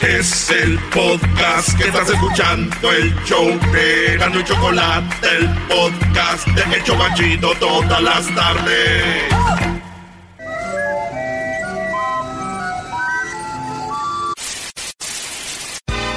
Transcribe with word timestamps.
Es 0.00 0.50
el 0.50 0.78
podcast 0.90 1.76
que 1.78 1.88
estás 1.88 2.10
escuchando, 2.10 2.92
el 2.92 3.14
show 3.24 3.46
de 3.72 4.16
Gano 4.18 4.40
y 4.40 4.44
Chocolate, 4.44 5.26
el 5.38 5.48
podcast 5.68 6.46
de 6.48 6.76
Hecho 6.76 6.94
Machito 6.96 7.54
todas 7.58 8.02
las 8.02 8.34
tardes. 8.34 9.24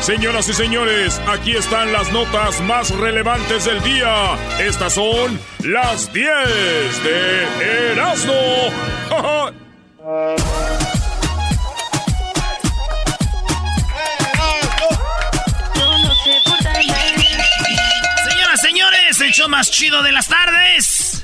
Señoras 0.02 0.50
y 0.50 0.54
señores, 0.54 1.22
aquí 1.28 1.56
están 1.56 1.94
las 1.94 2.12
notas 2.12 2.60
más 2.62 2.90
relevantes 2.92 3.64
del 3.64 3.82
día. 3.84 4.36
Estas 4.60 4.94
son 4.94 5.40
las 5.64 6.12
10 6.12 6.28
de 7.04 7.92
Erasmo. 7.94 8.34
el 19.30 19.36
show 19.36 19.48
más 19.50 19.70
chido 19.70 20.02
de 20.02 20.12
las 20.12 20.28
tardes. 20.28 21.24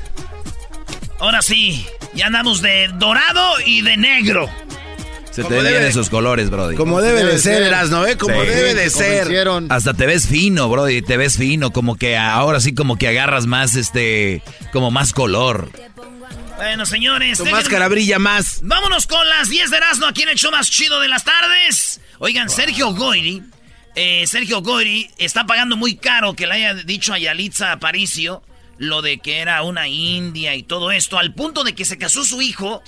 Ahora 1.20 1.42
sí, 1.42 1.86
ya 2.14 2.28
andamos 2.28 2.62
de 2.62 2.88
dorado 2.96 3.56
y 3.66 3.82
de 3.82 3.98
negro. 3.98 4.48
Se 5.32 5.42
te 5.42 5.44
Como 5.44 5.56
ven 5.56 5.66
debe- 5.66 5.78
bien 5.80 5.90
esos 5.90 6.10
colores, 6.12 6.50
Brody. 6.52 6.76
Como 6.76 7.02
debe 7.02 7.24
de 7.26 7.40
ser, 7.40 7.64
Erasno, 7.64 8.06
¿eh? 8.06 8.16
Como 8.18 8.40
Sí. 8.42 8.48
debe 8.48 8.74
de 8.76 8.90
ser. 8.92 9.28
Hasta 9.70 9.94
te 9.96 10.06
ves 10.06 10.28
fino, 10.28 10.70
Brody. 10.70 11.02
Te 11.02 11.18
ves 11.18 11.36
fino. 11.38 11.72
Como 11.72 11.96
que 11.98 12.16
ahora 12.16 12.60
sí, 12.60 12.74
como 12.76 12.98
que 12.98 13.08
agarras 13.10 13.46
más, 13.48 13.76
este, 13.76 14.44
como 14.72 14.92
más 14.92 15.12
color. 15.12 15.70
Bueno, 16.58 16.86
señores. 16.86 17.40
Tu 17.40 17.44
déjenme- 17.44 17.52
máscara 17.52 17.88
brilla 17.90 18.20
más. 18.20 18.60
Vámonos 18.62 19.08
con 19.08 19.28
las 19.28 19.50
10 19.50 19.72
de 19.72 19.78
Erasmo 19.78 20.06
aquí 20.06 20.22
en 20.22 20.30
el 20.30 20.36
show 20.38 20.52
más 20.52 20.70
chido 20.70 21.00
de 21.02 21.08
las 21.10 21.24
tardes. 21.26 22.00
Oigan, 22.20 22.50
Sergio 22.50 22.94
Goyri. 22.94 23.42
Eh, 23.96 24.28
Sergio 24.28 24.62
Goyri 24.62 25.10
está 25.18 25.46
pagando 25.46 25.78
muy 25.78 25.96
caro 25.96 26.34
que 26.34 26.48
le 26.48 26.54
haya 26.54 26.74
dicho 26.74 27.14
a 27.14 27.18
Yalitza 27.18 27.72
Aparicio 27.72 28.44
lo 28.78 29.02
de 29.02 29.20
que 29.20 29.40
era 29.40 29.62
una 29.62 29.88
india 29.88 30.56
y 30.56 30.64
todo 30.64 30.92
esto, 30.92 31.18
al 31.18 31.34
punto 31.34 31.64
de 31.64 31.74
que 31.76 31.86
se 31.86 31.98
casó 31.98 32.24
su 32.24 32.42
hijo 32.42 32.84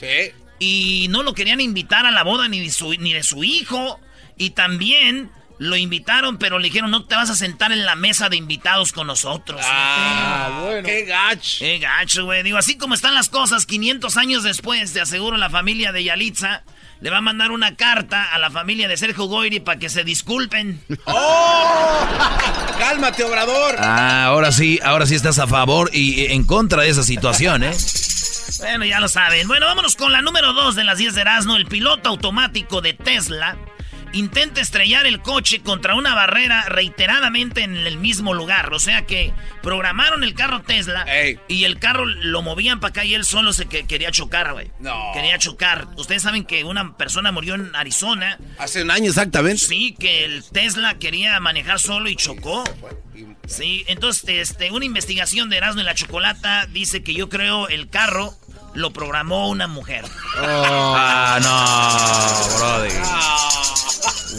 y 0.59 1.07
no 1.09 1.23
lo 1.23 1.33
querían 1.33 1.61
invitar 1.61 2.05
a 2.05 2.11
la 2.11 2.23
boda 2.23 2.47
ni 2.47 2.59
de 2.59 2.71
su, 2.71 2.91
ni 2.93 3.13
de 3.13 3.23
su 3.23 3.43
hijo. 3.43 3.99
Y 4.37 4.51
también 4.51 5.31
lo 5.59 5.75
invitaron, 5.75 6.37
pero 6.37 6.59
le 6.59 6.65
dijeron, 6.67 6.91
no 6.91 7.05
te 7.05 7.15
vas 7.15 7.29
a 7.29 7.35
sentar 7.35 7.71
en 7.71 7.85
la 7.85 7.95
mesa 7.95 8.29
de 8.29 8.37
invitados 8.37 8.91
con 8.91 9.07
nosotros. 9.07 9.61
Ah, 9.63 10.61
bueno. 10.63 10.87
Qué 10.87 11.05
gacho. 11.05 11.57
Qué 11.59 11.79
gacho, 11.79 12.25
güey. 12.25 12.43
Digo, 12.43 12.57
así 12.57 12.77
como 12.77 12.93
están 12.93 13.13
las 13.13 13.29
cosas, 13.29 13.65
500 13.65 14.17
años 14.17 14.43
después, 14.43 14.93
te 14.93 15.01
aseguro, 15.01 15.37
la 15.37 15.49
familia 15.49 15.91
de 15.91 16.03
Yalitza 16.03 16.63
le 16.99 17.09
va 17.09 17.17
a 17.17 17.21
mandar 17.21 17.51
una 17.51 17.75
carta 17.75 18.33
a 18.33 18.39
la 18.39 18.49
familia 18.49 18.87
de 18.87 18.97
Sergio 18.97 19.25
Goyri 19.25 19.59
para 19.59 19.79
que 19.79 19.89
se 19.89 20.03
disculpen. 20.03 20.81
¡Oh! 21.05 22.07
Cálmate, 22.79 23.23
obrador. 23.23 23.75
Ah, 23.79 24.25
ahora 24.25 24.51
sí, 24.51 24.79
ahora 24.83 25.05
sí 25.05 25.15
estás 25.15 25.39
a 25.39 25.47
favor 25.47 25.89
y 25.93 26.25
en 26.31 26.43
contra 26.45 26.83
de 26.83 26.89
esa 26.89 27.03
situación, 27.03 27.63
¿eh? 27.63 27.71
Bueno, 28.59 28.85
ya 28.85 28.99
lo 28.99 29.07
saben. 29.07 29.47
Bueno, 29.47 29.65
vámonos 29.67 29.95
con 29.95 30.11
la 30.11 30.21
número 30.21 30.53
2 30.53 30.75
de 30.75 30.83
las 30.83 30.97
10 30.97 31.15
de 31.15 31.21
Erasmo. 31.21 31.55
El 31.55 31.65
piloto 31.65 32.09
automático 32.09 32.81
de 32.81 32.93
Tesla 32.93 33.57
intenta 34.13 34.62
estrellar 34.62 35.06
el 35.06 35.22
coche 35.22 35.62
contra 35.62 35.95
una 35.95 36.16
barrera 36.16 36.66
reiteradamente 36.69 37.63
en 37.63 37.75
el 37.78 37.97
mismo 37.97 38.34
lugar. 38.34 38.73
O 38.73 38.79
sea 38.79 39.06
que 39.06 39.34
programaron 39.62 40.23
el 40.23 40.34
carro 40.34 40.62
Tesla 40.62 41.03
Ey. 41.03 41.40
y 41.47 41.63
el 41.66 41.79
carro 41.79 42.06
lo 42.06 42.41
movían 42.41 42.79
para 42.79 42.90
acá 42.90 43.06
y 43.06 43.13
él 43.16 43.25
solo 43.25 43.53
se 43.53 43.68
que- 43.68 43.85
quería 43.85 44.12
chocar, 44.12 44.53
güey. 44.53 44.72
No. 44.79 45.12
Quería 45.13 45.38
chocar. 45.38 45.88
Ustedes 45.97 46.22
saben 46.23 46.45
que 46.45 46.63
una 46.63 46.95
persona 46.97 47.31
murió 47.31 47.56
en 47.56 47.75
Arizona. 47.75 48.38
Hace 48.57 48.81
un 48.84 48.91
año 48.91 49.09
exactamente. 49.09 49.59
Sí, 49.66 49.95
que 50.00 50.25
el 50.25 50.44
Tesla 50.44 50.95
quería 51.00 51.39
manejar 51.39 51.79
solo 51.79 52.09
y 52.09 52.16
chocó. 52.16 52.63
Sí, 53.47 53.85
entonces 53.88 54.50
este, 54.51 54.72
una 54.72 54.85
investigación 54.85 55.50
de 55.50 55.57
Erasmo 55.57 55.81
y 55.81 55.85
la 55.85 55.95
Chocolata 55.95 56.66
dice 56.68 57.01
que 57.01 57.13
yo 57.13 57.29
creo 57.29 57.68
el 57.69 57.89
carro 57.89 58.34
lo 58.77 58.91
programó 58.91 59.49
una 59.49 59.65
mujer. 59.65 60.05
Ah, 60.38 61.39
no, 61.41 62.57
Brody. 62.57 62.93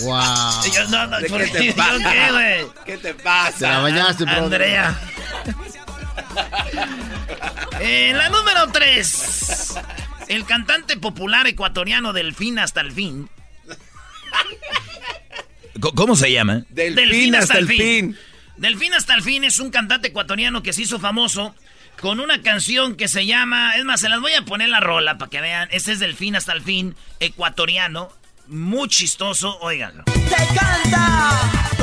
Wow. 0.04 0.64
Y 0.64 0.70
yo, 0.70 0.86
no, 0.90 1.06
no, 1.08 1.18
¿De 1.18 1.28
¿por 1.28 1.40
qué 1.42 1.50
qué? 1.50 1.58
te 1.58 1.66
¿Yo 1.66 1.74
pasa? 1.74 2.12
qué, 2.12 2.30
güey? 2.30 2.66
¿Qué 2.86 2.98
te 2.98 3.14
pasa? 3.14 3.58
Te 3.58 3.66
la 3.66 3.78
bañaste, 3.80 4.24
bro. 4.24 4.34
Andrea. 4.36 4.96
Eh, 7.80 8.12
la 8.14 8.28
número 8.28 8.68
3. 8.72 9.74
El 10.28 10.44
cantante 10.44 10.96
popular 10.96 11.48
ecuatoriano 11.48 12.12
Delfín 12.12 12.60
hasta 12.60 12.80
el 12.80 12.92
fin. 12.92 13.28
¿Cómo 15.96 16.14
se 16.14 16.30
llama? 16.30 16.62
Delfín, 16.68 17.34
hasta 17.34 17.58
el 17.58 17.66
fin. 17.66 18.16
Delfín 18.56 18.94
hasta 18.94 19.14
el 19.14 19.22
fin 19.22 19.42
es 19.42 19.58
un 19.58 19.70
cantante 19.70 20.08
ecuatoriano 20.08 20.62
que 20.62 20.72
se 20.72 20.82
hizo 20.82 21.00
famoso 21.00 21.56
con 22.00 22.20
una 22.20 22.42
canción 22.42 22.94
que 22.96 23.08
se 23.08 23.26
llama. 23.26 23.76
Es 23.76 23.84
más, 23.84 24.00
se 24.00 24.08
las 24.08 24.20
voy 24.20 24.32
a 24.34 24.42
poner 24.42 24.68
la 24.68 24.80
rola 24.80 25.18
para 25.18 25.30
que 25.30 25.40
vean. 25.40 25.68
Ese 25.70 25.92
es 25.92 25.98
Delfín 25.98 26.36
hasta 26.36 26.52
el 26.52 26.62
fin, 26.62 26.96
ecuatoriano. 27.20 28.10
Muy 28.46 28.88
chistoso, 28.88 29.58
óiganlo. 29.60 30.04
Cuando 30.06 31.77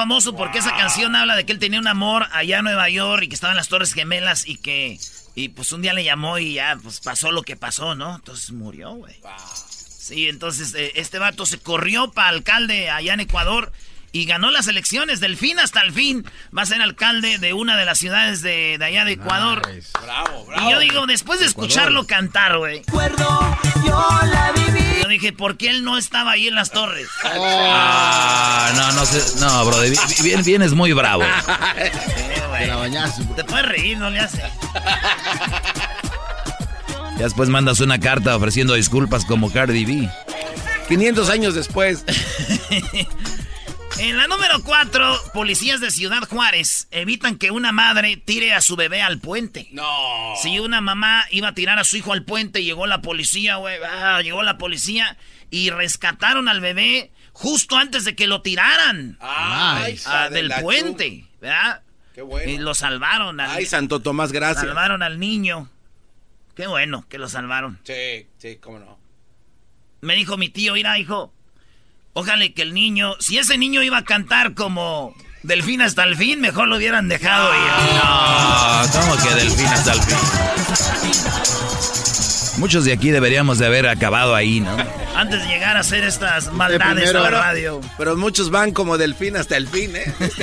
famoso 0.00 0.34
porque 0.34 0.60
esa 0.60 0.74
canción 0.74 1.14
habla 1.14 1.36
de 1.36 1.44
que 1.44 1.52
él 1.52 1.58
tenía 1.58 1.78
un 1.78 1.86
amor 1.86 2.26
allá 2.32 2.60
en 2.60 2.64
Nueva 2.64 2.88
York 2.88 3.24
y 3.24 3.28
que 3.28 3.34
estaba 3.34 3.52
en 3.52 3.58
las 3.58 3.68
Torres 3.68 3.92
Gemelas 3.92 4.48
y 4.48 4.56
que. 4.56 4.98
Y 5.34 5.50
pues 5.50 5.72
un 5.72 5.82
día 5.82 5.92
le 5.92 6.04
llamó 6.04 6.38
y 6.38 6.54
ya 6.54 6.78
pues 6.82 7.00
pasó 7.00 7.32
lo 7.32 7.42
que 7.42 7.54
pasó, 7.54 7.94
¿no? 7.94 8.16
Entonces 8.16 8.50
murió, 8.52 8.92
güey. 8.94 9.14
Sí, 9.76 10.26
entonces 10.26 10.74
eh, 10.74 10.92
este 10.94 11.18
vato 11.18 11.44
se 11.44 11.58
corrió 11.58 12.12
para 12.12 12.30
alcalde 12.30 12.88
allá 12.88 13.12
en 13.12 13.20
Ecuador 13.20 13.72
y 14.12 14.24
ganó 14.24 14.50
las 14.50 14.66
elecciones 14.68 15.20
del 15.20 15.36
fin 15.36 15.58
hasta 15.58 15.80
el 15.82 15.92
fin. 15.92 16.24
Va 16.56 16.62
a 16.62 16.66
ser 16.66 16.82
alcalde 16.82 17.38
de 17.38 17.52
una 17.52 17.76
de 17.76 17.84
las 17.84 17.98
ciudades 17.98 18.42
de, 18.42 18.76
de 18.78 18.84
allá 18.84 19.04
de 19.04 19.12
Ecuador. 19.12 19.62
Bravo, 20.02 20.44
bravo. 20.46 20.68
Y 20.68 20.72
yo 20.72 20.78
digo, 20.80 21.06
después 21.06 21.40
de 21.40 21.46
escucharlo 21.46 22.06
cantar, 22.06 22.58
güey, 22.58 22.82
yo 25.02 25.08
dije, 25.08 25.32
¿por 25.32 25.56
qué 25.56 25.70
él 25.70 25.84
no 25.84 25.96
estaba 25.98 26.32
ahí 26.32 26.48
en 26.48 26.54
las 26.54 26.70
torres? 26.70 27.08
Ah, 27.72 28.72
no, 28.74 28.92
no 28.92 29.06
sé. 29.06 29.40
No, 29.40 29.64
Brody. 29.64 29.90
vi- 29.90 29.96
Bien, 30.22 30.42
vienes 30.44 30.72
muy 30.74 30.92
bravo. 30.92 31.22
Güey. 31.22 31.90
Te 32.60 32.66
la 32.66 32.76
bro. 32.76 33.34
Te 33.36 33.44
puedes 33.44 33.66
reír, 33.66 33.96
no 33.98 34.10
le 34.10 34.20
hace. 34.20 34.42
Ya 37.16 37.24
después 37.24 37.48
mandas 37.48 37.80
una 37.80 37.98
carta 37.98 38.36
ofreciendo 38.36 38.74
disculpas 38.74 39.24
como 39.24 39.50
Cardi 39.52 39.84
B. 39.84 40.08
500 40.88 41.30
años 41.30 41.54
después. 41.54 42.04
En 44.00 44.16
la 44.16 44.26
número 44.26 44.62
4, 44.64 45.30
policías 45.34 45.80
de 45.80 45.90
Ciudad 45.90 46.22
Juárez 46.26 46.88
evitan 46.90 47.36
que 47.36 47.50
una 47.50 47.70
madre 47.70 48.16
tire 48.16 48.54
a 48.54 48.62
su 48.62 48.74
bebé 48.74 49.02
al 49.02 49.20
puente. 49.20 49.68
No. 49.72 50.34
Si 50.42 50.58
una 50.58 50.80
mamá 50.80 51.26
iba 51.30 51.48
a 51.48 51.54
tirar 51.54 51.78
a 51.78 51.84
su 51.84 51.98
hijo 51.98 52.14
al 52.14 52.24
puente, 52.24 52.64
llegó 52.64 52.86
la 52.86 53.02
policía, 53.02 53.56
güey. 53.56 53.76
ah, 53.86 54.20
llegó 54.22 54.42
la 54.42 54.56
policía 54.56 55.18
y 55.50 55.68
rescataron 55.68 56.48
al 56.48 56.60
bebé 56.62 57.12
justo 57.32 57.76
antes 57.76 58.04
de 58.04 58.14
que 58.16 58.26
lo 58.26 58.40
tiraran 58.42 59.18
Ay, 59.20 60.00
ah, 60.06 60.28
de 60.30 60.42
del 60.42 60.52
puente, 60.62 61.26
¿verdad? 61.40 61.82
Qué 62.14 62.22
bueno. 62.22 62.50
Y 62.50 62.56
lo 62.58 62.74
salvaron. 62.74 63.38
Al, 63.38 63.50
Ay, 63.50 63.66
Santo 63.66 64.00
Tomás, 64.00 64.32
gracias. 64.32 64.64
salvaron 64.64 65.02
al 65.02 65.18
niño. 65.20 65.70
Qué 66.56 66.66
bueno 66.66 67.06
que 67.08 67.18
lo 67.18 67.28
salvaron. 67.28 67.78
Sí, 67.84 68.26
sí, 68.38 68.56
cómo 68.56 68.78
no. 68.78 68.98
Me 70.00 70.14
dijo 70.14 70.38
mi 70.38 70.48
tío, 70.48 70.72
mira, 70.72 70.98
hijo, 70.98 71.34
ojalá 72.12 72.48
que 72.54 72.62
el 72.62 72.74
niño, 72.74 73.14
si 73.20 73.38
ese 73.38 73.58
niño 73.58 73.82
iba 73.82 73.98
a 73.98 74.04
cantar 74.04 74.54
como 74.54 75.14
Delfín 75.42 75.80
hasta 75.80 76.04
el 76.04 76.16
fin, 76.16 76.40
mejor 76.40 76.68
lo 76.68 76.76
hubieran 76.76 77.08
dejado 77.08 77.50
ir. 77.54 77.60
No, 77.94 78.82
¿cómo 78.92 79.16
que 79.22 79.34
delfín 79.34 79.66
hasta 79.66 79.92
el 79.92 80.02
fin? 80.02 80.18
Muchos 82.58 82.84
de 82.84 82.92
aquí 82.92 83.10
deberíamos 83.10 83.58
de 83.58 83.64
haber 83.66 83.88
acabado 83.88 84.34
ahí, 84.34 84.60
¿no? 84.60 84.76
Antes 85.14 85.42
de 85.42 85.48
llegar 85.48 85.78
a 85.78 85.80
hacer 85.80 86.04
estas 86.04 86.52
maldades 86.52 87.08
a 87.08 87.12
la 87.14 87.20
Primero, 87.20 87.30
radio. 87.30 87.80
Pero 87.96 88.16
muchos 88.18 88.50
van 88.50 88.72
como 88.72 88.98
delfín 88.98 89.36
hasta 89.36 89.56
el 89.56 89.66
fin, 89.66 89.96
¿eh? 89.96 90.12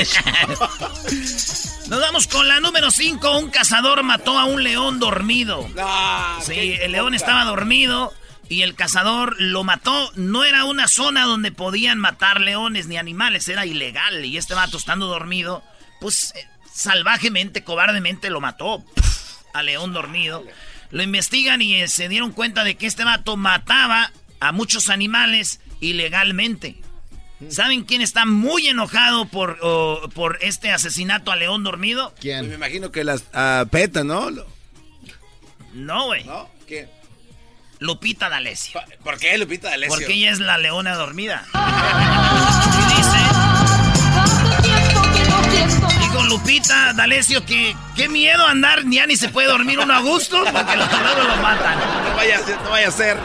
Nos 1.89 2.01
vamos 2.01 2.27
con 2.27 2.47
la 2.47 2.59
número 2.59 2.89
5. 2.89 3.37
Un 3.37 3.49
cazador 3.51 4.01
mató 4.03 4.37
a 4.39 4.45
un 4.45 4.63
león 4.63 4.99
dormido. 4.99 5.69
No, 5.75 6.41
Sí, 6.41 6.75
el 6.81 6.91
león 6.91 7.13
estaba 7.13 7.45
dormido 7.45 8.13
y 8.49 8.61
el 8.61 8.75
cazador 8.75 9.35
lo 9.39 9.63
mató. 9.63 10.11
No 10.15 10.43
era 10.43 10.65
una 10.65 10.87
zona 10.87 11.25
donde 11.25 11.51
podían 11.51 11.99
matar 11.99 12.41
leones 12.41 12.87
ni 12.87 12.97
animales, 12.97 13.47
era 13.49 13.65
ilegal. 13.65 14.25
Y 14.25 14.37
este 14.37 14.53
vato 14.53 14.77
estando 14.77 15.07
dormido, 15.07 15.63
pues 15.99 16.33
eh, 16.35 16.47
salvajemente, 16.73 17.63
cobardemente 17.63 18.29
lo 18.29 18.41
mató 18.41 18.83
al 19.53 19.65
león 19.65 19.93
dormido. 19.93 20.45
Lo 20.91 21.03
investigan 21.03 21.61
y 21.61 21.81
eh, 21.81 21.87
se 21.87 22.07
dieron 22.07 22.31
cuenta 22.31 22.63
de 22.63 22.75
que 22.75 22.87
este 22.87 23.03
vato 23.03 23.35
mataba 23.35 24.11
a 24.39 24.51
muchos 24.51 24.89
animales 24.89 25.59
ilegalmente. 25.81 26.77
¿Saben 27.49 27.83
quién 27.83 28.01
está 28.01 28.25
muy 28.25 28.67
enojado 28.67 29.25
por, 29.25 29.59
oh, 29.61 30.09
por 30.15 30.39
este 30.41 30.71
asesinato 30.71 31.31
al 31.31 31.39
león 31.39 31.63
dormido? 31.63 32.13
Pues 32.19 32.43
me 32.43 32.55
imagino 32.55 32.91
que 32.91 33.03
las 33.03 33.25
ah, 33.31 33.65
PETA, 33.69 34.03
¿no? 34.03 34.31
No, 35.73 36.05
güey. 36.07 36.23
¿No? 36.23 36.49
¿Qué? 36.65 36.89
Lupita 37.79 38.29
D'Alessio. 38.29 38.79
¿Por 39.03 39.17
qué, 39.19 39.37
Lupita 39.37 39.69
D'Alessio? 39.69 39.95
Porque 39.97 40.13
ella 40.13 40.31
es 40.31 40.39
la 40.39 40.57
leona 40.57 40.95
dormida. 40.95 41.45
Y 42.77 42.95
dice, 42.97 43.17
dijo 45.99 46.23
Lupita 46.23 46.93
D'Alessio 46.93 47.45
que 47.45 47.75
qué 47.95 48.09
miedo 48.09 48.45
andar, 48.45 48.83
ya 48.85 49.05
ni 49.05 49.15
se 49.15 49.29
puede 49.29 49.47
dormir 49.47 49.79
uno 49.79 49.93
a 49.93 49.99
gusto 49.99 50.43
porque 50.51 50.75
los 50.77 50.91
luego 50.91 51.23
lo 51.23 51.35
matan. 51.37 51.77
No 52.09 52.15
vaya 52.15 52.37
a 52.37 52.39
ser, 52.43 52.61
no 52.61 52.69
vaya 52.69 52.87
a 52.87 52.91
ser. 52.91 53.17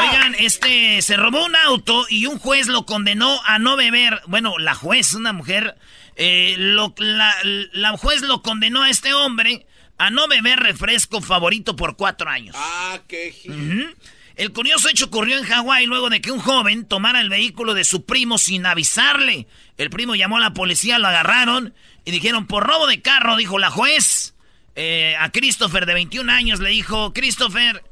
Oigan, 0.00 0.34
este 0.38 1.02
se 1.02 1.16
robó 1.16 1.44
un 1.44 1.54
auto 1.56 2.06
y 2.08 2.26
un 2.26 2.38
juez 2.38 2.66
lo 2.66 2.84
condenó 2.86 3.40
a 3.44 3.58
no 3.58 3.76
beber. 3.76 4.20
Bueno, 4.26 4.58
la 4.58 4.74
juez, 4.74 5.12
una 5.14 5.32
mujer, 5.32 5.76
eh, 6.16 6.54
lo- 6.58 6.94
la, 6.98 7.34
la 7.72 7.96
juez 7.96 8.22
lo 8.22 8.42
condenó 8.42 8.82
a 8.82 8.90
este 8.90 9.12
hombre 9.14 9.66
a 10.02 10.10
no 10.10 10.26
beber 10.26 10.58
refresco 10.58 11.20
favorito 11.20 11.76
por 11.76 11.96
cuatro 11.96 12.28
años. 12.28 12.56
Ah, 12.58 13.00
qué... 13.06 13.32
Ujú. 13.46 13.94
El 14.34 14.52
curioso 14.52 14.88
hecho 14.88 15.04
ocurrió 15.04 15.38
en 15.38 15.44
Hawái 15.44 15.86
luego 15.86 16.10
de 16.10 16.20
que 16.20 16.32
un 16.32 16.40
joven 16.40 16.86
tomara 16.86 17.20
el 17.20 17.28
vehículo 17.28 17.72
de 17.72 17.84
su 17.84 18.04
primo 18.04 18.36
sin 18.36 18.66
avisarle. 18.66 19.46
El 19.78 19.90
primo 19.90 20.16
llamó 20.16 20.38
a 20.38 20.40
la 20.40 20.54
policía, 20.54 20.98
lo 20.98 21.06
agarraron 21.06 21.72
y 22.04 22.10
dijeron, 22.10 22.48
por 22.48 22.66
robo 22.66 22.88
de 22.88 23.00
carro, 23.00 23.36
dijo 23.36 23.60
la 23.60 23.70
juez. 23.70 24.34
Eh, 24.74 25.14
a 25.20 25.30
Christopher 25.30 25.86
de 25.86 25.94
21 25.94 26.32
años 26.32 26.58
le 26.58 26.70
dijo, 26.70 27.12
Christopher, 27.12 27.84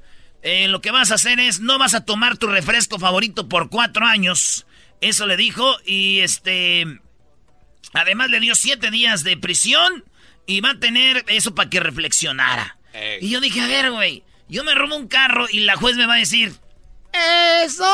eh, 0.43 0.67
lo 0.67 0.81
que 0.81 0.91
vas 0.91 1.12
a 1.12 1.15
hacer 1.15 1.39
es, 1.39 1.61
no 1.61 1.79
vas 1.79 1.95
a 1.95 2.05
tomar 2.05 2.39
tu 2.39 2.49
refresco 2.49 2.99
favorito 2.99 3.49
por 3.49 3.71
cuatro 3.71 4.05
años. 4.05 4.67
Eso 5.01 5.29
le 5.29 5.37
dijo 5.37 5.77
y 5.87 6.21
este... 6.21 6.87
Además 7.93 8.31
le 8.31 8.41
dio 8.41 8.57
siete 8.57 8.91
días 8.91 9.23
de 9.23 9.37
prisión 9.37 10.05
y 10.50 10.61
va 10.61 10.70
a 10.70 10.81
tener 10.81 11.25
eso 11.29 11.55
para 11.55 11.70
que 11.70 11.79
reflexionara. 11.79 12.76
Ey. 12.93 13.19
Y 13.25 13.31
yo 13.31 13.41
dije, 13.41 13.61
a 13.61 13.69
ver, 13.69 13.93
güey, 13.93 14.25
yo 14.49 14.64
me 14.64 14.75
robo 14.75 14.97
un 14.97 15.06
carro 15.06 15.47
y 15.49 15.61
la 15.61 15.76
juez 15.76 15.94
me 15.94 16.06
va 16.06 16.14
a 16.14 16.19
decir, 16.19 16.52
eso, 17.62 17.85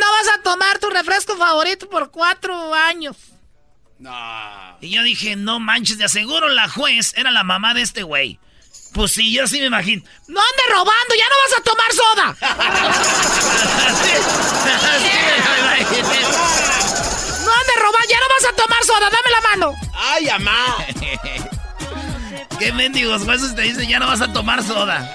no 0.00 0.12
vas 0.12 0.28
a 0.36 0.42
tomar 0.42 0.80
tu 0.80 0.90
refresco 0.90 1.36
favorito 1.36 1.88
por 1.88 2.10
cuatro 2.10 2.74
años. 2.74 3.16
No. 4.00 4.10
Y 4.80 4.90
yo 4.90 5.04
dije, 5.04 5.36
no 5.36 5.60
manches, 5.60 5.96
de 5.96 6.04
aseguro 6.06 6.48
la 6.48 6.68
juez 6.68 7.14
era 7.16 7.30
la 7.30 7.44
mamá 7.44 7.72
de 7.72 7.82
este 7.82 8.02
güey. 8.02 8.40
Pues 8.94 9.12
sí, 9.12 9.32
yo 9.32 9.46
sí 9.46 9.60
me 9.60 9.66
imagino. 9.66 10.02
No 10.26 10.40
andes 10.40 10.66
robando, 10.70 11.14
ya 11.16 11.28
no 11.28 11.36
vas 11.44 11.54
a 11.56 11.62
tomar 11.62 11.92
soda. 11.92 12.36
Lo 15.46 15.58
imaginé. 15.58 16.20
No 17.44 17.52
andes 17.52 17.76
robando, 17.80 18.08
ya 18.08 18.18
no 18.18 18.26
vas 18.28 18.44
a 18.52 18.56
tomar 18.56 18.84
soda, 18.84 19.10
dame 19.10 19.30
la 19.30 19.40
mano. 19.40 19.74
¡Ay, 19.94 20.28
amá! 20.28 20.76
¿Qué 22.62 22.72
mendigos 22.72 23.24
jueces 23.24 23.56
te 23.56 23.62
dicen 23.62 23.88
ya 23.88 23.98
no 23.98 24.06
vas 24.06 24.20
a 24.20 24.32
tomar 24.32 24.62
soda? 24.62 25.12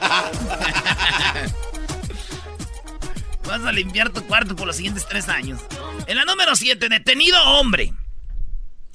vas 3.46 3.62
a 3.64 3.72
limpiar 3.72 4.10
tu 4.10 4.22
cuarto 4.26 4.54
por 4.54 4.68
los 4.68 4.76
siguientes 4.76 5.08
tres 5.08 5.30
años. 5.30 5.62
En 6.08 6.18
la 6.18 6.26
número 6.26 6.58
7, 6.58 6.90
detenido 6.90 7.42
hombre. 7.42 7.94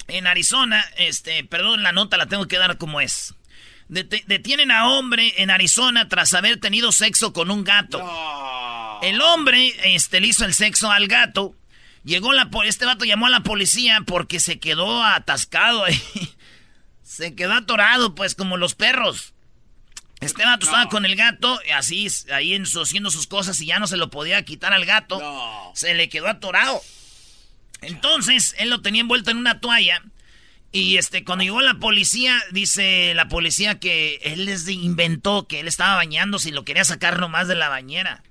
En 0.06 0.26
Arizona, 0.26 0.84
este, 0.98 1.44
perdón, 1.44 1.82
la 1.82 1.92
nota 1.92 2.18
la 2.18 2.26
tengo 2.26 2.46
que 2.46 2.58
dar 2.58 2.76
como 2.76 3.00
es. 3.00 3.34
Detienen 3.88 4.70
a 4.70 4.86
hombre 4.86 5.32
en 5.38 5.50
Arizona 5.50 6.08
tras 6.08 6.34
haber 6.34 6.60
tenido 6.60 6.92
sexo 6.92 7.32
con 7.32 7.50
un 7.50 7.64
gato. 7.64 8.06
El 9.00 9.22
hombre 9.22 9.72
este, 9.94 10.20
le 10.20 10.26
hizo 10.26 10.44
el 10.44 10.52
sexo 10.52 10.90
al 10.90 11.08
gato. 11.08 11.56
Llegó 12.04 12.34
la 12.34 12.50
este 12.66 12.84
vato 12.84 13.06
llamó 13.06 13.28
a 13.28 13.30
la 13.30 13.40
policía 13.44 14.02
porque 14.06 14.40
se 14.40 14.60
quedó 14.60 15.02
atascado 15.02 15.84
ahí. 15.84 15.98
Se 17.12 17.34
quedó 17.34 17.52
atorado, 17.52 18.14
pues, 18.14 18.34
como 18.34 18.56
los 18.56 18.74
perros. 18.74 19.34
Este 20.20 20.44
vato 20.46 20.64
estaba 20.64 20.88
con 20.88 21.04
el 21.04 21.14
gato, 21.14 21.60
así, 21.74 22.06
ahí 22.32 22.54
en 22.54 22.64
su- 22.64 22.80
haciendo 22.80 23.10
sus 23.10 23.26
cosas 23.26 23.60
y 23.60 23.66
ya 23.66 23.78
no 23.78 23.86
se 23.86 23.96
lo 23.98 24.08
podía 24.08 24.42
quitar 24.44 24.72
al 24.72 24.86
gato. 24.86 25.18
No. 25.20 25.72
Se 25.74 25.92
le 25.94 26.08
quedó 26.08 26.28
atorado. 26.28 26.80
Entonces, 27.82 28.54
él 28.58 28.70
lo 28.70 28.80
tenía 28.80 29.02
envuelto 29.02 29.30
en 29.30 29.36
una 29.36 29.60
toalla. 29.60 30.02
Y 30.70 30.96
este, 30.96 31.22
cuando 31.22 31.44
llegó 31.44 31.60
la 31.60 31.74
policía, 31.74 32.40
dice 32.50 33.12
la 33.14 33.28
policía 33.28 33.78
que 33.78 34.20
él 34.22 34.46
les 34.46 34.66
inventó 34.68 35.46
que 35.46 35.60
él 35.60 35.68
estaba 35.68 35.96
bañándose 35.96 36.48
y 36.48 36.52
lo 36.52 36.64
quería 36.64 36.84
sacar 36.84 37.18
nomás 37.20 37.46
de 37.46 37.56
la 37.56 37.68
bañera. 37.68 38.22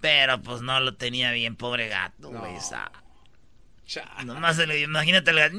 Pero 0.00 0.42
pues 0.42 0.60
no 0.60 0.80
lo 0.80 0.94
tenía 0.96 1.30
bien, 1.30 1.54
pobre 1.54 1.86
gato, 1.88 2.30
güey. 2.30 2.56
o 2.56 2.60
sea, 2.60 2.90
Cha. 3.86 4.08
Nomás 4.24 4.56
se 4.56 4.66
le 4.66 4.80
imagínate 4.80 5.30
el 5.30 5.36
gato. 5.36 5.56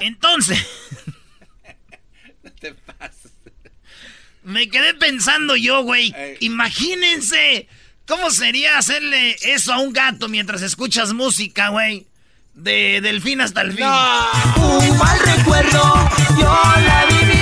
Entonces, 0.00 0.58
No 2.42 2.50
te 2.52 2.74
pases. 2.74 3.32
me 4.42 4.68
quedé 4.68 4.94
pensando 4.94 5.56
yo, 5.56 5.82
güey. 5.82 6.12
Ey. 6.14 6.36
Imagínense 6.40 7.68
cómo 8.06 8.30
sería 8.30 8.76
hacerle 8.78 9.36
eso 9.42 9.72
a 9.72 9.78
un 9.78 9.92
gato 9.92 10.28
mientras 10.28 10.62
escuchas 10.62 11.12
música, 11.12 11.68
güey. 11.68 12.06
De 12.54 13.00
delfín 13.00 13.40
hasta 13.40 13.62
el 13.62 13.72
fin. 13.72 13.84
Un 13.84 14.98
mal 14.98 15.18
recuerdo, 15.20 16.10
yo 16.38 16.44
la 16.86 17.06
viví. 17.10 17.33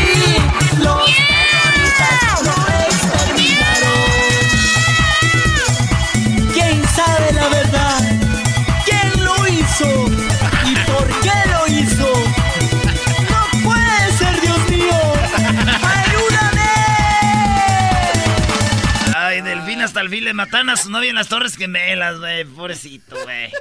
Hasta 19.92 20.00
el 20.00 20.08
fin 20.08 20.24
le 20.24 20.32
matan 20.32 20.70
a 20.70 20.76
su 20.78 20.88
novia 20.88 21.10
en 21.10 21.16
las 21.16 21.28
Torres 21.28 21.54
Gemelas, 21.54 22.18
güey. 22.18 22.46
Pobrecito, 22.46 23.14
güey. 23.24 23.52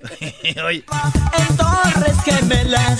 En 0.42 1.56
Torres 1.58 2.16
Gemelas, 2.24 2.98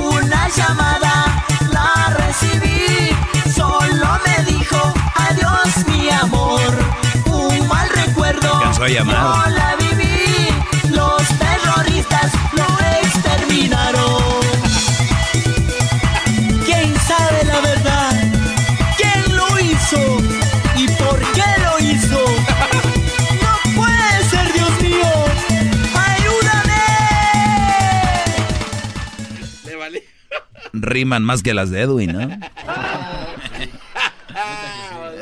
una 0.00 0.48
llamada 0.48 1.44
la 1.72 2.16
recibí. 2.18 3.10
Solo 3.54 4.18
me 4.26 4.44
dijo 4.44 4.92
adiós, 5.14 5.86
mi 5.86 6.10
amor. 6.10 6.60
Un 7.26 7.68
mal 7.68 7.88
recuerdo. 7.90 8.56
Alcanzó 8.56 8.82
a 8.82 8.88
llamar. 8.88 9.16
Yo 9.16 9.50
la 9.54 9.76
viví. 9.76 10.92
Los 10.92 11.28
terroristas 11.38 12.32
lo 12.54 12.66
exterminaron. 13.04 14.39
Riman 30.72 31.22
más 31.24 31.42
que 31.42 31.54
las 31.54 31.70
de 31.70 31.80
Edwin, 31.82 32.12
¿no? 32.12 32.20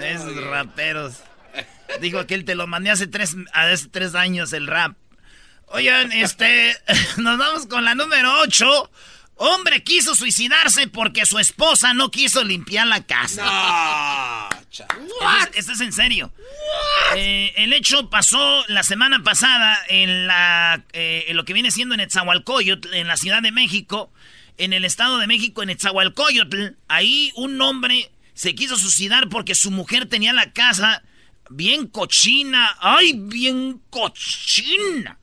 Esos 0.03 0.37
raperos. 0.45 1.15
Dijo 2.01 2.27
que 2.27 2.35
él 2.35 2.45
te 2.45 2.55
lo 2.55 2.67
mandé 2.67 2.91
hace 2.91 3.07
tres, 3.07 3.37
hace 3.53 3.89
tres 3.89 4.15
años 4.15 4.53
el 4.53 4.67
rap. 4.67 4.97
Oigan, 5.69 6.13
este, 6.13 6.77
nos 7.17 7.39
vamos 7.39 7.67
con 7.67 7.85
la 7.85 7.95
número 7.95 8.41
8. 8.41 8.91
Hombre 9.41 9.85
quiso 9.85 10.17
suicidarse 10.17 10.89
porque 10.89 11.25
su 11.25 11.39
esposa 11.39 11.95
no 11.95 12.11
quiso 12.11 12.43
limpiar 12.43 12.89
la 12.89 13.05
casa. 13.07 14.49
Esto 14.71 14.85
es- 15.53 15.57
Esto 15.59 15.73
es 15.73 15.81
en 15.81 15.93
serio. 15.93 16.33
Eh, 17.17 17.53
el 17.57 17.73
hecho 17.73 18.11
pasó 18.11 18.65
la 18.69 18.83
semana 18.83 19.23
pasada 19.23 19.79
en, 19.89 20.27
la, 20.27 20.83
eh, 20.93 21.27
en 21.29 21.37
lo 21.37 21.45
que 21.45 21.53
viene 21.53 21.71
siendo 21.71 21.95
en 21.95 22.01
Etzahualcoyotl, 22.01 22.93
en 22.95 23.07
la 23.07 23.17
Ciudad 23.17 23.41
de 23.41 23.53
México, 23.53 24.13
en 24.59 24.73
el 24.73 24.85
Estado 24.85 25.19
de 25.19 25.27
México, 25.27 25.63
en 25.63 25.71
Etzahualcoyotl. 25.71 26.77
Ahí 26.89 27.33
un 27.37 27.61
hombre 27.63 28.11
se 28.35 28.55
quiso 28.55 28.77
suicidar 28.77 29.29
porque 29.29 29.55
su 29.55 29.71
mujer 29.71 30.07
tenía 30.07 30.33
la 30.33 30.53
casa 30.53 31.03
bien 31.51 31.87
cochina. 31.87 32.77
¡Ay, 32.81 33.15
bien 33.17 33.81
cochina! 33.91 35.19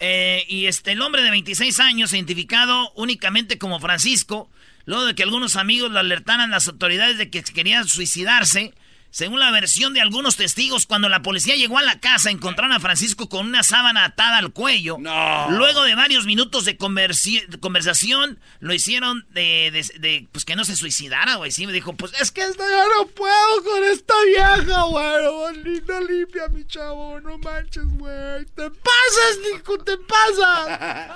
Eh, 0.00 0.44
y 0.48 0.66
este, 0.66 0.92
el 0.92 1.02
hombre 1.02 1.22
de 1.22 1.30
26 1.30 1.80
años, 1.80 2.12
identificado 2.12 2.92
únicamente 2.94 3.58
como 3.58 3.80
Francisco, 3.80 4.50
luego 4.84 5.04
de 5.04 5.14
que 5.14 5.22
algunos 5.22 5.56
amigos 5.56 5.90
lo 5.90 5.98
alertaran 5.98 6.50
las 6.50 6.68
autoridades 6.68 7.18
de 7.18 7.30
que 7.30 7.42
quería 7.42 7.84
suicidarse, 7.84 8.74
según 9.10 9.40
la 9.40 9.50
versión 9.50 9.94
de 9.94 10.00
algunos 10.00 10.36
testigos, 10.36 10.86
cuando 10.86 11.08
la 11.08 11.22
policía 11.22 11.56
llegó 11.56 11.78
a 11.78 11.82
la 11.82 11.98
casa, 11.98 12.30
encontraron 12.30 12.72
a 12.72 12.80
Francisco 12.80 13.28
con 13.28 13.46
una 13.46 13.62
sábana 13.62 14.04
atada 14.04 14.36
al 14.38 14.52
cuello. 14.52 14.98
Luego 14.98 15.82
de 15.84 15.94
varios 15.94 16.26
minutos 16.26 16.64
de, 16.64 16.76
conversación, 16.76 18.38
lo 18.60 18.74
hicieron 18.74 19.26
de, 19.30 19.70
de- 19.72 19.98
de, 19.98 20.28
pues 20.30 20.44
que 20.44 20.56
no 20.56 20.64
se 20.64 20.76
suicidara, 20.76 21.36
güey. 21.36 21.50
Sí, 21.50 21.66
me 21.66 21.72
dijo, 21.72 21.94
pues 21.94 22.12
es 22.20 22.30
que 22.30 22.42
esto 22.42 22.62
ya 22.62 22.84
no 22.98 23.06
puedo 23.08 23.64
con 23.64 23.84
esta 23.84 24.14
vieja, 24.26 24.82
güey. 24.82 25.82
No 25.86 26.00
limpia, 26.02 26.48
mi 26.48 26.66
chavo, 26.66 27.20
no 27.20 27.38
manches, 27.38 27.84
güey. 27.96 28.44
Te 28.54 28.70
pasas, 28.70 29.38
Nico, 29.52 29.78
te 29.78 29.96
pasas. 29.96 31.10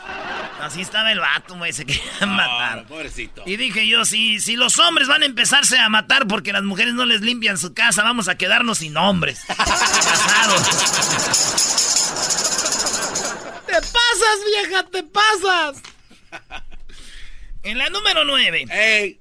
Así 0.61 0.81
estaba 0.81 1.13
el 1.13 1.19
vato, 1.21 1.57
güey, 1.57 1.73
se 1.73 1.85
quería 1.85 2.27
matar. 2.27 2.87
Pobrecito. 2.87 3.43
Y 3.47 3.57
dije 3.57 3.87
yo, 3.87 4.05
si, 4.05 4.41
si 4.41 4.57
los 4.57 4.79
hombres 4.79 5.09
van 5.09 5.23
a 5.23 5.27
empezarse 5.27 5.79
a 5.79 5.89
matar 5.89 6.27
porque 6.27 6.53
las 6.53 6.63
mujeres 6.63 6.95
no 6.95 7.05
les 7.05 7.21
limpian 7.21 7.59
su 7.59 7.75
casa, 7.75 7.82
vamos 7.97 8.29
a 8.29 8.37
quedarnos 8.37 8.79
sin 8.79 8.97
hombres. 8.97 9.41
Casados. 9.47 10.63
¡Te 13.67 13.75
pasas, 13.75 14.39
vieja! 14.47 14.87
¡Te 14.91 15.03
pasas! 15.03 15.83
En 17.63 17.79
la 17.79 17.91
número 17.91 18.25
9. 18.25 19.19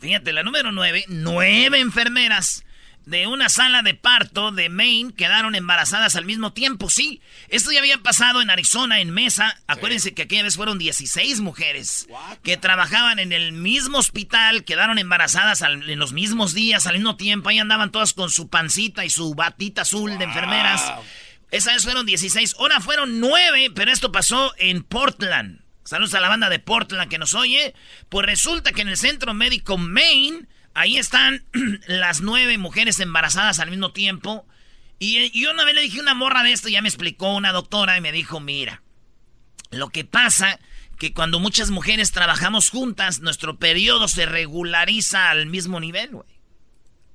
Fíjate, 0.00 0.32
la 0.32 0.42
número 0.42 0.72
9. 0.72 1.04
Nueve 1.08 1.80
enfermeras 1.80 2.64
de 3.04 3.26
una 3.26 3.48
sala 3.48 3.82
de 3.82 3.94
parto 3.94 4.52
de 4.52 4.68
Maine 4.68 5.12
quedaron 5.14 5.54
embarazadas 5.54 6.14
al 6.16 6.24
mismo 6.24 6.52
tiempo. 6.52 6.88
Sí, 6.88 7.20
esto 7.48 7.72
ya 7.72 7.80
había 7.80 7.98
pasado 7.98 8.40
en 8.42 8.50
Arizona, 8.50 9.00
en 9.00 9.10
Mesa. 9.10 9.58
Acuérdense 9.66 10.14
que 10.14 10.22
aquella 10.22 10.44
vez 10.44 10.56
fueron 10.56 10.78
16 10.78 11.40
mujeres 11.40 12.06
que 12.42 12.56
trabajaban 12.56 13.18
en 13.18 13.32
el 13.32 13.52
mismo 13.52 13.98
hospital, 13.98 14.64
quedaron 14.64 14.98
embarazadas 14.98 15.62
al- 15.62 15.88
en 15.90 15.98
los 15.98 16.12
mismos 16.12 16.54
días, 16.54 16.86
al 16.86 16.94
mismo 16.94 17.16
tiempo. 17.16 17.48
Ahí 17.48 17.58
andaban 17.58 17.90
todas 17.90 18.12
con 18.12 18.30
su 18.30 18.48
pancita 18.48 19.04
y 19.04 19.10
su 19.10 19.34
batita 19.34 19.82
azul 19.82 20.16
de 20.18 20.24
enfermeras. 20.24 20.92
Esa 21.50 21.72
vez 21.74 21.84
fueron 21.84 22.06
16, 22.06 22.54
ahora 22.58 22.80
fueron 22.80 23.20
9, 23.20 23.70
pero 23.74 23.92
esto 23.92 24.10
pasó 24.12 24.54
en 24.58 24.82
Portland. 24.84 25.60
Saludos 25.84 26.14
a 26.14 26.20
la 26.20 26.28
banda 26.28 26.48
de 26.48 26.60
Portland 26.60 27.10
que 27.10 27.18
nos 27.18 27.34
oye. 27.34 27.74
Pues 28.08 28.24
resulta 28.24 28.72
que 28.72 28.82
en 28.82 28.88
el 28.88 28.96
centro 28.96 29.34
médico 29.34 29.76
Maine, 29.76 30.46
ahí 30.74 30.98
están 30.98 31.44
las 31.86 32.20
nueve 32.20 32.58
mujeres 32.58 33.00
embarazadas 33.00 33.58
al 33.58 33.70
mismo 33.70 33.92
tiempo. 33.92 34.46
Y, 34.98 35.30
yo 35.38 35.50
una 35.50 35.64
vez 35.64 35.74
le 35.74 35.82
dije 35.82 36.00
una 36.00 36.14
morra 36.14 36.42
de 36.42 36.52
esto, 36.52 36.68
ya 36.68 36.82
me 36.82 36.88
explicó 36.88 37.34
una 37.34 37.52
doctora 37.52 37.96
y 37.96 38.00
me 38.00 38.12
dijo, 38.12 38.40
mira, 38.40 38.82
lo 39.70 39.88
que 39.88 40.04
pasa 40.04 40.60
que 40.98 41.12
cuando 41.12 41.40
muchas 41.40 41.70
mujeres 41.70 42.12
trabajamos 42.12 42.70
juntas, 42.70 43.20
nuestro 43.20 43.56
periodo 43.58 44.06
se 44.06 44.26
regulariza 44.26 45.30
al 45.30 45.46
mismo 45.46 45.80
nivel, 45.80 46.10
güey. 46.10 46.28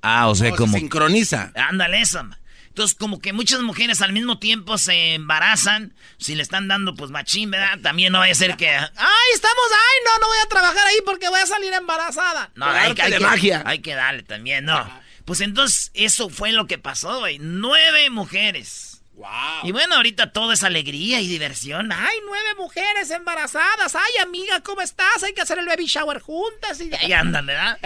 Ah, 0.02 0.28
o 0.28 0.36
sea, 0.36 0.52
como... 0.52 0.78
sincroniza. 0.78 1.52
Ándale, 1.56 2.02
eso. 2.02 2.24
ma. 2.24 2.38
Entonces, 2.78 2.96
como 2.96 3.20
que 3.20 3.34
muchas 3.34 3.62
mujeres 3.62 4.04
al 4.04 4.14
mismo 4.14 4.38
tiempo 4.38 4.78
se 4.78 5.16
embarazan, 5.16 5.96
si 6.20 6.36
le 6.36 6.44
están 6.44 6.68
dando 6.68 6.94
pues 6.94 7.10
machín, 7.10 7.50
¿verdad? 7.50 7.80
También 7.82 8.14
no 8.14 8.20
vaya 8.20 8.34
a 8.34 8.36
ser 8.36 8.56
que... 8.56 8.70
¡Ay, 8.70 9.30
estamos! 9.34 9.66
¡Ay, 9.72 10.04
no, 10.06 10.20
no 10.20 10.28
voy 10.28 10.38
a 10.46 10.48
trabajar 10.48 10.86
ahí 10.86 10.98
porque 11.04 11.28
voy 11.28 11.40
a 11.40 11.48
salir 11.48 11.74
embarazada! 11.74 12.52
No, 12.54 12.68
hay, 12.68 12.94
hay 13.00 13.12
de 13.14 13.18
que, 13.18 13.24
magia. 13.24 13.64
hay 13.66 13.80
que 13.80 13.96
darle 13.96 14.22
también, 14.22 14.66
no. 14.66 14.88
Pues 15.26 15.42
entonces, 15.42 15.90
eso 15.96 16.30
fue 16.30 16.52
lo 16.52 16.68
que 16.68 16.78
pasó, 16.78 17.18
güey. 17.18 17.40
Nueve 17.40 18.12
mujeres. 18.12 19.02
Wow. 19.14 19.28
Y 19.64 19.72
bueno, 19.72 19.96
ahorita 19.96 20.32
todo 20.32 20.52
es 20.52 20.64
alegría 20.64 21.20
y 21.20 21.28
diversión. 21.28 21.92
¡Ay, 21.92 22.18
nueve 22.28 22.54
mujeres 22.60 23.10
embarazadas! 23.10 23.96
¡Ay, 23.96 24.22
amiga, 24.22 24.62
¿cómo 24.62 24.82
estás? 24.82 25.24
Hay 25.24 25.34
que 25.34 25.42
hacer 25.42 25.58
el 25.58 25.66
baby 25.66 25.88
shower 25.88 26.20
juntas. 26.20 26.80
Y 26.80 26.94
ahí 26.94 27.12
andan, 27.12 27.48
¿verdad? 27.48 27.80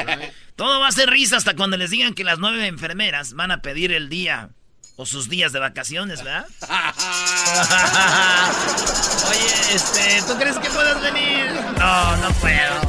todo 0.58 0.82
va 0.82 0.90
a 0.90 0.92
ser 0.92 1.10
risa 1.10 1.38
hasta 1.38 1.56
cuando 1.56 1.78
les 1.78 1.92
digan 1.92 2.14
que 2.14 2.26
las 2.26 2.40
nueve 2.40 2.68
enfermeras 2.68 3.36
van 3.36 3.52
a 3.52 3.62
pedir 3.62 3.94
el 3.94 4.10
día 4.10 4.50
o 4.96 5.06
sus 5.06 5.30
días 5.30 5.52
de 5.52 5.60
vacaciones, 5.60 6.24
¿verdad? 6.24 6.46
Oye, 9.30 9.54
este, 9.74 10.22
¿tú 10.28 10.36
crees 10.38 10.58
que 10.58 10.70
puedas 10.70 11.02
venir? 11.02 11.52
No, 11.78 12.18
no 12.18 12.30
puedo. 12.34 12.82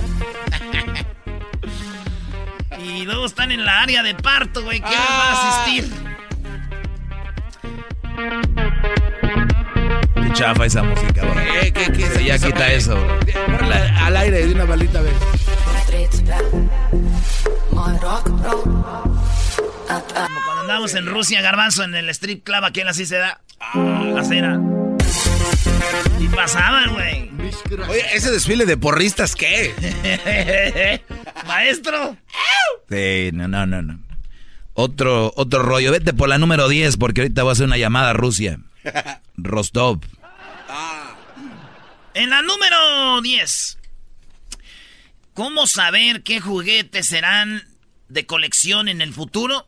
y 2.85 3.04
luego 3.04 3.26
están 3.26 3.50
en 3.52 3.64
la 3.64 3.80
área 3.80 4.02
de 4.02 4.14
parto, 4.14 4.62
güey. 4.62 4.80
¿Quién 4.80 4.92
les 4.92 5.00
va 5.11 5.30
a 5.30 5.62
asistir? 5.62 5.90
Qué 10.14 10.32
chafa 10.32 10.66
esa 10.66 10.82
música, 10.82 11.23
bro. 11.23 11.35
¿Qué, 11.73 11.73
qué, 11.73 12.25
ya 12.25 12.38
quita 12.38 12.73
eso. 12.73 12.97
Ponla 13.47 14.06
al 14.06 14.16
aire 14.16 14.47
de 14.47 14.54
una 14.54 14.64
balita, 14.64 14.99
a 14.99 15.02
ver. 15.02 15.12
Como 19.88 20.44
cuando 20.44 20.60
andábamos 20.60 20.94
en 20.94 21.06
Rusia, 21.06 21.40
Garbanzo, 21.40 21.84
en 21.84 21.94
el 21.94 22.08
strip 22.10 22.44
club, 22.44 22.64
aquel 22.64 22.88
así 22.88 23.06
se 23.06 23.16
da. 23.16 23.40
La 23.74 24.24
cera. 24.24 24.60
Y 26.18 26.28
pasaban, 26.28 26.92
güey. 26.94 27.30
Oye, 27.88 28.04
ese 28.14 28.30
desfile 28.30 28.66
de 28.66 28.76
porristas, 28.76 29.34
¿qué? 29.34 31.00
Maestro. 31.46 32.16
Sí, 32.88 33.30
no, 33.32 33.48
no, 33.48 33.66
no, 33.66 33.82
no. 33.82 34.00
Otro, 34.74 35.32
otro 35.36 35.62
rollo. 35.62 35.92
Vete 35.92 36.12
por 36.12 36.28
la 36.28 36.38
número 36.38 36.68
10 36.68 36.96
porque 36.96 37.22
ahorita 37.22 37.42
voy 37.42 37.50
a 37.50 37.52
hacer 37.52 37.66
una 37.66 37.76
llamada 37.76 38.10
a 38.10 38.14
Rusia. 38.14 38.58
Rostov. 39.36 40.00
En 42.14 42.30
la 42.30 42.42
número 42.42 43.20
10. 43.22 43.78
¿Cómo 45.34 45.66
saber 45.66 46.22
qué 46.22 46.40
juguetes 46.40 47.06
serán 47.06 47.62
de 48.08 48.26
colección 48.26 48.88
en 48.88 49.00
el 49.00 49.14
futuro? 49.14 49.66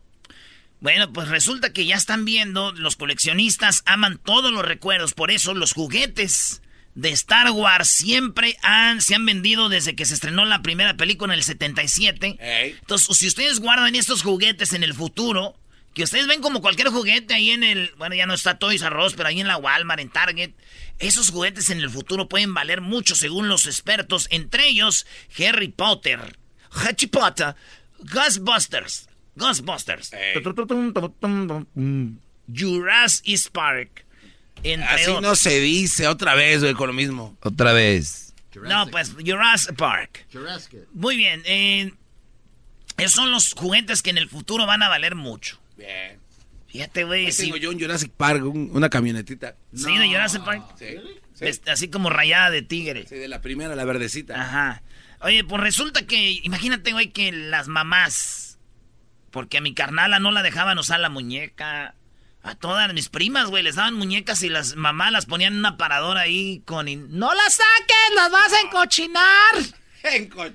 Bueno, 0.85 1.11
pues 1.15 1.29
resulta 1.29 1.73
que 1.73 1.87
ya 1.87 1.97
están 1.97 2.27
viendo, 2.27 2.71
los 2.73 2.97
coleccionistas 2.97 3.83
aman 3.87 4.21
todos 4.23 4.53
los 4.53 4.67
recuerdos, 4.67 5.15
por 5.15 5.31
eso 5.31 5.55
los 5.55 5.73
juguetes 5.73 6.61
de 6.95 7.09
Star 7.09 7.51
Wars 7.53 7.89
siempre 7.89 8.59
han, 8.63 9.01
se 9.01 9.15
han 9.15 9.25
vendido 9.25 9.71
desde 9.71 9.97
que 9.97 10.05
se 10.05 10.13
estrenó 10.13 10.45
la 10.45 10.61
primera 10.61 10.95
película 10.95 11.33
en 11.33 11.39
el 11.39 11.43
77. 11.43 12.37
Ey. 12.39 12.77
Entonces, 12.79 13.17
si 13.17 13.27
ustedes 13.27 13.61
guardan 13.61 13.95
estos 13.95 14.21
juguetes 14.21 14.75
en 14.75 14.85
el 14.85 14.93
futuro, 14.93 15.59
que 15.95 16.03
ustedes 16.03 16.27
ven 16.27 16.43
como 16.43 16.61
cualquier 16.61 16.89
juguete 16.89 17.33
ahí 17.33 17.49
en 17.49 17.65
el, 17.65 17.91
bueno, 17.97 18.15
ya 18.15 18.27
no 18.27 18.35
está 18.35 18.59
Toys 18.59 18.83
R 18.83 19.07
Us, 19.07 19.15
pero 19.15 19.31
ahí 19.31 19.41
en 19.41 19.49
la 19.49 19.57
Walmart, 19.57 20.03
en 20.03 20.11
Target, 20.11 20.51
esos 20.99 21.31
juguetes 21.31 21.71
en 21.71 21.81
el 21.81 21.89
futuro 21.89 22.29
pueden 22.29 22.53
valer 22.53 22.83
mucho 22.83 23.15
según 23.15 23.49
los 23.49 23.67
expertos, 23.67 24.29
entre 24.31 24.69
ellos 24.69 25.07
Harry 25.39 25.69
Potter, 25.69 26.37
Harry 26.73 27.07
Potter, 27.07 27.57
Ghostbusters, 28.01 29.09
Ghostbusters. 29.37 30.11
Jurassic 32.55 33.51
Park, 33.53 34.05
entre 34.63 34.87
Así 34.89 35.05
otros. 35.05 35.23
no 35.23 35.37
se 35.37 35.61
dice 35.61 36.09
otra 36.09 36.35
vez, 36.35 36.61
güey, 36.63 36.75
con 36.75 36.89
lo 36.89 36.93
mismo. 36.93 37.37
Otra 37.43 37.73
vez. 37.73 38.35
No, 38.63 38.87
pues 38.89 39.13
Jurassic 39.25 39.75
Park. 39.77 40.27
Muy 40.93 41.17
bien. 41.17 41.43
eh, 41.45 41.93
esos 42.97 43.13
son 43.13 43.33
los 43.33 43.53
juguetes 43.55 44.03
que 44.03 44.11
en 44.11 44.19
el 44.19 44.29
futuro 44.29 44.67
van 44.67 44.83
a 44.83 44.89
valer 44.89 45.17
mucho. 45.17 45.59
Bien. 45.77 46.19
Fíjate, 46.69 47.05
güey. 47.05 47.31
Tengo 47.33 47.57
yo 47.57 47.71
un 47.71 47.81
Jurassic 47.81 48.13
Park, 48.13 48.45
un- 48.45 48.71
una 48.73 48.89
camionetita. 48.89 49.57
Sí, 49.75 49.97
de 49.99 50.07
Jurassic 50.09 50.45
Park. 50.45 50.63
Sí. 50.79 50.87
Sí. 51.35 51.45
Es- 51.47 51.63
Así 51.67 51.89
como 51.89 52.11
rayada 52.11 52.51
de 52.51 52.63
tigre. 52.63 53.07
Sí, 53.09 53.17
de 53.17 53.27
la 53.29 53.41
primera, 53.41 53.75
la 53.75 53.85
verdecita. 53.85 54.41
Ajá. 54.41 54.83
Oye, 55.21 55.43
pues 55.43 55.61
resulta 55.61 56.07
que, 56.07 56.33
imagínate, 56.45 56.93
güey, 56.93 57.11
que 57.11 57.33
las 57.33 57.67
mamás, 57.67 58.44
porque 59.35 59.59
a 59.59 59.61
mi 59.61 59.75
carnala 59.75 60.21
no 60.21 60.31
la 60.31 60.45
dejaban 60.45 60.79
usar 60.79 61.01
la 61.01 61.09
muñeca. 61.09 61.97
A 62.45 62.55
todas 62.55 62.95
mis 62.95 63.09
primas, 63.09 63.49
güey, 63.49 63.65
les 63.65 63.75
daban 63.75 63.95
muñecas 63.95 64.45
y 64.45 64.49
las 64.49 64.77
mamás 64.77 65.11
las 65.11 65.27
ponían 65.27 65.55
en 65.55 65.59
una 65.59 65.77
paradora 65.77 66.21
ahí 66.21 66.63
con... 66.65 66.87
¡No 67.19 67.35
las 67.35 67.55
saques! 67.55 68.15
¡Las 68.15 68.31
vas 68.31 68.53
a 68.53 68.61
encochinar! 68.65 69.25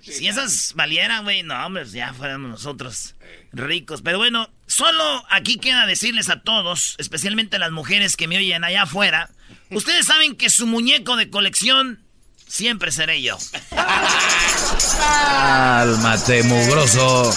Si 0.02 0.28
esas 0.28 0.74
valieran, 0.76 1.26
güey, 1.26 1.44
no, 1.44 1.66
hombre, 1.66 1.84
pues 1.84 1.92
ya 1.92 2.14
fuéramos 2.14 2.52
nosotros 2.52 3.16
ricos. 3.52 4.02
Pero 4.02 4.18
bueno, 4.18 4.50
solo 4.66 5.26
aquí 5.30 5.58
queda 5.58 5.86
decirles 5.86 6.30
a 6.30 6.42
todos, 6.42 6.96
especialmente 7.00 7.58
a 7.58 7.60
las 7.60 7.72
mujeres 7.72 8.16
que 8.16 8.30
me 8.30 8.38
oyen 8.38 8.64
allá 8.64 8.84
afuera, 8.84 9.30
ustedes 9.72 10.06
saben 10.06 10.38
que 10.38 10.50
su 10.50 10.68
muñeco 10.68 11.18
de 11.18 11.30
colección 11.30 12.02
siempre 12.48 12.94
seré 12.94 13.22
yo. 13.22 13.38
Cálmate, 15.00 16.44
mugroso. 16.44 17.32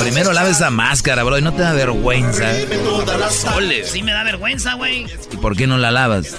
Primero 0.00 0.32
lava 0.32 0.48
esa 0.48 0.70
máscara, 0.70 1.22
bro, 1.24 1.38
y 1.38 1.42
no 1.42 1.52
te 1.52 1.62
da 1.62 1.72
vergüenza. 1.72 2.52
Ole. 3.56 3.84
Sí 3.84 4.02
me 4.02 4.12
da 4.12 4.24
vergüenza, 4.24 4.74
güey. 4.74 5.06
¿Y 5.30 5.36
por 5.36 5.56
qué 5.56 5.66
no 5.66 5.78
la 5.78 5.90
lavas? 5.90 6.36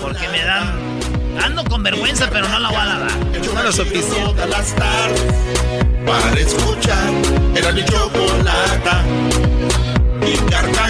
Porque 0.00 0.28
me 0.28 0.44
dan... 0.44 1.00
Ando 1.42 1.64
con 1.64 1.82
vergüenza, 1.82 2.28
pero 2.30 2.48
no 2.48 2.58
la 2.58 2.68
voy 2.68 2.78
a 2.78 2.84
lavar. 2.84 3.10
No 3.54 3.62
lo 3.62 3.72
supiste. 3.72 4.14
Todas 4.20 4.48
las 4.48 4.74
tardes 4.74 5.22
para 6.06 6.40
escuchar 6.40 7.12
era 7.54 7.72
mi 7.72 7.84
chocolata 7.84 9.04
y 10.26 10.36
carcajear. 10.50 10.89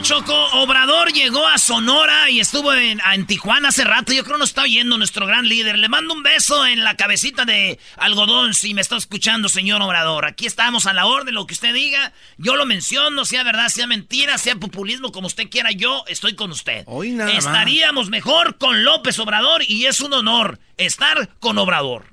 Oye, 0.00 0.08
Choco, 0.08 0.34
Obrador 0.54 1.12
llegó 1.12 1.46
a 1.46 1.58
Sonora 1.58 2.30
y 2.30 2.40
estuvo 2.40 2.72
en, 2.72 3.00
en 3.12 3.26
Tijuana 3.26 3.68
hace 3.68 3.84
rato. 3.84 4.14
Yo 4.14 4.24
creo 4.24 4.36
que 4.36 4.40
nos 4.40 4.48
está 4.48 4.62
oyendo 4.62 4.96
nuestro 4.96 5.26
gran 5.26 5.46
líder. 5.46 5.78
Le 5.78 5.90
mando 5.90 6.14
un 6.14 6.22
beso 6.22 6.64
en 6.64 6.82
la 6.82 6.96
cabecita 6.96 7.44
de 7.44 7.78
algodón 7.98 8.54
si 8.54 8.72
me 8.72 8.80
está 8.80 8.96
escuchando, 8.96 9.50
señor 9.50 9.82
Obrador. 9.82 10.24
Aquí 10.24 10.46
estamos 10.46 10.86
a 10.86 10.94
la 10.94 11.04
orden, 11.04 11.34
lo 11.34 11.46
que 11.46 11.52
usted 11.52 11.74
diga. 11.74 12.14
Yo 12.38 12.56
lo 12.56 12.64
menciono, 12.64 13.26
sea 13.26 13.42
verdad, 13.42 13.68
sea 13.68 13.86
mentira, 13.86 14.38
sea 14.38 14.56
populismo, 14.56 15.12
como 15.12 15.26
usted 15.26 15.50
quiera. 15.50 15.70
Yo 15.70 16.02
estoy 16.08 16.34
con 16.34 16.50
usted. 16.50 16.84
Hoy 16.86 17.10
nada 17.10 17.34
más. 17.34 17.44
Estaríamos 17.44 18.08
mejor 18.08 18.56
con 18.56 18.84
López 18.84 19.18
Obrador 19.18 19.62
y 19.68 19.84
es 19.84 20.00
un 20.00 20.14
honor 20.14 20.60
estar 20.78 21.28
con 21.40 21.58
Obrador. 21.58 22.06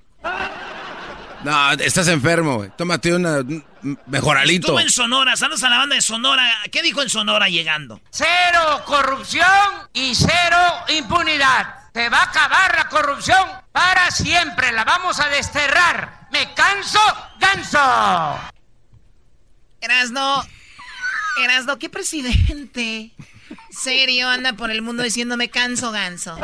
No, 1.46 1.72
estás 1.72 2.10
enfermo, 2.10 2.58
güey. 2.58 2.70
Tómate 2.76 3.14
una 3.14 3.38
un 3.40 3.64
mejoralito. 4.06 4.68
Estuvo 4.68 4.80
en 4.80 4.90
Sonora, 4.90 5.36
saludos 5.36 5.64
a 5.64 5.70
la 5.70 5.78
banda 5.78 5.96
de 5.96 6.02
Sonora. 6.02 6.50
¿Qué 6.72 6.82
dijo 6.82 7.02
en 7.02 7.10
Sonora 7.10 7.50
llegando? 7.50 8.02
Cero 8.10 8.84
corrupción 8.86 9.48
y 9.94 10.14
cero 10.16 10.58
impunidad. 10.90 11.76
Se 11.94 12.10
va 12.10 12.20
a 12.20 12.24
acabar 12.24 12.76
la 12.76 12.90
corrupción 12.90 13.48
para 13.72 14.12
siempre. 14.12 14.72
La 14.72 14.84
vamos 14.84 15.20
a 15.20 15.30
desterrar. 15.30 16.28
Me 16.32 16.54
canso, 16.54 17.00
ganso. 17.40 17.80
Erasno, 19.82 20.44
Erasno, 21.44 21.78
¿qué 21.78 21.90
presidente? 21.90 23.12
Serio, 23.80 24.28
anda 24.30 24.54
por 24.54 24.72
el 24.72 24.82
mundo 24.82 25.04
diciéndome 25.04 25.50
canso 25.50 25.92
ganso. 25.92 26.38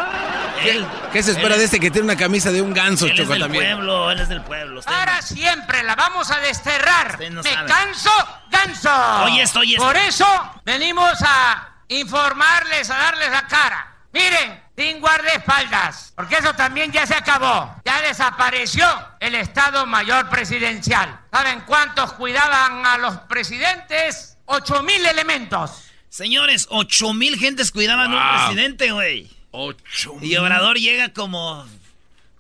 ¿Qué 1.12 1.24
se 1.24 1.32
espera 1.32 1.58
de 1.58 1.64
este 1.66 1.80
que 1.80 1.90
tiene 1.90 2.06
una 2.06 2.16
camisa 2.16 2.52
de 2.52 2.62
un 2.62 2.74
ganso, 2.74 3.06
Él 3.06 3.12
es 3.14 3.18
Choco, 3.18 3.34
del 3.34 3.42
también? 3.42 3.64
pueblo, 3.76 4.12
él 4.12 4.20
es 4.20 4.30
del 4.30 4.42
pueblo. 4.44 4.80
Usted 4.80 4.92
Para 4.92 5.22
siempre 5.22 5.84
la 5.84 5.96
vamos 5.96 6.30
a 6.32 6.40
desterrar. 6.40 7.20
No 7.32 7.42
Me 7.42 7.52
sabe. 7.54 7.68
canso, 7.70 8.12
ganso. 8.52 9.24
Oye 9.26 9.42
esto, 9.42 9.60
oye 9.62 9.74
esto. 9.76 9.86
Por 9.86 9.98
eso 9.98 10.62
venimos 10.64 11.12
a 11.26 11.70
informarles, 11.88 12.90
a 12.92 12.98
darles 12.98 13.32
la 13.32 13.48
cara. 13.48 13.88
Miren, 14.14 14.64
sin 14.78 15.00
guardaespaldas, 15.02 16.14
porque 16.16 16.36
eso 16.36 16.54
también 16.54 16.92
ya 16.92 17.08
se 17.08 17.16
acabó. 17.16 17.76
Ya 17.84 18.00
desapareció 18.02 18.86
el 19.20 19.34
Estado 19.36 19.88
Mayor 19.88 20.30
Presidencial. 20.30 21.20
¿Saben 21.32 21.62
cuántos 21.62 22.14
cuidaban 22.14 22.86
a 22.86 22.98
los 23.00 23.18
presidentes? 23.22 24.38
Ocho 24.46 24.84
mil 24.84 25.04
elementos. 25.06 25.83
Señores, 26.14 26.68
ocho 26.70 27.12
mil 27.16 27.40
gentes 27.40 27.72
cuidaban 27.72 28.14
a 28.14 28.16
un 28.16 28.54
presidente, 28.54 28.92
güey. 28.92 29.32
Ocho. 29.50 30.16
Y 30.22 30.36
Obrador 30.36 30.78
llega 30.78 31.12
como. 31.12 31.66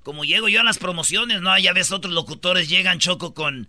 Como 0.03 0.23
llego 0.23 0.47
yo 0.47 0.62
a 0.62 0.63
las 0.63 0.77
promociones, 0.77 1.41
¿no? 1.41 1.57
Ya 1.57 1.73
ves, 1.73 1.91
otros 1.91 2.13
locutores 2.13 2.69
llegan 2.69 2.99
choco 2.99 3.33
con 3.33 3.67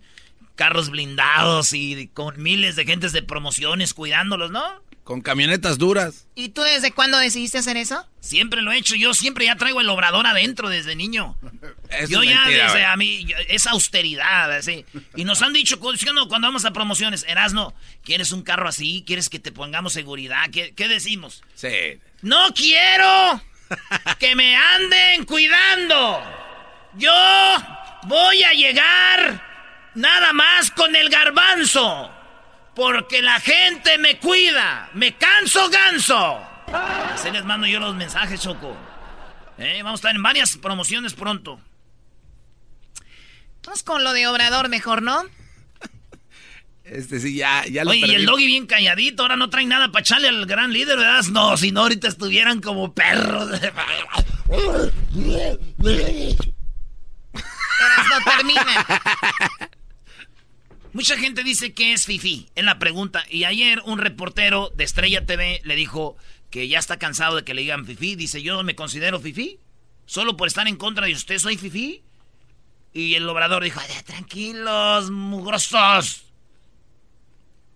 carros 0.53 0.91
blindados 0.91 1.73
y 1.73 2.07
con 2.13 2.39
miles 2.39 2.75
de 2.75 2.85
gentes 2.85 3.13
de 3.13 3.23
promociones 3.23 3.95
cuidándolos, 3.95 4.51
¿no? 4.51 4.79
Con 5.05 5.21
camionetas 5.21 5.77
duras. 5.77 6.25
¿Y 6.33 6.49
tú 6.49 6.63
desde 6.63 6.91
cuándo 6.91 7.19
decidiste 7.19 7.59
hacer 7.59 7.77
eso? 7.77 8.05
Siempre 8.21 8.63
lo 8.63 8.71
he 8.71 8.77
hecho, 8.79 8.95
yo 8.95 9.13
siempre 9.13 9.45
ya 9.45 9.55
traigo 9.55 9.79
el 9.79 9.87
obrador 9.87 10.25
adentro 10.25 10.67
desde 10.67 10.95
niño. 10.95 11.37
Eso 11.91 12.07
yo 12.11 12.23
ya 12.23 12.39
mentira, 12.41 12.63
desde 12.65 12.85
a 12.85 12.97
mí, 12.97 13.23
yo- 13.23 13.37
es 13.47 13.67
austeridad, 13.67 14.51
así. 14.51 14.83
Y 15.15 15.23
nos 15.23 15.43
han 15.43 15.53
dicho, 15.53 15.79
cuando 15.79 16.27
vamos 16.27 16.65
a 16.65 16.71
promociones, 16.71 17.23
Erasno, 17.27 17.75
¿quieres 18.03 18.31
un 18.31 18.41
carro 18.41 18.67
así? 18.67 19.03
¿Quieres 19.05 19.29
que 19.29 19.37
te 19.37 19.51
pongamos 19.51 19.93
seguridad? 19.93 20.49
¿Qué, 20.51 20.73
qué 20.75 20.87
decimos? 20.87 21.43
Sí. 21.53 21.99
No 22.23 22.51
quiero 22.55 23.41
que 24.19 24.35
me 24.35 24.55
anden 24.55 25.23
cuidando. 25.25 26.19
Yo 26.97 27.13
voy 28.07 28.43
a 28.43 28.53
llegar 28.53 29.91
nada 29.93 30.33
más 30.33 30.71
con 30.71 30.95
el 30.95 31.09
garbanzo. 31.09 32.11
Porque 32.75 33.21
la 33.21 33.39
gente 33.39 33.97
me 33.97 34.19
cuida. 34.19 34.89
Me 34.93 35.15
canso 35.15 35.69
ganso. 35.69 36.39
Así 36.67 37.31
les 37.31 37.45
mando 37.45 37.67
yo 37.67 37.79
los 37.79 37.95
mensajes, 37.95 38.41
Choco. 38.41 38.75
Eh, 39.57 39.81
vamos 39.81 39.99
a 39.99 40.01
estar 40.01 40.15
en 40.15 40.21
varias 40.21 40.57
promociones 40.57 41.13
pronto. 41.13 41.59
Vamos 43.65 43.83
con 43.83 44.03
lo 44.03 44.13
de 44.13 44.27
Obrador 44.27 44.69
mejor, 44.69 45.01
¿no? 45.01 45.23
Este 46.83 47.19
sí, 47.19 47.35
ya, 47.35 47.65
ya 47.65 47.83
lo 47.83 47.91
Oye, 47.91 48.05
y 48.05 48.13
el 48.13 48.27
doggy 48.27 48.45
bien 48.45 48.67
calladito, 48.67 49.23
ahora 49.23 49.35
no 49.35 49.49
traen 49.49 49.69
nada 49.69 49.91
para 49.91 50.01
echarle 50.01 50.27
al 50.27 50.45
gran 50.45 50.71
líder, 50.71 50.99
¿verdad? 50.99 51.23
No, 51.31 51.57
si 51.57 51.71
no, 51.71 51.81
ahorita 51.81 52.07
estuvieran 52.07 52.61
como 52.61 52.93
perros. 52.93 53.49
Erasno, 53.59 53.85
termina. 58.23 58.85
Mucha 60.95 61.17
gente 61.17 61.43
dice 61.43 61.73
que 61.73 61.91
es 61.91 62.05
Fifi 62.05 62.47
en 62.55 62.65
la 62.65 62.79
pregunta. 62.79 63.25
Y 63.29 63.43
ayer 63.43 63.81
un 63.83 63.99
reportero 63.99 64.71
de 64.77 64.85
Estrella 64.85 65.25
TV 65.25 65.59
le 65.65 65.75
dijo 65.75 66.15
que 66.49 66.69
ya 66.69 66.79
está 66.79 66.97
cansado 66.97 67.35
de 67.35 67.43
que 67.43 67.53
le 67.53 67.63
digan 67.63 67.85
Fifi. 67.85 68.15
Dice, 68.15 68.41
yo 68.41 68.63
me 68.63 68.75
considero 68.75 69.19
Fifi. 69.19 69.59
Solo 70.05 70.37
por 70.37 70.47
estar 70.47 70.69
en 70.69 70.77
contra 70.77 71.07
de 71.07 71.11
usted 71.11 71.37
soy 71.37 71.57
Fifi. 71.57 72.01
Y 72.93 73.15
el 73.15 73.27
obrador 73.27 73.65
dijo, 73.65 73.81
"Ay, 73.81 74.03
tranquilos, 74.05 75.11
mugrosos. 75.11 76.23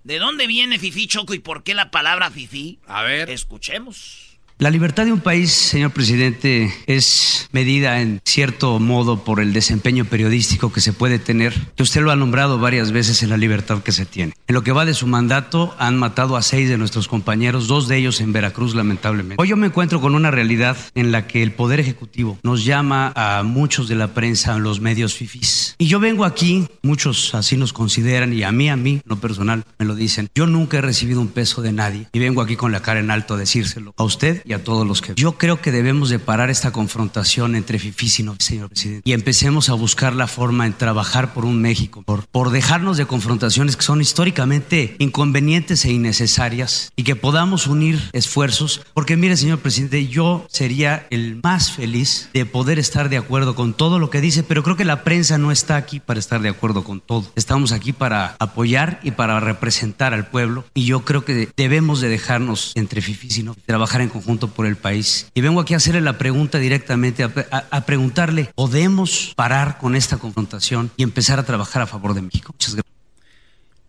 ¿De 0.06 0.18
dónde 0.18 0.48
viene 0.48 0.80
Fifi 0.80 1.06
Choco 1.06 1.34
y 1.34 1.40
por 1.40 1.64
qué 1.64 1.74
la 1.76 1.92
palabra 1.92 2.32
Fifi? 2.32 2.80
A 2.88 3.04
ver. 3.04 3.30
Escuchemos. 3.30 4.29
La 4.62 4.70
libertad 4.72 5.06
de 5.06 5.14
un 5.14 5.22
país, 5.22 5.54
señor 5.54 5.92
presidente, 5.92 6.74
es 6.86 7.48
medida 7.54 8.02
en 8.02 8.20
cierto 8.26 8.78
modo 8.78 9.24
por 9.24 9.40
el 9.40 9.54
desempeño 9.54 10.04
periodístico 10.04 10.74
que 10.74 10.82
se 10.82 10.92
puede 10.92 11.18
tener, 11.18 11.54
usted 11.80 12.02
lo 12.02 12.12
ha 12.12 12.18
nombrado 12.18 12.60
varias 12.60 12.92
veces 12.92 13.24
en 13.24 13.30
la 13.30 13.38
libertad 13.38 13.82
que 13.82 13.94
se 13.94 14.06
tiene. 14.06 14.34
En 14.50 14.56
lo 14.56 14.62
que 14.62 14.74
va 14.74 14.84
de 14.84 14.94
su 14.94 15.08
mandato, 15.08 15.74
han 15.80 15.96
matado 15.96 16.36
a 16.36 16.42
seis 16.42 16.68
de 16.68 16.78
nuestros 16.78 17.08
compañeros, 17.08 17.68
dos 17.68 17.88
de 17.88 17.96
ellos 17.96 18.20
en 18.20 18.34
Veracruz, 18.34 18.76
lamentablemente. 18.76 19.42
Hoy 19.42 19.48
yo 19.48 19.56
me 19.56 19.68
encuentro 19.68 20.02
con 20.02 20.14
una 20.14 20.30
realidad 20.30 20.76
en 20.94 21.14
la 21.14 21.26
que 21.26 21.42
el 21.42 21.54
Poder 21.54 21.80
Ejecutivo 21.80 22.38
nos 22.44 22.66
llama 22.66 23.14
a 23.16 23.44
muchos 23.44 23.88
de 23.88 23.96
la 23.96 24.14
prensa, 24.14 24.56
a 24.56 24.60
los 24.60 24.82
medios 24.82 25.14
fifís. 25.14 25.76
Y 25.78 25.86
yo 25.88 26.02
vengo 26.02 26.26
aquí, 26.26 26.68
muchos 26.84 27.34
así 27.34 27.56
nos 27.56 27.72
consideran, 27.72 28.34
y 28.34 28.44
a 28.44 28.52
mí, 28.52 28.70
a 28.70 28.76
mí, 28.76 29.00
lo 29.06 29.22
personal, 29.22 29.64
me 29.78 29.86
lo 29.86 29.96
dicen. 29.96 30.28
Yo 30.36 30.48
nunca 30.48 30.80
he 30.80 30.82
recibido 30.82 31.22
un 31.22 31.30
peso 31.30 31.62
de 31.62 31.72
nadie, 31.72 32.10
y 32.12 32.20
vengo 32.20 32.42
aquí 32.42 32.58
con 32.58 32.74
la 32.74 32.82
cara 32.82 33.00
en 33.00 33.10
alto 33.10 33.36
a 33.36 33.38
decírselo 33.38 33.94
a 33.96 34.04
usted 34.04 34.44
y 34.50 34.54
a 34.54 34.64
todos 34.64 34.86
los 34.86 35.02
que... 35.02 35.14
Yo 35.16 35.34
creo 35.34 35.62
que 35.62 35.72
debemos 35.72 36.10
de 36.10 36.18
parar 36.18 36.50
esta 36.50 36.72
confrontación 36.72 37.56
entre 37.56 37.78
fifís 37.78 38.20
y 38.20 38.24
no, 38.24 38.36
señor 38.40 38.70
presidente, 38.70 39.08
y 39.08 39.14
empecemos 39.14 39.70
a 39.70 39.76
buscar 39.76 40.16
la 40.16 40.26
forma 40.26 40.66
en 40.66 40.74
trabajar 40.74 41.34
por 41.36 41.46
un 41.46 41.62
México, 41.62 42.02
por, 42.02 42.26
por 42.26 42.50
dejarnos 42.50 42.98
de 42.98 43.06
confrontaciones 43.06 43.78
que 43.78 43.84
son 43.84 44.02
históricamente 44.02 44.96
inconvenientes 44.98 45.86
e 45.86 45.92
innecesarias, 45.92 46.92
y 46.96 47.04
que 47.04 47.16
podamos 47.16 47.68
unir 47.68 48.02
esfuerzos, 48.12 48.82
porque 48.96 49.18
mire, 49.18 49.38
señor 49.38 49.60
presidente, 49.60 50.08
yo 50.08 50.48
sería 50.50 51.06
el 51.12 51.40
más 51.44 51.72
feliz 51.72 52.30
de 52.34 52.48
poder 52.48 52.80
estar 52.80 53.10
de 53.10 53.18
acuerdo 53.18 53.54
con 53.54 53.76
todo 53.76 54.00
lo 54.00 54.10
que 54.10 54.20
dice, 54.20 54.42
pero 54.42 54.64
creo 54.64 54.76
que 54.76 54.86
la 54.86 55.04
prensa 55.04 55.38
no 55.38 55.52
está 55.52 55.76
aquí 55.76 56.00
para 56.00 56.20
estar 56.20 56.42
de 56.42 56.50
acuerdo 56.50 56.84
con 56.84 57.02
todo. 57.02 57.32
Estamos 57.36 57.72
aquí 57.72 57.94
para 57.94 58.36
apoyar 58.40 59.00
y 59.04 59.12
para 59.12 59.40
representar 59.40 60.16
al 60.16 60.28
pueblo, 60.28 60.66
y 60.74 60.86
yo 60.86 61.06
creo 61.06 61.24
que 61.24 61.50
debemos 61.56 62.02
de 62.02 62.10
dejarnos 62.10 62.72
entre 62.74 63.02
fifís 63.02 63.38
y 63.38 63.44
no 63.44 63.56
trabajar 63.68 64.02
en 64.02 64.10
conjunto 64.10 64.39
pronto 64.40 64.56
por 64.56 64.66
el 64.66 64.76
país. 64.78 65.28
Y 65.34 65.42
vengo 65.42 65.60
aquí 65.62 65.74
a 65.74 65.78
hacerle 65.78 66.02
la 66.02 66.18
pregunta 66.18 66.58
directamente, 66.60 67.24
a, 67.24 67.32
a- 67.52 67.66
a 67.72 67.86
preguntarle, 67.86 68.52
¿podemos 68.56 69.34
parar 69.36 69.78
con 69.78 69.96
esta 69.96 70.18
confrontación 70.18 70.92
y 70.98 71.04
empezar 71.04 71.40
a 71.40 71.44
trabajar 71.44 71.82
a 71.82 71.88
favor 71.88 72.14
de 72.14 72.22
México? 72.22 72.54
Muchas 72.54 72.76
gracias. 72.76 72.90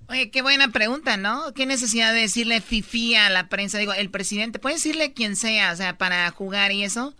Oye, 0.09 0.31
qué 0.31 0.43
buena 0.43 0.69
pregunta, 0.73 1.17
¿no? 1.17 1.55
¿Qué 1.55 1.67
necesidad 1.67 2.13
de 2.13 2.21
decirle 2.23 2.61
fifi 2.61 3.15
a 3.15 3.31
la 3.31 3.49
prensa? 3.49 3.79
Digo, 3.79 3.93
el 3.93 4.11
presidente, 4.11 4.59
puede 4.59 4.75
decirle 4.75 5.13
quien 5.13 5.37
sea, 5.37 5.71
o 5.73 5.77
sea, 5.77 5.97
para 5.99 6.29
jugar 6.33 6.73
y 6.73 6.83
eso. 6.83 7.15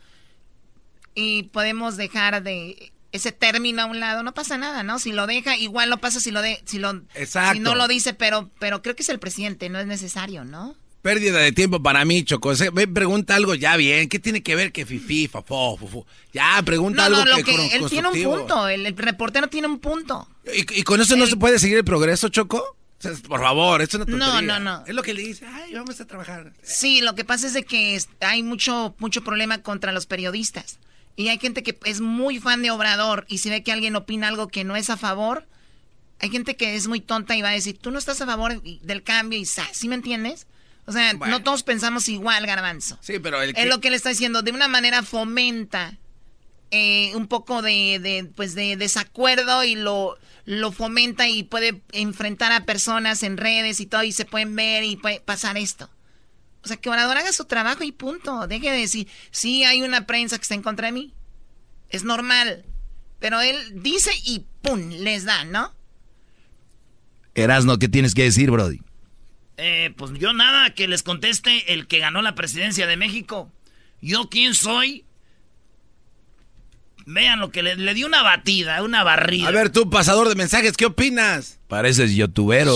Y 1.15 1.45
podemos 1.45 1.97
dejar 1.97 2.43
de 2.43 2.93
ese 3.13 3.31
término 3.33 3.83
a 3.83 3.87
un 3.87 4.01
lado, 4.01 4.23
no 4.25 4.33
pasa 4.35 4.59
nada, 4.59 4.83
¿no? 4.83 4.99
Si 4.99 5.13
lo 5.13 5.27
deja, 5.29 5.57
igual 5.57 5.89
lo 5.91 5.99
pasa 5.99 6.19
si 6.21 6.31
lo 6.33 6.43
de, 6.43 6.61
si 6.65 6.79
lo 6.79 7.03
Exacto. 7.15 7.55
si 7.55 7.61
no 7.61 7.75
lo 7.77 7.87
dice, 7.89 8.13
pero 8.15 8.51
pero 8.59 8.83
creo 8.83 8.95
que 8.97 9.03
es 9.03 9.09
el 9.09 9.19
presidente, 9.21 9.69
no 9.69 9.79
es 9.79 9.87
necesario, 9.87 10.45
¿no? 10.45 10.75
Pérdida 11.03 11.39
de 11.39 11.53
tiempo 11.53 11.83
para 11.83 12.05
mí, 12.05 12.25
Choco. 12.25 12.53
Ve, 12.73 12.87
pregunta 12.87 13.35
algo 13.35 13.55
ya 13.55 13.77
bien. 13.77 14.09
¿Qué 14.09 14.19
tiene 14.19 14.43
que 14.43 14.55
ver 14.55 14.71
que 14.71 14.85
fifi, 14.85 15.29
fafó, 15.29 15.77
fufu? 15.79 16.05
Ya, 16.33 16.61
pregunta 16.63 17.09
No, 17.09 17.17
algo 17.17 17.25
no, 17.25 17.31
lo 17.31 17.37
que, 17.37 17.45
que 17.45 17.77
él 17.77 17.87
tiene 17.89 18.09
un 18.09 18.23
punto, 18.23 18.69
el, 18.69 18.85
el 18.85 18.97
reportero 18.97 19.49
tiene 19.49 19.67
un 19.67 19.79
punto. 19.79 20.29
¿Y, 20.55 20.81
y 20.81 20.83
con 20.83 21.01
eso 21.01 21.17
no 21.17 21.27
se 21.27 21.37
puede 21.37 21.59
seguir 21.59 21.79
el 21.79 21.85
progreso, 21.85 22.29
Choco? 22.29 22.77
Por 23.29 23.41
favor, 23.41 23.81
esto 23.81 23.97
es 23.97 24.07
una 24.07 24.17
No, 24.19 24.27
tontería. 24.27 24.59
no, 24.59 24.79
no. 24.81 24.87
Es 24.87 24.95
lo 24.95 25.03
que 25.03 25.15
le 25.15 25.23
dice. 25.23 25.47
Ay, 25.47 25.73
vamos 25.73 25.99
a 26.03 26.07
trabajar. 26.07 26.53
Sí, 26.63 27.01
lo 27.01 27.15
que 27.15 27.25
pasa 27.25 27.47
es 27.47 27.55
de 27.55 27.63
que 27.65 27.99
hay 28.21 28.43
mucho, 28.43 28.95
mucho 28.99 29.25
problema 29.25 29.63
contra 29.63 29.93
los 29.93 30.05
periodistas. 30.05 30.79
Y 31.17 31.29
hay 31.29 31.39
gente 31.39 31.63
que 31.63 31.79
es 31.87 32.03
muy 32.03 32.41
fan 32.41 32.61
de 32.61 32.71
Obrador 32.71 33.25
y 33.27 33.39
si 33.39 33.49
ve 33.49 33.63
que 33.63 33.73
alguien 33.73 33.97
opina 33.97 34.29
algo 34.29 34.49
que 34.49 34.65
no 34.65 34.77
es 34.77 34.91
a 34.91 34.99
favor, 34.99 35.47
hay 36.19 36.29
gente 36.29 36.57
que 36.57 36.75
es 36.77 36.89
muy 36.89 37.01
tonta 37.01 37.35
y 37.37 37.41
va 37.43 37.49
a 37.49 37.53
decir, 37.53 37.79
tú 37.79 37.91
no 37.91 37.99
estás 37.99 38.21
a 38.21 38.27
favor 38.27 38.61
del 38.63 39.03
cambio 39.03 39.39
y 39.39 39.47
sa- 39.47 39.67
¿sí 39.73 39.89
me 39.89 39.95
entiendes? 39.95 40.47
O 40.91 40.93
sea, 40.93 41.13
no 41.13 41.41
todos 41.45 41.63
pensamos 41.63 42.09
igual, 42.09 42.47
garbanzo. 42.47 42.99
Sí, 43.01 43.21
pero 43.21 43.41
el 43.41 43.55
que- 43.55 43.63
Es 43.63 43.69
lo 43.69 43.81
que 43.81 43.91
le 43.91 43.97
está 43.97 44.09
diciendo, 44.09 44.43
de 44.43 44.51
una 44.51 44.67
manera 44.67 45.05
fomenta 45.05 45.97
eh, 46.73 47.13
un 47.15 47.29
poco 47.29 47.63
de, 47.63 48.01
de, 48.03 48.25
pues 48.35 48.55
de 48.57 48.77
desacuerdo 48.77 49.63
y 49.63 49.77
lo, 49.77 50.19
lo 50.47 50.73
fomenta 50.73 51.29
y 51.29 51.45
puede 51.45 51.81
enfrentar 51.93 52.51
a 52.51 52.65
personas 52.65 53.23
en 53.23 53.37
redes 53.37 53.79
y 53.81 53.87
todo 53.87 54.03
y 54.03 54.11
se 54.11 54.25
pueden 54.25 54.57
ver 54.57 54.83
y 54.83 54.97
puede 54.97 55.21
pasar 55.21 55.57
esto. 55.59 55.89
O 56.65 56.69
sea, 56.69 56.77
que 56.77 56.89
Obrador 56.89 57.17
haga 57.19 57.33
su 57.33 57.45
trabajo 57.45 57.85
y 57.85 57.93
punto. 57.93 58.49
Deje 58.49 58.71
de 58.73 58.79
decir, 58.79 59.07
sí 59.31 59.63
hay 59.63 59.83
una 59.83 60.07
prensa 60.07 60.37
que 60.39 60.43
está 60.43 60.55
en 60.57 60.63
contra 60.63 60.87
de 60.87 60.93
mí. 60.93 61.15
Es 61.89 62.03
normal. 62.03 62.65
Pero 63.21 63.41
él 63.41 63.57
dice 63.83 64.11
y 64.25 64.45
¡pum! 64.61 64.91
les 64.91 65.25
da, 65.25 65.45
¿no? 65.45 65.73
Erasno, 67.35 67.79
¿qué 67.79 67.89
tienes 67.89 68.15
que 68.15 68.25
decir, 68.25 68.51
Brody? 68.51 68.81
Eh, 69.63 69.93
pues 69.95 70.13
yo 70.15 70.33
nada, 70.33 70.71
que 70.75 70.89
les 70.89 71.03
conteste 71.03 71.75
el 71.75 71.87
que 71.87 71.99
ganó 71.99 72.23
la 72.23 72.35
presidencia 72.35 72.87
de 72.87 72.97
México. 72.97 73.53
¿Yo 74.01 74.31
quién 74.31 74.55
soy? 74.55 75.05
Vean 77.05 77.41
lo 77.41 77.51
que 77.51 77.63
le, 77.63 77.77
le 77.77 77.93
di 77.93 78.05
una 78.05 78.23
batida, 78.23 78.83
una 78.83 79.05
barrida. 79.05 79.49
A 79.49 79.51
ver, 79.51 79.71
tú, 79.71 79.91
pasador 79.91 80.31
de 80.31 80.35
mensajes, 80.35 80.77
¿qué 80.79 80.87
opinas? 80.87 81.59
Pareces 81.69 82.15
youtubero. 82.15 82.75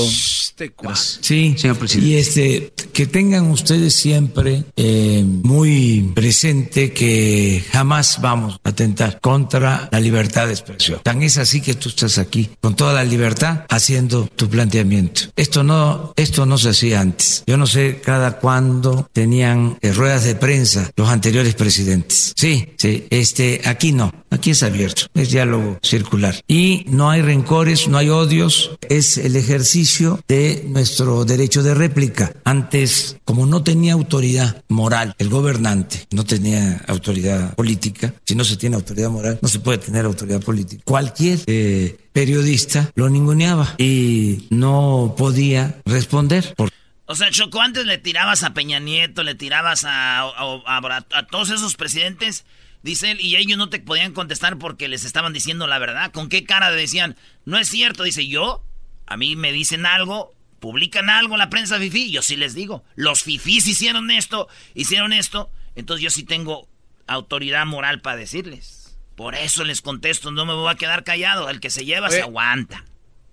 Este. 0.57 1.19
Sí, 1.21 1.55
Señor 1.59 1.79
presidente. 1.79 2.09
y 2.09 2.17
este, 2.17 2.73
que 2.93 3.07
tengan 3.07 3.51
ustedes 3.51 3.95
siempre 3.95 4.64
eh, 4.77 5.25
muy 5.25 6.12
presente 6.14 6.93
que 6.93 7.64
jamás 7.73 8.21
vamos 8.21 8.61
a 8.62 8.69
atentar 8.69 9.21
contra 9.21 9.88
la 9.90 10.01
libertad 10.01 10.47
de 10.47 10.53
expresión. 10.53 11.01
Tan 11.03 11.23
es 11.23 11.38
así 11.38 11.61
que 11.61 11.75
tú 11.75 11.88
estás 11.88 12.19
aquí 12.19 12.51
con 12.61 12.77
toda 12.77 12.93
la 12.93 13.05
libertad 13.05 13.67
haciendo 13.69 14.29
tu 14.37 14.49
planteamiento. 14.49 15.23
Esto 15.37 15.62
no, 15.62 16.12
esto 16.17 16.47
no 16.47 16.57
se 16.59 16.71
hacía 16.71 17.01
antes. 17.01 17.43
Yo 17.47 17.57
no 17.57 17.67
sé 17.67 18.01
cada 18.05 18.38
cuándo 18.38 19.09
tenían 19.12 19.79
eh, 19.81 19.93
ruedas 19.93 20.25
de 20.25 20.35
prensa 20.35 20.90
los 20.97 21.09
anteriores 21.09 21.55
presidentes. 21.55 22.33
Sí, 22.37 22.75
sí, 22.79 23.07
este, 23.11 23.61
aquí 23.64 23.93
no. 23.93 24.12
Aquí 24.35 24.51
es 24.51 24.62
abierto, 24.64 25.07
es 25.14 25.31
diálogo 25.31 25.79
circular. 25.83 26.35
Y 26.49 26.85
no 26.88 27.09
hay 27.11 27.23
rencores, 27.23 27.87
no 27.88 27.99
hay 27.99 28.09
odios, 28.11 28.73
es 28.88 29.16
el 29.16 29.37
ejercicio 29.37 30.20
de 30.27 30.64
nuestro 30.68 31.25
derecho 31.25 31.62
de 31.62 31.73
réplica. 31.75 32.33
Antes, 32.44 33.16
como 33.25 33.47
no 33.47 33.62
tenía 33.62 33.92
autoridad 33.92 34.62
moral, 34.68 35.14
el 35.18 35.29
gobernante 35.29 36.07
no 36.11 36.25
tenía 36.25 36.83
autoridad 36.88 37.55
política, 37.55 38.12
si 38.25 38.35
no 38.35 38.44
se 38.44 38.57
tiene 38.57 38.75
autoridad 38.77 39.11
moral, 39.11 39.38
no 39.40 39.49
se 39.49 39.61
puede 39.61 39.79
tener 39.79 40.05
autoridad 40.05 40.40
política. 40.42 40.83
Cualquier 40.85 41.38
eh, 41.47 41.97
periodista 42.12 42.90
lo 42.97 43.09
ninguneaba 43.09 43.75
y 43.79 44.47
no 44.51 45.14
podía 45.16 45.81
responder. 45.85 46.55
Por 46.57 46.70
O 47.07 47.14
sea, 47.14 47.31
Choco, 47.31 47.61
antes 47.61 47.87
le 47.87 47.99
tirabas 47.99 48.42
a 48.42 48.53
Peña 48.55 48.81
Nieto, 48.81 49.23
le 49.23 49.35
tirabas 49.37 49.85
a, 49.85 50.23
a- 50.23 50.61
a- 50.66 51.07
a 51.18 51.27
todos 51.29 51.51
esos 51.51 51.77
presidentes, 51.77 52.44
dice 52.85 53.11
él, 53.11 53.20
y 53.20 53.35
ellos 53.37 53.59
no 53.59 53.70
te 53.70 53.81
podían 53.81 54.12
contestar 54.12 54.59
porque 54.59 54.88
les 54.88 55.05
estaban 55.05 55.33
diciendo 55.33 55.66
la 55.66 55.79
verdad. 55.79 56.12
¿Con 56.12 56.29
qué 56.29 56.44
cara 56.44 56.70
decían? 56.70 57.16
No 57.44 57.59
es 57.59 57.68
cierto, 57.68 58.05
dice 58.05 58.29
yo. 58.29 58.62
A 59.07 59.16
mí 59.16 59.37
me 59.37 59.53
dicen 59.53 59.87
algo, 59.87 60.35
publican 60.61 61.11
algo 61.11 61.35
en 61.35 61.38
la 61.40 61.51
prensa 61.51 61.79
fifí, 61.79 62.11
yo 62.11 62.23
sí 62.23 62.37
les 62.37 62.55
digo. 62.55 62.85
Los 62.94 63.23
fifís 63.23 63.66
hicieron 63.66 64.11
esto, 64.11 64.49
hicieron 64.75 65.12
esto, 65.12 65.51
entonces 65.75 66.05
yo 66.05 66.11
sí 66.11 66.25
tengo 66.25 66.68
autoridad 67.07 67.66
moral 67.66 68.01
para 68.01 68.16
decirles. 68.16 68.97
Por 69.16 69.35
eso 69.35 69.64
les 69.64 69.81
contesto, 69.81 70.31
no 70.31 70.44
me 70.44 70.55
voy 70.55 70.70
a 70.70 70.77
quedar 70.77 71.05
callado. 71.05 71.49
El 71.49 71.61
que 71.61 71.70
se 71.70 71.85
lleva 71.85 72.11
se 72.11 72.16
Oye, 72.16 72.23
aguanta. 72.25 72.85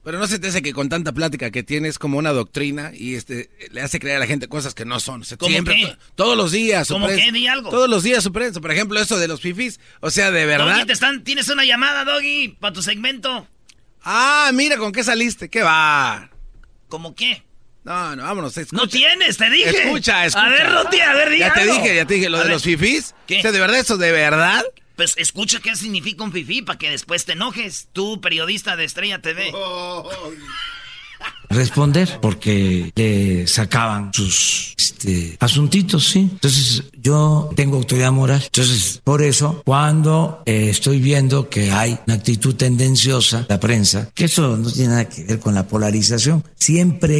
Pero 0.03 0.17
no 0.17 0.25
se 0.25 0.39
te 0.39 0.47
hace 0.47 0.63
que 0.63 0.73
con 0.73 0.89
tanta 0.89 1.11
plática 1.11 1.51
que 1.51 1.61
tienes 1.61 1.99
como 1.99 2.17
una 2.17 2.31
doctrina 2.31 2.91
y 2.93 3.13
este 3.13 3.51
le 3.71 3.81
hace 3.81 3.99
creer 3.99 4.17
a 4.17 4.19
la 4.21 4.25
gente 4.27 4.47
cosas 4.47 4.73
que 4.73 4.83
no 4.83 4.99
son. 4.99 5.21
O 5.21 5.23
sea, 5.23 5.37
¿Cómo 5.37 5.51
siempre, 5.51 5.75
qué? 5.75 5.85
to- 5.87 5.97
todos 6.15 6.35
los 6.35 6.51
días. 6.51 6.87
¿Cómo 6.87 7.07
qué? 7.07 7.31
Di 7.31 7.45
algo. 7.47 7.69
Todos 7.69 7.87
los 7.87 8.01
días 8.01 8.23
su 8.23 8.31
prensa. 8.33 8.59
Por 8.61 8.71
ejemplo, 8.71 8.99
eso 8.99 9.19
de 9.19 9.27
los 9.27 9.41
fifis. 9.41 9.79
O 9.99 10.09
sea, 10.09 10.31
de 10.31 10.45
verdad. 10.47 10.73
Doggy, 10.73 10.85
te 10.87 10.93
están, 10.93 11.23
tienes 11.23 11.49
una 11.49 11.65
llamada, 11.65 12.03
Doggy, 12.03 12.57
para 12.59 12.73
tu 12.73 12.81
segmento. 12.81 13.47
Ah, 14.03 14.49
mira 14.55 14.77
con 14.77 14.91
qué 14.91 15.03
saliste. 15.03 15.49
¿Qué 15.49 15.61
va? 15.61 16.31
¿Cómo 16.89 17.13
qué? 17.13 17.43
No, 17.83 18.15
no, 18.15 18.23
vámonos. 18.23 18.57
Escucha. 18.57 18.81
No 18.81 18.87
tienes, 18.89 19.37
te 19.37 19.49
dije. 19.51 19.69
Escucha, 19.83 20.25
escucha. 20.25 20.45
A 20.45 20.49
ver, 20.49 20.67
Roti, 20.71 20.99
a 20.99 21.13
ver, 21.13 21.29
di 21.29 21.37
Ya 21.39 21.53
te 21.53 21.63
dije, 21.65 21.95
ya 21.95 22.05
te 22.05 22.13
dije. 22.15 22.29
Lo 22.29 22.37
A 22.37 22.41
de 22.41 22.45
ver. 22.45 22.53
los 22.53 22.63
fifis. 22.63 23.13
¿Qué? 23.27 23.37
O 23.37 23.41
sea, 23.43 23.51
de 23.51 23.59
verdad, 23.59 23.79
eso 23.79 23.97
de 23.97 24.11
verdad. 24.11 24.63
Pues 25.01 25.15
escucha 25.17 25.59
qué 25.59 25.75
significa 25.75 26.23
un 26.23 26.31
fifí 26.31 26.61
para 26.61 26.77
que 26.77 26.91
después 26.91 27.25
te 27.25 27.31
enojes. 27.31 27.89
Tú, 27.91 28.21
periodista 28.21 28.75
de 28.75 28.83
Estrella 28.83 29.19
TV. 29.19 29.51
Responder 31.53 32.19
porque 32.21 32.91
le 32.95 33.47
sacaban 33.47 34.13
sus 34.13 34.73
este, 34.77 35.37
asuntitos, 35.39 36.07
¿sí? 36.07 36.29
Entonces 36.31 36.83
yo 37.01 37.49
tengo 37.55 37.77
autoridad 37.77 38.11
moral. 38.11 38.41
Entonces, 38.43 39.01
por 39.03 39.21
eso, 39.21 39.61
cuando 39.65 40.43
eh, 40.45 40.67
estoy 40.69 40.99
viendo 40.99 41.49
que 41.49 41.71
hay 41.71 41.97
una 42.05 42.15
actitud 42.15 42.55
tendenciosa, 42.55 43.45
la 43.49 43.59
prensa, 43.59 44.09
que 44.13 44.25
eso 44.25 44.57
no 44.57 44.71
tiene 44.71 44.89
nada 44.89 45.09
que 45.09 45.23
ver 45.23 45.39
con 45.39 45.55
la 45.55 45.67
polarización, 45.67 46.43
siempre 46.55 47.15
ha 47.15 47.19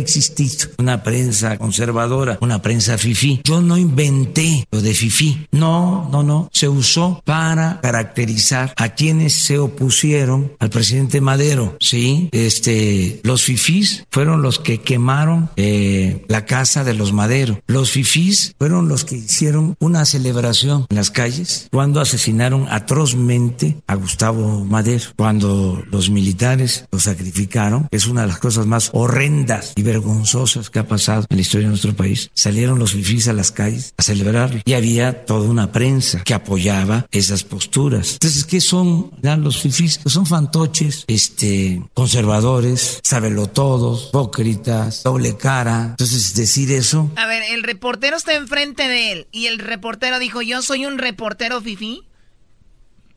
una 0.77 1.03
prensa 1.03 1.57
conservadora, 1.57 2.37
una 2.41 2.61
prensa 2.61 2.97
fifí. 2.97 3.41
Yo 3.43 3.61
no 3.61 3.77
inventé 3.77 4.67
lo 4.71 4.81
de 4.81 4.93
fifí. 4.93 5.47
No, 5.51 6.09
no, 6.11 6.23
no. 6.23 6.49
Se 6.51 6.67
usó 6.67 7.21
para 7.25 7.79
caracterizar 7.81 8.73
a 8.77 8.89
quienes 8.89 9.33
se 9.33 9.57
opusieron 9.57 10.53
al 10.59 10.69
presidente 10.69 11.21
Madero, 11.21 11.77
¿sí? 11.79 12.29
Este, 12.31 13.21
los 13.23 13.43
fifís 13.43 14.05
fueron 14.09 14.20
los 14.25 14.59
que 14.59 14.81
quemaron 14.81 15.49
eh, 15.55 16.25
la 16.27 16.45
casa 16.45 16.83
de 16.83 16.93
los 16.93 17.13
Madero. 17.13 17.59
Los 17.67 17.91
fifís 17.91 18.55
fueron 18.57 18.87
los 18.87 19.05
que 19.05 19.15
hicieron 19.15 19.75
una 19.79 20.05
celebración 20.05 20.85
en 20.89 20.95
las 20.95 21.11
calles 21.11 21.67
cuando 21.71 21.99
asesinaron 21.99 22.67
atrozmente 22.69 23.77
a 23.87 23.95
Gustavo 23.95 24.63
Madero, 24.65 25.05
cuando 25.17 25.83
los 25.89 26.09
militares 26.09 26.85
lo 26.91 26.99
sacrificaron. 26.99 27.87
Es 27.91 28.05
una 28.05 28.21
de 28.21 28.27
las 28.27 28.39
cosas 28.39 28.65
más 28.67 28.89
horrendas 28.93 29.73
y 29.75 29.83
vergonzosas 29.83 30.69
que 30.69 30.79
ha 30.79 30.87
pasado 30.87 31.25
en 31.29 31.37
la 31.37 31.41
historia 31.41 31.67
de 31.67 31.71
nuestro 31.71 31.95
país. 31.95 32.29
Salieron 32.33 32.79
los 32.79 32.93
fifís 32.93 33.27
a 33.27 33.33
las 33.33 33.51
calles 33.51 33.93
a 33.97 34.03
celebrarlo 34.03 34.61
y 34.63 34.73
había 34.73 35.25
toda 35.25 35.49
una 35.49 35.71
prensa 35.71 36.23
que 36.23 36.33
apoyaba 36.33 37.07
esas 37.11 37.43
posturas. 37.43 38.13
Entonces, 38.13 38.45
¿qué 38.45 38.61
son 38.61 39.11
ya 39.21 39.35
los 39.37 39.61
fifís? 39.61 39.99
Pues 40.03 40.13
son 40.13 40.25
fantoches, 40.25 41.05
este, 41.07 41.81
conservadores, 41.93 42.99
sabelotodos, 43.03 44.10
hipócritas, 44.11 45.03
doble 45.03 45.37
cara. 45.37 45.87
Entonces, 45.91 46.35
decir 46.35 46.69
eso 46.71 47.09
A 47.15 47.25
ver, 47.27 47.43
el 47.43 47.63
reportero 47.63 48.17
está 48.17 48.33
enfrente 48.33 48.87
de 48.87 49.11
él 49.13 49.27
y 49.31 49.47
el 49.47 49.57
reportero 49.57 50.19
dijo, 50.19 50.41
yo 50.41 50.61
soy 50.61 50.85
un 50.85 50.97
reportero 50.97 51.61
fifí. 51.61 52.03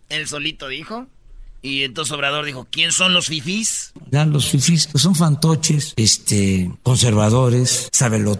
Él 0.08 0.28
solito 0.28 0.68
dijo. 0.68 1.08
Y 1.64 1.82
entonces 1.82 2.12
Obrador 2.12 2.44
dijo, 2.44 2.66
¿quién 2.70 2.92
son 2.92 3.14
los 3.14 3.28
fifís? 3.28 3.94
Ya 4.10 4.26
los 4.26 4.50
fifís 4.50 4.86
pues 4.86 5.02
son 5.02 5.14
fantoches, 5.14 5.94
este, 5.96 6.70
conservadores, 6.82 7.88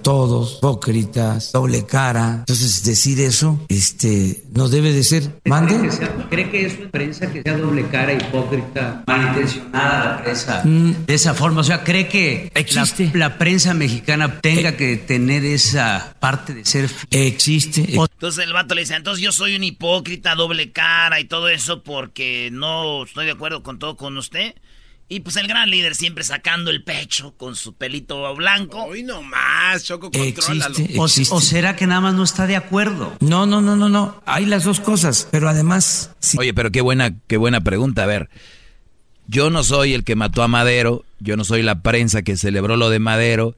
todos, 0.02 0.58
hipócritas, 0.58 1.52
doble 1.52 1.86
cara. 1.86 2.40
Entonces 2.40 2.84
decir 2.84 3.18
eso, 3.20 3.64
este, 3.70 4.44
no 4.52 4.68
debe 4.68 4.92
de 4.92 5.02
ser. 5.02 5.40
¿Mande? 5.46 5.88
¿Cree 6.28 6.50
que 6.50 6.66
es 6.66 6.78
una 6.78 6.90
prensa 6.90 7.32
que 7.32 7.42
sea 7.42 7.56
doble 7.56 7.88
cara, 7.88 8.12
hipócrita, 8.12 9.02
malintencionada 9.06 10.04
la 10.04 10.22
prensa? 10.22 10.62
Mm. 10.62 11.06
De 11.06 11.14
esa 11.14 11.32
forma, 11.32 11.62
o 11.62 11.64
sea, 11.64 11.82
¿cree 11.82 12.08
que 12.08 12.52
existe 12.54 13.10
la, 13.14 13.38
prensa 13.38 13.72
mexicana 13.72 14.38
tenga 14.42 14.76
que 14.76 14.98
tener 14.98 15.46
esa 15.46 16.14
parte 16.20 16.52
de 16.52 16.66
ser 16.66 16.90
existe? 17.10 17.94
Entonces 17.94 18.44
el 18.44 18.52
vato 18.52 18.74
le 18.74 18.82
dice, 18.82 18.96
entonces 18.96 19.24
yo 19.24 19.32
soy 19.32 19.56
un 19.56 19.64
hipócrita, 19.64 20.34
doble 20.34 20.72
cara 20.72 21.20
y 21.20 21.24
todo 21.24 21.48
eso 21.48 21.82
porque 21.82 22.50
no 22.52 23.06
estoy 23.14 23.26
de 23.26 23.32
acuerdo 23.32 23.62
con 23.62 23.78
todo 23.78 23.96
con 23.96 24.16
usted. 24.16 24.56
Y 25.08 25.20
pues 25.20 25.36
el 25.36 25.46
gran 25.46 25.70
líder 25.70 25.94
siempre 25.94 26.24
sacando 26.24 26.72
el 26.72 26.82
pecho 26.82 27.36
con 27.36 27.54
su 27.54 27.74
pelito 27.74 28.34
blanco. 28.34 28.82
Hoy 28.82 29.04
no 29.04 29.22
más, 29.22 29.84
Choco, 29.84 30.10
contrólalo. 30.10 30.74
O, 30.98 31.08
será 31.40 31.76
que 31.76 31.86
nada 31.86 32.00
más 32.00 32.14
no 32.14 32.24
está 32.24 32.48
de 32.48 32.56
acuerdo? 32.56 33.16
No, 33.20 33.46
no, 33.46 33.60
no, 33.60 33.76
no, 33.76 33.88
no. 33.88 34.20
Hay 34.26 34.46
las 34.46 34.64
dos 34.64 34.80
cosas, 34.80 35.28
pero 35.30 35.48
además. 35.48 36.10
Oye, 36.36 36.54
pero 36.54 36.72
qué 36.72 36.80
buena, 36.80 37.14
qué 37.28 37.36
buena 37.36 37.60
pregunta. 37.60 38.02
A 38.02 38.06
ver, 38.06 38.30
yo 39.28 39.48
no 39.48 39.62
soy 39.62 39.92
el 39.92 40.02
que 40.02 40.16
mató 40.16 40.42
a 40.42 40.48
Madero, 40.48 41.04
yo 41.20 41.36
no 41.36 41.44
soy 41.44 41.62
la 41.62 41.82
prensa 41.82 42.22
que 42.22 42.36
celebró 42.36 42.76
lo 42.76 42.90
de 42.90 42.98
Madero, 42.98 43.56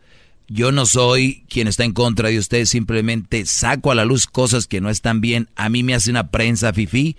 yo 0.49 0.71
no 0.71 0.85
soy 0.85 1.47
quien 1.49 1.67
está 1.67 1.85
en 1.85 1.95
contra 1.95 2.29
de 2.29 2.39
usted, 2.39 2.67
simplemente 2.67 3.47
saco 3.47 3.91
a 3.91 3.95
la 3.95 4.05
luz 4.05 4.27
cosas 4.27 4.67
que 4.67 4.83
no 4.83 4.91
están 4.91 5.23
bien. 5.23 5.49
A 5.57 5.71
mí 5.71 5.83
me 5.83 5.95
hace 5.95 6.11
una 6.11 6.31
prensa 6.31 6.75
fifí 6.75 7.17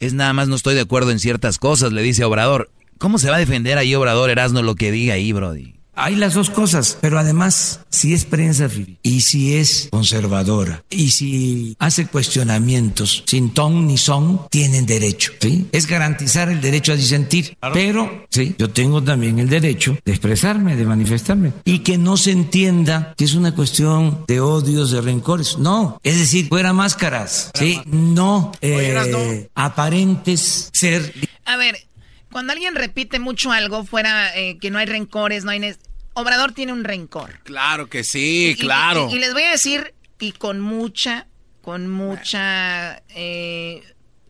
es 0.00 0.14
nada 0.14 0.32
más 0.32 0.48
no 0.48 0.56
estoy 0.56 0.74
de 0.74 0.82
acuerdo 0.82 1.10
en 1.10 1.18
ciertas 1.18 1.58
cosas, 1.58 1.92
le 1.92 2.02
dice 2.02 2.24
Obrador. 2.24 2.70
¿Cómo 2.98 3.18
se 3.18 3.30
va 3.30 3.36
a 3.36 3.40
defender 3.40 3.78
ahí 3.78 3.94
Obrador 3.94 4.30
Erasno 4.30 4.62
lo 4.62 4.74
que 4.74 4.90
diga 4.90 5.14
ahí, 5.14 5.32
Brody? 5.32 5.77
Hay 6.00 6.14
las 6.14 6.34
dos 6.34 6.48
cosas, 6.48 6.96
pero 7.00 7.18
además, 7.18 7.80
si 7.90 8.14
es 8.14 8.24
prensa 8.24 8.68
y 9.02 9.20
si 9.22 9.56
es 9.56 9.88
conservadora 9.90 10.84
y 10.88 11.10
si 11.10 11.76
hace 11.80 12.06
cuestionamientos 12.06 13.24
sin 13.26 13.52
ton 13.52 13.88
ni 13.88 13.98
son, 13.98 14.48
tienen 14.48 14.86
derecho. 14.86 15.32
¿sí? 15.40 15.66
Es 15.72 15.88
garantizar 15.88 16.50
el 16.50 16.60
derecho 16.60 16.92
a 16.92 16.96
disentir. 16.96 17.56
Pero, 17.72 18.26
sí, 18.30 18.54
yo 18.58 18.70
tengo 18.70 19.02
también 19.02 19.40
el 19.40 19.48
derecho 19.48 19.98
de 20.04 20.12
expresarme, 20.12 20.76
de 20.76 20.84
manifestarme. 20.84 21.52
Y 21.64 21.80
que 21.80 21.98
no 21.98 22.16
se 22.16 22.30
entienda 22.30 23.12
que 23.16 23.24
es 23.24 23.34
una 23.34 23.52
cuestión 23.56 24.24
de 24.28 24.40
odios, 24.40 24.92
de 24.92 25.00
rencores. 25.00 25.58
No, 25.58 26.00
es 26.04 26.16
decir, 26.16 26.46
fuera 26.48 26.72
máscaras, 26.72 27.50
¿sí? 27.54 27.80
No 27.86 28.52
eh, 28.60 29.48
aparentes 29.56 30.70
ser. 30.72 31.12
A 31.44 31.56
ver, 31.56 31.88
cuando 32.30 32.52
alguien 32.52 32.74
repite 32.74 33.18
mucho 33.18 33.50
algo 33.50 33.84
fuera 33.84 34.36
eh, 34.36 34.58
que 34.60 34.70
no 34.70 34.78
hay 34.78 34.86
rencores, 34.86 35.44
no 35.44 35.50
hay... 35.50 35.74
Obrador 36.18 36.52
tiene 36.52 36.72
un 36.72 36.84
rencor. 36.84 37.40
Claro 37.44 37.88
que 37.88 38.04
sí, 38.04 38.56
claro. 38.58 39.08
Y, 39.10 39.18
les 39.18 39.32
voy 39.32 39.42
a 39.42 39.50
decir, 39.50 39.94
y 40.18 40.32
con 40.32 40.60
mucha, 40.60 41.26
con 41.62 41.88
mucha... 41.88 43.02
Eh, 43.08 43.82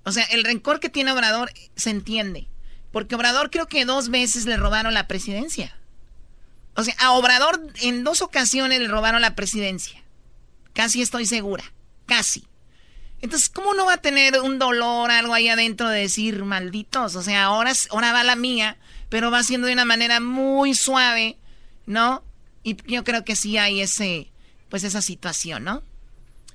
o 0.04 0.12
sea, 0.12 0.24
el 0.24 0.44
rencor 0.44 0.80
que 0.80 0.88
tiene 0.88 1.12
Obrador 1.12 1.52
se 1.76 1.90
entiende. 1.90 2.48
Porque 2.92 3.14
Obrador 3.14 3.50
creo 3.50 3.66
que 3.66 3.84
dos 3.84 4.08
veces 4.08 4.46
le 4.46 4.56
robaron 4.56 4.94
la 4.94 5.06
presidencia. 5.06 5.76
O 6.74 6.84
sea, 6.84 6.94
a 6.98 7.12
Obrador 7.12 7.60
en 7.82 8.04
dos 8.04 8.22
ocasiones 8.22 8.80
le 8.80 8.88
robaron 8.88 9.20
la 9.20 9.34
presidencia. 9.34 10.02
Casi 10.72 11.02
estoy 11.02 11.26
segura. 11.26 11.64
Casi. 12.06 12.46
Entonces, 13.20 13.48
¿cómo 13.48 13.74
no 13.74 13.86
va 13.86 13.94
a 13.94 14.00
tener 14.00 14.38
un 14.40 14.58
dolor, 14.58 15.10
algo 15.10 15.34
ahí 15.34 15.48
adentro 15.48 15.88
de 15.88 16.00
decir 16.00 16.44
malditos? 16.44 17.16
O 17.16 17.22
sea, 17.22 17.44
ahora, 17.44 17.72
ahora 17.90 18.12
va 18.12 18.22
la 18.22 18.36
mía, 18.36 18.78
pero 19.08 19.30
va 19.30 19.42
siendo 19.42 19.66
de 19.66 19.72
una 19.72 19.84
manera 19.84 20.20
muy 20.20 20.74
suave 20.74 21.36
¿no? 21.88 22.22
Y 22.62 22.76
yo 22.90 23.02
creo 23.02 23.24
que 23.24 23.34
sí 23.34 23.58
hay 23.58 23.80
ese, 23.80 24.30
pues 24.68 24.84
esa 24.84 25.02
situación, 25.02 25.64
¿no? 25.64 25.82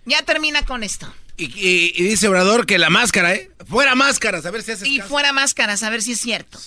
Ya 0.06 0.22
termina 0.22 0.64
con 0.64 0.84
esto. 0.84 1.14
Y, 1.36 1.92
dice 2.04 2.28
Obrador 2.28 2.66
que 2.66 2.78
la 2.78 2.92
máscara, 2.92 3.34
¿eh? 3.34 3.52
Fuera 3.68 3.96
máscaras, 3.96 4.46
a 4.46 4.52
ver 4.52 4.62
si 4.62 4.72
haces 4.72 4.88
Y 4.88 5.02
fuera 5.02 5.34
máscaras, 5.34 5.82
a 5.82 5.90
ver 5.90 6.02
si 6.02 6.14
es 6.14 6.20
cierto 6.20 6.60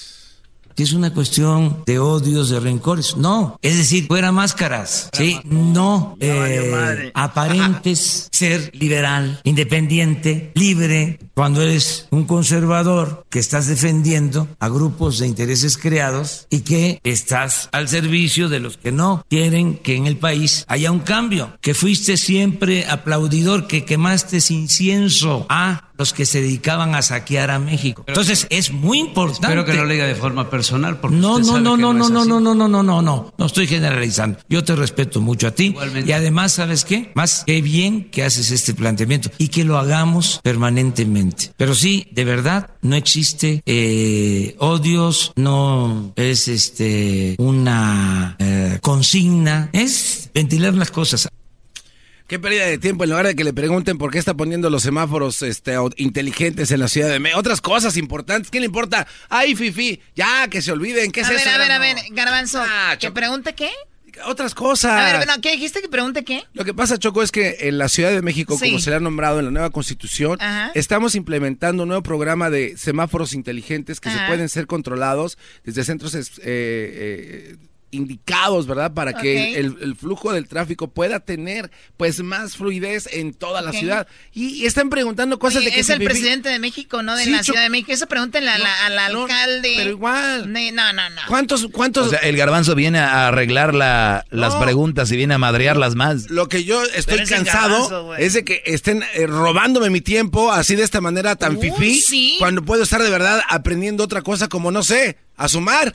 que 0.76 0.82
es 0.82 0.92
una 0.92 1.12
cuestión 1.12 1.82
de 1.86 1.98
odios, 1.98 2.50
de 2.50 2.60
rencores. 2.60 3.16
No, 3.16 3.58
es 3.62 3.76
decir, 3.76 4.06
fuera 4.06 4.30
máscaras, 4.30 5.08
¿sí? 5.12 5.40
No 5.44 6.16
eh, 6.20 7.10
aparentes 7.14 8.28
ser 8.30 8.70
liberal, 8.74 9.40
independiente, 9.44 10.52
libre, 10.54 11.18
cuando 11.34 11.62
eres 11.62 12.06
un 12.10 12.24
conservador 12.24 13.26
que 13.30 13.38
estás 13.38 13.66
defendiendo 13.66 14.48
a 14.60 14.68
grupos 14.68 15.18
de 15.18 15.26
intereses 15.26 15.78
creados 15.78 16.46
y 16.50 16.60
que 16.60 17.00
estás 17.04 17.68
al 17.72 17.88
servicio 17.88 18.48
de 18.48 18.60
los 18.60 18.76
que 18.76 18.92
no 18.92 19.24
quieren 19.28 19.76
que 19.78 19.96
en 19.96 20.06
el 20.06 20.16
país 20.16 20.64
haya 20.68 20.92
un 20.92 21.00
cambio, 21.00 21.56
que 21.60 21.74
fuiste 21.74 22.16
siempre 22.16 22.86
aplaudidor, 22.86 23.66
que 23.66 23.84
quemaste 23.84 24.40
incienso 24.50 25.46
a 25.48 25.85
los 25.98 26.12
que 26.12 26.26
se 26.26 26.40
dedicaban 26.40 26.94
a 26.94 27.02
saquear 27.02 27.50
a 27.50 27.58
México. 27.58 28.04
Entonces 28.06 28.46
es 28.50 28.70
muy 28.70 28.98
importante. 28.98 29.46
Espero 29.46 29.64
que 29.64 29.74
no 29.74 29.84
lo 29.84 29.92
diga 29.92 30.06
de 30.06 30.14
forma 30.14 30.50
personal. 30.50 31.00
Porque 31.00 31.16
no, 31.16 31.38
no, 31.38 31.58
no, 31.60 31.76
no, 31.76 31.92
no, 31.92 32.08
no, 32.08 32.24
no, 32.24 32.40
no, 32.40 32.54
no, 32.54 32.68
no, 32.68 32.82
no, 32.82 33.02
no, 33.02 33.34
no 33.36 33.46
estoy 33.46 33.66
generalizando. 33.66 34.38
Yo 34.48 34.64
te 34.64 34.76
respeto 34.76 35.20
mucho 35.20 35.48
a 35.48 35.50
ti. 35.50 35.74
Y 36.04 36.12
además, 36.12 36.52
¿sabes 36.52 36.84
qué? 36.84 37.12
Más 37.14 37.44
qué 37.46 37.62
bien 37.62 38.10
que 38.10 38.24
haces 38.24 38.50
este 38.50 38.74
planteamiento 38.74 39.30
y 39.38 39.48
que 39.48 39.64
lo 39.64 39.78
hagamos 39.78 40.40
permanentemente. 40.42 41.52
Pero 41.56 41.74
sí, 41.74 42.08
de 42.12 42.24
verdad, 42.24 42.70
no 42.82 42.96
existe 42.96 43.62
eh, 43.66 44.56
odios, 44.58 45.32
no 45.36 46.12
es 46.16 46.48
este 46.48 47.34
una 47.38 48.36
eh, 48.38 48.78
consigna, 48.80 49.70
es 49.72 50.30
ventilar 50.34 50.74
las 50.74 50.90
cosas. 50.90 51.28
Qué 52.26 52.40
pérdida 52.40 52.66
de 52.66 52.78
tiempo 52.78 53.04
en 53.04 53.10
lugar 53.10 53.26
de 53.26 53.36
que 53.36 53.44
le 53.44 53.52
pregunten 53.52 53.98
por 53.98 54.10
qué 54.10 54.18
está 54.18 54.34
poniendo 54.34 54.68
los 54.68 54.82
semáforos 54.82 55.42
este, 55.42 55.76
inteligentes 55.96 56.72
en 56.72 56.80
la 56.80 56.88
ciudad 56.88 57.08
de 57.08 57.20
México. 57.20 57.38
Otras 57.38 57.60
cosas 57.60 57.96
importantes. 57.96 58.50
¿Qué 58.50 58.58
le 58.58 58.66
importa? 58.66 59.06
Ay, 59.28 59.54
Fifi, 59.54 60.00
ya, 60.16 60.48
que 60.48 60.60
se 60.60 60.72
olviden. 60.72 61.12
¿Qué 61.12 61.20
es 61.20 61.28
a 61.28 61.34
eso? 61.34 61.48
A 61.48 61.58
ver, 61.58 61.70
a 61.70 61.78
ver, 61.78 61.92
a 61.92 61.94
ver, 61.94 62.04
Garbanzo. 62.10 62.60
Ah, 62.60 62.96
¿Que 62.98 63.12
pregunte 63.12 63.54
qué? 63.54 63.70
Otras 64.24 64.54
cosas. 64.54 65.14
A 65.14 65.18
ver, 65.18 65.28
¿qué 65.40 65.52
dijiste 65.52 65.80
que 65.82 65.88
pregunte 65.88 66.24
qué? 66.24 66.42
Lo 66.54 66.64
que 66.64 66.74
pasa, 66.74 66.98
Choco, 66.98 67.22
es 67.22 67.30
que 67.30 67.56
en 67.60 67.78
la 67.78 67.88
Ciudad 67.88 68.10
de 68.10 68.22
México, 68.22 68.58
como 68.58 68.78
se 68.78 68.90
le 68.90 68.96
ha 68.96 69.00
nombrado 69.00 69.38
en 69.38 69.44
la 69.44 69.50
nueva 69.50 69.70
constitución, 69.70 70.38
estamos 70.74 71.14
implementando 71.14 71.84
un 71.84 71.90
nuevo 71.90 72.02
programa 72.02 72.50
de 72.50 72.76
semáforos 72.76 73.34
inteligentes 73.34 74.00
que 74.00 74.10
se 74.10 74.18
pueden 74.26 74.48
ser 74.48 74.66
controlados 74.66 75.38
desde 75.64 75.84
centros 75.84 76.14
eh, 76.14 76.24
eh, 76.42 77.56
indicados, 77.90 78.66
¿verdad? 78.66 78.92
Para 78.92 79.14
que 79.14 79.58
el, 79.58 79.96
flujo 79.96 80.32
del 80.32 80.48
tráfico 80.48 80.88
pueda 80.88 81.20
tener 81.20 81.70
pues 81.96 82.22
más 82.22 82.56
fluidez 82.56 83.08
en 83.12 83.32
toda 83.32 83.62
la 83.62 83.72
ciudad. 83.72 84.06
Y, 84.32 84.66
están 84.66 84.90
preguntando 84.90 85.38
cosas 85.38 85.64
de 85.64 85.70
que... 85.70 85.80
Es 85.80 85.90
el 85.90 86.02
presidente 86.02 86.48
de 86.48 86.58
México, 86.58 87.02
¿no? 87.02 87.16
De 87.16 87.26
la 87.26 87.42
Ciudad 87.42 87.62
de 87.62 87.70
México. 87.70 87.92
Eso 87.92 88.06
pregúntenle 88.06 88.50
al 88.50 88.98
alcalde. 88.98 89.74
Pero 89.76 89.90
igual. 89.90 90.52
no, 90.52 90.92
no, 90.92 91.10
no. 91.10 91.20
¿Cuántos, 91.28 91.68
cuántos... 91.72 92.08
O 92.08 92.10
sea, 92.10 92.18
el 92.20 92.36
garbanzo 92.36 92.74
viene 92.74 92.98
a 92.98 93.28
arreglar 93.28 93.74
la, 93.74 94.24
las 94.30 94.54
preguntas 94.56 95.10
y 95.12 95.16
viene 95.16 95.34
a 95.34 95.38
madrearlas 95.38 95.94
más. 95.94 96.30
Lo 96.30 96.48
que 96.48 96.64
yo 96.64 96.82
estoy 96.82 97.24
cansado 97.24 98.14
es 98.16 98.34
de 98.34 98.44
que 98.44 98.62
estén 98.66 99.04
eh, 99.14 99.26
robándome 99.26 99.90
mi 99.90 100.00
tiempo 100.00 100.52
así 100.52 100.74
de 100.76 100.82
esta 100.82 101.00
manera 101.00 101.36
tan 101.36 101.58
fifí. 101.60 102.36
Cuando 102.38 102.64
puedo 102.64 102.82
estar 102.82 103.02
de 103.02 103.10
verdad 103.10 103.40
aprendiendo 103.48 104.04
otra 104.04 104.22
cosa 104.22 104.48
como, 104.48 104.70
no 104.70 104.82
sé, 104.82 105.18
a 105.36 105.48
sumar. 105.48 105.94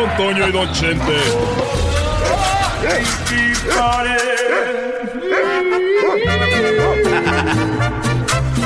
Don 0.00 0.16
Toño 0.16 0.48
y 0.48 0.52
Don 0.52 0.72
Chente. 0.72 1.20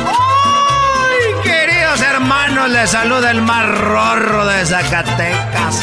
¡Ay, 0.06 1.34
queridos 1.42 2.00
hermanos! 2.02 2.70
Les 2.70 2.88
saluda 2.88 3.32
el 3.32 3.42
más 3.42 3.66
rorro 3.66 4.46
de 4.46 4.64
Zacatecas. 4.64 5.82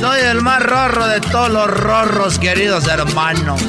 Soy 0.00 0.20
el 0.20 0.40
más 0.40 0.62
rorro 0.62 1.06
de 1.06 1.20
todos 1.20 1.50
los 1.50 1.66
rorros, 1.66 2.38
queridos 2.38 2.88
hermanos. 2.88 3.60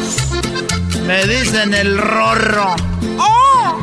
Me 1.05 1.25
dicen 1.25 1.73
el 1.73 1.97
rorro. 1.97 2.77
¡Oh! 3.17 3.77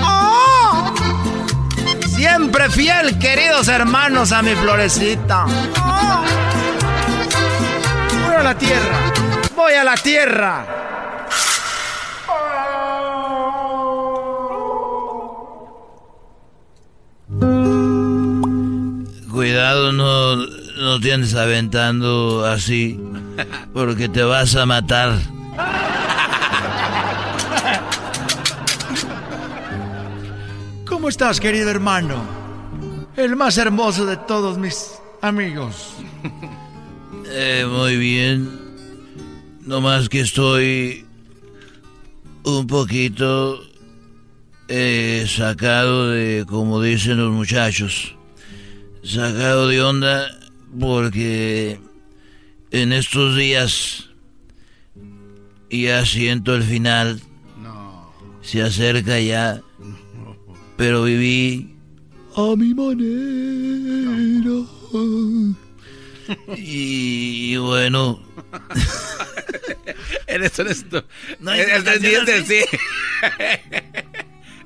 ¡Oh! 0.00 0.55
Siempre 2.28 2.68
fiel, 2.70 3.18
queridos 3.18 3.68
hermanos, 3.68 4.32
a 4.32 4.42
mi 4.42 4.54
florecita. 4.54 5.46
Voy 8.24 8.34
a 8.34 8.42
la 8.42 8.58
tierra, 8.58 9.12
voy 9.54 9.72
a 9.74 9.84
la 9.84 9.94
tierra. 9.96 10.66
Cuidado, 19.30 19.92
no, 19.92 20.36
no 20.36 20.98
te 21.00 21.34
aventando 21.34 22.44
así, 22.46 22.98
porque 23.72 24.08
te 24.08 24.22
vas 24.22 24.56
a 24.56 24.66
matar. 24.66 25.12
¿Cómo 31.06 31.12
estás, 31.12 31.38
querido 31.38 31.70
hermano? 31.70 32.20
El 33.16 33.36
más 33.36 33.56
hermoso 33.58 34.06
de 34.06 34.16
todos 34.16 34.58
mis 34.58 34.94
amigos. 35.22 35.94
Eh, 37.28 37.64
muy 37.68 37.96
bien. 37.96 38.48
No 39.60 39.80
más 39.80 40.08
que 40.08 40.20
estoy 40.20 41.04
un 42.42 42.66
poquito 42.66 43.62
eh, 44.66 45.26
sacado 45.28 46.10
de, 46.10 46.44
como 46.48 46.80
dicen 46.80 47.18
los 47.18 47.32
muchachos, 47.32 48.16
sacado 49.04 49.68
de 49.68 49.82
onda 49.82 50.26
porque 50.80 51.78
en 52.72 52.92
estos 52.92 53.36
días 53.36 54.08
ya 55.70 56.04
siento 56.04 56.56
el 56.56 56.64
final. 56.64 57.20
Se 58.42 58.60
acerca 58.62 59.20
ya. 59.20 59.62
Pero 60.76 61.04
viví 61.04 61.74
a 62.36 62.54
mi 62.56 62.74
manera. 62.74 64.66
Y, 66.56 67.56
bueno. 67.56 68.20
eres 70.26 70.58
honesto. 70.58 71.04
No, 71.38 71.52
es, 71.52 71.68
sí. 72.46 72.60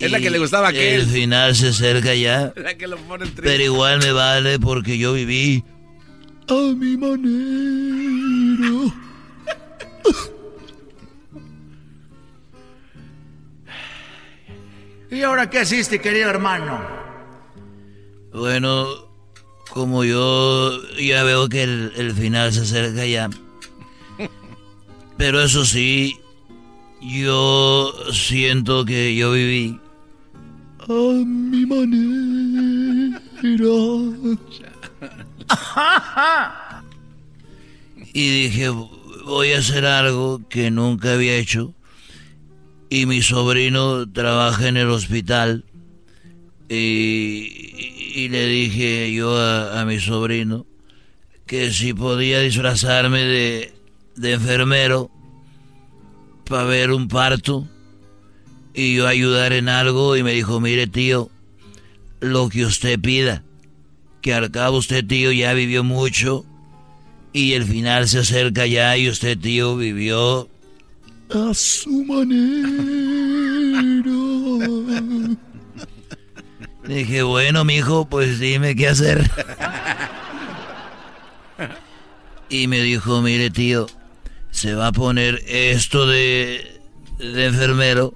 Es 0.00 0.10
la 0.10 0.18
que 0.18 0.30
le 0.30 0.38
gustaba 0.38 0.68
a 0.68 0.70
El 0.70 1.04
final 1.04 1.54
se 1.54 1.68
acerca 1.68 2.14
ya. 2.14 2.54
Pero 2.54 3.62
igual 3.62 3.98
me 3.98 4.12
vale 4.12 4.58
porque 4.58 4.96
yo 4.96 5.12
viví 5.12 5.62
a 6.48 6.74
mi 6.74 6.96
manera. 6.96 8.94
¿Y 15.10 15.22
ahora 15.22 15.50
qué 15.50 15.62
hiciste, 15.62 16.00
querido 16.00 16.30
hermano? 16.30 16.80
Bueno, 18.32 18.86
como 19.70 20.04
yo 20.04 20.80
ya 20.98 21.24
veo 21.24 21.48
que 21.48 21.64
el, 21.64 21.92
el 21.96 22.12
final 22.12 22.52
se 22.52 22.60
acerca 22.60 23.04
ya. 23.06 23.28
Pero 25.16 25.42
eso 25.42 25.64
sí, 25.64 26.20
yo 27.00 27.92
siento 28.12 28.84
que 28.84 29.16
yo 29.16 29.32
viví 29.32 29.80
a 30.78 30.92
mi 31.24 31.66
manera. 31.66 33.20
y 38.12 38.42
dije, 38.42 38.68
voy 39.24 39.52
a 39.52 39.58
hacer 39.58 39.86
algo 39.86 40.40
que 40.48 40.70
nunca 40.70 41.14
había 41.14 41.36
hecho. 41.36 41.72
Y 42.90 43.06
mi 43.06 43.22
sobrino 43.22 44.10
trabaja 44.10 44.68
en 44.68 44.76
el 44.76 44.90
hospital. 44.90 45.64
Y, 46.68 48.28
le 48.28 48.46
dije 48.46 49.12
yo 49.12 49.36
a, 49.40 49.84
mi 49.84 49.98
sobrino 49.98 50.66
que 51.46 51.72
si 51.72 51.94
podía 51.94 52.40
disfrazarme 52.40 53.24
de, 53.24 53.74
de 54.16 54.32
enfermero 54.32 55.10
para 56.44 56.64
ver 56.64 56.90
un 56.92 57.08
parto 57.08 57.66
y 58.74 58.96
yo 58.96 59.06
ayudar 59.06 59.52
en 59.52 59.68
algo 59.68 60.16
y 60.16 60.22
me 60.22 60.32
dijo, 60.32 60.60
mire 60.60 60.86
tío, 60.86 61.30
lo 62.20 62.48
que 62.48 62.64
usted 62.64 63.00
pida, 63.00 63.42
que 64.20 64.34
al 64.34 64.50
cabo 64.50 64.78
usted 64.78 65.04
tío 65.06 65.32
ya 65.32 65.52
vivió 65.54 65.82
mucho 65.82 66.44
y 67.32 67.52
el 67.52 67.64
final 67.64 68.08
se 68.08 68.20
acerca 68.20 68.66
ya 68.66 68.96
y 68.96 69.08
usted 69.08 69.38
tío 69.38 69.76
vivió 69.76 70.48
a 71.32 71.54
su 71.54 72.04
manera. 72.04 72.68
Dije, 76.86 77.22
bueno, 77.22 77.64
mijo, 77.64 78.08
pues 78.08 78.40
dime 78.40 78.74
qué 78.74 78.88
hacer. 78.88 79.30
Y 82.48 82.66
me 82.66 82.80
dijo, 82.80 83.22
mire 83.22 83.50
tío, 83.50 83.86
se 84.50 84.74
va 84.74 84.88
a 84.88 84.92
poner 84.92 85.40
esto 85.46 86.06
de, 86.06 86.80
de 87.18 87.46
enfermero 87.46 88.12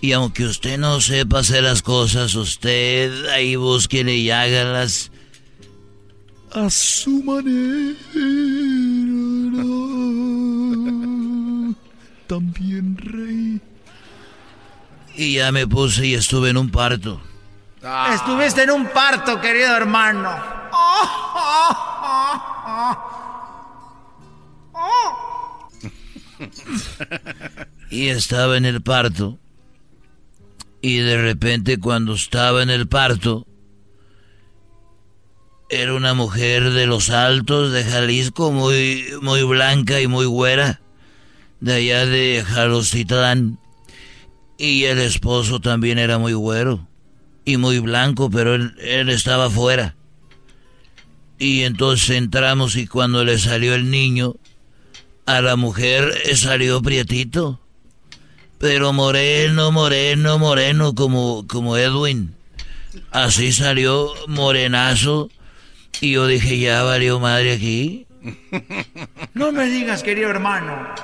y 0.00 0.12
aunque 0.12 0.44
usted 0.44 0.78
no 0.78 1.00
sepa 1.00 1.38
hacer 1.38 1.62
las 1.62 1.80
cosas, 1.80 2.34
usted 2.34 3.26
ahí 3.26 3.56
búsquele 3.56 4.14
y 4.16 4.30
hágalas 4.30 5.10
a 6.52 6.68
su 6.70 7.22
manera. 7.22 7.96
También 12.26 12.96
rey. 12.96 13.60
Y 15.14 15.34
ya 15.34 15.52
me 15.52 15.66
puse 15.66 16.06
y 16.06 16.14
estuve 16.14 16.50
en 16.50 16.56
un 16.56 16.70
parto. 16.70 17.20
Ah. 17.82 18.12
Estuviste 18.14 18.62
en 18.62 18.70
un 18.70 18.86
parto, 18.86 19.40
querido 19.40 19.76
hermano. 19.76 20.30
y 27.90 28.08
estaba 28.08 28.56
en 28.56 28.64
el 28.64 28.82
parto. 28.82 29.38
Y 30.80 30.98
de 30.98 31.16
repente 31.20 31.78
cuando 31.78 32.14
estaba 32.14 32.62
en 32.62 32.70
el 32.70 32.88
parto, 32.88 33.46
era 35.70 35.94
una 35.94 36.14
mujer 36.14 36.70
de 36.70 36.86
los 36.86 37.10
altos 37.10 37.72
de 37.72 37.84
Jalisco, 37.84 38.52
muy, 38.52 39.06
muy 39.22 39.42
blanca 39.42 40.00
y 40.00 40.06
muy 40.06 40.26
güera, 40.26 40.80
de 41.64 41.74
allá 41.74 42.06
de 42.06 42.44
Jalocitlán. 42.46 43.58
Y 44.56 44.84
el 44.84 44.98
esposo 44.98 45.60
también 45.60 45.98
era 45.98 46.18
muy 46.18 46.32
güero 46.32 46.86
y 47.44 47.56
muy 47.56 47.80
blanco, 47.80 48.30
pero 48.30 48.54
él, 48.54 48.74
él 48.78 49.08
estaba 49.08 49.46
afuera. 49.46 49.96
Y 51.38 51.62
entonces 51.62 52.10
entramos 52.10 52.76
y 52.76 52.86
cuando 52.86 53.24
le 53.24 53.38
salió 53.38 53.74
el 53.74 53.90
niño, 53.90 54.36
a 55.26 55.40
la 55.40 55.56
mujer 55.56 56.14
salió 56.36 56.80
prietito 56.80 57.60
pero 58.64 58.94
moreno, 58.94 59.72
moreno, 59.72 60.38
moreno, 60.38 60.94
como, 60.94 61.46
como 61.46 61.76
Edwin. 61.76 62.34
Así 63.10 63.52
salió 63.52 64.10
morenazo. 64.26 65.28
Y 66.00 66.12
yo 66.12 66.26
dije, 66.26 66.58
ya 66.58 66.82
valió 66.82 67.20
madre 67.20 67.52
aquí. 67.52 68.06
No 69.34 69.52
me 69.52 69.66
digas, 69.66 70.02
querido 70.02 70.30
hermano. 70.30 70.94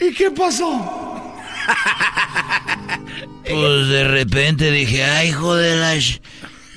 ¿Y 0.00 0.14
qué 0.14 0.30
pasó? 0.30 1.36
Pues 3.48 3.88
de 3.88 4.04
repente 4.04 4.70
dije, 4.70 5.02
ay, 5.04 5.32
joder, 5.32 6.00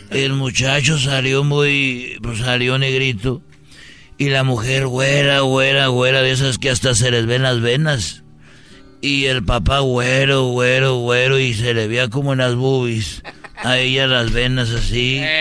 el 0.09 0.33
muchacho 0.33 0.97
salió 0.97 1.43
muy, 1.43 2.17
pues 2.21 2.39
salió 2.39 2.77
negrito. 2.77 3.41
Y 4.17 4.29
la 4.29 4.43
mujer 4.43 4.87
güera, 4.87 5.41
güera, 5.41 5.87
güera, 5.87 6.21
de 6.21 6.31
esas 6.31 6.57
que 6.57 6.69
hasta 6.69 6.95
se 6.95 7.11
les 7.11 7.25
ven 7.25 7.43
las 7.43 7.61
venas. 7.61 8.23
Y 9.01 9.25
el 9.25 9.43
papá 9.43 9.79
güero, 9.79 10.45
güero, 10.45 10.97
güero, 10.97 11.39
y 11.39 11.53
se 11.53 11.73
le 11.73 11.87
veía 11.87 12.09
como 12.09 12.33
en 12.33 12.39
las 12.39 12.55
boobies. 12.55 13.21
A 13.55 13.77
ella 13.77 14.07
las 14.07 14.31
venas 14.31 14.69
así. 14.71 15.21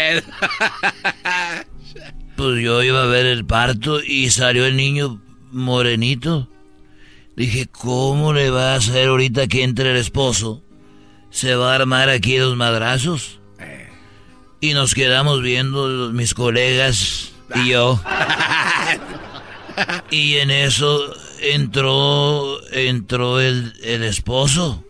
Pues 2.34 2.62
yo 2.62 2.82
iba 2.82 3.02
a 3.02 3.06
ver 3.06 3.26
el 3.26 3.44
parto 3.44 4.02
y 4.02 4.30
salió 4.30 4.66
el 4.66 4.74
niño 4.74 5.22
morenito. 5.52 6.48
Dije, 7.36 7.66
¿cómo 7.66 8.32
le 8.32 8.50
va 8.50 8.72
a 8.72 8.76
hacer 8.76 9.08
ahorita 9.08 9.46
que 9.46 9.62
entre 9.64 9.90
el 9.90 9.96
esposo? 9.96 10.62
¿Se 11.30 11.54
va 11.54 11.72
a 11.72 11.76
armar 11.76 12.10
aquí 12.10 12.36
los 12.38 12.56
madrazos? 12.56 13.40
Y 14.60 14.74
nos 14.74 14.94
quedamos 14.94 15.42
viendo 15.42 16.12
mis 16.12 16.34
colegas 16.34 17.32
y 17.54 17.68
yo. 17.70 18.00
Y 20.10 20.34
en 20.36 20.50
eso 20.50 21.14
entró, 21.40 22.60
entró 22.70 23.40
el, 23.40 23.72
el 23.82 24.04
esposo. 24.04 24.84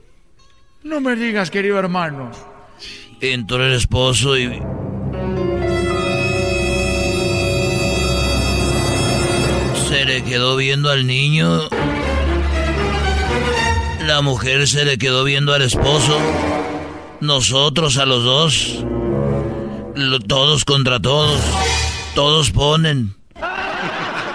No 0.82 1.01
me 1.01 1.14
digas, 1.14 1.51
querido 1.51 1.78
hermano. 1.78 2.32
Entró 3.20 3.64
el 3.64 3.74
esposo 3.74 4.36
y... 4.36 4.61
Se 9.88 10.05
le 10.05 10.24
quedó 10.24 10.57
viendo 10.57 10.90
al 10.90 11.07
niño. 11.07 11.68
La 14.07 14.20
mujer 14.20 14.66
se 14.66 14.84
le 14.84 14.98
quedó 14.98 15.22
viendo 15.22 15.55
al 15.55 15.62
esposo. 15.62 16.18
nosotros 17.20 17.98
a 17.98 18.07
los 18.07 18.24
dos, 18.24 18.84
todos 20.26 20.64
contra 20.64 20.98
todos, 21.00 21.40
todos 22.14 22.50
ponen. 22.50 23.14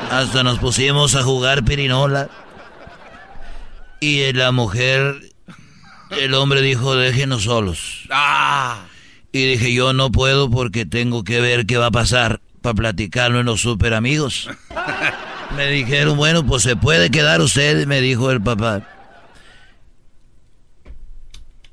Hasta 0.10 0.44
nos 0.44 0.60
pusimos 0.60 1.16
a 1.16 1.24
jugar 1.24 1.66
pirinola. 1.66 2.30
Y 4.00 4.32
la 4.32 4.52
mujer, 4.54 5.16
el 6.12 6.34
hombre 6.34 6.62
dijo, 6.62 6.96
déjenos 6.96 7.44
solos. 7.44 8.06
Ah. 8.10 8.86
Y 9.34 9.46
dije, 9.46 9.74
yo 9.74 9.92
no 9.92 10.12
puedo 10.12 10.50
porque 10.50 10.86
tengo 10.86 11.26
que 11.26 11.42
ver 11.42 11.66
qué 11.66 11.78
va 11.78 11.88
a 11.88 11.92
pasar 11.92 12.40
para 12.62 12.76
platicarlo 12.76 13.42
en 13.42 13.48
los 13.48 13.62
super 13.62 13.94
amigos. 13.94 14.50
Me 15.58 15.68
dijeron, 15.68 16.16
bueno, 16.16 16.46
pues 16.46 16.64
se 16.64 16.76
puede 16.78 17.10
quedar 17.10 17.42
usted, 17.42 17.88
me 17.88 18.02
dijo 18.02 18.32
el 18.32 18.42
papá. 18.42 18.97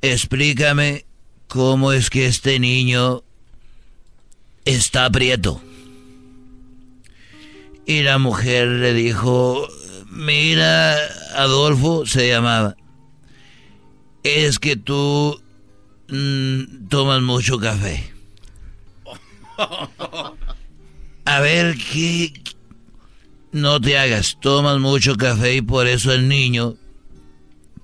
Explícame 0.04 1.06
cómo 1.48 1.90
es 1.92 2.10
que 2.10 2.26
este 2.26 2.58
niño 2.58 3.22
está 4.66 5.06
aprieto. 5.06 5.62
Y 7.86 8.02
la 8.02 8.18
mujer 8.18 8.68
le 8.68 8.92
dijo, 8.92 9.66
mira, 10.10 10.94
Adolfo 11.36 12.04
se 12.04 12.28
llamaba, 12.28 12.76
es 14.24 14.58
que 14.58 14.76
tú 14.76 15.40
mm, 16.08 16.88
tomas 16.90 17.22
mucho 17.22 17.58
café. 17.58 18.12
A 21.24 21.40
ver, 21.40 21.78
¿qué? 21.78 22.30
No 23.52 23.80
te 23.80 23.96
hagas, 23.96 24.36
tomas 24.38 24.78
mucho 24.80 25.16
café 25.16 25.54
y 25.54 25.62
por 25.62 25.86
eso 25.86 26.12
el 26.12 26.28
niño 26.28 26.74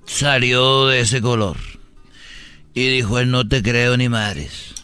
salió 0.05 0.87
de 0.89 1.01
ese 1.01 1.23
color. 1.23 1.57
Y 2.75 2.89
dijo 2.89 3.19
él, 3.19 3.31
no 3.31 3.47
te 3.49 3.63
creo 3.63 3.97
ni 3.97 4.09
madres. 4.09 4.75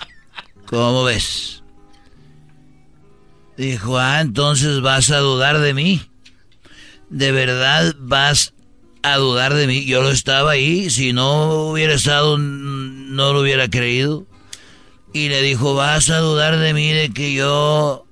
¿Cómo 0.67 1.05
ves? 1.05 1.63
Dijo, 3.57 3.99
ah, 3.99 4.21
entonces 4.21 4.81
vas 4.81 5.11
a 5.11 5.19
dudar 5.19 5.61
de 5.61 5.73
mí. 5.73 6.03
¿De 7.09 7.33
verdad 7.33 7.95
vas 7.99 8.53
a 9.03 9.17
dudar 9.17 9.55
de 9.55 9.67
mí? 9.67 9.85
Yo 9.85 10.03
lo 10.03 10.11
estaba 10.11 10.53
ahí, 10.53 10.91
si 10.91 11.13
no 11.13 11.69
hubiera 11.71 11.95
estado, 11.95 12.37
no 12.39 13.33
lo 13.33 13.41
hubiera 13.41 13.69
creído. 13.69 14.27
Y 15.13 15.29
le 15.29 15.41
dijo, 15.41 15.75
vas 15.75 16.11
a 16.11 16.19
dudar 16.19 16.59
de 16.59 16.75
mí, 16.75 16.93
de 16.93 17.11
que 17.11 17.33
yo... 17.33 18.07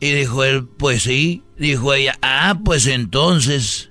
Y 0.00 0.10
dijo 0.10 0.42
él, 0.42 0.66
pues 0.66 1.04
sí. 1.04 1.44
Dijo 1.56 1.94
ella, 1.94 2.18
ah, 2.22 2.58
pues 2.64 2.86
entonces 2.86 3.90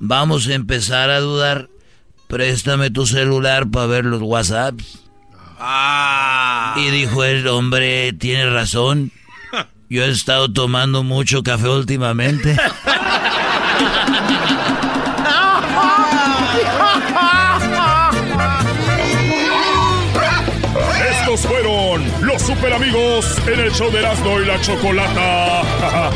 vamos 0.00 0.48
a 0.48 0.54
empezar 0.54 1.10
a 1.10 1.20
dudar. 1.20 1.68
Préstame 2.32 2.88
tu 2.88 3.04
celular 3.06 3.68
para 3.70 3.84
ver 3.84 4.06
los 4.06 4.22
WhatsApps. 4.22 5.00
Ah. 5.60 6.74
Y 6.78 6.88
dijo 6.88 7.24
el 7.24 7.46
hombre, 7.46 8.14
tiene 8.14 8.48
razón. 8.48 9.12
Yo 9.90 10.02
he 10.02 10.08
estado 10.08 10.50
tomando 10.50 11.02
mucho 11.02 11.42
café 11.42 11.68
últimamente. 11.68 12.56
Estos 21.10 21.40
fueron 21.42 22.10
los 22.22 22.40
super 22.40 22.72
amigos 22.72 23.26
en 23.46 23.60
el 23.60 23.70
show 23.72 23.90
de 23.92 23.98
Erasmo 23.98 24.40
y 24.40 24.46
la 24.46 24.58
Chocolata. 24.62 26.10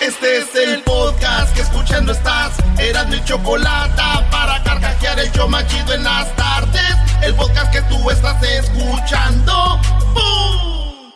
Este 0.00 0.38
es 0.38 0.54
el 0.54 0.82
podcast 0.82 1.54
que 1.54 1.60
escuchando 1.60 2.12
estás. 2.12 2.56
Eran 2.78 3.10
mi 3.10 3.22
Chocolata 3.22 4.26
para 4.30 4.62
carcajear 4.62 5.20
el 5.20 5.30
show 5.30 5.46
machido 5.46 5.92
en 5.92 6.02
las 6.02 6.34
tardes. 6.36 6.96
El 7.22 7.34
podcast 7.34 7.70
que 7.70 7.82
tú 7.82 8.10
estás 8.10 8.42
escuchando. 8.42 9.78
¡Bum! 10.14 11.12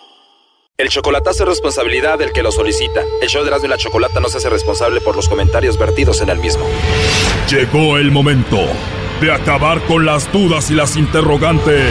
El 0.77 0.91
chocolatazo 0.91 1.45
es 1.45 1.49
responsabilidad 1.49 2.19
del 2.19 2.33
que 2.33 2.43
lo 2.43 2.53
solicita. 2.53 3.01
El 3.23 3.29
show 3.31 3.43
de 3.43 3.49
Erasmo 3.49 3.67
y 3.67 3.71
la 3.71 3.79
Chocolata 3.79 4.21
no 4.21 4.29
se 4.29 4.37
hace 4.37 4.51
responsable 4.51 5.01
por 5.01 5.17
los 5.17 5.31
comentarios 5.31 5.79
vertidos 5.79 6.21
en 6.21 6.29
el 6.29 6.39
mismo. 6.39 6.67
Llegó 7.49 7.97
el 7.97 8.11
momento 8.11 8.59
de 9.23 9.33
acabar 9.33 9.81
con 9.87 10.05
las 10.05 10.31
dudas 10.31 10.71
y 10.71 10.75
las 10.75 10.97
interrogantes. 10.97 11.91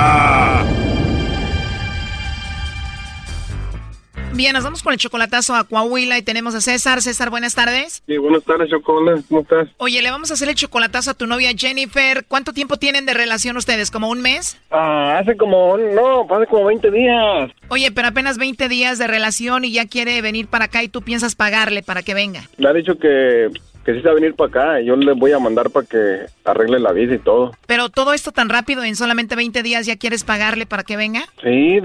Bien, 4.33 4.53
nos 4.53 4.63
vamos 4.63 4.81
con 4.81 4.93
el 4.93 4.99
chocolatazo 4.99 5.53
a 5.55 5.65
Coahuila 5.65 6.17
y 6.17 6.21
tenemos 6.21 6.55
a 6.55 6.61
César. 6.61 7.01
César, 7.01 7.29
buenas 7.29 7.53
tardes. 7.53 8.01
Sí, 8.07 8.17
buenas 8.17 8.43
tardes, 8.43 8.69
Chocolate. 8.69 9.23
¿Cómo 9.27 9.41
estás? 9.41 9.67
Oye, 9.77 10.01
le 10.01 10.09
vamos 10.09 10.31
a 10.31 10.35
hacer 10.35 10.47
el 10.47 10.55
chocolatazo 10.55 11.11
a 11.11 11.13
tu 11.13 11.27
novia 11.27 11.51
Jennifer. 11.55 12.25
¿Cuánto 12.27 12.53
tiempo 12.53 12.77
tienen 12.77 13.05
de 13.05 13.13
relación 13.13 13.57
ustedes? 13.57 13.91
¿Como 13.91 14.09
un 14.09 14.21
mes? 14.21 14.57
Ah, 14.71 15.17
hace 15.19 15.35
como, 15.35 15.77
no, 15.77 16.25
hace 16.33 16.47
como 16.47 16.65
20 16.65 16.91
días. 16.91 17.51
Oye, 17.67 17.91
pero 17.91 18.07
apenas 18.07 18.37
20 18.37 18.69
días 18.69 18.97
de 18.97 19.07
relación 19.07 19.65
y 19.65 19.73
ya 19.73 19.85
quiere 19.85 20.21
venir 20.21 20.47
para 20.47 20.65
acá 20.65 20.81
y 20.81 20.87
tú 20.87 21.01
piensas 21.01 21.35
pagarle 21.35 21.83
para 21.83 22.01
que 22.01 22.13
venga. 22.13 22.43
Le 22.57 22.69
ha 22.69 22.73
dicho 22.73 22.97
que 22.97 23.49
que 23.85 23.93
sí 23.93 23.99
se 24.01 24.05
va 24.05 24.11
a 24.11 24.15
venir 24.15 24.35
para 24.35 24.49
acá. 24.49 24.81
Y 24.81 24.85
yo 24.85 24.95
le 24.95 25.13
voy 25.13 25.31
a 25.31 25.39
mandar 25.39 25.69
para 25.69 25.85
que 25.85 26.25
arregle 26.45 26.79
la 26.79 26.91
visa 26.91 27.15
y 27.15 27.19
todo. 27.19 27.51
Pero 27.67 27.89
todo 27.89 28.13
esto 28.13 28.31
tan 28.31 28.49
rápido, 28.49 28.83
en 28.83 28.95
solamente 28.95 29.35
20 29.35 29.63
días 29.63 29.85
ya 29.85 29.95
quieres 29.95 30.23
pagarle 30.23 30.65
para 30.65 30.83
que 30.83 30.97
venga? 30.97 31.21
Sí, 31.41 31.79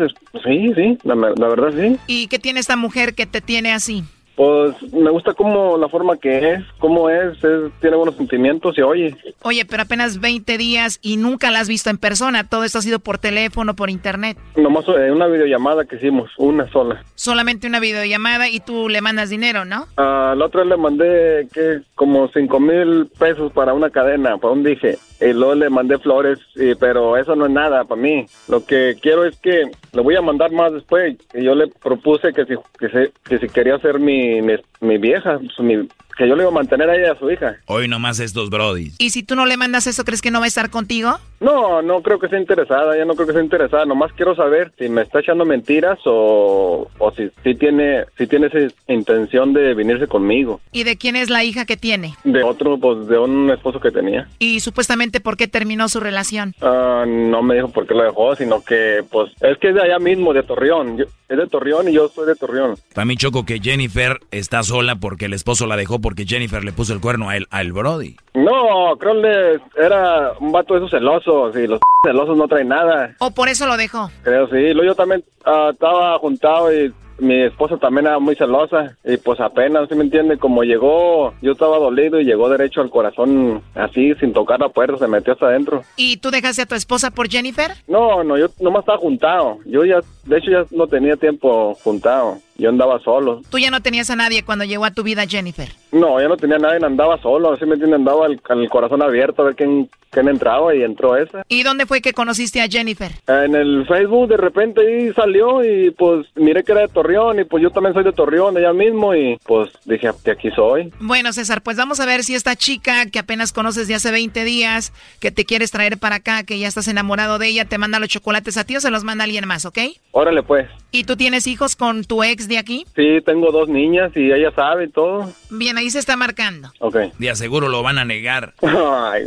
sí, 0.45 0.73
sí, 0.75 0.99
la, 1.05 1.15
la 1.15 1.49
verdad 1.49 1.73
sí. 1.77 1.99
¿Y 2.07 2.29
qué 2.29 2.39
tiene 2.39 2.61
esta 2.61 2.77
mujer 2.77 3.15
que 3.15 3.27
te 3.27 3.41
tiene 3.41 3.73
así? 3.73 4.05
Pues 4.37 4.93
me 4.93 5.11
gusta 5.11 5.33
como 5.33 5.79
la 5.79 5.89
forma 5.89 6.19
que 6.19 6.53
es, 6.53 6.65
cómo 6.79 7.09
es, 7.09 7.39
tiene 7.81 7.97
buenos 7.97 8.17
sentimientos 8.17 8.77
y 8.77 8.83
oye. 8.83 9.17
Oye, 9.43 9.65
pero 9.65 9.83
apenas 9.83 10.21
20 10.21 10.59
días 10.59 10.99
y 11.01 11.17
nunca 11.17 11.51
la 11.51 11.61
has 11.61 11.69
visto 11.69 11.89
en 11.89 11.97
persona, 11.97 12.47
todo 12.47 12.65
esto 12.65 12.79
ha 12.79 12.83
sido 12.83 12.99
por 12.99 13.17
teléfono, 13.17 13.75
por 13.75 13.89
internet. 13.89 14.37
Nomás 14.55 14.85
eh, 14.89 15.11
una 15.11 15.27
videollamada 15.27 15.87
que 15.87 15.97
hicimos, 15.97 16.31
una 16.37 16.71
sola. 16.71 17.03
Solamente 17.15 17.67
una 17.67 17.81
videollamada 17.81 18.51
y 18.51 18.61
tú 18.61 18.91
le 18.91 19.01
mandas 19.01 19.31
dinero, 19.31 19.65
¿no? 19.65 19.87
Ah, 19.97 20.35
la 20.37 20.45
otra 20.45 20.65
le 20.65 20.77
mandé 20.77 21.49
que 21.53 21.81
como 21.95 22.29
5 22.29 22.61
mil 22.61 23.07
pesos 23.19 23.51
para 23.53 23.73
una 23.73 23.89
cadena, 23.89 24.37
para 24.37 24.53
un 24.53 24.63
dije. 24.63 24.99
Y 25.21 25.33
luego 25.33 25.55
le 25.55 25.71
mandé 25.71 25.99
flores, 25.99 26.39
pero 26.79 27.17
eso 27.17 27.35
no 27.35 27.47
es 27.47 27.53
nada 27.53 27.85
para 27.85 28.01
mí. 28.01 28.27
Lo 28.49 28.65
que 28.65 28.97
quiero 29.01 29.25
es 29.25 29.37
que 29.39 29.71
le 29.93 30.03
voy 30.03 30.17
a 30.17 30.23
mandar 30.23 30.53
más 30.53 30.73
después. 30.73 31.17
Y 31.33 31.45
yo 31.45 31.55
le 31.55 31.69
propuse 31.69 32.33
que 32.33 32.45
si, 32.45 32.55
que, 32.79 33.13
que 33.25 33.39
si 33.39 33.49
quería 33.49 33.79
mi 33.99 34.43
mi, 34.43 34.55
vieja, 34.81 35.39
pues, 35.39 35.89
que 36.17 36.27
yo 36.27 36.35
le 36.35 36.43
iba 36.43 36.51
a 36.51 36.55
mantener 36.55 36.89
a 36.89 36.97
ella 36.97 37.13
a 37.13 37.19
su 37.19 37.31
hija. 37.31 37.57
Hoy 37.67 37.89
nomás 37.89 38.21
estos 38.21 38.49
brodis. 38.49 38.95
¿Y 38.99 39.11
si 39.11 39.23
tú 39.23 39.37
no 39.37 39.45
le 39.45 39.57
mandas 39.57 39.87
eso, 39.87 40.05
crees 40.05 40.23
que 40.23 40.31
no 40.31 40.39
va 40.39 40.47
a 40.47 40.49
estar 40.49 40.71
contigo? 40.71 41.19
No, 41.41 41.83
no 41.83 42.01
creo 42.01 42.19
que 42.19 42.29
sea 42.29 42.41
interesada, 42.41 42.97
ya 42.97 43.05
no 43.05 43.15
creo 43.15 43.27
que 43.27 43.35
sea 43.35 43.43
interesada. 43.43 43.85
Nomás 43.85 44.13
quiero 44.15 44.35
saber 44.35 44.73
si 44.79 44.89
me 44.89 45.03
está 45.03 45.21
echando 45.21 45.45
mentiras 45.45 45.99
o, 46.07 46.89
o 46.99 47.11
si, 47.13 47.29
si, 47.45 47.55
tiene 47.55 48.05
si 48.17 48.27
tiene 48.27 48.47
esa 48.47 48.75
intención 48.89 49.53
de 49.53 49.75
venirse 49.75 50.07
conmigo. 50.07 50.61
¿Y 50.73 50.85
de 50.85 50.97
quién 50.97 51.17
es 51.17 51.29
la 51.29 51.45
hija 51.45 51.67
que 51.67 51.77
tiene? 51.77 52.15
De 52.25 52.43
otro, 52.43 52.79
pues 52.79 53.07
de 53.09 53.19
un 53.19 53.51
esposo 53.51 53.81
que 53.81 53.91
tenía. 53.91 54.27
¿Y 54.39 54.61
supuestamente 54.61 55.21
por 55.21 55.37
qué 55.37 55.47
terminó 55.49 55.91
su 55.91 56.01
relación? 56.01 56.55
Ah, 56.63 57.05
no 57.07 57.43
me 57.43 57.57
dijo 57.57 57.69
por 57.69 57.87
qué 57.87 57.93
lo 57.93 58.05
dejó, 58.05 58.35
sino 58.37 58.65
que 58.65 59.05
pues 59.11 59.31
es 59.43 59.59
que 59.59 59.69
es 59.69 59.75
de 59.75 59.83
allá 59.83 59.99
mismo, 59.99 60.33
de 60.33 60.43
Torreón. 60.43 60.99
es 61.29 61.37
de 61.37 61.47
Torreón 61.47 61.89
y 61.89 61.93
yo 61.93 62.09
soy 62.09 62.27
de 62.27 62.37
Torreón. 62.37 62.77
También 62.95 63.19
choco 63.19 63.45
que 63.45 63.61
Jennifer 63.61 64.19
está 64.31 64.63
sola 64.67 64.97
porque 64.97 65.25
el 65.27 65.33
esposo 65.33 65.67
la 65.67 65.77
dejó 65.77 66.01
porque 66.01 66.27
Jennifer 66.27 66.63
le 66.63 66.73
puso 66.73 66.93
el 66.93 67.01
cuerno 67.01 67.31
a 67.31 67.37
él, 67.37 67.47
al 67.51 67.73
Brody. 67.73 68.17
No, 68.35 68.97
creo 68.99 69.23
que 69.23 69.83
era 69.83 70.33
un 70.41 70.53
vato 70.53 70.75
de 70.75 70.81
esos 70.81 70.91
celosos 70.91 71.57
y 71.57 71.67
los 71.67 71.81
celosos 72.05 72.37
no 72.37 72.47
traen 72.49 72.69
nada. 72.69 73.15
¿O 73.19 73.31
por 73.31 73.49
eso 73.49 73.67
lo 73.67 73.77
dejó? 73.77 74.11
Creo, 74.23 74.49
sí. 74.49 74.75
Yo 74.75 74.95
también 74.95 75.25
uh, 75.47 75.71
estaba 75.71 76.19
juntado 76.19 76.73
y 76.73 76.93
mi 77.19 77.43
esposa 77.45 77.77
también 77.79 78.07
era 78.07 78.19
muy 78.19 78.35
celosa 78.37 78.97
y 79.05 79.17
pues 79.17 79.41
apenas, 79.41 79.89
¿sí 79.89 79.95
me 79.95 80.05
entiende? 80.05 80.39
Como 80.39 80.63
llegó, 80.63 81.33
yo 81.41 81.53
estaba 81.53 81.79
dolido 81.79 82.21
y 82.21 82.25
llegó 82.25 82.49
derecho 82.49 82.81
al 82.81 82.91
corazón 82.91 83.63
así, 83.75 84.15
sin 84.17 84.33
tocar 84.33 84.61
la 84.61 84.69
puerta, 84.69 84.99
se 84.99 85.09
metió 85.09 85.33
hasta 85.33 85.47
adentro. 85.47 85.83
¿Y 85.97 86.19
tú 86.19 86.31
dejaste 86.31 86.63
a 86.63 86.67
tu 86.67 86.75
esposa 86.75 87.11
por 87.11 87.29
Jennifer? 87.29 87.73
No, 87.87 88.23
no, 88.23 88.37
yo 88.37 88.49
nomás 88.61 88.81
estaba 88.81 88.99
juntado. 88.99 89.59
Yo 89.65 89.85
ya, 89.85 90.01
de 90.25 90.39
hecho 90.39 90.51
ya 90.51 90.65
no 90.71 90.87
tenía 90.87 91.17
tiempo 91.17 91.75
juntado. 91.83 92.39
Yo 92.59 92.69
andaba 92.69 92.99
solo. 93.01 93.43
¿Tú 93.51 93.59
ya 93.59 93.71
no 93.71 93.83
tenías 93.83 94.11
a 94.11 94.17
nadie 94.17 94.45
cuando 94.45 94.65
llegó 94.65 94.85
a 94.85 94.91
tu 94.91 95.03
vida 95.03 95.27
Jennifer? 95.27 95.69
No, 95.93 96.21
ya 96.21 96.29
no 96.29 96.37
tenía 96.37 96.57
a 96.57 96.61
nadie, 96.61 96.85
andaba 96.85 97.21
solo, 97.21 97.53
así 97.53 97.65
me 97.65 97.75
entiende, 97.75 97.97
andaba 97.97 98.27
con 98.43 98.61
el 98.61 98.69
corazón 98.69 99.03
abierto 99.03 99.43
a 99.43 99.47
ver 99.47 99.57
quién, 99.57 99.89
quién 100.11 100.29
entraba 100.29 100.75
y 100.75 100.83
entró 100.83 101.17
esa. 101.17 101.45
¿Y 101.49 101.63
dónde 101.63 101.87
fue 101.87 102.01
que 102.01 102.13
conociste 102.13 102.61
a 102.61 102.69
Jennifer? 102.69 103.13
En 103.27 103.55
el 103.55 103.87
Facebook 103.87 104.29
de 104.29 104.37
repente 104.37 104.81
ahí 104.81 105.13
salió 105.15 105.65
y 105.65 105.91
pues 105.91 106.27
miré 106.35 106.65
que 106.65 106.73
era 106.73 106.83
de 106.83 106.89
Torreón 106.89 107.41
y 107.41 107.45
pues 107.45 107.63
yo 107.63 107.71
también 107.71 107.95
soy 107.95 108.05
de 108.05 108.13
Torreón, 108.13 108.57
ella 108.57 108.73
mismo 108.73 109.15
y 109.15 109.39
pues 109.47 109.71
dije 109.85 110.11
que 110.25 110.33
aquí 110.33 110.51
soy. 110.51 110.93
Bueno 111.01 111.33
César, 111.33 111.63
pues 111.63 111.77
vamos 111.77 112.01
a 112.01 112.07
ver 112.07 112.25
si 112.25 112.35
esta 112.35 112.57
chica 112.57 113.07
que 113.07 113.19
apenas 113.19 113.53
conoces 113.53 113.89
de 113.89 113.95
hace 113.95 114.11
20 114.11 114.45
días, 114.45 114.93
que 115.21 115.31
te 115.31 115.45
quieres 115.45 115.71
traer 115.71 115.99
para 115.99 116.17
acá, 116.17 116.43
que 116.45 116.59
ya 116.59 116.69
estás 116.69 116.89
enamorado 116.89 117.39
de 117.39 117.49
ella, 117.49 117.65
te 117.65 117.79
manda 117.79 117.99
los 117.99 118.09
chocolates 118.09 118.57
a 118.57 118.65
ti 118.65 118.77
o 118.77 118.81
se 118.81 118.91
los 118.91 119.05
manda 119.05 119.25
alguien 119.25 119.47
más, 119.47 119.65
¿ok? 119.65 119.79
Órale 120.13 120.43
pues. 120.43 120.69
¿Y 120.91 121.05
tú 121.05 121.17
tienes 121.17 121.47
hijos 121.47 121.77
con 121.77 122.05
tu 122.05 122.23
ex 122.23 122.46
de 122.49 122.59
aquí? 122.59 122.87
Sí, 122.95 123.19
tengo 123.25 123.53
dos 123.53 123.69
niñas 123.69 124.13
y 124.15 124.33
ella 124.33 124.51
sabe 124.55 124.89
todo. 124.89 125.33
Bien, 125.51 125.77
ahí 125.79 125.91
se 125.91 125.99
está 125.99 126.17
marcando. 126.17 126.73
Ok. 126.79 126.97
De 127.19 127.31
aseguro 127.31 127.69
lo 127.69 127.83
van 127.83 127.99
a 127.99 128.05
negar. 128.05 128.55
Ay, 128.63 129.25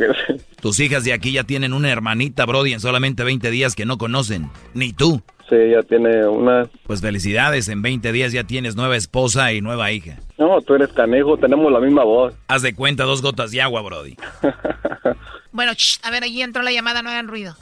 Tus 0.61 0.79
hijas 0.79 1.03
de 1.03 1.13
aquí 1.13 1.31
ya 1.31 1.43
tienen 1.43 1.73
una 1.73 1.89
hermanita, 1.91 2.45
Brody, 2.45 2.73
en 2.73 2.79
solamente 2.79 3.23
20 3.23 3.49
días 3.51 3.75
que 3.75 3.85
no 3.85 3.97
conocen. 3.97 4.49
Ni 4.73 4.93
tú. 4.93 5.21
Sí, 5.49 5.55
ya 5.71 5.81
tiene 5.81 6.27
una... 6.27 6.69
Pues 6.85 7.01
felicidades, 7.01 7.69
en 7.69 7.81
20 7.81 8.11
días 8.11 8.31
ya 8.31 8.43
tienes 8.43 8.75
nueva 8.75 8.95
esposa 8.95 9.51
y 9.51 9.61
nueva 9.61 9.91
hija. 9.91 10.19
No, 10.37 10.61
tú 10.61 10.75
eres 10.75 10.89
canejo, 10.89 11.37
tenemos 11.37 11.71
la 11.71 11.79
misma 11.79 12.03
voz. 12.03 12.35
Haz 12.47 12.61
de 12.61 12.75
cuenta 12.75 13.03
dos 13.03 13.23
gotas 13.23 13.49
de 13.49 13.61
agua, 13.61 13.81
Brody. 13.81 14.15
bueno, 15.51 15.71
a 16.03 16.11
ver, 16.11 16.23
allí 16.23 16.43
entró 16.43 16.61
la 16.61 16.71
llamada, 16.71 17.01
no 17.01 17.09
hagan 17.09 17.27
ruido. 17.27 17.55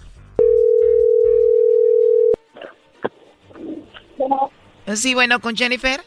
Sí, 4.95 5.13
bueno, 5.13 5.39
con 5.39 5.55
Jennifer. 5.55 6.01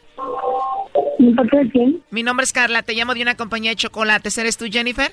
¿De 1.18 1.70
quién? 1.70 2.02
Mi 2.10 2.22
nombre 2.22 2.44
es 2.44 2.52
Carla, 2.52 2.82
te 2.82 2.94
llamo 2.94 3.14
de 3.14 3.22
una 3.22 3.36
compañía 3.36 3.70
de 3.70 3.76
chocolates. 3.76 4.36
¿Eres 4.38 4.56
tú, 4.56 4.66
Jennifer? 4.70 5.12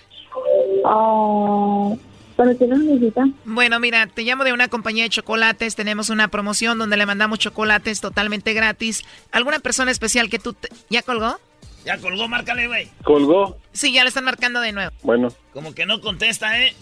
Ah... 0.85 1.93
¿Pero 2.37 2.55
qué 2.55 2.67
necesita? 2.67 3.27
Bueno, 3.45 3.79
mira, 3.79 4.05
te 4.05 4.21
llamo 4.21 4.43
de 4.43 4.53
una 4.53 4.67
compañía 4.67 5.03
de 5.03 5.09
chocolates. 5.09 5.75
Tenemos 5.75 6.11
una 6.11 6.27
promoción 6.27 6.77
donde 6.77 6.95
le 6.95 7.07
mandamos 7.07 7.39
chocolates 7.39 7.99
totalmente 7.99 8.53
gratis. 8.53 9.03
¿Alguna 9.31 9.57
persona 9.57 9.89
especial 9.89 10.29
que 10.29 10.37
tú... 10.37 10.55
¿Ya 10.91 11.01
colgó? 11.01 11.39
Ya 11.83 11.97
colgó, 11.97 12.27
márcale, 12.27 12.67
güey. 12.67 12.89
¿Colgó? 13.03 13.57
Sí, 13.71 13.91
ya 13.91 14.03
le 14.03 14.09
están 14.09 14.25
marcando 14.25 14.61
de 14.61 14.71
nuevo. 14.71 14.91
Bueno. 15.01 15.29
Como 15.51 15.73
que 15.73 15.87
no 15.87 15.99
contesta, 15.99 16.61
¿eh? 16.61 16.75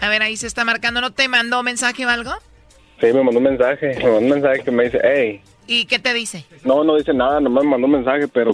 A 0.00 0.08
ver, 0.08 0.22
ahí 0.22 0.38
se 0.38 0.46
está 0.46 0.64
marcando. 0.64 1.02
¿No 1.02 1.12
te 1.12 1.28
mandó 1.28 1.62
mensaje 1.62 2.06
o 2.06 2.08
algo? 2.08 2.32
Sí, 2.98 3.08
me 3.12 3.22
mandó 3.22 3.38
un 3.38 3.44
mensaje. 3.44 3.94
Me 3.98 4.04
mandó 4.04 4.18
un 4.20 4.28
mensaje 4.30 4.64
que 4.64 4.70
me 4.70 4.84
dice, 4.84 5.00
hey. 5.04 5.42
¿Y 5.70 5.84
qué 5.84 5.98
te 5.98 6.14
dice? 6.14 6.46
No, 6.64 6.82
no 6.82 6.96
dice 6.96 7.12
nada, 7.12 7.40
nomás 7.40 7.62
me 7.62 7.70
mandó 7.72 7.86
un 7.86 7.92
mensaje, 7.92 8.26
pero... 8.26 8.52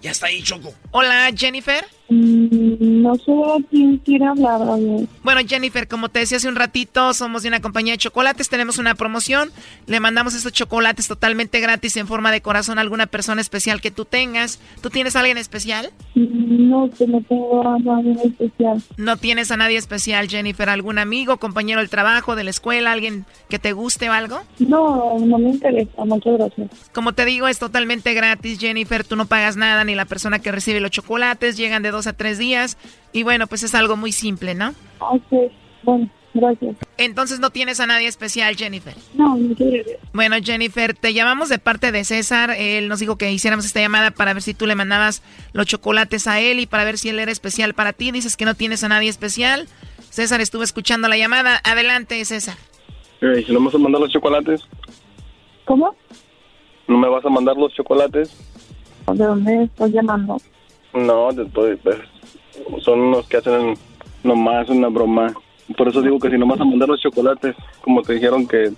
Ya 0.00 0.12
está 0.12 0.28
ahí, 0.28 0.42
Choco. 0.42 0.72
Hola, 0.90 1.30
Jennifer. 1.36 1.84
Mm, 2.12 3.02
no 3.02 3.14
sé 3.16 3.32
a 3.32 3.56
quién 3.70 3.96
quiere 3.98 4.26
hablar. 4.26 4.60
Bueno, 5.22 5.40
Jennifer, 5.46 5.88
como 5.88 6.10
te 6.10 6.18
decía 6.18 6.36
hace 6.36 6.48
un 6.48 6.56
ratito, 6.56 7.14
somos 7.14 7.42
de 7.42 7.48
una 7.48 7.60
compañía 7.60 7.94
de 7.94 7.98
chocolates, 7.98 8.50
tenemos 8.50 8.76
una 8.76 8.94
promoción, 8.94 9.50
le 9.86 9.98
mandamos 9.98 10.34
estos 10.34 10.52
chocolates 10.52 11.08
totalmente 11.08 11.60
gratis 11.60 11.96
en 11.96 12.06
forma 12.06 12.30
de 12.30 12.42
corazón 12.42 12.76
a 12.76 12.82
alguna 12.82 13.06
persona 13.06 13.40
especial 13.40 13.80
que 13.80 13.90
tú 13.90 14.04
tengas. 14.04 14.60
¿Tú 14.82 14.90
tienes 14.90 15.16
a 15.16 15.20
alguien 15.20 15.38
especial? 15.38 15.90
Mm, 16.14 16.68
no, 16.68 16.90
que 16.90 17.06
no 17.06 17.22
tengo 17.22 17.66
a 17.66 17.78
nadie 17.78 18.12
especial. 18.24 18.82
¿No 18.98 19.16
tienes 19.16 19.50
a 19.50 19.56
nadie 19.56 19.78
especial, 19.78 20.28
Jennifer? 20.28 20.68
¿Algún 20.68 20.98
amigo, 20.98 21.38
compañero 21.38 21.80
del 21.80 21.88
trabajo, 21.88 22.36
de 22.36 22.44
la 22.44 22.50
escuela, 22.50 22.92
alguien 22.92 23.24
que 23.48 23.58
te 23.58 23.72
guste 23.72 24.10
o 24.10 24.12
algo? 24.12 24.42
No, 24.58 25.18
no 25.18 25.38
me 25.38 25.50
interesa, 25.50 26.04
muchas 26.04 26.34
gracias. 26.34 26.90
Como 26.92 27.14
te 27.14 27.24
digo, 27.24 27.48
es 27.48 27.58
totalmente 27.58 28.12
gratis, 28.12 28.58
Jennifer, 28.58 29.02
tú 29.02 29.16
no 29.16 29.24
pagas 29.24 29.56
nada 29.56 29.82
ni 29.84 29.94
la 29.94 30.04
persona 30.04 30.40
que 30.40 30.52
recibe 30.52 30.80
los 30.80 30.90
chocolates, 30.90 31.56
llegan 31.56 31.82
de 31.82 31.90
dos 31.90 32.01
a 32.06 32.12
tres 32.12 32.38
días 32.38 32.78
y 33.12 33.22
bueno, 33.22 33.46
pues 33.46 33.62
es 33.62 33.74
algo 33.74 33.96
muy 33.96 34.12
simple, 34.12 34.54
¿no? 34.54 34.74
Ok, 35.00 35.50
bueno, 35.82 36.10
gracias. 36.34 36.76
Entonces 36.98 37.40
no 37.40 37.50
tienes 37.50 37.80
a 37.80 37.86
nadie 37.86 38.06
especial, 38.06 38.56
Jennifer. 38.56 38.94
No, 39.14 39.36
no 39.36 39.54
quiero. 39.54 39.90
Bueno, 40.12 40.36
Jennifer, 40.42 40.94
te 40.94 41.14
llamamos 41.14 41.48
de 41.48 41.58
parte 41.58 41.92
de 41.92 42.04
César. 42.04 42.50
Él 42.56 42.88
nos 42.88 43.00
dijo 43.00 43.16
que 43.16 43.30
hiciéramos 43.32 43.64
esta 43.64 43.80
llamada 43.80 44.10
para 44.10 44.32
ver 44.32 44.42
si 44.42 44.54
tú 44.54 44.66
le 44.66 44.74
mandabas 44.74 45.22
los 45.52 45.66
chocolates 45.66 46.26
a 46.26 46.40
él 46.40 46.60
y 46.60 46.66
para 46.66 46.84
ver 46.84 46.98
si 46.98 47.08
él 47.08 47.18
era 47.18 47.32
especial 47.32 47.74
para 47.74 47.92
ti. 47.92 48.10
Dices 48.12 48.36
que 48.36 48.44
no 48.44 48.54
tienes 48.54 48.84
a 48.84 48.88
nadie 48.88 49.08
especial. 49.08 49.68
César 50.10 50.40
estuvo 50.40 50.62
escuchando 50.62 51.08
la 51.08 51.16
llamada. 51.16 51.60
Adelante, 51.64 52.24
César. 52.24 52.56
¿Y 53.20 53.44
si 53.44 53.52
no 53.52 53.60
me 53.60 53.66
vas 53.66 53.74
a 53.74 53.78
mandar 53.78 54.00
los 54.00 54.10
chocolates? 54.10 54.62
¿Cómo? 55.64 55.94
¿No 56.88 56.98
me 56.98 57.08
vas 57.08 57.24
a 57.24 57.30
mandar 57.30 57.56
los 57.56 57.72
chocolates? 57.72 58.30
¿De 59.12 59.24
dónde 59.24 59.64
estás 59.64 59.90
llamando? 59.90 60.36
No, 60.94 61.32
después, 61.32 61.78
pues, 61.82 61.98
son 62.82 63.00
unos 63.00 63.26
que 63.28 63.38
hacen 63.38 63.74
nomás 64.22 64.68
una 64.68 64.88
broma. 64.88 65.32
Por 65.76 65.88
eso 65.88 66.02
digo 66.02 66.18
que 66.18 66.30
si 66.30 66.38
no 66.38 66.46
vas 66.46 66.60
a 66.60 66.64
mandar 66.64 66.88
los 66.88 67.00
chocolates, 67.00 67.54
como 67.80 68.02
te 68.02 68.14
dijeron 68.14 68.46
que, 68.46 68.72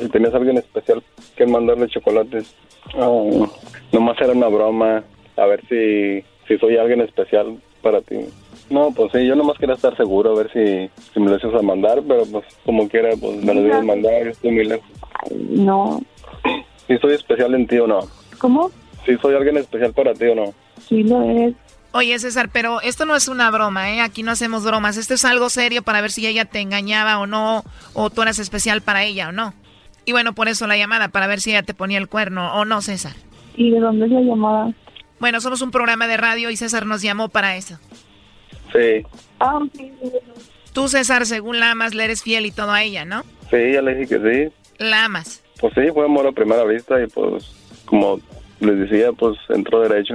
si 0.00 0.08
tenías 0.08 0.34
a 0.34 0.38
alguien 0.38 0.58
especial 0.58 1.02
que 1.36 1.46
mandarle 1.46 1.88
chocolates, 1.88 2.54
oh, 2.96 3.48
nomás 3.92 4.20
era 4.20 4.32
una 4.32 4.48
broma, 4.48 5.04
a 5.36 5.46
ver 5.46 5.60
si, 5.68 6.24
si 6.48 6.58
soy 6.58 6.76
alguien 6.76 7.00
especial 7.02 7.58
para 7.82 8.00
ti. 8.00 8.16
No, 8.70 8.92
pues 8.92 9.12
sí, 9.12 9.26
yo 9.26 9.34
nomás 9.34 9.58
quería 9.58 9.74
estar 9.74 9.96
seguro, 9.96 10.32
a 10.32 10.42
ver 10.42 10.52
si, 10.52 10.90
si 11.12 11.20
me 11.20 11.30
lo 11.30 11.36
haces 11.36 11.54
a 11.54 11.62
mandar, 11.62 12.02
pero 12.06 12.24
pues 12.26 12.44
como 12.64 12.88
quiera, 12.88 13.10
pues 13.20 13.42
me 13.42 13.54
lo 13.54 13.62
debes 13.62 13.84
mandar, 13.84 14.28
estoy 14.28 14.52
muy 14.52 14.64
lejos. 14.64 14.88
No. 15.38 16.00
¿Si 16.86 16.96
soy 16.98 17.14
especial 17.14 17.54
en 17.54 17.66
ti 17.66 17.78
o 17.78 17.86
no? 17.86 18.00
¿Cómo? 18.38 18.70
Si 19.06 19.16
soy 19.16 19.34
alguien 19.34 19.56
especial 19.56 19.92
para 19.92 20.14
ti 20.14 20.26
o 20.26 20.34
no. 20.34 20.54
Sí 20.88 21.02
lo 21.02 21.22
es. 21.22 21.54
Oye, 21.92 22.18
César, 22.18 22.50
pero 22.52 22.80
esto 22.82 23.04
no 23.04 23.16
es 23.16 23.26
una 23.26 23.50
broma, 23.50 23.90
¿eh? 23.90 24.00
Aquí 24.00 24.22
no 24.22 24.30
hacemos 24.30 24.64
bromas. 24.64 24.96
Esto 24.96 25.14
es 25.14 25.24
algo 25.24 25.50
serio 25.50 25.82
para 25.82 26.00
ver 26.00 26.12
si 26.12 26.26
ella 26.26 26.44
te 26.44 26.60
engañaba 26.60 27.18
o 27.18 27.26
no, 27.26 27.64
o 27.94 28.10
tú 28.10 28.22
eras 28.22 28.38
especial 28.38 28.80
para 28.80 29.02
ella 29.02 29.30
o 29.30 29.32
no. 29.32 29.54
Y 30.04 30.12
bueno, 30.12 30.34
por 30.34 30.48
eso 30.48 30.66
la 30.66 30.76
llamada, 30.76 31.08
para 31.08 31.26
ver 31.26 31.40
si 31.40 31.50
ella 31.50 31.62
te 31.62 31.74
ponía 31.74 31.98
el 31.98 32.08
cuerno 32.08 32.54
o 32.54 32.64
no, 32.64 32.80
César. 32.80 33.14
¿Y 33.56 33.70
de 33.70 33.80
dónde 33.80 34.06
es 34.06 34.12
la 34.12 34.20
llamada? 34.20 34.72
Bueno, 35.18 35.40
somos 35.40 35.62
un 35.62 35.70
programa 35.70 36.06
de 36.06 36.16
radio 36.16 36.50
y 36.50 36.56
César 36.56 36.86
nos 36.86 37.02
llamó 37.02 37.28
para 37.28 37.56
eso. 37.56 37.78
Sí. 38.72 39.04
Ah, 39.40 39.58
sí. 39.76 39.92
Tú, 40.72 40.88
César, 40.88 41.26
según 41.26 41.58
la 41.58 41.72
amas, 41.72 41.94
le 41.94 42.04
eres 42.04 42.22
fiel 42.22 42.46
y 42.46 42.52
todo 42.52 42.70
a 42.70 42.82
ella, 42.82 43.04
¿no? 43.04 43.24
Sí, 43.50 43.72
ya 43.72 43.82
le 43.82 43.96
dije 43.96 44.16
que 44.16 44.48
sí. 44.48 44.54
¿La 44.78 45.06
amas? 45.06 45.42
Pues 45.60 45.74
sí, 45.74 45.82
fue 45.92 46.04
amor 46.04 46.26
a 46.26 46.32
primera 46.32 46.64
vista 46.64 47.02
y 47.02 47.06
pues, 47.08 47.52
como 47.84 48.20
les 48.60 48.78
decía, 48.78 49.12
pues 49.12 49.36
entró 49.48 49.80
derecho. 49.80 50.14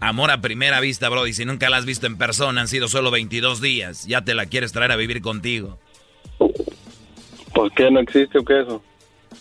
Amor 0.00 0.30
a 0.30 0.40
primera 0.40 0.80
vista, 0.80 1.08
Brody. 1.08 1.32
Si 1.32 1.44
nunca 1.44 1.70
la 1.70 1.78
has 1.78 1.86
visto 1.86 2.06
en 2.06 2.18
persona, 2.18 2.60
han 2.60 2.68
sido 2.68 2.88
solo 2.88 3.10
22 3.10 3.60
días. 3.60 4.06
Ya 4.06 4.22
te 4.22 4.34
la 4.34 4.46
quieres 4.46 4.72
traer 4.72 4.92
a 4.92 4.96
vivir 4.96 5.22
contigo. 5.22 5.78
¿Por 7.54 7.72
qué 7.72 7.90
no 7.90 8.00
existe 8.00 8.38
o 8.38 8.44
qué 8.44 8.60
eso? 8.60 8.82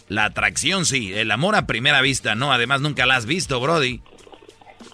La 0.07 0.25
atracción 0.25 0.85
sí, 0.85 1.13
el 1.13 1.31
amor 1.31 1.55
a 1.55 1.65
primera 1.65 2.01
vista 2.01 2.35
no. 2.35 2.53
Además, 2.53 2.79
nunca 2.79 3.05
la 3.05 3.17
has 3.17 3.25
visto, 3.25 3.59
Brody. 3.59 4.01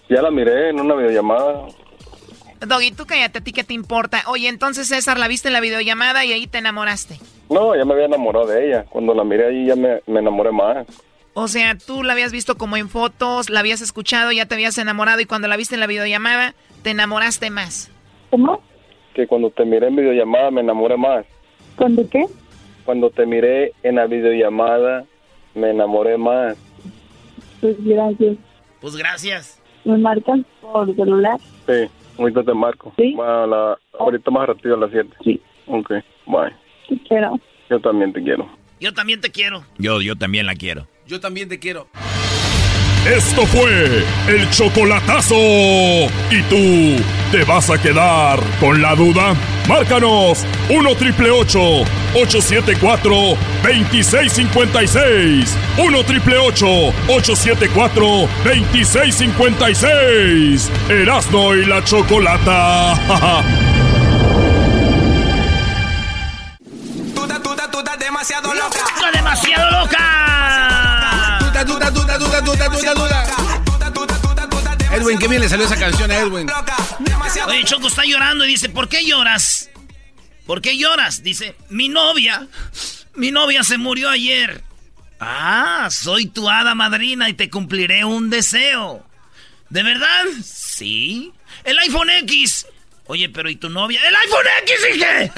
Ya 0.09 0.21
la 0.21 0.31
miré 0.31 0.69
en 0.69 0.79
una 0.79 0.95
videollamada. 0.95 1.67
Doggy, 2.59 2.91
tú 2.91 3.05
cállate, 3.05 3.39
¿a 3.39 3.43
ti 3.43 3.53
qué 3.53 3.63
te 3.63 3.73
importa? 3.73 4.23
Oye, 4.27 4.47
entonces 4.47 4.87
César, 4.87 5.17
la 5.17 5.27
viste 5.27 5.49
en 5.49 5.53
la 5.53 5.61
videollamada 5.61 6.25
y 6.25 6.33
ahí 6.33 6.47
te 6.47 6.59
enamoraste. 6.59 7.19
No, 7.49 7.75
ya 7.75 7.85
me 7.85 7.93
había 7.93 8.05
enamorado 8.05 8.47
de 8.47 8.67
ella. 8.67 8.85
Cuando 8.89 9.13
la 9.13 9.23
miré 9.23 9.47
ahí 9.47 9.65
ya 9.65 9.75
me, 9.75 10.01
me 10.07 10.19
enamoré 10.19 10.51
más. 10.51 10.87
O 11.33 11.47
sea, 11.47 11.77
tú 11.77 12.03
la 12.03 12.13
habías 12.13 12.31
visto 12.31 12.57
como 12.57 12.75
en 12.77 12.89
fotos, 12.89 13.49
la 13.49 13.61
habías 13.61 13.81
escuchado, 13.81 14.31
ya 14.31 14.45
te 14.45 14.55
habías 14.55 14.77
enamorado 14.77 15.21
y 15.21 15.25
cuando 15.25 15.47
la 15.47 15.55
viste 15.55 15.75
en 15.75 15.79
la 15.79 15.87
videollamada, 15.87 16.55
te 16.83 16.89
enamoraste 16.89 17.49
más. 17.49 17.89
¿Cómo? 18.29 18.61
Que 19.13 19.27
cuando 19.27 19.49
te 19.49 19.65
miré 19.65 19.87
en 19.87 19.95
videollamada 19.95 20.51
me 20.51 20.61
enamoré 20.61 20.97
más. 20.97 21.25
¿Cuándo 21.75 22.07
qué? 22.09 22.25
Cuando 22.85 23.09
te 23.09 23.25
miré 23.25 23.71
en 23.83 23.95
la 23.95 24.07
videollamada 24.07 25.05
me 25.55 25.69
enamoré 25.69 26.17
más. 26.17 26.57
Pues 27.61 27.75
gracias. 27.83 28.37
Pues 28.81 28.95
gracias. 28.95 29.61
¿Me 29.85 29.97
marcan 29.97 30.45
por 30.61 30.93
celular? 30.95 31.39
Sí, 31.65 31.89
ahorita 32.17 32.43
te 32.43 32.53
marco. 32.53 32.93
¿Sí? 32.97 33.15
La, 33.15 33.77
ahorita 33.99 34.31
más 34.31 34.47
rápido 34.47 34.75
a 34.75 34.79
las 34.79 34.91
7. 34.91 35.09
Sí. 35.23 35.41
Ok, 35.67 35.91
bye. 36.25 36.51
Te 36.89 36.97
quiero. 37.07 37.39
Yo 37.69 37.79
también 37.79 38.11
te 38.11 38.21
quiero. 38.21 38.49
Yo 38.79 38.93
también 38.93 39.21
te 39.21 39.31
quiero. 39.31 39.63
Yo, 39.77 40.01
yo 40.01 40.15
también 40.15 40.45
la 40.45 40.55
quiero. 40.55 40.87
Yo 41.11 41.19
también 41.19 41.49
te 41.49 41.59
quiero. 41.59 41.89
Esto 43.05 43.45
fue 43.47 44.05
el 44.29 44.49
chocolatazo. 44.49 45.35
¿Y 45.35 46.41
tú 46.43 47.03
te 47.33 47.43
vas 47.43 47.69
a 47.69 47.77
quedar 47.77 48.39
con 48.61 48.81
la 48.81 48.95
duda? 48.95 49.35
Márcanos 49.67 50.45
1 50.69 50.95
triple 50.95 51.31
874 51.31 53.11
2656. 53.61 55.57
1 55.79 56.03
triple 56.05 56.37
874 56.37 58.29
2656. 58.45 60.71
Erasno 60.87 61.55
y 61.55 61.65
la 61.65 61.83
chocolata. 61.83 63.43
demasiado 67.99 68.53
loca. 68.53 68.79
demasiado 69.13 69.71
loca. 69.71 70.40
Edwin, 74.91 75.17
qué 75.19 75.27
bien 75.27 75.41
le 75.41 75.49
salió 75.49 75.65
esa 75.65 75.77
canción 75.77 76.11
a 76.11 76.17
Edwin. 76.17 76.47
Oye, 77.47 77.63
Choco 77.63 77.87
está 77.87 78.03
llorando 78.03 78.45
y 78.45 78.49
dice, 78.49 78.69
¿por 78.69 78.89
qué 78.89 79.05
lloras? 79.05 79.69
¿Por 80.45 80.61
qué 80.61 80.77
lloras? 80.77 81.23
Dice, 81.23 81.55
mi 81.69 81.87
novia, 81.87 82.47
mi 83.15 83.31
novia 83.31 83.63
se 83.63 83.77
murió 83.77 84.09
ayer. 84.09 84.63
Ah, 85.19 85.87
soy 85.91 86.25
tu 86.25 86.49
hada 86.49 86.75
madrina 86.75 87.29
y 87.29 87.33
te 87.33 87.49
cumpliré 87.49 88.03
un 88.03 88.29
deseo. 88.29 89.05
¿De 89.69 89.83
verdad? 89.83 90.25
Sí. 90.43 91.31
El 91.63 91.79
iPhone 91.79 92.09
X. 92.09 92.65
Oye, 93.05 93.29
pero 93.29 93.49
¿y 93.49 93.55
tu 93.55 93.69
novia? 93.69 94.01
¡El 94.07 94.15
iPhone 94.15 94.45
X, 94.63 94.75
dije! 94.93 95.31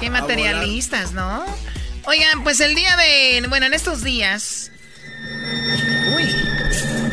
Qué 0.00 0.10
materialistas, 0.10 1.12
¿no? 1.12 1.44
Oigan, 2.06 2.44
pues 2.44 2.60
el 2.60 2.76
día 2.76 2.96
de... 2.96 3.44
Bueno, 3.48 3.66
en 3.66 3.74
estos 3.74 4.04
días... 4.04 4.70
Uy. 6.14 6.24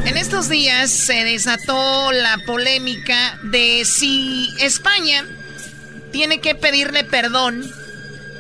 En 0.05 0.17
estos 0.17 0.49
días 0.49 0.91
se 0.91 1.23
desató 1.23 2.11
la 2.11 2.37
polémica 2.45 3.39
de 3.41 3.85
si 3.85 4.53
España 4.59 5.25
tiene 6.11 6.41
que 6.41 6.53
pedirle 6.53 7.03
perdón 7.03 7.63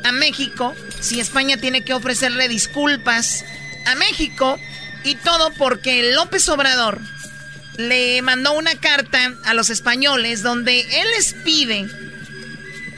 a 0.03 0.11
México, 0.11 0.75
si 0.99 1.19
España 1.19 1.57
tiene 1.57 1.83
que 1.83 1.95
ofrecerle 1.95 2.47
disculpas 2.47 3.43
a 3.87 3.95
México, 3.95 4.59
y 5.03 5.15
todo 5.15 5.51
porque 5.53 6.13
López 6.13 6.47
Obrador 6.49 7.01
le 7.77 8.21
mandó 8.21 8.53
una 8.53 8.75
carta 8.75 9.33
a 9.45 9.55
los 9.55 9.71
españoles 9.71 10.43
donde 10.43 10.81
él 10.81 11.07
les 11.17 11.33
pide 11.33 11.87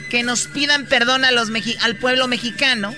que 0.10 0.24
nos 0.24 0.48
pidan 0.48 0.86
perdón 0.88 1.24
a 1.24 1.32
los 1.32 1.50
al 1.82 1.96
pueblo 1.96 2.28
mexicano. 2.28 2.94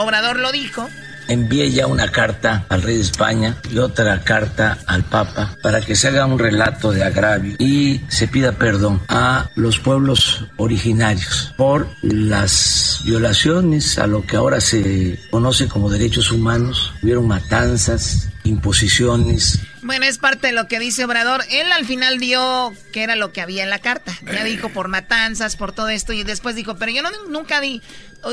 Obrador 0.00 0.38
lo 0.38 0.50
dijo 0.50 0.88
envié 1.28 1.70
ya 1.70 1.86
una 1.86 2.08
carta 2.08 2.64
al 2.68 2.82
rey 2.82 2.96
de 2.96 3.02
España 3.02 3.56
y 3.70 3.78
otra 3.78 4.22
carta 4.22 4.78
al 4.86 5.04
Papa 5.04 5.56
para 5.62 5.80
que 5.80 5.94
se 5.94 6.08
haga 6.08 6.26
un 6.26 6.38
relato 6.38 6.90
de 6.90 7.04
agravio 7.04 7.54
y 7.58 8.00
se 8.08 8.26
pida 8.26 8.52
perdón 8.52 9.00
a 9.08 9.48
los 9.54 9.78
pueblos 9.78 10.46
originarios 10.56 11.54
por 11.56 11.88
las 12.02 13.02
violaciones 13.04 13.98
a 13.98 14.06
lo 14.06 14.26
que 14.26 14.36
ahora 14.36 14.60
se 14.60 15.20
conoce 15.30 15.68
como 15.68 15.90
derechos 15.90 16.32
humanos. 16.32 16.94
Hubieron 17.02 17.28
matanzas, 17.28 18.28
imposiciones. 18.44 19.60
Bueno, 19.82 20.04
es 20.04 20.18
parte 20.18 20.48
de 20.48 20.52
lo 20.52 20.68
que 20.68 20.78
dice 20.78 21.04
Obrador. 21.04 21.42
Él 21.50 21.72
al 21.72 21.86
final 21.86 22.18
dio 22.18 22.72
que 22.92 23.02
era 23.02 23.16
lo 23.16 23.32
que 23.32 23.40
había 23.40 23.62
en 23.62 23.70
la 23.70 23.78
carta. 23.78 24.12
Ya 24.30 24.44
dijo 24.44 24.68
por 24.68 24.88
matanzas, 24.88 25.56
por 25.56 25.72
todo 25.72 25.88
esto 25.88 26.12
y 26.12 26.22
después 26.22 26.54
dijo, 26.54 26.76
pero 26.76 26.92
yo 26.92 27.02
no, 27.02 27.10
nunca 27.28 27.60
di 27.60 27.80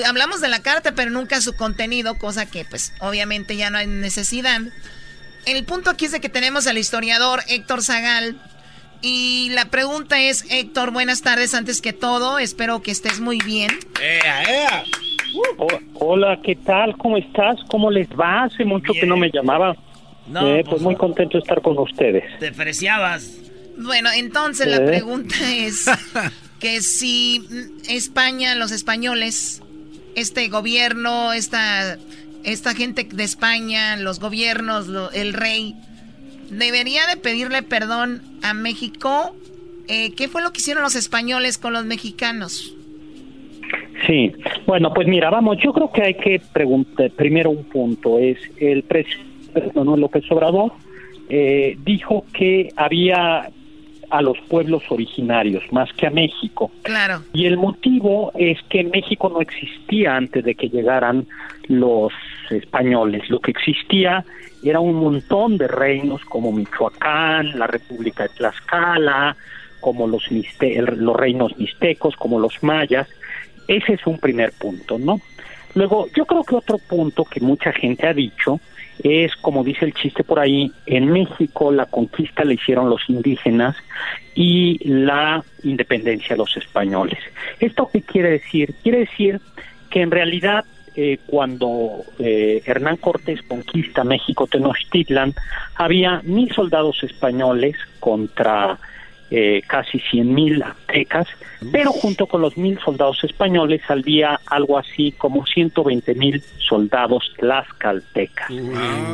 hablamos 0.06 0.42
de 0.42 0.50
la 0.50 0.62
carta, 0.62 0.94
pero 0.94 1.12
nunca 1.12 1.40
su 1.42 1.56
contenido, 1.56 2.18
cosa 2.18 2.46
que 2.46 2.66
pues 2.66 2.94
obviamente 3.00 3.56
ya 3.56 3.70
no 3.70 3.78
hay 3.78 3.88
necesidad. 3.88 4.62
El 5.46 5.64
punto 5.64 5.90
aquí 5.90 6.06
es 6.06 6.12
de 6.12 6.20
que 6.20 6.30
tenemos 6.30 6.68
al 6.68 6.78
historiador 6.78 7.42
Héctor 7.48 7.82
Zagal. 7.82 8.38
Y 9.02 9.50
la 9.52 9.66
pregunta 9.66 10.20
es, 10.20 10.44
Héctor, 10.50 10.92
buenas 10.92 11.22
tardes 11.22 11.54
antes 11.54 11.82
que 11.82 11.94
todo, 11.94 12.40
espero 12.40 12.82
que 12.82 12.92
estés 12.92 13.20
muy 13.20 13.38
bien. 13.38 13.70
hola, 15.94 16.40
¿qué 16.44 16.56
tal? 16.56 16.98
¿Cómo 16.98 17.18
estás? 17.18 17.60
¿Cómo 17.70 17.92
les 17.92 18.10
va? 18.10 18.44
Hace 18.44 18.66
mucho 18.66 18.94
que 18.94 19.06
no 19.06 19.16
me 19.16 19.30
llamaba. 19.32 19.76
No, 20.30 20.48
eh, 20.48 20.64
pues, 20.64 20.70
pues, 20.70 20.82
muy 20.82 20.96
contento 20.96 21.38
de 21.38 21.42
estar 21.42 21.62
con 21.62 21.78
ustedes. 21.78 22.24
Te 22.40 22.52
preciabas. 22.52 23.38
Bueno, 23.78 24.10
entonces 24.16 24.68
la 24.68 24.84
pregunta 24.86 25.36
es 25.54 25.86
que 26.60 26.82
si 26.82 27.46
España, 27.88 28.56
los 28.56 28.72
españoles, 28.72 29.62
este 30.16 30.48
gobierno, 30.50 31.32
esta, 31.34 31.98
esta 32.44 32.74
gente 32.74 33.08
de 33.10 33.24
España, 33.24 33.96
los 33.98 34.20
gobiernos, 34.20 34.88
el 35.14 35.34
rey, 35.34 35.76
debería 36.50 37.06
de 37.08 37.18
pedirle 37.18 37.62
perdón 37.62 38.22
a 38.42 38.54
México. 38.54 39.36
Eh, 39.88 40.14
¿Qué 40.16 40.28
fue 40.28 40.42
lo 40.42 40.52
que 40.52 40.60
hicieron 40.60 40.84
los 40.84 40.96
españoles 40.96 41.58
con 41.58 41.74
los 41.74 41.86
mexicanos? 41.86 42.74
Sí, 44.06 44.32
bueno, 44.66 44.94
pues 44.94 45.08
mira, 45.08 45.30
vamos, 45.30 45.58
yo 45.64 45.74
creo 45.74 45.92
que 45.92 46.04
hay 46.04 46.14
que 46.14 46.42
preguntar 46.54 47.10
primero 47.12 47.50
un 47.50 47.64
punto, 47.64 48.20
es 48.20 48.38
el 48.58 48.84
Manuel 49.74 50.02
López 50.02 50.24
Obrador 50.32 50.72
eh, 51.30 51.78
dijo 51.84 52.26
que 52.34 52.72
había 52.76 53.50
a 54.10 54.22
los 54.22 54.38
pueblos 54.48 54.84
originarios 54.90 55.64
más 55.72 55.92
que 55.94 56.08
a 56.08 56.10
México. 56.10 56.72
Claro. 56.84 57.22
Y 57.34 57.46
el 57.46 57.58
motivo 57.58 58.32
es 58.36 58.58
que 58.70 58.84
México 58.84 59.30
no 59.30 59.42
existía 59.42 60.16
antes 60.16 60.44
de 60.44 60.56
que 60.56 60.70
llegaran 60.70 61.28
los 61.68 62.14
españoles. 62.50 63.30
Lo 63.30 63.40
que 63.40 63.52
existía 63.52 64.24
era 64.64 64.80
un 64.80 64.96
montón 64.96 65.58
de 65.58 65.68
reinos 65.68 66.24
como 66.26 66.52
Michoacán, 66.52 67.60
la 67.60 67.68
República 67.68 68.24
de 68.24 68.30
Tlaxcala, 68.30 69.36
como 69.82 70.08
los, 70.08 70.24
los 70.32 71.16
reinos 71.16 71.58
mixtecos, 71.58 72.16
como 72.16 72.40
los 72.40 72.64
mayas. 72.64 73.08
Ese 73.68 73.94
es 73.94 74.08
un 74.08 74.18
primer 74.18 74.54
punto, 74.54 74.98
¿no? 74.98 75.20
Luego, 75.76 76.08
yo 76.16 76.26
creo 76.26 76.44
que 76.44 76.56
otro 76.56 76.78
punto 76.78 77.26
que 77.26 77.40
mucha 77.42 77.72
gente 77.74 78.08
ha 78.08 78.14
dicho 78.14 78.60
es, 79.04 79.36
como 79.36 79.64
dice 79.64 79.86
el 79.86 79.94
chiste 79.94 80.24
por 80.24 80.40
ahí, 80.40 80.72
en 80.86 81.12
México 81.12 81.72
la 81.72 81.86
conquista 81.86 82.44
la 82.44 82.54
hicieron 82.54 82.90
los 82.90 83.10
indígenas 83.10 83.76
y 84.36 84.80
la 84.88 85.44
independencia 85.64 86.36
los 86.36 86.56
españoles. 86.58 87.20
¿Esto 87.60 87.90
qué 87.92 88.02
quiere 88.02 88.32
decir? 88.32 88.74
Quiere 88.84 89.00
decir 89.00 89.40
que 89.90 90.02
en 90.02 90.12
realidad 90.12 90.66
eh, 91.00 91.20
cuando 91.28 92.04
eh, 92.18 92.64
Hernán 92.66 92.98
Cortés 92.98 93.44
conquista 93.44 94.04
México 94.04 94.48
Tenochtitlan, 94.48 95.36
había 95.76 96.22
mil 96.24 96.52
soldados 96.52 97.04
españoles 97.04 97.76
contra 98.00 98.80
eh, 99.30 99.62
casi 99.68 100.00
cien 100.00 100.34
mil 100.34 100.62
aztecas, 100.64 101.28
pero 101.72 101.92
junto 101.92 102.28
con 102.28 102.42
los 102.42 102.58
mil 102.58 102.80
soldados 102.80 103.24
españoles 103.24 103.82
había 103.88 104.40
algo 104.46 104.78
así 104.78 105.12
como 105.12 105.46
120 105.46 106.16
mil 106.16 106.42
soldados 106.60 107.34
tlaxcaltecas. 107.38 108.50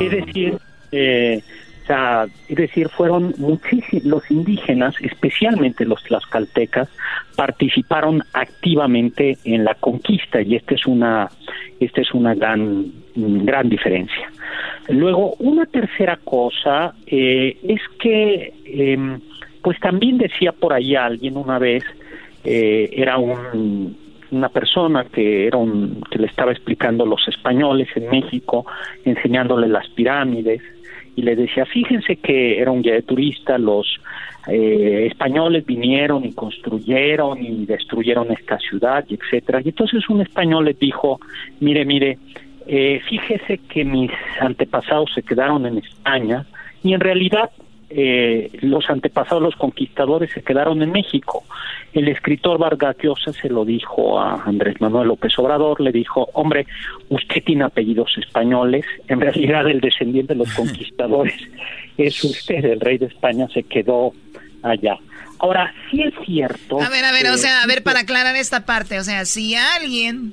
Es 0.00 0.10
decir, 0.10 0.58
eh, 0.92 1.42
es 2.48 2.56
decir, 2.56 2.88
fueron 2.88 3.34
muchísimos, 3.36 4.04
los 4.04 4.30
indígenas, 4.30 4.94
especialmente 5.00 5.84
los 5.84 6.02
tlaxcaltecas, 6.04 6.88
participaron 7.36 8.22
activamente 8.32 9.36
en 9.44 9.64
la 9.64 9.74
conquista 9.74 10.40
y 10.40 10.56
esta 10.56 10.74
es 10.74 10.86
una, 10.86 11.28
esta 11.80 12.00
es 12.00 12.14
una 12.14 12.34
gran, 12.34 12.90
gran 13.14 13.68
diferencia. 13.68 14.30
Luego, 14.88 15.34
una 15.38 15.66
tercera 15.66 16.18
cosa 16.24 16.94
eh, 17.06 17.58
es 17.62 17.80
que 17.98 18.54
em, 18.64 19.20
pues 19.64 19.80
también 19.80 20.18
decía 20.18 20.52
por 20.52 20.74
ahí 20.74 20.94
alguien 20.94 21.38
una 21.38 21.58
vez, 21.58 21.82
eh, 22.44 22.90
era 22.92 23.16
un, 23.16 23.96
una 24.30 24.50
persona 24.50 25.04
que 25.04 25.46
era 25.46 25.56
un, 25.56 26.02
que 26.10 26.18
le 26.18 26.26
estaba 26.26 26.52
explicando 26.52 27.06
los 27.06 27.26
españoles 27.26 27.88
en 27.96 28.10
México, 28.10 28.66
enseñándole 29.06 29.66
las 29.66 29.88
pirámides, 29.88 30.60
y 31.16 31.22
le 31.22 31.34
decía, 31.34 31.64
fíjense 31.64 32.16
que 32.16 32.60
era 32.60 32.70
un 32.70 32.82
guía 32.82 32.92
de 32.92 33.02
turista, 33.02 33.56
los 33.56 33.86
eh, 34.48 35.08
españoles 35.10 35.64
vinieron 35.64 36.26
y 36.26 36.34
construyeron 36.34 37.42
y 37.42 37.64
destruyeron 37.64 38.30
esta 38.32 38.58
ciudad, 38.58 39.02
y 39.08 39.14
etcétera. 39.14 39.62
Y 39.64 39.70
entonces 39.70 40.10
un 40.10 40.20
español 40.20 40.66
le 40.66 40.74
dijo, 40.74 41.20
mire, 41.60 41.86
mire, 41.86 42.18
eh, 42.66 43.00
fíjese 43.08 43.60
que 43.66 43.82
mis 43.82 44.10
antepasados 44.40 45.10
se 45.14 45.22
quedaron 45.22 45.64
en 45.64 45.78
España 45.78 46.44
y 46.82 46.92
en 46.92 47.00
realidad 47.00 47.50
eh, 47.96 48.50
los 48.62 48.90
antepasados, 48.90 49.40
los 49.42 49.54
conquistadores, 49.54 50.32
se 50.32 50.42
quedaron 50.42 50.82
en 50.82 50.90
México. 50.90 51.44
El 51.92 52.08
escritor 52.08 52.58
Vargas 52.58 52.96
Llosa 53.00 53.32
se 53.32 53.48
lo 53.48 53.64
dijo 53.64 54.20
a 54.20 54.42
Andrés 54.42 54.80
Manuel 54.80 55.08
López 55.08 55.38
Obrador, 55.38 55.80
le 55.80 55.92
dijo, 55.92 56.28
hombre, 56.32 56.66
usted 57.08 57.44
tiene 57.44 57.64
apellidos 57.64 58.10
españoles, 58.18 58.84
en 59.06 59.20
realidad 59.20 59.68
el 59.68 59.80
descendiente 59.80 60.34
de 60.34 60.38
los 60.38 60.52
conquistadores 60.56 61.36
es 61.96 62.24
usted, 62.24 62.64
el 62.64 62.80
rey 62.80 62.98
de 62.98 63.06
España 63.06 63.46
se 63.54 63.62
quedó 63.62 64.12
allá. 64.62 64.98
Ahora, 65.38 65.72
sí 65.90 66.02
es 66.02 66.14
cierto. 66.24 66.80
A 66.80 66.88
ver, 66.88 67.04
a 67.04 67.12
ver, 67.12 67.28
o 67.28 67.36
sea, 67.36 67.62
a 67.62 67.66
ver, 67.66 67.84
para 67.84 68.00
aclarar 68.00 68.34
esta 68.34 68.66
parte, 68.66 68.98
o 68.98 69.04
sea, 69.04 69.24
si 69.24 69.54
alguien 69.54 70.32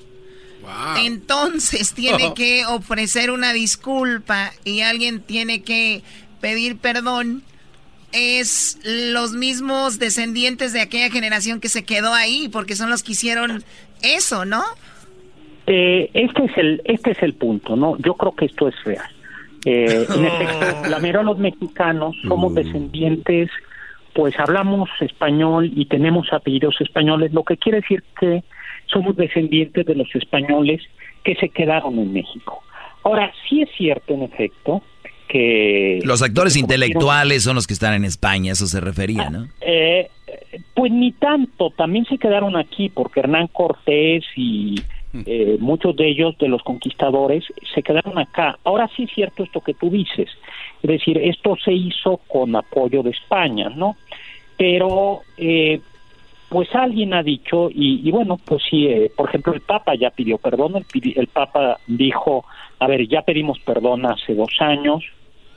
entonces 0.97 1.93
tiene 1.93 2.34
que 2.36 2.66
ofrecer 2.66 3.30
una 3.30 3.53
disculpa 3.53 4.51
y 4.64 4.82
alguien 4.82 5.22
tiene 5.22 5.62
que 5.62 6.01
pedir 6.42 6.78
perdón 6.78 7.44
es 8.12 8.80
los 8.84 9.34
mismos 9.34 10.00
descendientes 10.00 10.74
de 10.74 10.82
aquella 10.82 11.10
generación 11.10 11.62
que 11.62 11.70
se 11.70 11.86
quedó 11.86 12.14
ahí, 12.14 12.50
porque 12.52 12.76
son 12.76 12.89
los 12.89 13.04
que 13.04 13.14
hicieron 13.14 13.64
eso, 14.02 14.46
¿no? 14.46 14.64
Eh, 15.68 16.10
este 16.14 16.46
es 16.46 16.58
el 16.58 16.82
este 16.86 17.12
es 17.12 17.24
el 17.24 17.34
punto, 17.34 17.76
¿no? 17.76 17.98
Yo 18.00 18.16
creo 18.16 18.36
que 18.36 18.46
esto 18.46 18.68
es 18.68 18.76
real. 18.84 19.10
Eh, 19.66 20.06
en 20.16 20.26
efecto, 20.26 20.89
la 20.89 21.00
mayoría 21.00 21.20
de 21.20 21.26
los 21.26 21.38
mexicanos 21.38 22.16
somos 22.28 22.52
mm. 22.52 22.56
descendientes, 22.56 23.50
pues 24.14 24.38
hablamos 24.39 24.89
español 25.00 25.72
y 25.74 25.86
tenemos 25.86 26.34
apellidos 26.34 26.76
españoles, 26.82 27.32
lo 27.32 27.44
que 27.44 27.58
quiere 27.58 27.80
decir 27.82 28.04
que 28.20 28.44
somos 28.88 29.16
descendientes 29.16 29.86
de 29.86 29.96
los 29.96 30.14
españoles 30.16 30.82
que 31.24 31.36
se 31.36 31.50
quedaron 31.50 31.98
en 32.00 32.12
México. 32.12 32.62
Ahora, 33.04 33.32
sí 33.48 33.62
es 33.62 33.70
cierto, 33.78 34.14
en 34.14 34.24
efecto, 34.24 34.82
que... 35.32 35.99
Los 36.03 36.21
actores 36.21 36.57
intelectuales 36.57 37.43
son 37.43 37.55
los 37.55 37.67
que 37.67 37.73
están 37.73 37.93
en 37.93 38.03
España, 38.05 38.51
eso 38.51 38.67
se 38.67 38.82
refería, 38.82 39.29
¿no? 39.29 39.47
Eh, 39.61 40.09
pues 40.73 40.91
ni 40.91 41.11
tanto, 41.13 41.69
también 41.69 42.05
se 42.05 42.17
quedaron 42.17 42.57
aquí, 42.57 42.89
porque 42.89 43.21
Hernán 43.21 43.47
Cortés 43.47 44.25
y 44.36 44.75
eh, 45.25 45.57
muchos 45.59 45.95
de 45.95 46.09
ellos, 46.09 46.38
de 46.38 46.47
los 46.47 46.61
conquistadores, 46.63 47.45
se 47.73 47.82
quedaron 47.82 48.17
acá. 48.17 48.57
Ahora 48.63 48.89
sí 48.95 49.03
es 49.03 49.11
cierto 49.11 49.43
esto 49.43 49.61
que 49.61 49.73
tú 49.73 49.89
dices, 49.89 50.29
es 50.84 50.89
decir, 50.89 51.17
esto 51.17 51.55
se 51.63 51.73
hizo 51.73 52.17
con 52.27 52.55
apoyo 52.55 53.03
de 53.03 53.11
España, 53.11 53.69
¿no? 53.69 53.95
Pero, 54.57 55.21
eh, 55.38 55.79
pues 56.49 56.73
alguien 56.75 57.13
ha 57.13 57.23
dicho, 57.23 57.69
y, 57.73 58.11
bueno, 58.11 58.38
pues 58.43 58.61
sí, 58.69 58.86
eh, 58.86 59.09
por 59.15 59.29
ejemplo, 59.29 59.53
el 59.53 59.61
Papa 59.61 59.95
ya 59.95 60.09
pidió 60.09 60.38
perdón, 60.38 60.75
el, 60.75 61.13
el, 61.15 61.27
Papa 61.27 61.77
dijo, 61.88 62.43
a 62.77 62.88
ver, 62.88 63.07
ya 63.07 63.21
pedimos 63.21 63.57
perdón 63.59 64.05
hace 64.05 64.36
dos 64.36 64.51
años, 64.59 65.01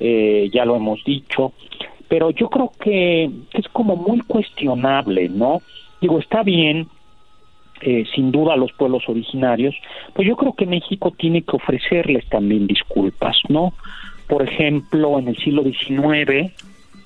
ya 0.00 0.64
lo 0.64 0.76
hemos 0.76 1.02
dicho, 1.04 1.52
pero 2.08 2.30
yo 2.30 2.48
creo 2.48 2.70
que 2.80 3.30
es 3.52 3.68
como 3.72 3.96
muy 3.96 4.20
cuestionable, 4.20 5.28
¿no? 5.28 5.62
Digo, 6.00 6.18
está 6.18 6.42
bien 6.42 6.88
eh, 7.80 8.04
sin 8.14 8.30
duda 8.30 8.54
a 8.54 8.56
los 8.56 8.72
pueblos 8.72 9.02
originarios, 9.08 9.74
pues 10.14 10.26
yo 10.26 10.36
creo 10.36 10.54
que 10.54 10.64
México 10.64 11.10
tiene 11.10 11.42
que 11.42 11.56
ofrecerles 11.56 12.26
también 12.28 12.66
disculpas, 12.66 13.36
¿no? 13.48 13.74
Por 14.26 14.42
ejemplo, 14.42 15.18
en 15.18 15.28
el 15.28 15.36
siglo 15.36 15.62
XIX, 15.62 16.00
eh, 16.30 16.52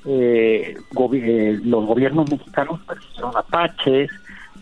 eh, 0.04 1.58
los 1.64 1.84
gobiernos 1.84 2.30
mexicanos 2.30 2.80
persiguieron 2.86 3.36
apaches, 3.36 4.10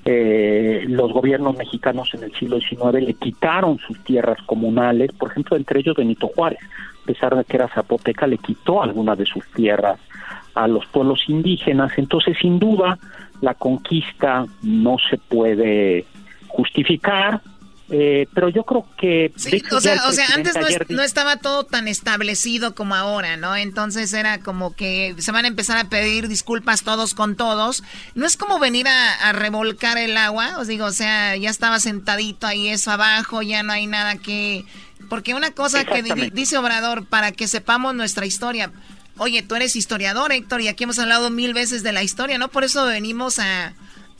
los 0.04 1.12
gobiernos 1.12 1.56
mexicanos 1.58 2.14
en 2.14 2.22
el 2.22 2.32
siglo 2.34 2.60
XIX 2.60 3.04
le 3.04 3.14
quitaron 3.14 3.76
sus 3.78 4.02
tierras 4.04 4.38
comunales, 4.46 5.10
por 5.12 5.32
ejemplo, 5.32 5.56
entre 5.56 5.80
ellos 5.80 5.96
Benito 5.96 6.28
Juárez, 6.28 6.60
pesar 7.06 7.36
de 7.36 7.44
que 7.44 7.56
era 7.56 7.68
zapoteca, 7.68 8.26
le 8.26 8.38
quitó 8.38 8.82
algunas 8.82 9.16
de 9.16 9.26
sus 9.26 9.44
tierras 9.52 9.98
a 10.54 10.66
los 10.66 10.86
pueblos 10.86 11.20
indígenas. 11.28 11.92
Entonces, 11.96 12.36
sin 12.40 12.58
duda, 12.58 12.98
la 13.40 13.54
conquista 13.54 14.44
no 14.62 14.96
se 15.10 15.18
puede 15.18 16.04
justificar, 16.48 17.40
eh, 17.88 18.26
pero 18.34 18.48
yo 18.48 18.64
creo 18.64 18.84
que... 18.96 19.32
o 19.70 19.80
sea, 19.80 19.96
antes 20.34 20.54
no, 20.88 21.02
estaba 21.02 21.36
todo 21.36 21.64
tan 21.64 21.86
establecido 21.86 22.74
como 22.74 22.96
ahora, 22.96 23.36
¿no? 23.36 23.54
Entonces 23.54 24.12
era 24.12 24.40
como 24.40 24.74
que 24.74 25.14
se 25.18 25.30
van 25.30 25.44
a 25.44 25.48
empezar 25.48 25.78
a 25.78 25.88
pedir 25.88 26.26
disculpas 26.26 26.82
todos 26.82 27.14
con 27.14 27.36
todos. 27.36 27.84
No 28.14 28.26
es 28.26 28.36
como 28.36 28.58
venir 28.58 28.88
a, 28.88 29.32
revolcar 29.32 29.98
el 29.98 30.16
agua, 30.16 30.58
os 30.58 30.66
digo, 30.66 30.86
o 30.86 30.92
sea, 30.92 31.36
ya 31.36 31.50
estaba 31.50 31.78
sentadito 31.78 32.46
ahí 32.46 32.68
eso 32.68 32.90
abajo, 32.90 33.42
ya 33.42 33.62
no 33.62 33.72
hay 33.72 33.86
nada 33.86 34.16
que... 34.16 34.64
Porque 35.08 35.34
una 35.34 35.50
cosa 35.52 35.84
que 35.84 36.02
dice 36.32 36.58
Obrador, 36.58 37.06
para 37.06 37.32
que 37.32 37.48
sepamos 37.48 37.94
nuestra 37.94 38.26
historia, 38.26 38.72
Oye, 39.18 39.42
tú 39.42 39.54
eres 39.54 39.76
historiador, 39.76 40.30
Héctor, 40.32 40.60
y 40.60 40.68
aquí 40.68 40.84
hemos 40.84 40.98
hablado 40.98 41.30
mil 41.30 41.54
veces 41.54 41.82
de 41.82 41.92
la 41.92 42.02
historia, 42.02 42.36
¿no? 42.36 42.48
Por 42.48 42.64
eso 42.64 42.84
venimos 42.86 43.38
a, 43.38 43.72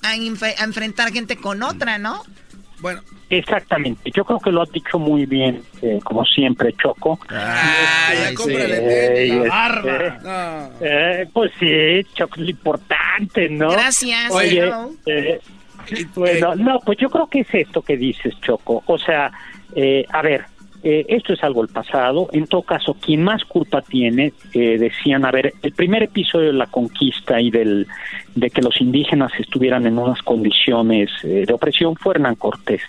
a, 0.03 0.15
enfrentar 0.17 1.13
gente 1.13 1.37
con 1.37 1.63
otra, 1.63 1.99
¿no? 1.99 2.23
Bueno. 2.81 3.03
Exactamente. 3.29 4.13
Yo 4.15 4.25
creo 4.25 4.39
que 4.39 4.53
lo 4.53 4.63
has 4.63 4.71
dicho 4.71 5.01
muy 5.01 5.27
bien, 5.27 5.61
eh, 5.83 5.99
como 6.05 6.25
siempre, 6.25 6.73
Choco. 6.81 7.19
Ah, 7.29 8.13
ya 8.15 8.35
cómprale 8.35 9.27
eh, 9.27 9.49
barba. 9.49 10.71
Eh, 10.81 11.27
pues 11.33 11.51
sí, 11.59 12.09
Choco, 12.15 12.37
es 12.37 12.43
lo 12.43 12.51
importante, 12.51 13.49
¿no? 13.49 13.71
Gracias. 13.71 14.31
Oye, 14.31 14.71
bueno, 16.15 16.55
no, 16.55 16.79
pues 16.87 16.99
yo 16.99 17.11
creo 17.11 17.27
que 17.27 17.41
es 17.41 17.49
esto 17.53 17.83
que 17.83 17.97
dices, 17.97 18.33
Choco. 18.41 18.85
O 18.87 18.97
sea, 18.97 19.33
a 20.13 20.23
ver, 20.23 20.47
eh, 20.89 21.05
esto 21.09 21.33
es 21.33 21.43
algo 21.43 21.63
del 21.67 21.75
pasado. 21.75 22.29
En 22.31 22.47
todo 22.47 22.63
caso, 22.63 22.95
quien 22.95 23.25
más 23.25 23.45
culpa 23.45 23.83
tiene, 23.83 24.33
eh, 24.53 24.79
decían, 24.79 25.25
a 25.25 25.33
ver, 25.33 25.53
el 25.61 25.73
primer 25.73 26.05
episodio 26.05 26.47
de 26.47 26.53
la 26.53 26.69
conquista 26.69 27.41
y 27.41 27.51
del, 27.51 27.89
de 28.37 28.51
que 28.51 28.63
los 28.63 28.81
indígenas 28.81 29.33
estuvieran 29.39 29.87
en 29.87 29.99
unas 29.99 30.23
condiciones 30.23 31.11
eh, 31.25 31.45
de 31.47 31.53
opresión 31.53 31.97
fue 31.97 32.15
Hernán 32.15 32.37
Cortés. 32.37 32.83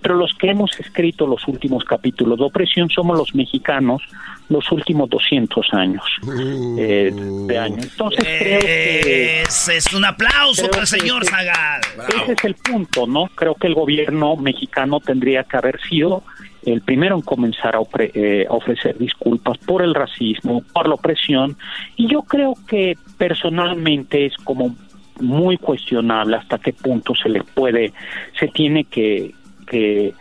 Pero 0.00 0.16
los 0.16 0.34
que 0.34 0.50
hemos 0.50 0.78
escrito 0.80 1.26
los 1.26 1.46
últimos 1.46 1.84
capítulos 1.84 2.38
de 2.38 2.44
opresión 2.44 2.88
somos 2.88 3.16
los 3.16 3.34
mexicanos 3.34 4.02
los 4.48 4.70
últimos 4.72 5.08
200 5.08 5.72
años 5.72 6.04
de 6.26 7.58
año. 7.58 7.76
Entonces 7.82 8.24
creo 8.24 8.60
que... 8.60 9.42
Es, 9.42 9.92
un 9.94 10.04
aplauso 10.04 10.68
para 10.68 10.82
el 10.82 10.86
señor 10.86 11.24
Zagal. 11.24 11.80
Ese 12.08 12.32
es 12.32 12.44
el 12.44 12.54
punto, 12.54 13.06
¿no? 13.06 13.26
Creo 13.34 13.54
que 13.54 13.68
el 13.68 13.74
gobierno 13.74 14.36
mexicano 14.36 15.00
tendría 15.00 15.44
que 15.44 15.56
haber 15.56 15.80
sido 15.80 16.24
el 16.66 16.80
primero 16.80 17.16
en 17.16 17.22
comenzar 17.22 17.78
eh, 17.98 18.46
a, 18.48 18.52
ofrecer 18.52 18.98
disculpas 18.98 19.58
por 19.58 19.82
el 19.82 19.94
racismo, 19.94 20.62
por 20.72 20.88
la 20.88 20.94
opresión, 20.94 21.56
y 21.96 22.08
yo 22.08 22.22
creo 22.22 22.54
que 22.66 22.96
personalmente 23.18 24.26
es 24.26 24.36
como 24.38 24.74
muy 25.20 25.58
cuestionable 25.58 26.36
hasta 26.36 26.58
qué 26.58 26.72
punto 26.72 27.14
se 27.14 27.28
le 27.28 27.42
puede, 27.42 27.92
se 28.38 28.48
tiene 28.48 28.84
que, 28.84 29.32
que 29.66 30.12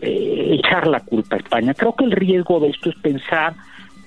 eh, 0.00 0.58
echar 0.58 0.86
la 0.86 1.00
culpa 1.00 1.36
a 1.36 1.38
España. 1.38 1.74
Creo 1.74 1.94
que 1.94 2.04
el 2.04 2.12
riesgo 2.12 2.60
de 2.60 2.68
esto 2.68 2.90
es 2.90 2.96
pensar 2.96 3.54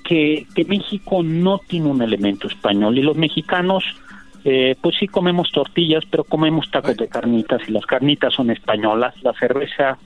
que, 0.03 0.45
que 0.55 0.65
México 0.65 1.23
no 1.23 1.59
tiene 1.67 1.87
un 1.87 2.01
elemento 2.01 2.47
español 2.47 2.97
y 2.97 3.01
los 3.01 3.17
mexicanos 3.17 3.83
eh, 4.47 4.75
pues 4.79 4.95
sí 4.99 5.07
comemos 5.07 5.51
tortillas, 5.51 6.03
pero 6.09 6.23
comemos 6.23 6.69
tacos 6.69 6.95
de 6.95 7.07
carnitas 7.07 7.61
y 7.67 7.71
las 7.71 7.85
carnitas 7.87 8.31
son 8.31 8.51
españolas, 8.51 9.15
la 9.23 9.33
cerveza 9.33 9.97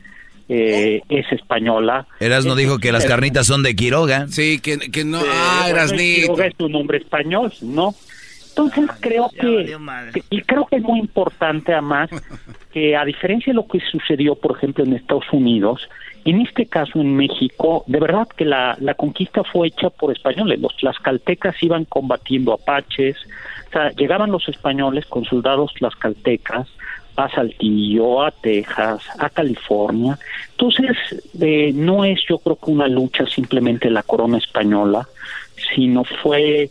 eh, 0.48 1.02
es 1.10 1.32
española. 1.34 2.08
Erasno 2.22 2.56
dijo 2.56 2.80
que 2.80 2.94
las 2.94 3.06
carnitas 3.06 3.46
son 3.46 3.64
de 3.64 3.76
Quiroga. 3.76 4.28
Sí, 4.30 4.60
que, 4.60 4.78
que 4.80 5.04
no. 5.04 5.20
ah, 5.30 5.68
Quiroga 5.96 6.48
es 6.48 6.56
un 6.58 6.72
nombre 6.72 7.00
español, 7.00 7.52
¿no? 7.62 7.94
Entonces 8.60 8.90
creo 9.00 9.30
que, 9.30 9.78
y 10.30 10.42
creo 10.42 10.66
que 10.66 10.78
es 10.78 10.84
muy 10.84 11.00
importante 11.00 11.72
además 11.72 12.10
que 12.74 12.96
a 12.98 13.06
diferencia 13.06 13.52
de 13.52 13.56
lo 13.56 13.68
que 13.68 13.80
sucedió, 13.80 14.36
por 14.36 14.58
ejemplo, 14.58 14.84
en 14.84 14.94
Estados 14.94 15.32
Unidos, 15.32 15.90
en 16.26 16.42
este 16.42 16.66
caso 16.66 17.00
en 17.00 17.16
México, 17.16 17.86
de 17.88 18.00
verdad 18.00 18.28
que 18.28 18.44
la, 18.44 18.76
la 18.82 18.94
conquista 18.96 19.44
fue 19.46 19.68
hecha 19.68 19.90
por 19.90 20.12
españoles. 20.12 20.60
Los 20.60 20.76
tlaxcaltecas 20.76 21.56
iban 21.64 21.86
combatiendo 21.86 22.54
apaches, 22.54 23.16
o 23.70 23.72
sea, 23.72 23.92
llegaban 23.92 24.32
los 24.32 24.48
españoles 24.50 25.06
con 25.06 25.24
soldados 25.24 25.74
tlaxcaltecas, 25.76 26.68
a 27.16 27.30
Saltillo, 27.30 28.24
a 28.24 28.32
Texas, 28.32 29.04
a 29.18 29.30
California. 29.30 30.18
Entonces, 30.52 30.98
eh, 31.40 31.72
no 31.74 32.06
es 32.06 32.20
yo 32.28 32.38
creo 32.40 32.58
que 32.58 32.72
una 32.72 32.88
lucha 32.88 33.26
simplemente 33.26 33.90
la 33.90 34.04
corona 34.04 34.38
española, 34.38 35.08
sino 35.74 36.04
fue... 36.04 36.70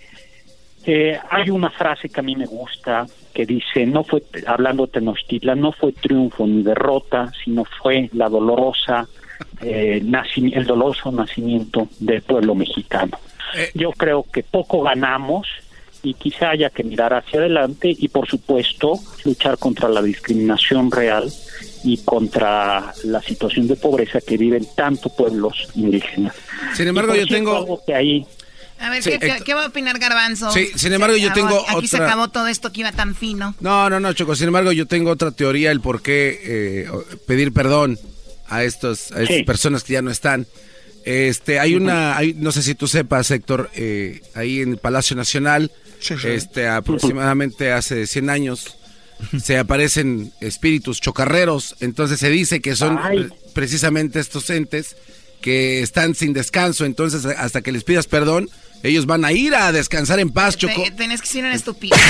Eh, 0.85 1.19
hay 1.31 1.51
una 1.51 1.71
frase 1.71 2.09
que 2.09 2.21
a 2.21 2.23
mí 2.23 2.35
me 2.35 2.47
gusta 2.47 3.07
que 3.35 3.45
dice, 3.45 3.87
no 3.87 4.05
fue, 4.05 4.23
hablando 4.47 4.87
de 4.87 4.93
Tenochtitlan, 4.93 5.61
no 5.61 5.73
fue 5.73 5.93
triunfo 5.93 6.47
ni 6.47 6.63
derrota, 6.63 7.31
sino 7.45 7.65
fue 7.65 8.09
la 8.13 8.29
dolorosa, 8.29 9.07
eh, 9.61 10.03
el 10.03 10.65
doloroso 10.67 11.13
nacimiento 11.13 11.89
del 12.01 12.23
pueblo 12.23 12.55
mexicano. 12.55 13.19
Yo 13.75 13.93
creo 13.93 14.25
que 14.31 14.43
poco 14.43 14.83
ganamos, 14.83 15.47
y 16.03 16.15
quizá 16.15 16.51
haya 16.51 16.71
que 16.71 16.85
mirar 16.85 17.13
hacia 17.13 17.41
adelante 17.41 17.95
y 17.97 18.09
por 18.09 18.29
supuesto 18.29 18.95
luchar 19.25 19.59
contra 19.59 19.89
la 19.89 20.03
discriminación 20.03 20.91
real 20.91 21.31
y 21.85 21.99
contra 21.99 22.93
la 23.05 23.23
situación 23.23 23.67
de 23.69 23.77
pobreza 23.77 24.21
que 24.21 24.37
viven 24.37 24.67
tantos 24.75 25.13
pueblos 25.13 25.69
indígenas. 25.75 26.35
Sin 26.75 26.89
embargo, 26.89 27.15
yo 27.15 27.27
tengo 27.27 27.81
que 27.85 27.95
ahí 27.95 28.27
a 28.81 28.91
ver, 28.91 29.03
¿qué, 29.03 29.55
va 29.55 29.65
a 29.65 29.67
opinar 29.69 29.99
Garbanzo? 29.99 30.51
Sí, 30.53 30.71
sin 30.75 30.93
embargo, 30.93 31.17
yo 31.17 31.33
tengo 31.33 31.65
Aquí 31.69 31.89
se 31.89 31.97
acabó 31.97 32.29
todo 32.29 32.47
esto 32.47 32.73
que 32.73 32.81
iba 32.81 32.93
tan 32.93 33.15
fino. 33.15 33.55
No, 33.61 33.91
no, 33.91 34.01
no, 34.01 34.13
Choco. 34.13 34.37
Sin 34.37 34.47
embargo, 34.47 34.73
yo 34.73 34.87
tengo 34.87 35.11
otra 35.11 35.31
teoría, 35.31 35.71
el 35.71 35.81
por 35.81 36.03
qué 36.03 36.41
eh, 36.43 36.91
pedir 37.27 37.53
perdón 37.53 37.99
a, 38.49 38.63
estos, 38.65 39.13
a 39.13 39.23
estas 39.23 39.43
personas 39.43 39.85
que 39.85 39.95
ya 39.95 40.03
no 40.03 40.11
están. 40.11 40.47
Este, 41.05 41.59
hay 41.59 41.75
una, 41.75 42.17
hay, 42.17 42.35
no 42.35 42.53
sé 42.53 42.63
si 42.63 42.75
tú 42.75 42.87
sepas, 42.87 43.31
Héctor, 43.31 43.71
eh, 43.75 44.21
ahí 44.35 44.61
en 44.61 44.73
el 44.73 44.79
Palacio 44.79 45.17
Nacional 45.17 45.73
este, 46.25 46.69
aproximadamente 46.69 47.73
hace 47.73 48.07
100 48.07 48.31
años 48.31 48.77
se 49.43 49.59
aparecen 49.59 50.33
espíritus 50.41 51.01
chocarreros, 51.01 51.77
entonces 51.81 52.21
se 52.21 52.31
dice 52.31 52.61
que 52.61 52.77
son 52.77 52.99
precisamente 53.53 54.21
estos 54.21 54.49
entes 54.51 54.97
que 55.41 55.83
están 55.83 56.15
sin 56.15 56.33
descanso, 56.33 56.85
entonces 56.85 57.25
hasta 57.25 57.63
que 57.63 57.73
les 57.73 57.85
pidas 57.85 58.07
perdón, 58.07 58.49
ellos 58.83 59.07
van 59.07 59.25
a 59.25 59.33
ir 59.33 59.55
a 59.55 59.73
descansar 59.73 60.21
en 60.21 60.31
paz, 60.31 60.57
Choco. 60.57 60.83
Tenés 60.97 61.21
que 61.21 61.29
ser 61.29 61.45
un 61.45 61.53
estúpido. 61.53 61.97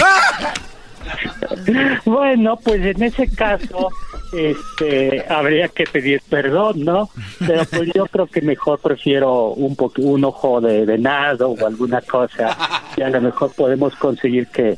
bueno, 2.05 2.57
pues 2.57 2.85
en 2.85 3.03
ese 3.03 3.29
caso 3.29 3.89
este 4.33 5.25
habría 5.29 5.69
que 5.69 5.85
pedir 5.85 6.21
perdón, 6.29 6.85
¿no? 6.85 7.11
Pero 7.39 7.64
pues 7.64 7.91
yo 7.95 8.07
creo 8.07 8.27
que 8.27 8.43
mejor 8.43 8.79
prefiero 8.79 9.51
un 9.51 9.77
un 9.99 10.25
ojo 10.25 10.61
de 10.61 10.85
venado 10.85 11.51
o 11.51 11.66
alguna 11.66 12.01
cosa 12.03 12.57
y 12.97 13.03
a 13.03 13.09
lo 13.09 13.21
mejor 13.21 13.53
podemos 13.55 13.95
conseguir 13.97 14.49
que 14.49 14.77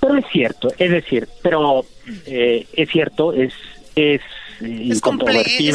pero 0.00 0.16
es 0.16 0.26
cierto, 0.32 0.68
es 0.78 0.90
decir, 0.90 1.28
pero 1.42 1.84
eh, 2.26 2.66
es 2.72 2.90
cierto, 2.90 3.32
es 3.32 3.52
es 3.94 4.20
es, 4.62 5.02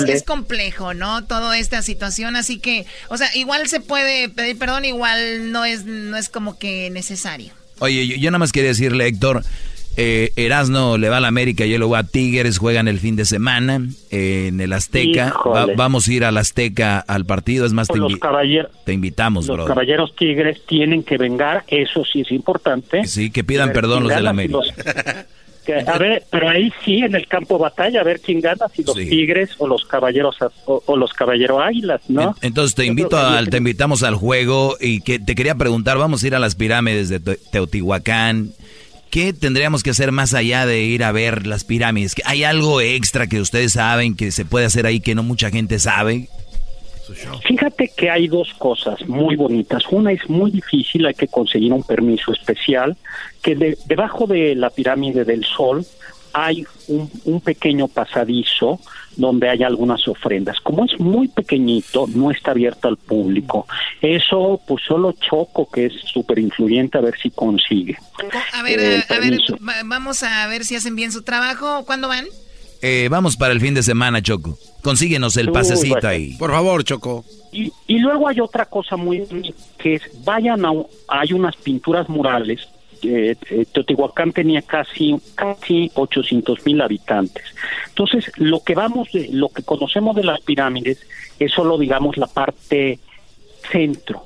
es, 0.03 0.23
complejo, 0.23 0.93
¿no? 0.93 1.23
Toda 1.25 1.57
esta 1.57 1.81
situación, 1.81 2.35
así 2.35 2.59
que, 2.59 2.85
o 3.09 3.17
sea, 3.17 3.29
igual 3.35 3.67
se 3.67 3.79
puede 3.79 4.29
pedir 4.29 4.57
perdón, 4.57 4.85
igual 4.85 5.51
no 5.51 5.65
es, 5.65 5.85
no 5.85 6.17
es 6.17 6.29
como 6.29 6.57
que 6.57 6.89
necesario. 6.89 7.53
Oye, 7.79 8.07
yo, 8.07 8.15
yo 8.15 8.31
nada 8.31 8.39
más 8.39 8.51
quería 8.51 8.69
decirle, 8.69 9.07
Héctor, 9.07 9.43
eh, 9.99 10.31
Erasno 10.35 10.99
le 10.99 11.09
va 11.09 11.17
a 11.17 11.19
la 11.19 11.27
América, 11.27 11.65
yo 11.65 11.79
le 11.79 11.85
voy 11.85 11.97
a 11.97 12.03
Tigres, 12.03 12.59
juegan 12.59 12.87
el 12.87 12.99
fin 12.99 13.15
de 13.15 13.25
semana 13.25 13.81
eh, 14.11 14.45
en 14.49 14.61
el 14.61 14.71
Azteca. 14.73 15.33
vamos 15.75 16.07
a 16.07 16.13
ir 16.13 16.23
al 16.23 16.37
Azteca 16.37 16.99
al 16.99 17.25
partido, 17.25 17.65
es 17.65 17.73
más, 17.73 17.87
te, 17.87 17.95
te, 18.85 18.93
invitamos, 18.93 19.47
Los 19.47 19.65
caballeros 19.65 20.15
Tigres 20.15 20.61
tienen 20.67 21.01
que 21.01 21.17
vengar, 21.17 21.63
eso 21.67 22.05
sí 22.05 22.21
es 22.21 22.31
importante. 22.31 23.07
Sí, 23.07 23.31
que 23.31 23.43
pidan 23.43 23.73
perdón 23.73 24.03
los 24.03 24.15
del 24.15 24.27
América. 24.27 24.59
A 25.73 25.97
ver, 25.97 26.23
pero 26.29 26.49
ahí 26.49 26.71
sí, 26.83 26.99
en 26.99 27.15
el 27.15 27.27
campo 27.27 27.57
batalla, 27.57 28.01
a 28.01 28.03
ver 28.03 28.19
quién 28.19 28.41
gana, 28.41 28.67
si 28.73 28.83
los 28.83 28.95
Tigres 28.95 29.51
o 29.57 29.67
los 29.67 29.85
caballeros 29.85 30.37
o, 30.65 30.95
los 30.95 31.13
caballeros 31.13 31.61
Águilas, 31.61 32.01
¿no? 32.07 32.35
Entonces 32.41 32.75
te 32.75 32.85
invito 32.85 33.17
al, 33.17 33.49
te 33.49 33.57
invitamos 33.57 34.03
al 34.03 34.15
juego 34.15 34.77
y 34.79 35.01
que 35.01 35.19
te 35.19 35.35
quería 35.35 35.55
preguntar, 35.55 35.97
vamos 35.97 36.23
a 36.23 36.27
ir 36.27 36.35
a 36.35 36.39
las 36.39 36.55
pirámides 36.55 37.09
de 37.09 37.19
Teotihuacán. 37.19 38.51
¿Qué 39.09 39.31
tendríamos 39.33 39.83
que 39.83 39.91
hacer 39.91 40.11
más 40.11 40.33
allá 40.33 40.65
de 40.65 40.81
ir 40.81 41.03
a 41.03 41.11
ver 41.11 41.47
las 41.47 41.63
pirámides? 41.63 42.15
¿Hay 42.25 42.43
algo 42.43 42.81
extra 42.81 43.27
que 43.27 43.39
ustedes 43.39 43.73
saben 43.73 44.15
que 44.15 44.31
se 44.31 44.43
puede 44.43 44.65
hacer 44.65 44.85
ahí 44.85 44.99
que 44.99 45.15
no 45.15 45.23
mucha 45.23 45.49
gente 45.49 45.79
sabe? 45.79 46.27
Fíjate 47.45 47.91
que 47.95 48.09
hay 48.09 48.27
dos 48.27 48.53
cosas 48.57 49.07
muy 49.07 49.35
bonitas. 49.35 49.83
Una 49.91 50.11
es 50.11 50.29
muy 50.29 50.51
difícil, 50.51 51.05
hay 51.05 51.13
que 51.13 51.27
conseguir 51.27 51.71
un 51.73 51.83
permiso 51.83 52.31
especial, 52.31 52.97
que 53.41 53.77
debajo 53.85 54.27
de 54.27 54.55
la 54.55 54.69
pirámide 54.69 55.23
del 55.23 55.45
Sol 55.45 55.85
hay 56.33 56.65
un, 56.87 57.41
pequeño 57.41 57.87
pasadizo 57.87 58.79
donde 59.15 59.49
hay 59.49 59.63
algunas 59.63 60.07
ofrendas. 60.07 60.59
Como 60.61 60.85
es 60.85 60.99
muy 60.99 61.27
pequeñito, 61.27 62.05
no 62.07 62.29
está 62.29 62.51
abierto 62.51 62.87
al 62.87 62.97
público. 62.97 63.65
Eso, 64.01 64.61
pues 64.67 64.83
solo 64.87 65.13
Choco, 65.13 65.67
que 65.71 65.87
es 65.87 65.93
súper 65.93 66.37
influyente, 66.37 66.97
a 66.97 67.01
ver 67.01 67.15
si 67.19 67.31
consigue. 67.31 67.97
A 68.53 68.61
ver, 68.61 68.79
eh, 68.79 69.03
a, 69.09 69.19
ver, 69.19 69.39
vamos 69.85 70.21
a 70.21 70.45
ver 70.47 70.63
si 70.63 70.75
hacen 70.75 70.95
bien 70.95 71.11
su 71.11 71.23
trabajo. 71.23 71.83
¿Cuándo 71.85 72.07
van? 72.07 72.25
Eh, 72.89 73.09
vamos 73.09 73.35
para 73.35 73.51
el 73.51 73.59
fin 73.59 73.73
de 73.73 73.83
semana, 73.83 74.21
Choco. 74.21 74.57
Consíguenos 74.81 75.35
el 75.35 75.51
pasecito 75.51 76.07
ahí. 76.07 76.37
Por 76.37 76.51
favor, 76.51 76.85
Choco. 76.85 77.25
Y, 77.51 77.69
y 77.85 77.99
luego 77.99 78.29
hay 78.29 78.39
otra 78.39 78.65
cosa 78.65 78.95
muy 78.95 79.27
que 79.77 79.95
es, 79.95 80.03
vayan 80.23 80.63
a, 80.65 80.71
hay 81.09 81.33
unas 81.33 81.57
pinturas 81.57 82.07
murales 82.07 82.65
eh, 83.03 83.35
Teotihuacán 83.73 84.31
tenía 84.31 84.61
casi 84.61 85.15
casi 85.35 85.91
800 85.95 86.65
mil 86.65 86.81
habitantes. 86.81 87.43
Entonces, 87.89 88.31
lo 88.37 88.61
que 88.63 88.73
vamos, 88.73 89.11
de, 89.11 89.29
lo 89.33 89.49
que 89.49 89.63
conocemos 89.63 90.15
de 90.15 90.23
las 90.23 90.39
pirámides 90.39 91.05
es 91.39 91.51
solo, 91.51 91.77
digamos, 91.77 92.15
la 92.15 92.27
parte 92.27 92.99
centro, 93.69 94.23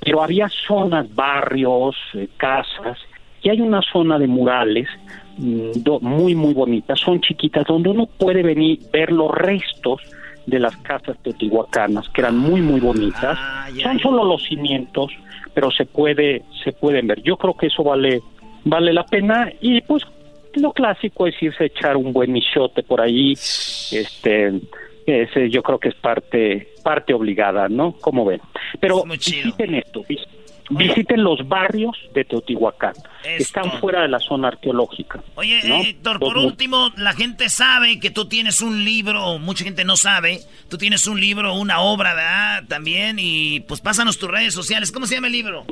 pero 0.00 0.22
había 0.22 0.50
zonas, 0.66 1.12
barrios, 1.14 1.96
eh, 2.12 2.28
casas, 2.36 2.98
y 3.42 3.48
hay 3.48 3.60
una 3.62 3.80
zona 3.80 4.18
de 4.18 4.26
murales 4.26 4.88
muy, 5.38 6.34
muy 6.34 6.54
bonitas, 6.54 7.00
son 7.00 7.20
chiquitas, 7.20 7.66
donde 7.66 7.90
uno 7.90 8.06
puede 8.06 8.42
venir, 8.42 8.78
ver 8.92 9.12
los 9.12 9.30
restos 9.30 10.00
de 10.46 10.58
las 10.58 10.76
casas 10.78 11.16
teotihuacanas, 11.22 12.08
que 12.08 12.20
eran 12.20 12.36
muy, 12.36 12.60
muy 12.60 12.80
bonitas. 12.80 13.38
Son 13.82 13.98
solo 14.00 14.24
los 14.24 14.42
cimientos, 14.42 15.12
pero 15.54 15.70
se 15.70 15.86
puede 15.86 16.42
se 16.64 16.72
pueden 16.72 17.06
ver. 17.06 17.22
Yo 17.22 17.36
creo 17.36 17.54
que 17.54 17.66
eso 17.66 17.82
vale 17.82 18.22
vale 18.64 18.92
la 18.92 19.04
pena 19.04 19.50
y 19.60 19.80
pues 19.82 20.04
lo 20.54 20.72
clásico 20.72 21.26
es 21.26 21.40
irse 21.42 21.64
a 21.64 21.66
echar 21.66 21.96
un 21.96 22.12
buen 22.12 22.32
michote 22.32 22.82
por 22.82 23.00
ahí. 23.00 23.32
Este 23.32 24.60
ese 25.06 25.50
yo 25.50 25.62
creo 25.62 25.78
que 25.78 25.88
es 25.88 25.94
parte 25.96 26.68
parte 26.82 27.14
obligada, 27.14 27.68
¿no? 27.68 27.92
Como 27.92 28.24
ven. 28.24 28.40
Pero 28.80 29.02
visiten 29.04 29.74
esto, 29.74 30.04
visiten 30.08 30.41
los 31.16 31.48
barrios 31.48 31.96
de 32.14 32.24
Teotihuacán, 32.24 32.94
que 33.22 33.36
están 33.36 33.70
fuera 33.80 34.02
de 34.02 34.08
la 34.08 34.18
zona 34.18 34.48
arqueológica. 34.48 35.22
Oye, 35.34 35.60
Héctor, 35.62 36.18
por 36.18 36.36
último, 36.36 36.90
la 36.96 37.12
gente 37.12 37.48
sabe 37.48 38.00
que 38.00 38.10
tú 38.10 38.26
tienes 38.26 38.60
un 38.60 38.84
libro, 38.84 39.38
mucha 39.38 39.64
gente 39.64 39.84
no 39.84 39.96
sabe, 39.96 40.40
tú 40.68 40.78
tienes 40.78 41.06
un 41.06 41.20
libro, 41.20 41.54
una 41.54 41.80
obra, 41.80 42.14
¿verdad? 42.14 42.64
También, 42.68 43.16
y 43.18 43.60
pues 43.60 43.80
pásanos 43.80 44.18
tus 44.18 44.30
redes 44.30 44.54
sociales. 44.54 44.92
¿Cómo 44.92 45.06
se 45.06 45.14
llama 45.14 45.28
el 45.28 45.32
libro? 45.32 45.64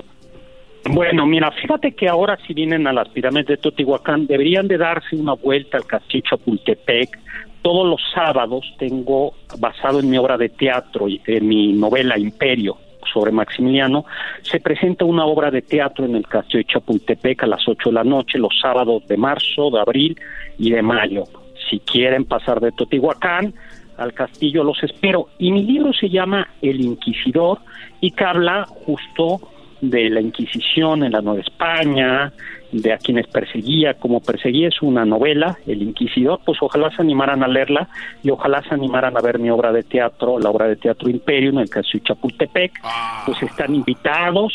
Bueno, 0.89 1.27
mira, 1.27 1.51
fíjate 1.53 1.93
que 1.93 2.09
ahora 2.09 2.39
si 2.47 2.55
vienen 2.55 2.87
a 2.87 2.93
las 2.93 3.09
pirámides 3.09 3.47
de 3.47 3.57
Teotihuacán, 3.59 4.27
deberían 4.27 4.67
de 4.67 4.79
darse 4.79 5.15
una 5.17 5.35
vuelta 5.35 5.77
al 5.77 5.87
castillo 5.87 6.25
Chapultepec. 6.31 7.19
Todos 7.63 7.87
los 7.87 8.01
sábados 8.15 8.65
tengo, 8.79 9.35
basado 9.59 10.01
en 10.01 10.09
mi 10.09 10.17
obra 10.17 10.39
de 10.39 10.49
teatro 10.49 11.09
y 11.09 11.21
en 11.27 11.47
mi 11.47 11.75
novela 11.75 12.19
Imperio, 12.19 12.79
sobre 13.13 13.33
Maximiliano, 13.33 14.05
se 14.43 14.61
presenta 14.61 15.05
una 15.05 15.25
obra 15.25 15.51
de 15.51 15.63
teatro 15.63 16.05
en 16.05 16.17
el 16.17 16.27
Castillo 16.27 16.59
de 16.59 16.73
Chapultepec 16.73 17.43
a 17.43 17.47
las 17.47 17.67
8 17.67 17.91
de 17.91 17.95
la 17.95 18.05
noche, 18.05 18.39
los 18.39 18.59
sábados 18.61 19.07
de 19.07 19.17
marzo, 19.17 19.71
de 19.71 19.81
abril 19.81 20.21
y 20.59 20.71
de 20.71 20.83
mayo. 20.83 21.25
Si 21.69 21.81
quieren 21.81 22.25
pasar 22.25 22.61
de 22.61 22.73
Totihuacán 22.73 23.55
al 23.97 24.15
castillo, 24.15 24.65
los 24.65 24.83
espero. 24.83 25.29
Y 25.39 25.53
mi 25.53 25.63
libro 25.63 25.93
se 25.93 26.09
llama 26.09 26.49
El 26.63 26.81
Inquisidor 26.81 27.59
y 28.01 28.11
que 28.13 28.25
habla 28.25 28.65
justo 28.67 29.41
de 29.81 30.11
la 30.11 30.21
Inquisición 30.21 31.05
en 31.05 31.13
la 31.13 31.21
Nueva 31.21 31.41
España, 31.41 32.33
de 32.73 32.93
a 32.93 32.99
quienes 32.99 33.27
perseguía, 33.27 33.95
como 33.95 34.21
perseguía 34.21 34.69
es 34.69 34.81
una 34.83 35.05
novela, 35.05 35.59
El 35.67 35.83
Inquisidor, 35.83 36.41
pues 36.45 36.59
ojalá 36.61 36.91
se 36.95 37.03
animaran 37.03 37.43
a 37.43 37.49
leerla 37.49 37.89
y 38.23 38.31
ojalá 38.31 38.63
se 38.63 38.75
animaran 38.75 39.17
a 39.17 39.21
ver 39.21 39.39
mi 39.39 39.51
obra 39.51 39.73
de 39.73 39.83
teatro, 39.83 40.39
la 40.39 40.51
obra 40.51 40.69
de 40.69 40.77
teatro 40.77 41.11
Imperio 41.11 41.51
en 41.51 41.59
el 41.59 41.71
caso 41.71 41.91
de 41.95 42.03
Chapultepec, 42.03 42.73
ah. 42.83 43.23
pues 43.27 43.43
están 43.43 43.75
invitados 43.75 44.53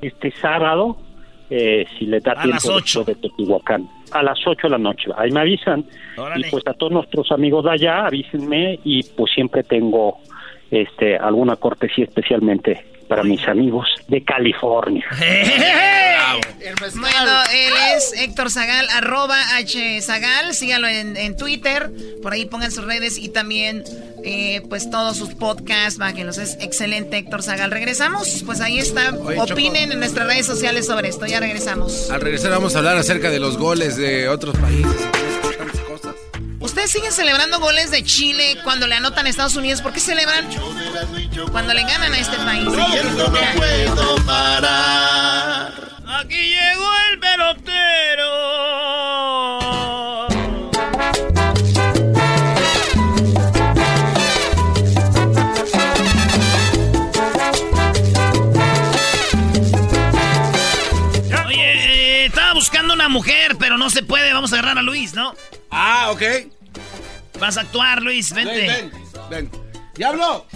este 0.00 0.30
sábado, 0.32 0.96
eh, 1.50 1.86
si 1.98 2.06
les 2.06 2.22
da 2.22 2.34
tiempo 2.34 3.04
de 3.04 3.14
Teotihuacán, 3.14 3.88
a 4.12 4.22
las 4.22 4.38
8 4.46 4.66
de 4.66 4.70
la 4.70 4.78
noche, 4.78 5.10
ahí 5.16 5.30
me 5.30 5.40
avisan, 5.40 5.84
y 6.36 6.44
pues 6.50 6.66
a 6.66 6.74
todos 6.74 6.92
nuestros 6.92 7.30
amigos 7.32 7.64
de 7.64 7.70
allá, 7.72 8.06
avísenme 8.06 8.78
y 8.84 9.02
pues 9.02 9.32
siempre 9.32 9.62
tengo 9.62 10.18
este 10.70 11.16
alguna 11.16 11.56
cortesía 11.56 12.04
especialmente 12.04 12.84
para 13.08 13.24
mis 13.24 13.46
amigos 13.48 13.88
de 14.06 14.22
California. 14.22 15.04
bueno, 16.94 17.42
él 17.52 17.72
es 17.96 18.12
Héctor 18.12 18.50
Zagal, 18.50 18.86
arroba 18.90 19.36
H 19.56 20.00
Zagal, 20.02 20.54
sígalo 20.54 20.86
en, 20.86 21.36
Twitter, 21.36 21.90
por 22.22 22.32
ahí 22.32 22.44
pongan 22.44 22.70
sus 22.70 22.84
redes 22.84 23.18
y 23.18 23.30
también 23.30 23.84
eh, 24.24 24.60
pues 24.68 24.90
todos 24.90 25.16
sus 25.16 25.34
podcasts, 25.34 25.98
bájenlos, 25.98 26.38
es 26.38 26.58
excelente 26.60 27.16
Héctor 27.16 27.42
Zagal. 27.42 27.70
Regresamos, 27.70 28.42
pues 28.44 28.60
ahí 28.60 28.78
está, 28.78 29.14
opinen 29.38 29.92
en 29.92 29.98
nuestras 29.98 30.26
redes 30.26 30.46
sociales 30.46 30.86
sobre 30.86 31.08
esto, 31.08 31.26
ya 31.26 31.40
regresamos. 31.40 32.10
Al 32.10 32.20
regresar 32.20 32.50
vamos 32.50 32.74
a 32.74 32.78
hablar 32.78 32.98
acerca 32.98 33.30
de 33.30 33.40
los 33.40 33.56
goles 33.56 33.96
de 33.96 34.28
otros 34.28 34.56
países. 34.58 35.08
¿Ustedes 36.60 36.90
siguen 36.90 37.12
celebrando 37.12 37.60
goles 37.60 37.90
de 37.92 38.02
Chile 38.02 38.58
cuando 38.64 38.86
le 38.88 38.96
anotan 38.96 39.26
a 39.26 39.28
Estados 39.28 39.54
Unidos? 39.54 39.80
¿Por 39.80 39.92
qué 39.92 40.00
celebran 40.00 40.48
cuando 41.52 41.72
le 41.72 41.82
ganan 41.82 42.12
a 42.12 42.18
este 42.18 42.36
país? 42.38 42.64
No 42.64 42.72
puedo 42.72 44.16
parar. 44.26 45.72
Aquí 46.06 46.34
llegó 46.36 46.90
el 47.12 47.20
pelotero. 47.20 48.28
Una 63.08 63.14
mujer, 63.14 63.56
pero 63.58 63.78
no 63.78 63.90
se 63.90 64.02
puede. 64.02 64.32
Vamos 64.32 64.52
a 64.52 64.58
agarrar 64.58 64.78
a 64.78 64.82
Luis, 64.82 65.14
¿no? 65.14 65.34
Ah, 65.70 66.10
ok. 66.10 66.22
Vas 67.40 67.56
a 67.56 67.62
actuar, 67.62 68.02
Luis, 68.02 68.32
vente. 68.32 68.66
Ven, 68.66 68.92
ven, 69.30 69.50
¡Diablo! 69.94 70.46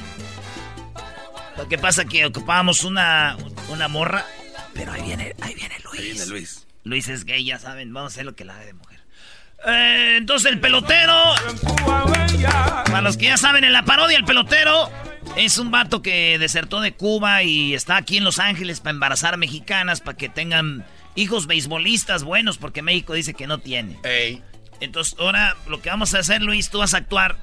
Lo 1.57 1.69
que 1.69 1.79
pasa 1.79 2.03
es 2.03 2.09
que 2.09 2.27
ocupábamos 2.27 2.85
una, 2.85 3.37
una 3.69 3.89
morra, 3.89 4.27
pero 4.75 4.93
ahí 4.93 5.03
viene, 5.03 5.35
ahí 5.41 5.55
viene 5.55 5.77
Luis. 5.85 6.01
Ahí 6.01 6.13
viene 6.13 6.27
Luis. 6.27 6.67
Luis 6.85 7.09
es 7.09 7.25
gay, 7.25 7.45
ya 7.45 7.59
saben, 7.59 7.93
vamos 7.93 8.13
a 8.13 8.15
hacer 8.15 8.25
lo 8.25 8.35
que 8.35 8.45
la 8.45 8.57
de 8.57 8.73
mujer. 8.75 9.01
Eh, 9.67 10.17
entonces 10.19 10.51
el 10.51 10.61
pelotero, 10.61 11.15
para 12.87 13.01
los 13.01 13.17
que 13.17 13.27
ya 13.27 13.37
saben, 13.37 13.65
en 13.65 13.73
la 13.73 13.85
parodia 13.85 14.17
el 14.17 14.25
pelotero 14.25 14.91
es 15.37 15.59
un 15.59 15.71
vato 15.71 16.03
que 16.03 16.39
desertó 16.39 16.81
de 16.81 16.93
Cuba 16.93 17.45
y 17.45 17.75
está 17.75 17.97
aquí 17.97 18.17
en 18.17 18.25
Los 18.25 18.39
Ángeles 18.39 18.81
para 18.81 18.91
embarazar 18.91 19.37
mexicanas, 19.37 20.01
para 20.01 20.17
que 20.17 20.29
tengan 20.29 20.85
hijos 21.15 21.47
beisbolistas 21.47 22.25
buenos, 22.25 22.59
porque 22.59 22.83
México 22.83 23.15
dice 23.15 23.35
que 23.35 23.47
no 23.47 23.59
tiene. 23.59 23.99
Ey. 24.05 24.43
Entonces, 24.81 25.17
ahora 25.19 25.57
lo 25.69 25.81
que 25.81 25.91
vamos 25.91 26.15
a 26.15 26.19
hacer, 26.19 26.43
Luis, 26.43 26.71
tú 26.71 26.79
vas 26.79 26.95
a 26.95 26.99
actuar. 26.99 27.37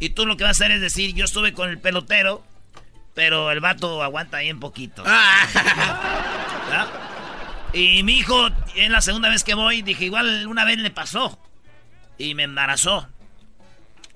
Y 0.00 0.10
tú 0.10 0.26
lo 0.26 0.36
que 0.36 0.44
vas 0.44 0.60
a 0.60 0.64
hacer 0.64 0.70
es 0.72 0.80
decir, 0.80 1.14
yo 1.14 1.24
estuve 1.24 1.52
con 1.52 1.70
el 1.70 1.78
pelotero, 1.78 2.44
pero 3.14 3.50
el 3.50 3.60
vato 3.60 4.02
aguanta 4.02 4.38
bien 4.40 4.60
poquito. 4.60 5.04
Y 7.72 8.02
mi 8.02 8.18
hijo, 8.18 8.48
en 8.76 8.92
la 8.92 9.02
segunda 9.02 9.28
vez 9.28 9.44
que 9.44 9.52
voy, 9.54 9.82
dije, 9.82 10.06
igual 10.06 10.46
una 10.46 10.64
vez 10.64 10.78
le 10.78 10.90
pasó. 10.90 11.38
Y 12.16 12.34
me 12.34 12.44
embarazó. 12.44 13.08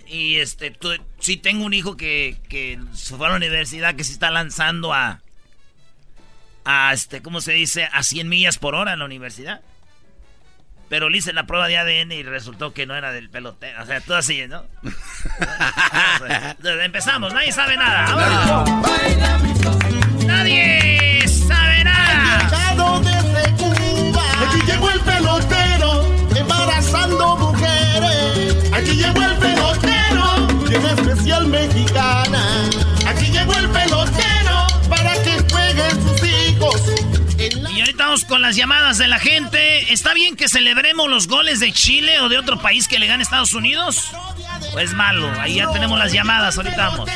Y 0.07 0.37
este, 0.37 0.70
tú, 0.70 0.91
sí 1.18 1.37
tengo 1.37 1.64
un 1.64 1.74
hijo 1.74 1.97
que, 1.97 2.39
que 2.49 2.80
se 2.95 3.14
fue 3.14 3.26
a 3.26 3.30
la 3.30 3.37
universidad, 3.37 3.95
que 3.95 4.05
se 4.05 4.12
está 4.12 4.30
lanzando 4.30 4.95
a, 4.95 5.20
a 6.64 6.92
este, 6.92 7.22
¿cómo 7.22 7.40
se 7.40 7.52
dice? 7.52 7.88
A 7.92 8.02
100 8.02 8.28
millas 8.28 8.58
por 8.58 8.74
hora 8.74 8.92
en 8.92 9.00
la 9.00 9.04
universidad. 9.04 9.60
Pero 10.88 11.08
le 11.08 11.18
hice 11.18 11.32
la 11.32 11.46
prueba 11.46 11.68
de 11.68 11.78
ADN 11.78 12.12
y 12.12 12.22
resultó 12.22 12.74
que 12.74 12.84
no 12.84 12.94
era 12.94 13.12
del 13.12 13.30
pelotero. 13.30 13.82
O 13.82 13.86
sea, 13.86 14.02
todo 14.02 14.18
así, 14.18 14.46
¿no? 14.46 14.62
Empezamos, 16.84 17.32
nadie 17.32 17.50
sabe 17.50 17.78
nada. 17.78 18.64
Nadie 20.26 21.26
sabe 21.26 21.84
nada. 21.84 23.00
desde 23.00 23.50
Cuba. 23.56 24.22
Aquí 24.46 24.60
llegó 24.66 24.90
el 24.90 25.00
pelotero, 25.00 26.14
embarazando 26.36 27.36
mujeres. 27.38 28.70
Aquí 28.74 28.92
llegó 28.92 29.22
el 29.22 29.36
pelotero, 29.38 30.46
bien 30.68 30.84
especial 30.84 31.46
mexicana. 31.46 32.68
Vamos 38.23 38.25
con 38.25 38.43
las 38.43 38.57
llamadas 38.57 38.99
de 38.99 39.09
la 39.09 39.18
gente. 39.18 39.93
¿Está 39.93 40.14
bien 40.14 40.37
que 40.37 40.49
celebremos 40.49 41.09
los 41.09 41.29
goles 41.29 41.61
de 41.61 41.73
Chile 41.73 42.20
o 42.20 42.29
de 42.29 42.39
otro 42.39 42.59
país 42.59 42.89
que 42.89 42.99
le 42.99 43.07
gane 43.07 43.23
a 43.23 43.25
Estados 43.25 43.55
Unidos? 43.55 44.12
Pues 44.73 44.93
malo, 44.95 45.29
ahí 45.41 45.57
ya 45.57 45.70
tenemos 45.73 45.99
las 45.99 46.12
llamadas, 46.12 46.57
ahorita 46.57 46.89
vamos. 46.89 47.11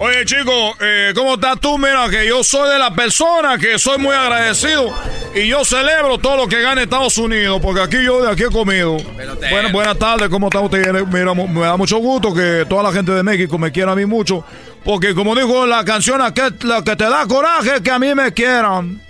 Oye, 0.00 0.24
chico, 0.24 0.76
eh, 0.80 1.12
¿cómo 1.14 1.34
estás 1.34 1.58
tú? 1.60 1.76
Mira, 1.76 2.08
que 2.08 2.26
yo 2.26 2.44
soy 2.44 2.70
de 2.70 2.78
la 2.78 2.94
persona 2.94 3.58
que 3.58 3.78
soy 3.78 3.98
muy 3.98 4.14
agradecido 4.14 4.94
y 5.34 5.48
yo 5.48 5.64
celebro 5.64 6.18
todo 6.18 6.36
lo 6.36 6.48
que 6.48 6.62
gane 6.62 6.84
Estados 6.84 7.18
Unidos, 7.18 7.60
porque 7.60 7.82
aquí 7.82 8.04
yo 8.04 8.22
de 8.22 8.30
aquí 8.30 8.44
he 8.44 8.50
comido. 8.50 8.96
Bueno, 9.50 9.70
buenas 9.72 9.98
tardes, 9.98 10.28
¿cómo 10.28 10.46
está 10.46 10.60
usted? 10.60 11.04
Mira, 11.06 11.34
me 11.34 11.60
da 11.60 11.76
mucho 11.76 11.98
gusto 11.98 12.32
que 12.32 12.64
toda 12.68 12.84
la 12.84 12.92
gente 12.92 13.10
de 13.10 13.24
México 13.24 13.58
me 13.58 13.72
quiera 13.72 13.92
a 13.92 13.96
mí 13.96 14.06
mucho, 14.06 14.44
porque 14.84 15.14
como 15.14 15.34
dijo 15.34 15.66
la 15.66 15.84
canción, 15.84 16.20
que, 16.32 16.52
la 16.64 16.84
que 16.84 16.94
te 16.94 17.04
da 17.04 17.26
coraje 17.26 17.76
es 17.76 17.80
que 17.80 17.90
a 17.90 17.98
mí 17.98 18.14
me 18.14 18.32
quieran. 18.32 19.07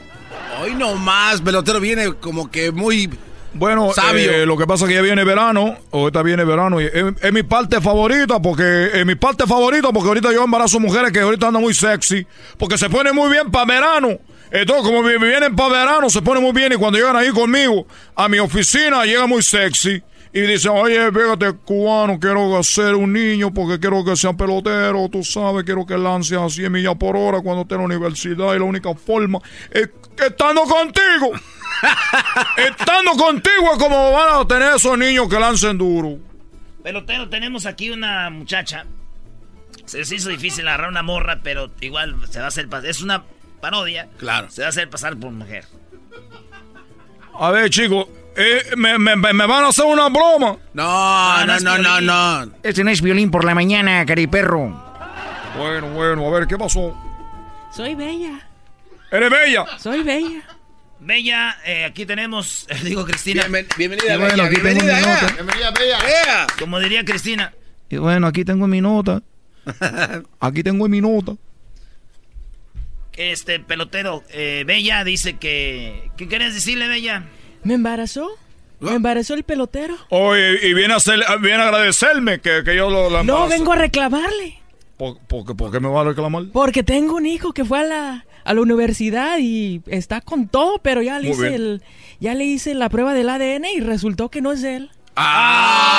Hoy 0.61 0.75
no 0.75 0.97
más, 0.97 1.41
pelotero 1.41 1.79
viene 1.81 2.15
como 2.15 2.51
que 2.51 2.73
muy 2.73 3.09
bueno, 3.55 3.91
eh, 4.15 4.45
lo 4.47 4.57
que 4.57 4.67
pasa 4.67 4.85
es 4.85 4.89
que 4.89 4.95
ya 4.95 5.03
viene 5.03 5.25
verano, 5.25 5.79
ahorita 5.91 6.23
viene 6.23 6.45
verano, 6.45 6.81
y 6.81 6.85
es, 6.85 7.33
mi 7.33 7.43
parte 7.43 7.81
favorita, 7.81 8.41
porque 8.41 8.91
es 8.93 9.07
mi 9.07 9.15
parte 9.15 9.47
favorita, 9.47 9.91
porque 9.93 10.09
ahorita 10.09 10.33
yo 10.33 10.45
embarazo 10.45 10.79
mujeres 10.79 11.13
que 11.13 11.21
ahorita 11.21 11.49
andan 11.49 11.63
muy 11.63 11.75
sexy, 11.75 12.27
porque 12.59 12.77
se 12.77 12.91
pone 12.91 13.13
muy 13.13 13.31
bien 13.31 13.51
para 13.51 13.65
verano. 13.65 14.19
Entonces, 14.51 14.85
como 14.85 15.03
vienen 15.03 15.57
para 15.57 15.71
verano, 15.71 16.11
se 16.11 16.23
pone 16.23 16.41
muy 16.41 16.53
bien, 16.53 16.73
y 16.73 16.77
cuando 16.77 16.99
llegan 16.99 17.17
ahí 17.17 17.31
conmigo, 17.31 17.87
a 18.15 18.29
mi 18.29 18.39
oficina, 18.39 19.05
llega 19.05 19.27
muy 19.27 19.43
sexy. 19.43 20.03
Y 20.33 20.43
dicen, 20.43 20.73
oye, 20.73 21.11
fíjate, 21.11 21.53
cubano, 21.65 22.21
quiero 22.21 22.63
ser 22.63 22.95
un 22.95 23.15
niño 23.15 23.53
porque 23.53 23.81
quiero 23.81 24.05
que 24.05 24.15
sea 24.15 24.35
pelotero, 24.35 25.09
tú 25.11 25.25
sabes, 25.25 25.65
quiero 25.65 25.87
que 25.87 25.97
lance 25.97 26.37
a 26.37 26.49
100 26.49 26.71
millas 26.71 26.95
por 26.97 27.17
hora 27.17 27.41
cuando 27.41 27.63
esté 27.63 27.77
en 27.77 27.81
la 27.81 27.87
universidad 27.87 28.55
y 28.55 28.59
la 28.59 28.65
única 28.65 28.95
forma 28.95 29.41
es 29.71 29.89
que 30.19 30.27
estando 30.27 30.63
contigo. 30.63 31.33
Estando 32.57 33.13
contigo 33.13 33.73
es 33.73 33.79
como 33.79 34.13
van 34.13 34.41
a 34.41 34.49
tener 34.49 34.75
esos 34.75 34.99
niños 34.99 35.29
que 35.29 35.39
lancen 35.39 35.79
duro. 35.79 36.19
Pelotero, 36.83 37.29
tenemos 37.29 37.67
aquí 37.67 37.91
una 37.91 38.31
muchacha. 38.31 38.85
Se 39.87 40.01
hizo 40.01 40.29
difícil 40.29 40.67
agarrar 40.67 40.91
una 40.91 41.03
morra, 41.03 41.41
pero 41.43 41.71
igual 41.81 42.17
se 42.29 42.41
va 42.41 42.47
a 42.47 42.49
hacer 42.49 42.69
pasar. 42.69 42.91
Es 42.91 43.01
una 43.01 43.25
parodia. 43.61 44.09
Claro. 44.19 44.51
Se 44.51 44.63
va 44.63 44.67
a 44.67 44.71
hacer 44.71 44.91
pasar 44.91 45.17
por 45.17 45.31
mujer. 45.31 45.65
A 47.39 47.51
ver, 47.51 47.71
chicos, 47.71 48.09
eh, 48.37 48.75
me, 48.77 48.97
van 48.97 49.65
a 49.65 49.69
hacer 49.69 49.85
una 49.85 50.09
broma. 50.09 50.57
No, 50.75 51.47
no, 51.47 51.61
no, 51.61 51.79
no, 51.79 52.01
no, 52.01 52.53
Este 52.63 52.83
no 52.83 52.91
es 52.91 53.01
violín 53.01 53.31
por 53.31 53.45
la 53.45 53.55
mañana, 53.55 54.05
cariperro. 54.05 54.85
Bueno, 55.57 55.89
bueno, 55.91 56.27
a 56.27 56.31
ver, 56.31 56.47
¿qué 56.47 56.59
pasó? 56.59 56.97
Soy 57.73 57.95
bella. 57.95 58.48
¿Eres 59.11 59.31
bella? 59.31 59.65
Soy 59.79 60.03
bella. 60.03 60.43
Bella, 61.01 61.57
eh, 61.65 61.85
aquí 61.85 62.05
tenemos, 62.05 62.67
digo 62.85 63.05
Cristina. 63.05 63.47
bienvenida, 63.77 64.19
bueno, 64.19 64.43
aquí 64.43 64.57
tengo 64.57 64.81
mi 64.81 64.87
nota. 64.87 65.33
Bienvenida, 65.35 65.71
Bella. 65.71 66.47
Como 66.59 66.81
diría 66.81 67.05
Cristina. 67.05 67.55
Y 67.89 67.97
bueno, 67.97 68.27
aquí 68.27 68.45
tengo 68.45 68.67
mi 68.67 68.81
nota. 68.81 69.23
Aquí 70.41 70.63
tengo 70.63 70.89
mi 70.89 71.01
nota. 71.01 71.35
Este 73.15 73.61
pelotero, 73.61 74.25
eh, 74.31 74.65
Bella 74.67 75.05
dice 75.05 75.37
que... 75.37 76.11
¿Qué 76.17 76.27
quieres 76.27 76.55
decirle, 76.55 76.89
Bella? 76.89 77.25
¿Me 77.65 77.75
embarazó? 77.75 78.31
¿Me 78.81 78.95
embarazó 78.95 79.35
el 79.35 79.43
pelotero? 79.43 79.97
Oye, 80.09 80.67
y 80.69 80.73
viene 80.73 80.95
a, 80.95 80.99
hacer, 80.99 81.21
viene 81.41 81.63
a 81.63 81.69
agradecerme 81.69 82.41
que, 82.41 82.63
que 82.65 82.77
yo 82.77 82.89
lo, 82.89 83.23
No, 83.25 83.49
vengo 83.49 83.73
a 83.73 83.77
reclamarle. 83.77 84.59
¿Por, 84.97 85.19
por, 85.19 85.71
qué 85.71 85.81
me 85.81 85.89
va 85.89 86.01
a 86.01 86.05
reclamar? 86.05 86.45
Porque 86.53 86.83
tengo 86.83 87.17
un 87.17 87.27
hijo 87.27 87.53
que 87.53 87.65
fue 87.65 87.81
a 87.81 87.85
la, 87.85 88.27
a 88.49 88.55
la 88.55 88.63
universidad 88.63 89.37
y 89.39 89.83
está 89.89 90.23
con 90.23 90.49
todo, 90.49 90.79
pero 90.79 91.03
ya 91.03 91.19
le, 91.19 91.29
hice 91.29 91.55
el, 91.55 91.83
ya 92.19 92.33
le 92.35 92.47
hice 92.47 92.73
la 92.73 92.89
prueba 92.89 93.13
del 93.13 93.29
ADN 93.29 93.67
y 93.77 93.81
resultó 93.81 94.31
que 94.31 94.41
no 94.41 94.53
es 94.53 94.63
él. 94.63 94.91
¡Ah! 95.17 95.99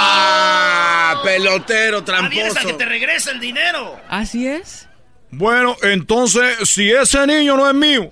Pelotero 1.24 2.04
tramposo. 2.04 2.58
a 2.60 2.62
que 2.66 2.74
te 2.74 2.86
regrese 2.86 3.30
el 3.30 3.40
dinero. 3.40 4.00
Así 4.10 4.48
es. 4.48 4.88
Bueno, 5.30 5.76
entonces, 5.84 6.68
si 6.68 6.90
ese 6.90 7.28
niño 7.28 7.56
no 7.56 7.70
es 7.70 7.76
mío 7.76 8.12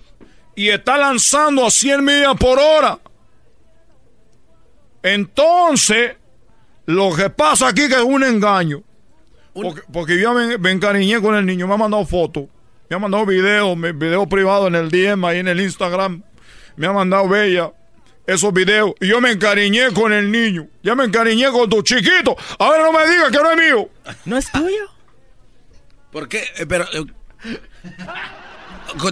y 0.56 0.70
está 0.70 1.00
lanzando 1.00 1.66
a 1.66 1.72
100 1.72 2.06
millas 2.06 2.36
por 2.40 2.60
hora, 2.60 3.00
entonces, 5.02 6.16
lo 6.86 7.16
que 7.16 7.32
pasa 7.32 7.70
aquí 7.70 7.88
que 7.88 7.96
es 7.96 8.02
un 8.02 8.24
engaño. 8.24 8.84
Porque, 9.92 10.20
yo 10.20 10.36
me, 10.36 10.72
encariñé 10.72 11.20
con 11.22 11.34
el 11.34 11.44
niño, 11.44 11.68
me 11.68 11.74
ha 11.74 11.78
mandado 11.78 12.06
fotos, 12.06 12.46
me 12.90 12.96
ha 12.96 13.00
mandado 13.00 13.26
videos, 13.26 13.78
videos 13.80 14.28
privados 14.28 14.68
en 14.68 14.76
el 14.76 14.90
DM, 14.90 15.26
ahí 15.26 15.40
en 15.40 15.48
el 15.48 15.62
Instagram, 15.62 16.24
me 16.76 16.88
ha 16.88 16.94
mandado 16.94 17.28
bella 17.28 17.72
esos 18.26 18.54
videos 18.54 18.94
y 19.00 19.08
yo 19.08 19.22
me 19.22 19.32
encariñé 19.32 19.92
con 19.94 20.14
el 20.14 20.32
niño, 20.32 20.68
ya 20.84 20.96
me 20.96 21.06
encariñé 21.06 21.50
con 21.52 21.70
tu 21.70 21.82
chiquito, 21.82 22.36
ahora 22.60 22.84
no 22.84 22.92
me 22.92 23.10
digas 23.10 23.32
que 23.32 23.38
no 23.38 23.52
es 23.52 23.58
mío. 23.58 23.90
¿No 24.26 24.38
es 24.38 24.52
tuyo? 24.52 24.90
¿Por 26.12 26.28
qué? 26.28 26.44
Eh, 26.58 26.66
pero... 26.68 26.86
Eh, 26.94 27.06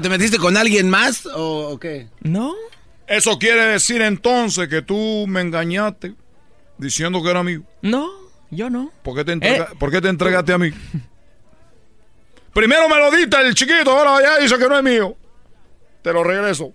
¿Te 0.02 0.10
metiste 0.10 0.38
con 0.38 0.56
alguien 0.58 0.90
más 0.90 1.28
o 1.34 1.78
qué? 1.80 2.08
No. 2.22 2.54
Eso 3.08 3.38
quiere 3.38 3.66
decir 3.66 4.02
entonces 4.02 4.68
que 4.68 4.82
tú 4.82 5.26
me 5.28 5.42
engañaste 5.42 6.16
diciendo 6.78 7.22
que 7.22 7.30
era 7.30 7.44
mío. 7.44 7.64
No, 7.82 8.10
yo 8.50 8.70
no. 8.70 8.92
¿Por 9.04 9.16
qué 9.16 9.26
te, 9.26 9.34
eh. 9.42 9.66
¿por 9.80 9.92
qué 9.92 10.02
te 10.02 10.10
entregaste 10.10 10.54
a 10.54 10.58
mí? 10.58 10.72
Primero 12.56 12.88
me 12.88 12.98
lo 12.98 13.12
diste 13.12 13.36
el 13.42 13.54
chiquito, 13.54 13.92
ahora 13.92 14.24
ya 14.24 14.42
dice 14.42 14.58
que 14.58 14.70
no 14.70 14.78
es 14.78 14.84
mío. 14.84 15.14
Te 16.02 16.14
lo 16.14 16.24
regreso. 16.24 16.72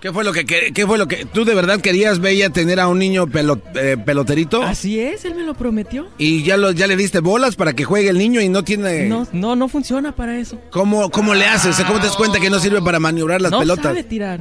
¿Qué 0.00 0.12
fue 0.12 0.24
lo 0.24 0.32
que, 0.32 0.44
qué, 0.44 0.86
fue 0.86 0.98
lo 0.98 1.06
que 1.06 1.24
tú 1.24 1.44
de 1.44 1.54
verdad 1.54 1.80
querías, 1.80 2.18
Bella, 2.18 2.50
tener 2.50 2.80
a 2.80 2.88
un 2.88 2.98
niño 2.98 3.28
eh, 3.74 3.96
peloterito? 4.04 4.60
Así 4.64 4.98
es, 4.98 5.24
él 5.24 5.36
me 5.36 5.44
lo 5.44 5.54
prometió. 5.54 6.08
¿Y 6.18 6.42
ya, 6.42 6.56
lo, 6.56 6.72
ya 6.72 6.88
le 6.88 6.96
diste 6.96 7.20
bolas 7.20 7.54
para 7.54 7.74
que 7.74 7.84
juegue 7.84 8.08
el 8.08 8.18
niño 8.18 8.40
y 8.40 8.48
no 8.48 8.64
tiene...? 8.64 9.04
No, 9.04 9.28
no, 9.32 9.54
no 9.54 9.68
funciona 9.68 10.10
para 10.10 10.36
eso. 10.36 10.60
¿Cómo, 10.70 11.08
cómo 11.12 11.32
le 11.34 11.46
haces? 11.46 11.76
¿Cómo 11.86 12.00
te 12.00 12.08
das 12.08 12.16
cuenta 12.16 12.40
que 12.40 12.50
no 12.50 12.58
sirve 12.58 12.82
para 12.82 12.98
maniobrar 12.98 13.40
las 13.40 13.52
pelotas? 13.52 13.84
No 13.84 13.90
sabe 13.90 14.02
tirar. 14.02 14.40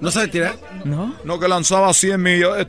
¿No 0.00 0.10
sabe 0.12 0.28
tirar? 0.28 0.56
No. 0.84 1.16
No, 1.24 1.40
que 1.40 1.48
lanzaba 1.48 1.92
100 1.92 2.22
millas. 2.22 2.66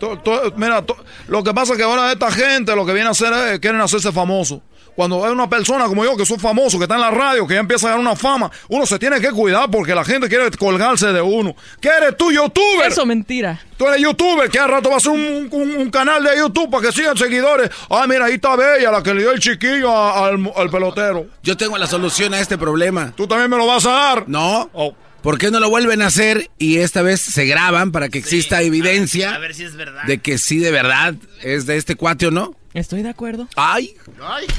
mira, 0.55 0.84
lo 1.28 1.43
que 1.43 1.53
pasa 1.53 1.74
es 1.74 1.78
que 1.78 1.84
ahora 1.84 2.12
esta 2.12 2.32
gente 2.32 2.76
lo 2.76 2.84
que 2.84 2.93
viene 2.93 3.10
a 3.10 3.12
hacer 3.12 3.32
es, 3.53 3.60
quieren 3.60 3.80
hacerse 3.80 4.12
famoso 4.12 4.64
cuando 5.00 5.26
hay 5.26 5.32
una 5.32 5.50
persona 5.50 5.86
como 5.86 6.04
yo 6.04 6.18
que 6.18 6.26
soy 6.26 6.38
famoso, 6.38 6.78
que 6.78 6.84
está 6.84 6.95
en 6.95 7.00
la 7.00 7.10
radio, 7.10 7.47
que 7.47 7.54
ya 7.54 7.62
empieza 7.62 7.88
a 7.88 7.91
ganar 7.91 8.06
una 8.06 8.18
fama, 8.18 8.52
uno 8.68 8.86
se 8.86 9.00
tiene 9.00 9.22
que 9.22 9.32
cuidar 9.32 9.72
porque 9.72 9.95
la 9.95 10.04
gente 10.04 10.28
quiere 10.28 10.52
colgarse 10.52 11.14
de 11.14 11.22
uno. 11.22 11.56
¿Qué 11.80 11.88
eres 11.88 12.18
tú, 12.18 12.34
youtuber? 12.34 12.91
Eso, 12.91 13.06
mentira. 13.06 13.62
Tú 13.78 13.88
eres 13.88 14.02
youtuber, 14.02 14.50
que 14.50 14.60
al 14.60 14.68
rato 14.68 14.89
va 14.89 14.95
a 14.95 14.97
hacer 14.97 15.14
un, 15.14 15.89
canal 15.89 16.22
de 16.22 16.38
YouTube 16.39 16.70
para 16.70 16.86
que 16.86 16.91
sigan 16.91 17.16
seguidores. 17.16 17.70
Ah, 17.89 18.08
mira, 18.10 18.26
ahí 18.26 18.34
está 18.34 18.58
Bella, 18.58 18.91
la 18.91 19.02
que 19.02 19.14
le 19.14 19.22
dio 19.22 19.32
el 19.32 19.39
chiquillo 19.39 19.89
al, 19.89 20.70
pelotero. 20.70 21.28
Yo 21.43 21.56
tengo 21.56 21.78
la 21.78 21.88
solución 21.88 22.34
a 22.34 22.41
este 22.41 22.58
problema. 22.58 23.14
¿Tú 23.16 23.26
también 23.26 23.50
me 23.50 23.56
lo 23.56 23.68
vas 23.68 23.86
a 23.86 23.91
dar? 23.91 24.28
No. 24.28 24.70
Oh. 24.74 24.93
¿Por 25.22 25.38
qué 25.38 25.50
no 25.50 25.62
lo 25.62 25.70
vuelven 25.70 26.02
a 26.02 26.08
hacer 26.08 26.50
y 26.58 26.80
esta 26.80 27.04
vez 27.04 27.22
se 27.22 27.45
graban 27.45 27.93
para 27.93 28.10
que 28.10 28.20
exista 28.20 28.62
evidencia 28.62 29.34
a 29.34 29.39
ver, 29.39 29.56
si 29.56 29.64
es 29.64 29.78
verdad. 29.78 30.04
de 30.04 30.18
que 30.18 30.38
sí 30.38 30.60
de 30.60 30.72
verdad 30.72 31.16
es 31.41 31.66
de 31.66 31.78
este 31.78 31.95
cuate 31.95 32.28
o 32.28 32.32
no? 32.32 32.59
Estoy 32.74 33.01
de 33.01 33.09
acuerdo. 33.09 33.47
Ay. 33.55 33.95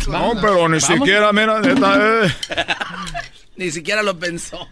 no, 0.09 0.33
pero 0.41 0.69
ni 0.69 0.81
siquiera, 0.81 1.33
mira, 1.33 1.61
ni 3.57 3.71
siquiera 3.71 4.03
lo 4.03 4.19
pensó. 4.19 4.69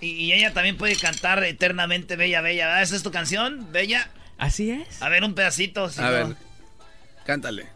Y, 0.00 0.32
ella 0.32 0.52
también 0.52 0.76
puede 0.76 0.96
cantar 0.96 1.42
eternamente 1.44 2.16
Bella, 2.16 2.40
Bella. 2.42 2.82
¿Esa 2.82 2.96
es 2.96 3.02
tu 3.02 3.10
canción, 3.10 3.72
Bella? 3.72 4.10
Así 4.38 4.70
es. 4.70 5.00
A 5.00 5.08
ver, 5.08 5.24
un 5.24 5.34
pedacito. 5.34 5.88
a 5.98 6.10
ver, 6.10 6.36
cántale. 7.24 7.68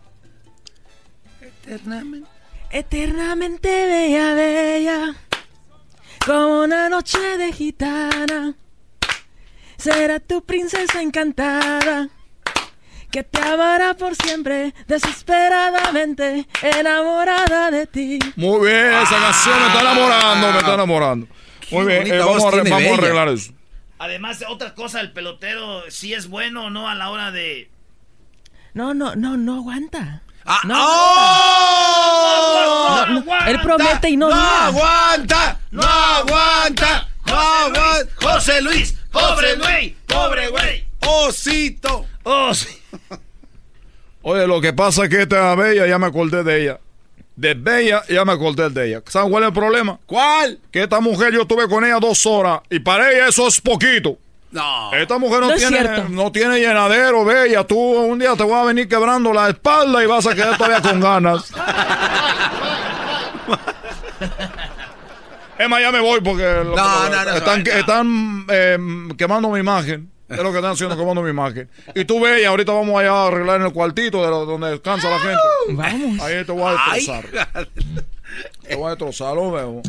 Eternamente. 1.40 2.28
Eternamente 2.70 3.68
bella, 3.68 4.34
bella. 4.34 5.14
Como 6.26 6.64
una 6.64 6.88
noche 6.88 7.18
de 7.38 7.52
gitana. 7.52 8.54
Será 9.78 10.18
tu 10.20 10.44
princesa 10.44 11.00
encantada 11.00 12.10
que 13.10 13.22
te 13.22 13.40
amará 13.40 13.94
por 13.94 14.14
siempre, 14.16 14.74
desesperadamente, 14.86 16.46
enamorada 16.62 17.70
de 17.70 17.86
ti. 17.86 18.18
Muy 18.36 18.66
bien, 18.68 18.92
esa 18.94 19.18
canción 19.18 19.58
me 19.60 19.66
está 19.68 19.80
enamorando, 19.80 20.52
me 20.52 20.58
está 20.58 20.74
enamorando. 20.74 21.26
Muy 21.70 21.86
bien, 21.86 22.06
eh, 22.06 22.18
vamos, 22.18 22.44
a, 22.44 22.50
vamos 22.50 22.70
a 22.72 22.94
arreglar 22.94 23.28
eso. 23.28 23.52
Además, 23.98 24.44
otra 24.48 24.74
cosa, 24.74 25.00
el 25.00 25.12
pelotero, 25.12 25.82
si 25.90 26.14
es 26.14 26.28
bueno 26.28 26.66
o 26.66 26.70
no 26.70 26.88
a 26.88 26.94
la 26.94 27.10
hora 27.10 27.30
de... 27.30 27.70
No, 28.74 28.94
no, 28.94 29.16
no, 29.16 29.36
no 29.36 29.56
aguanta. 29.56 30.22
Ah, 30.44 30.60
no, 30.64 30.74
¡Oh! 31.78 33.04
no, 33.08 33.20
no, 33.20 33.46
él 33.46 33.60
promete 33.60 34.08
y 34.10 34.16
no 34.16 34.28
¡No 34.30 34.34
llega. 34.36 34.66
aguanta! 34.66 35.60
¡No 35.70 35.82
aguanta! 35.82 37.08
¡No 37.26 37.34
aguanta! 37.38 38.06
José 38.22 38.62
Luis, 38.62 38.94
pobre 39.10 39.56
güey, 39.56 39.96
pobre 40.06 40.48
güey. 40.48 40.86
¡Osito! 41.00 42.06
Sí. 42.54 42.77
Oye, 44.22 44.46
lo 44.46 44.60
que 44.60 44.72
pasa 44.72 45.04
es 45.04 45.08
que 45.10 45.22
esta 45.22 45.54
Bella, 45.54 45.86
ya 45.86 45.98
me 45.98 46.06
acordé 46.06 46.42
de 46.42 46.62
ella. 46.62 46.80
De 47.36 47.54
Bella, 47.54 48.02
ya 48.08 48.24
me 48.24 48.32
acordé 48.32 48.68
de 48.68 48.88
ella. 48.88 49.02
¿Saben 49.06 49.30
cuál 49.30 49.44
es 49.44 49.48
el 49.48 49.54
problema? 49.54 49.98
¿Cuál? 50.06 50.58
Que 50.72 50.82
esta 50.82 51.00
mujer 51.00 51.32
yo 51.32 51.42
estuve 51.42 51.68
con 51.68 51.84
ella 51.84 51.98
dos 52.00 52.26
horas 52.26 52.60
y 52.68 52.80
para 52.80 53.10
ella 53.12 53.28
eso 53.28 53.46
es 53.46 53.60
poquito. 53.60 54.18
No. 54.50 54.92
Esta 54.94 55.18
mujer 55.18 55.40
no, 55.40 55.52
tiene, 55.54 56.04
no 56.08 56.32
tiene 56.32 56.58
llenadero, 56.58 57.24
Bella. 57.24 57.64
Tú 57.64 57.78
un 57.78 58.18
día 58.18 58.34
te 58.34 58.42
voy 58.42 58.54
a 58.54 58.64
venir 58.64 58.88
quebrando 58.88 59.32
la 59.32 59.50
espalda 59.50 60.02
y 60.02 60.06
vas 60.06 60.26
a 60.26 60.34
quedar 60.34 60.56
todavía 60.56 60.80
con 60.82 61.00
ganas. 61.00 61.52
Es 65.58 65.68
más, 65.68 65.80
ya 65.80 65.90
me 65.90 65.98
voy 66.00 66.20
porque 66.20 66.42
lo- 66.44 66.76
No, 66.76 67.08
no, 67.10 67.24
no, 67.24 67.30
están, 67.32 67.64
no. 67.64 67.70
están 67.72 68.46
eh, 68.48 68.78
quemando 69.16 69.48
mi 69.50 69.58
imagen. 69.58 70.08
Es 70.28 70.36
lo 70.36 70.50
que 70.52 70.58
están 70.58 70.72
haciendo, 70.72 70.96
quemando 70.96 71.22
mi 71.22 71.30
imagen. 71.30 71.70
Y 71.94 72.04
tú 72.04 72.20
ves, 72.20 72.42
y 72.42 72.44
ahorita 72.44 72.72
vamos 72.72 73.00
allá 73.00 73.12
a 73.12 73.26
arreglar 73.28 73.60
en 73.60 73.66
el 73.66 73.72
cuartito 73.72 74.22
de 74.22 74.28
lo- 74.30 74.44
donde 74.44 74.70
descansa 74.70 75.08
la 75.08 75.18
gente. 75.18 75.38
Vamos. 75.70 76.20
Ahí 76.20 76.44
te 76.44 76.52
voy 76.52 76.62
a 76.64 76.76
Ay, 76.92 77.00
destrozar. 77.06 77.68
Te 78.68 78.76
voy 78.76 78.86
a 78.86 78.88
destrozar, 78.90 79.34
lo 79.34 79.50
veo. 79.52 79.82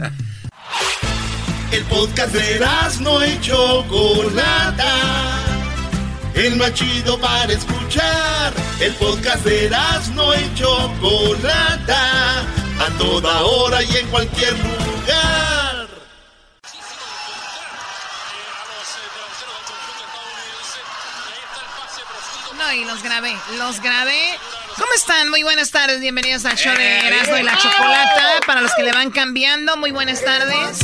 El 1.72 1.84
podcast 1.84 2.34
de 2.34 2.60
no 3.02 3.26
y 3.26 3.40
Chocolata. 3.42 4.96
El 6.34 6.56
más 6.56 6.74
chido 6.74 7.20
para 7.20 7.52
escuchar. 7.52 8.54
El 8.80 8.94
podcast 8.94 9.44
de 9.44 9.70
no 10.16 10.34
y 10.34 10.54
Chocolata. 10.56 12.40
A 12.80 12.98
toda 12.98 13.42
hora 13.42 13.84
y 13.84 13.98
en 13.98 14.08
cualquier 14.08 14.54
lugar. 14.54 15.59
No, 22.70 22.76
y 22.76 22.86
los 22.86 23.02
grabé, 23.02 23.36
los 23.58 23.82
grabé. 23.82 24.38
¿Cómo 24.76 24.94
están? 24.94 25.30
Muy 25.30 25.42
buenas 25.42 25.72
tardes, 25.72 26.00
bienvenidos 26.02 26.46
al 26.46 26.56
show 26.56 26.76
de 26.76 27.00
Erasmo 27.08 27.36
y 27.38 27.42
la 27.42 27.58
Chocolata. 27.58 28.42
Para 28.46 28.62
los 28.62 28.72
que 28.76 28.84
le 28.84 28.92
van 28.92 29.10
cambiando, 29.10 29.76
muy 29.76 29.90
buenas 29.90 30.24
tardes. 30.24 30.82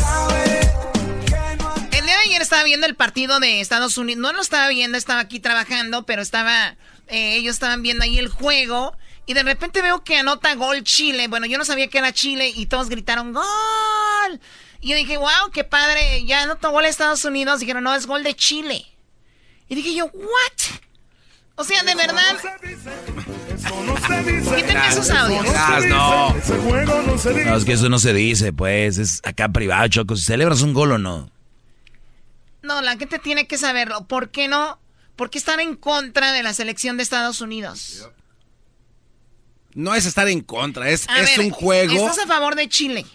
El 1.92 2.06
día 2.06 2.16
de 2.18 2.24
ayer 2.24 2.42
estaba 2.42 2.64
viendo 2.64 2.88
el 2.88 2.96
partido 2.96 3.40
de 3.40 3.62
Estados 3.62 4.00
Unidos. 4.00 4.20
No 4.20 4.34
lo 4.34 4.42
estaba 4.42 4.68
viendo, 4.70 4.98
estaba 4.98 5.20
aquí 5.20 5.40
trabajando, 5.40 6.08
pero 6.08 6.24
estaba. 6.24 6.76
eh, 7.08 7.36
ellos 7.36 7.54
estaban 7.54 7.84
viendo 7.84 8.04
ahí 8.04 8.18
el 8.18 8.30
juego. 8.30 8.98
Y 9.28 9.36
de 9.36 9.44
repente 9.44 9.84
veo 9.84 10.04
que 10.04 10.18
anota 10.18 10.56
gol 10.56 10.84
Chile. 10.84 11.28
Bueno, 11.28 11.46
yo 11.46 11.60
no 11.60 11.66
sabía 11.66 11.88
que 11.88 12.00
era 12.00 12.12
Chile 12.12 12.52
y 12.56 12.66
todos 12.66 12.90
gritaron 12.90 13.32
¡Gol! 13.32 14.40
Y 14.82 14.90
yo 14.90 14.96
dije, 14.96 15.18
wow, 15.18 15.52
qué 15.54 15.64
padre. 15.64 16.26
Ya 16.26 16.42
anotó 16.42 16.72
gol 16.72 16.86
Estados 16.86 17.26
Unidos. 17.26 17.60
Dijeron, 17.60 17.84
no, 17.84 17.94
es 17.94 18.08
gol 18.08 18.24
de 18.24 18.36
Chile. 18.36 18.88
Y 19.70 19.76
dije 19.76 19.94
yo, 19.94 20.06
¿what? 20.08 20.80
O 21.56 21.64
sea, 21.64 21.84
de 21.84 21.95
verdad. 21.95 22.38
Quítenme 24.56 24.88
esos 24.88 25.10
audios. 25.10 25.45
No. 25.88 26.34
No, 26.34 27.56
es 27.56 27.66
que 27.66 27.74
eso 27.74 27.89
no 27.89 27.99
se 27.99 28.14
dice, 28.14 28.51
pues. 28.53 28.97
Es 28.97 29.22
acá 29.24 29.49
privado, 29.49 29.88
Choco. 29.88 30.16
Si 30.16 30.26
celebras 30.26 30.62
un 30.62 30.74
gol 30.74 30.91
o 30.91 30.97
no. 30.97 31.32
No, 32.62 32.82
la 32.82 32.97
gente 32.97 33.20
tiene 33.20 33.47
que 33.47 33.58
saberlo. 33.58 34.06
¿Por 34.08 34.30
qué 34.30 34.47
no? 34.47 34.80
¿Por 35.16 35.30
qué 35.30 35.38
están 35.38 35.60
en 35.60 35.76
contra 35.76 36.34
de 36.34 36.43
la 36.43 36.53
selección 36.53 36.97
de 36.97 37.03
Estados 37.03 37.39
Unidos? 37.39 38.10
No 39.74 39.93
es 39.93 40.06
estar 40.06 40.28
en 40.28 40.41
contra, 40.41 40.89
es, 40.89 41.08
A 41.10 41.20
es 41.20 41.38
ver, 41.38 41.45
un 41.45 41.51
juego. 41.51 41.93
Estás 41.93 42.20
a 42.20 42.28
favor 42.28 42.56
de 42.56 42.68
Chile. 42.68 43.06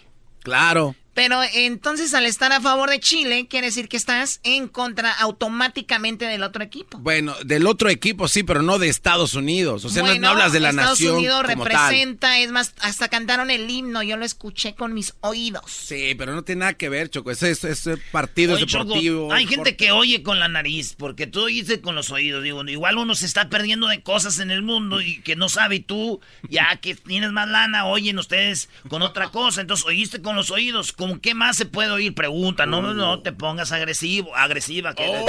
Claro. 0.43 0.95
Pero 1.21 1.39
entonces 1.53 2.15
al 2.15 2.25
estar 2.25 2.51
a 2.51 2.59
favor 2.61 2.89
de 2.89 2.99
Chile, 2.99 3.45
quiere 3.47 3.67
decir 3.67 3.87
que 3.87 3.95
estás 3.95 4.39
en 4.43 4.67
contra 4.67 5.11
automáticamente 5.11 6.25
del 6.25 6.41
otro 6.41 6.63
equipo. 6.63 6.97
Bueno, 6.97 7.35
del 7.45 7.67
otro 7.67 7.89
equipo 7.89 8.27
sí, 8.27 8.41
pero 8.41 8.63
no 8.63 8.79
de 8.79 8.89
Estados 8.89 9.35
Unidos. 9.35 9.85
O 9.85 9.89
sea, 9.89 10.01
no- 10.01 10.09
Bueno, 10.09 10.21
no, 10.23 10.29
hablas 10.29 10.51
de 10.51 10.59
la 10.61 10.69
Estados 10.71 10.99
nación. 10.99 11.17
Unidos 11.17 11.43
como 11.47 11.63
tal. 11.65 11.73
representa, 11.73 12.39
es 12.39 12.49
más, 12.51 12.73
hasta 12.79 13.07
cantaron 13.07 13.51
el 13.51 13.69
himno, 13.69 14.01
yo 14.01 14.17
lo 14.17 14.25
escuché 14.25 14.73
con 14.73 14.95
mis 14.95 15.13
oídos. 15.21 15.61
Sí, 15.71 16.15
pero 16.17 16.33
no 16.33 16.43
tiene 16.43 16.61
nada 16.61 16.73
que 16.73 16.89
ver, 16.89 17.09
Choco. 17.11 17.29
Ese, 17.29 17.51
ese, 17.51 17.69
ese 17.69 17.97
partido 17.97 18.55
Oye, 18.55 18.63
es 18.65 18.71
Choco, 18.71 18.85
deportivo. 18.85 19.31
hay 19.31 19.45
gente 19.45 19.75
que 19.75 19.91
oye 19.91 20.23
con 20.23 20.39
la 20.39 20.47
nariz, 20.47 20.95
porque 20.97 21.27
tú 21.27 21.41
oyes 21.43 21.71
con 21.83 21.93
los 21.93 22.09
oídos. 22.09 22.43
Digo, 22.43 22.63
igual 22.67 22.97
uno 22.97 23.13
se 23.13 23.27
está 23.27 23.47
perdiendo 23.47 23.87
de 23.87 24.01
cosas 24.01 24.39
en 24.39 24.49
el 24.49 24.63
mundo 24.63 25.01
y 25.01 25.21
que 25.21 25.35
no 25.35 25.49
sabe 25.49 25.75
y 25.75 25.79
tú, 25.81 26.19
ya 26.49 26.77
que 26.77 26.95
tienes 26.95 27.31
más 27.31 27.47
lana, 27.47 27.85
oyen 27.85 28.17
ustedes 28.17 28.69
con 28.89 29.03
otra 29.03 29.29
cosa. 29.29 29.61
Entonces, 29.61 29.85
oíste 29.85 30.21
con 30.23 30.35
los 30.35 30.49
oídos. 30.49 30.91
¿Con 31.11 31.19
qué 31.19 31.35
más 31.35 31.57
se 31.57 31.65
puede 31.65 31.91
oír? 31.91 32.15
Pregunta, 32.15 32.65
no, 32.65 32.81
no, 32.81 32.93
no 32.93 33.21
te 33.21 33.33
pongas 33.33 33.73
agresivo, 33.73 34.33
agresiva. 34.33 34.95
Que... 34.95 35.05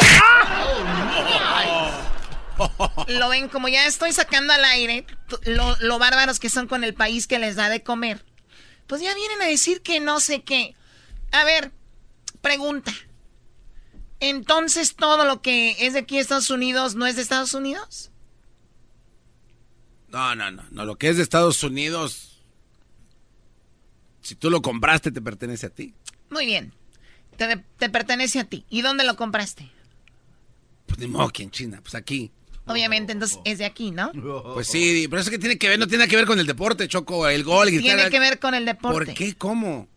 Lo 3.08 3.28
ven 3.28 3.48
como 3.48 3.66
ya 3.66 3.84
estoy 3.86 4.12
sacando 4.12 4.52
al 4.52 4.64
aire 4.64 5.04
lo 5.80 5.98
bárbaros 5.98 6.38
que 6.38 6.48
son 6.50 6.68
con 6.68 6.84
el 6.84 6.94
país 6.94 7.26
que 7.26 7.40
les 7.40 7.56
da 7.56 7.68
de 7.68 7.82
comer. 7.82 8.24
Pues 8.86 9.02
ya 9.02 9.12
vienen 9.12 9.42
a 9.42 9.46
decir 9.46 9.82
que 9.82 9.98
no 9.98 10.20
sé 10.20 10.44
qué. 10.44 10.76
A 11.32 11.42
ver, 11.42 11.72
pregunta. 12.40 12.92
Entonces 14.20 14.94
todo 14.94 15.24
lo 15.24 15.42
que 15.42 15.74
es 15.84 15.94
de 15.94 15.98
aquí 16.00 16.14
de 16.14 16.20
Estados 16.20 16.50
Unidos 16.50 16.94
no 16.94 17.08
es 17.08 17.16
de 17.16 17.22
Estados 17.22 17.54
Unidos? 17.54 18.12
No, 20.10 20.36
no, 20.36 20.52
no, 20.52 20.62
no. 20.70 20.84
Lo 20.84 20.96
que 20.96 21.08
es 21.08 21.16
de 21.16 21.24
Estados 21.24 21.64
Unidos, 21.64 22.31
si 24.22 24.34
tú 24.34 24.50
lo 24.50 24.62
compraste, 24.62 25.10
te 25.12 25.20
pertenece 25.20 25.66
a 25.66 25.70
ti. 25.70 25.94
Muy 26.30 26.46
bien. 26.46 26.72
Te, 27.36 27.56
te 27.78 27.90
pertenece 27.90 28.40
a 28.40 28.44
ti. 28.44 28.64
¿Y 28.70 28.82
dónde 28.82 29.04
lo 29.04 29.16
compraste? 29.16 29.70
Pues 30.86 30.98
ni 30.98 31.06
modo 31.06 31.28
que 31.30 31.42
en 31.42 31.50
China, 31.50 31.80
pues 31.82 31.94
aquí. 31.94 32.30
Obviamente, 32.66 33.12
entonces 33.12 33.40
es 33.44 33.58
de 33.58 33.64
aquí, 33.64 33.90
¿no? 33.90 34.12
Pues 34.54 34.68
sí, 34.68 35.06
pero 35.10 35.20
eso 35.20 35.30
que 35.30 35.38
tiene 35.38 35.58
que 35.58 35.68
ver, 35.68 35.78
no 35.78 35.88
tiene 35.88 36.06
que 36.06 36.14
ver 36.14 36.26
con 36.26 36.38
el 36.38 36.46
deporte, 36.46 36.86
Choco, 36.86 37.26
el 37.26 37.42
gol, 37.42 37.66
gritar. 37.70 37.96
Tiene 37.96 38.10
que 38.10 38.20
ver 38.20 38.38
con 38.38 38.54
el 38.54 38.64
deporte. 38.64 39.06
¿Por 39.06 39.14
qué? 39.14 39.34
¿Cómo? 39.34 39.88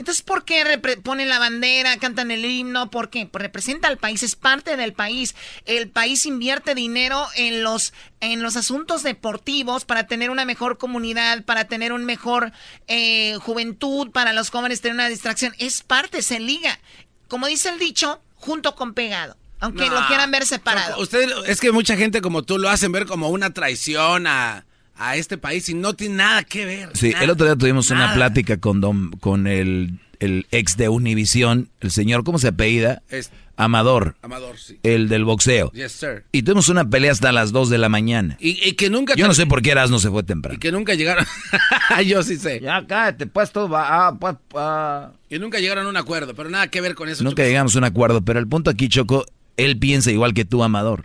Entonces, 0.00 0.22
¿por 0.22 0.46
qué 0.46 0.64
ponen 1.02 1.28
la 1.28 1.38
bandera, 1.38 1.94
cantan 1.98 2.30
el 2.30 2.42
himno? 2.42 2.90
¿Por 2.90 3.10
qué? 3.10 3.26
Pues 3.26 3.42
representa 3.42 3.86
al 3.86 3.98
país, 3.98 4.22
es 4.22 4.34
parte 4.34 4.78
del 4.78 4.94
país. 4.94 5.34
El 5.66 5.90
país 5.90 6.24
invierte 6.24 6.74
dinero 6.74 7.26
en 7.36 7.62
los, 7.62 7.92
en 8.20 8.42
los 8.42 8.56
asuntos 8.56 9.02
deportivos 9.02 9.84
para 9.84 10.06
tener 10.06 10.30
una 10.30 10.46
mejor 10.46 10.78
comunidad, 10.78 11.44
para 11.44 11.66
tener 11.66 11.92
un 11.92 12.06
mejor 12.06 12.50
eh, 12.86 13.36
juventud, 13.42 14.10
para 14.10 14.32
los 14.32 14.48
jóvenes 14.48 14.80
tener 14.80 14.94
una 14.94 15.10
distracción. 15.10 15.54
Es 15.58 15.82
parte, 15.82 16.22
se 16.22 16.40
liga. 16.40 16.80
Como 17.28 17.46
dice 17.46 17.68
el 17.68 17.78
dicho, 17.78 18.22
junto 18.36 18.76
con 18.76 18.94
pegado. 18.94 19.36
Aunque 19.58 19.84
No, 19.84 20.00
lo 20.00 20.06
quieran 20.06 20.30
ver 20.30 20.46
separado. 20.46 20.98
Usted, 20.98 21.28
es 21.46 21.60
que 21.60 21.72
mucha 21.72 21.98
gente 21.98 22.22
como 22.22 22.42
tú 22.42 22.56
lo 22.56 22.70
hacen 22.70 22.90
ver 22.90 23.04
como 23.04 23.28
una 23.28 23.52
traición 23.52 24.26
a, 24.26 24.64
a 25.00 25.16
este 25.16 25.38
país 25.38 25.68
y 25.68 25.74
no 25.74 25.94
tiene 25.94 26.16
nada 26.16 26.44
que 26.44 26.64
ver. 26.66 26.90
Sí, 26.94 27.10
nada, 27.10 27.24
el 27.24 27.30
otro 27.30 27.46
día 27.46 27.56
tuvimos 27.56 27.90
una 27.90 28.00
nada. 28.00 28.14
plática 28.14 28.58
con 28.58 28.80
don, 28.80 29.10
con 29.12 29.46
el, 29.46 29.98
el 30.20 30.46
ex 30.50 30.76
de 30.76 30.88
Univisión, 30.88 31.68
el 31.80 31.90
señor, 31.90 32.22
¿cómo 32.22 32.38
se 32.38 32.48
apellida? 32.48 33.02
Es- 33.08 33.30
Amador. 33.56 34.16
Amador, 34.22 34.56
sí. 34.58 34.78
El 34.82 35.10
del 35.10 35.26
boxeo. 35.26 35.70
Yes, 35.72 35.92
sir. 35.92 36.24
Y 36.32 36.42
tuvimos 36.44 36.70
una 36.70 36.88
pelea 36.88 37.12
hasta 37.12 37.30
las 37.30 37.52
2 37.52 37.68
de 37.68 37.76
la 37.76 37.90
mañana. 37.90 38.38
Y, 38.40 38.58
y 38.66 38.72
que 38.72 38.88
nunca... 38.88 39.14
Yo 39.16 39.26
no 39.26 39.34
sé 39.34 39.46
por 39.46 39.60
qué 39.60 39.72
Eras 39.72 39.90
no 39.90 39.98
se 39.98 40.08
fue 40.08 40.22
temprano. 40.22 40.56
Y 40.56 40.58
que 40.58 40.72
nunca 40.72 40.94
llegaron... 40.94 41.26
Yo 42.06 42.22
sí 42.22 42.38
sé. 42.38 42.60
Ya 42.60 42.86
cállate, 42.86 43.26
pues 43.26 43.52
tú 43.52 43.68
va, 43.68 44.06
ah, 44.08 44.16
pues, 44.18 44.36
ah. 44.54 45.10
Y 45.28 45.38
nunca 45.38 45.58
llegaron 45.58 45.84
a 45.84 45.90
un 45.90 45.96
acuerdo, 45.98 46.34
pero 46.34 46.48
nada 46.48 46.68
que 46.68 46.80
ver 46.80 46.94
con 46.94 47.10
eso. 47.10 47.22
Nunca 47.22 47.42
llegamos 47.42 47.74
a 47.74 47.78
un 47.78 47.84
acuerdo, 47.84 48.22
pero 48.24 48.38
el 48.38 48.46
punto 48.48 48.70
aquí, 48.70 48.88
Choco, 48.88 49.26
él 49.58 49.78
piensa 49.78 50.10
igual 50.10 50.32
que 50.32 50.46
tú, 50.46 50.62
Amador. 50.64 51.04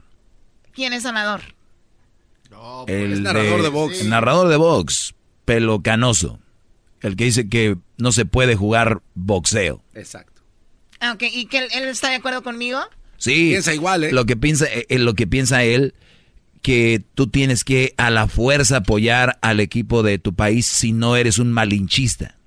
¿Quién 0.73 0.93
es 0.93 1.05
Amador? 1.05 1.41
El 2.87 3.13
es 3.13 3.19
narrador 3.21 3.61
de 3.61 3.69
box. 3.69 4.01
El 4.01 4.09
narrador 4.09 4.47
de 4.47 4.57
box, 4.57 5.15
pelo 5.45 5.81
canoso. 5.81 6.39
El 7.01 7.15
que 7.15 7.25
dice 7.25 7.49
que 7.49 7.77
no 7.97 8.11
se 8.11 8.25
puede 8.25 8.55
jugar 8.55 9.01
boxeo. 9.13 9.83
Exacto. 9.93 10.41
Ah, 10.99 11.13
ok. 11.13 11.23
¿Y 11.31 11.45
que 11.45 11.59
él, 11.59 11.67
él 11.73 11.83
está 11.85 12.09
de 12.09 12.15
acuerdo 12.15 12.41
conmigo? 12.43 12.79
Sí. 13.17 13.49
Piensa 13.49 13.73
igual, 13.73 14.03
¿eh? 14.05 14.11
Lo 14.11 14.25
que 14.25 14.35
piensa, 14.35 14.65
eh, 14.65 14.85
lo 14.97 15.13
que 15.13 15.27
piensa 15.27 15.63
él, 15.63 15.93
que 16.61 17.03
tú 17.13 17.27
tienes 17.27 17.63
que 17.63 17.93
a 17.97 18.09
la 18.09 18.27
fuerza 18.27 18.77
apoyar 18.77 19.37
al 19.41 19.59
equipo 19.59 20.03
de 20.03 20.17
tu 20.17 20.33
país 20.33 20.65
si 20.65 20.93
no 20.93 21.15
eres 21.15 21.37
un 21.37 21.51
malinchista. 21.51 22.37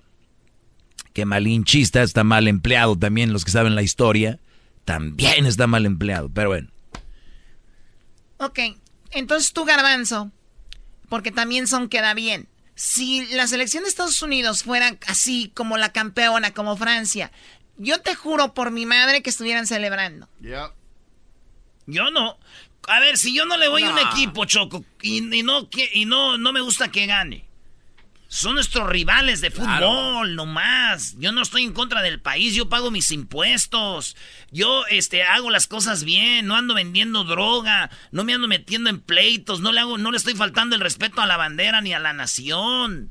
Que 1.12 1.24
malinchista 1.24 2.02
está 2.02 2.24
mal 2.24 2.48
empleado 2.48 2.96
también, 2.96 3.32
los 3.32 3.44
que 3.44 3.50
saben 3.50 3.74
la 3.74 3.82
historia, 3.82 4.40
también 4.84 5.46
está 5.46 5.66
mal 5.66 5.86
empleado. 5.86 6.30
Pero 6.32 6.48
bueno, 6.48 6.68
Ok. 8.38 8.60
Entonces 9.10 9.52
tú, 9.52 9.64
Garbanzo, 9.64 10.30
porque 11.08 11.32
también 11.32 11.66
son 11.66 11.88
queda 11.88 12.14
bien. 12.14 12.48
Si 12.74 13.26
la 13.34 13.46
selección 13.46 13.82
de 13.82 13.88
Estados 13.88 14.22
Unidos 14.22 14.62
fuera 14.62 14.96
así 15.06 15.50
como 15.54 15.78
la 15.78 15.92
campeona, 15.92 16.52
como 16.52 16.76
Francia, 16.76 17.32
yo 17.76 18.00
te 18.00 18.14
juro 18.14 18.54
por 18.54 18.70
mi 18.70 18.86
madre 18.86 19.22
que 19.22 19.30
estuvieran 19.30 19.66
celebrando. 19.66 20.28
Yo 21.86 22.10
no. 22.10 22.38
A 22.86 23.00
ver, 23.00 23.18
si 23.18 23.34
yo 23.34 23.44
no 23.46 23.56
le 23.56 23.68
voy 23.68 23.82
a 23.82 23.90
un 23.90 23.98
equipo, 23.98 24.44
Choco, 24.44 24.84
y, 25.02 25.20
no, 25.42 25.68
y 25.92 26.04
no, 26.04 26.38
no 26.38 26.52
me 26.52 26.60
gusta 26.60 26.90
que 26.90 27.06
gane. 27.06 27.47
Son 28.30 28.54
nuestros 28.54 28.86
rivales 28.86 29.40
de 29.40 29.50
fútbol, 29.50 30.36
no 30.36 30.44
más. 30.44 31.16
Yo 31.18 31.32
no 31.32 31.40
estoy 31.40 31.64
en 31.64 31.72
contra 31.72 32.02
del 32.02 32.20
país, 32.20 32.54
yo 32.54 32.68
pago 32.68 32.90
mis 32.90 33.10
impuestos. 33.10 34.16
Yo 34.50 34.84
este 34.90 35.22
hago 35.22 35.48
las 35.48 35.66
cosas 35.66 36.04
bien, 36.04 36.46
no 36.46 36.54
ando 36.54 36.74
vendiendo 36.74 37.24
droga, 37.24 37.90
no 38.12 38.24
me 38.24 38.34
ando 38.34 38.46
metiendo 38.46 38.90
en 38.90 39.00
pleitos, 39.00 39.60
no 39.60 39.72
le 39.72 39.80
hago 39.80 39.96
no 39.96 40.10
le 40.10 40.18
estoy 40.18 40.34
faltando 40.34 40.76
el 40.76 40.82
respeto 40.82 41.22
a 41.22 41.26
la 41.26 41.38
bandera 41.38 41.80
ni 41.80 41.94
a 41.94 41.98
la 41.98 42.12
nación. 42.12 43.10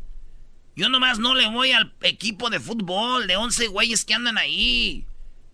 Yo 0.76 0.88
nomás 0.90 1.18
no 1.18 1.34
le 1.34 1.48
voy 1.48 1.72
al 1.72 1.96
equipo 2.02 2.52
de 2.52 2.60
fútbol 2.60 3.26
de 3.26 3.38
11 3.38 3.70
güeyes 3.70 4.06
que 4.06 4.14
andan 4.14 4.38
ahí. 4.38 5.08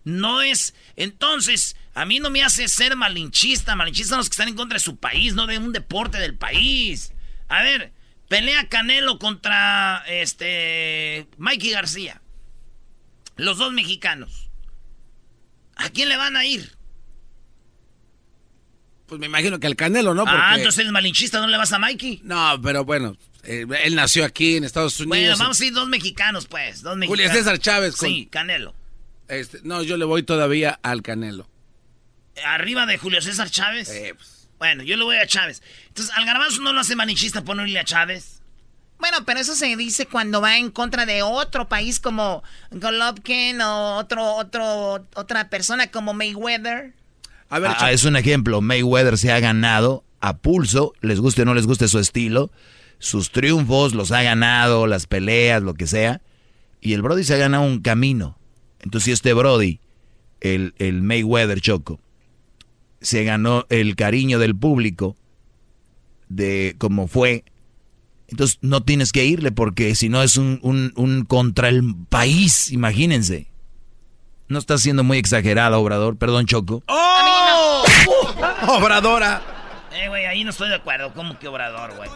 No 0.04 0.42
es 0.42 0.74
entonces 0.94 1.74
a 1.94 2.04
mí 2.04 2.20
no 2.20 2.28
me 2.28 2.44
hace 2.44 2.68
ser 2.68 2.96
malinchista, 2.96 3.76
malinchista 3.76 4.10
son 4.10 4.18
los 4.18 4.28
que 4.28 4.34
están 4.34 4.48
en 4.48 4.56
contra 4.56 4.76
de 4.76 4.84
su 4.84 4.98
país, 4.98 5.32
no 5.32 5.46
de 5.46 5.56
un 5.56 5.72
deporte 5.72 6.18
del 6.18 6.36
país. 6.36 7.14
A 7.48 7.62
ver, 7.62 7.93
Pelea 8.28 8.68
Canelo 8.68 9.18
contra 9.18 10.04
este 10.08 11.28
Mikey 11.38 11.70
García. 11.70 12.20
Los 13.36 13.58
dos 13.58 13.72
mexicanos. 13.72 14.50
¿A 15.76 15.90
quién 15.90 16.08
le 16.08 16.16
van 16.16 16.36
a 16.36 16.44
ir? 16.44 16.76
Pues 19.06 19.20
me 19.20 19.26
imagino 19.26 19.60
que 19.60 19.66
al 19.66 19.76
Canelo, 19.76 20.14
¿no? 20.14 20.24
Ah, 20.26 20.54
entonces 20.56 20.80
eres 20.80 20.92
malinchista, 20.92 21.40
¿no 21.40 21.46
le 21.46 21.56
vas 21.56 21.72
a 21.72 21.78
Mikey? 21.78 22.20
No, 22.24 22.58
pero 22.62 22.84
bueno, 22.84 23.16
eh, 23.42 23.66
él 23.82 23.94
nació 23.94 24.24
aquí 24.24 24.56
en 24.56 24.64
Estados 24.64 24.98
Unidos. 24.98 25.08
Bueno, 25.08 25.36
vamos 25.36 25.60
a 25.60 25.64
ir 25.64 25.72
dos 25.72 25.88
mexicanos, 25.88 26.46
pues. 26.46 26.82
Dos 26.82 26.96
mexicanos. 26.96 27.26
Julio 27.26 27.38
César 27.38 27.58
Chávez. 27.58 27.96
Sí, 27.98 28.28
Canelo. 28.30 28.74
Este, 29.28 29.60
no, 29.62 29.82
yo 29.82 29.96
le 29.96 30.04
voy 30.04 30.22
todavía 30.22 30.78
al 30.82 31.02
Canelo. 31.02 31.48
¿Arriba 32.44 32.86
de 32.86 32.98
Julio 32.98 33.20
César 33.20 33.50
Chávez? 33.50 33.90
Eh, 33.90 34.14
pues. 34.16 34.33
Bueno, 34.58 34.82
yo 34.82 34.96
le 34.96 35.04
voy 35.04 35.16
a 35.16 35.26
Chávez. 35.26 35.62
Entonces, 35.88 36.14
al 36.16 36.24
garbanzo 36.24 36.62
no 36.62 36.72
lo 36.72 36.80
hace 36.80 36.96
manichista 36.96 37.42
ponerle 37.42 37.78
a 37.78 37.84
Chávez. 37.84 38.42
Bueno, 38.98 39.18
pero 39.26 39.40
eso 39.40 39.54
se 39.54 39.76
dice 39.76 40.06
cuando 40.06 40.40
va 40.40 40.56
en 40.56 40.70
contra 40.70 41.04
de 41.04 41.22
otro 41.22 41.68
país 41.68 42.00
como 42.00 42.42
Golovkin 42.70 43.60
o 43.60 43.96
otro, 43.96 44.34
otro, 44.36 45.06
otra 45.14 45.50
persona 45.50 45.90
como 45.90 46.14
Mayweather. 46.14 46.94
A 47.50 47.58
ver, 47.58 47.72
ah, 47.78 47.92
es 47.92 48.04
un 48.04 48.16
ejemplo. 48.16 48.60
Mayweather 48.60 49.18
se 49.18 49.30
ha 49.32 49.40
ganado 49.40 50.04
a 50.20 50.38
pulso, 50.38 50.94
les 51.02 51.20
guste 51.20 51.42
o 51.42 51.44
no 51.44 51.54
les 51.54 51.66
guste 51.66 51.88
su 51.88 51.98
estilo, 51.98 52.50
sus 52.98 53.30
triunfos 53.30 53.94
los 53.94 54.10
ha 54.10 54.22
ganado, 54.22 54.86
las 54.86 55.06
peleas, 55.06 55.62
lo 55.62 55.74
que 55.74 55.86
sea. 55.86 56.22
Y 56.80 56.94
el 56.94 57.02
Brody 57.02 57.24
se 57.24 57.34
ha 57.34 57.38
ganado 57.38 57.64
un 57.64 57.80
camino. 57.80 58.38
Entonces, 58.80 59.04
si 59.04 59.12
este 59.12 59.34
Brody, 59.34 59.80
el, 60.40 60.74
el 60.78 61.02
Mayweather 61.02 61.60
Choco, 61.60 62.00
se 63.04 63.22
ganó 63.22 63.66
el 63.68 63.96
cariño 63.96 64.38
del 64.38 64.56
público 64.56 65.14
de 66.28 66.74
como 66.78 67.06
fue. 67.06 67.44
Entonces 68.28 68.58
no 68.62 68.82
tienes 68.82 69.12
que 69.12 69.24
irle 69.24 69.52
porque 69.52 69.94
si 69.94 70.08
no 70.08 70.22
es 70.22 70.36
un, 70.36 70.58
un, 70.62 71.24
contra 71.26 71.68
el 71.68 71.94
país, 72.08 72.72
imagínense. 72.72 73.46
No 74.48 74.58
está 74.58 74.78
siendo 74.78 75.04
muy 75.04 75.18
exagerado, 75.18 75.78
Obrador. 75.80 76.16
Perdón, 76.16 76.46
Choco. 76.46 76.82
¡Oh! 76.88 77.84
Obradora. 78.68 79.42
Eh, 79.92 80.08
güey, 80.08 80.26
ahí 80.26 80.42
no 80.44 80.50
estoy 80.50 80.70
de 80.70 80.76
acuerdo. 80.76 81.12
¿Cómo 81.14 81.38
que 81.38 81.48
Obrador, 81.48 81.94
güey? 81.96 82.10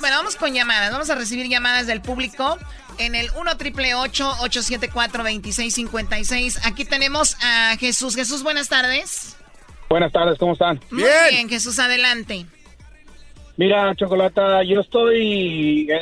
Bueno, 0.00 0.16
vamos 0.16 0.36
con 0.36 0.52
llamadas. 0.54 0.92
Vamos 0.92 1.10
a 1.10 1.14
recibir 1.14 1.48
llamadas 1.48 1.86
del 1.86 2.00
público 2.00 2.58
en 2.98 3.14
el 3.14 3.30
1 3.34 3.56
triple 3.56 3.94
874 3.94 5.24
2656. 5.24 6.60
Aquí 6.64 6.84
tenemos 6.84 7.36
a 7.42 7.76
Jesús. 7.78 8.14
Jesús, 8.14 8.42
buenas 8.42 8.68
tardes. 8.68 9.36
Buenas 9.90 10.12
tardes, 10.12 10.38
¿cómo 10.38 10.52
están? 10.52 10.78
Muy 10.92 11.02
bien, 11.32 11.48
Jesús, 11.48 11.76
adelante. 11.80 12.46
Mira, 13.56 13.92
Chocolata, 13.96 14.62
yo 14.62 14.82
estoy 14.82 15.84
de 15.86 15.98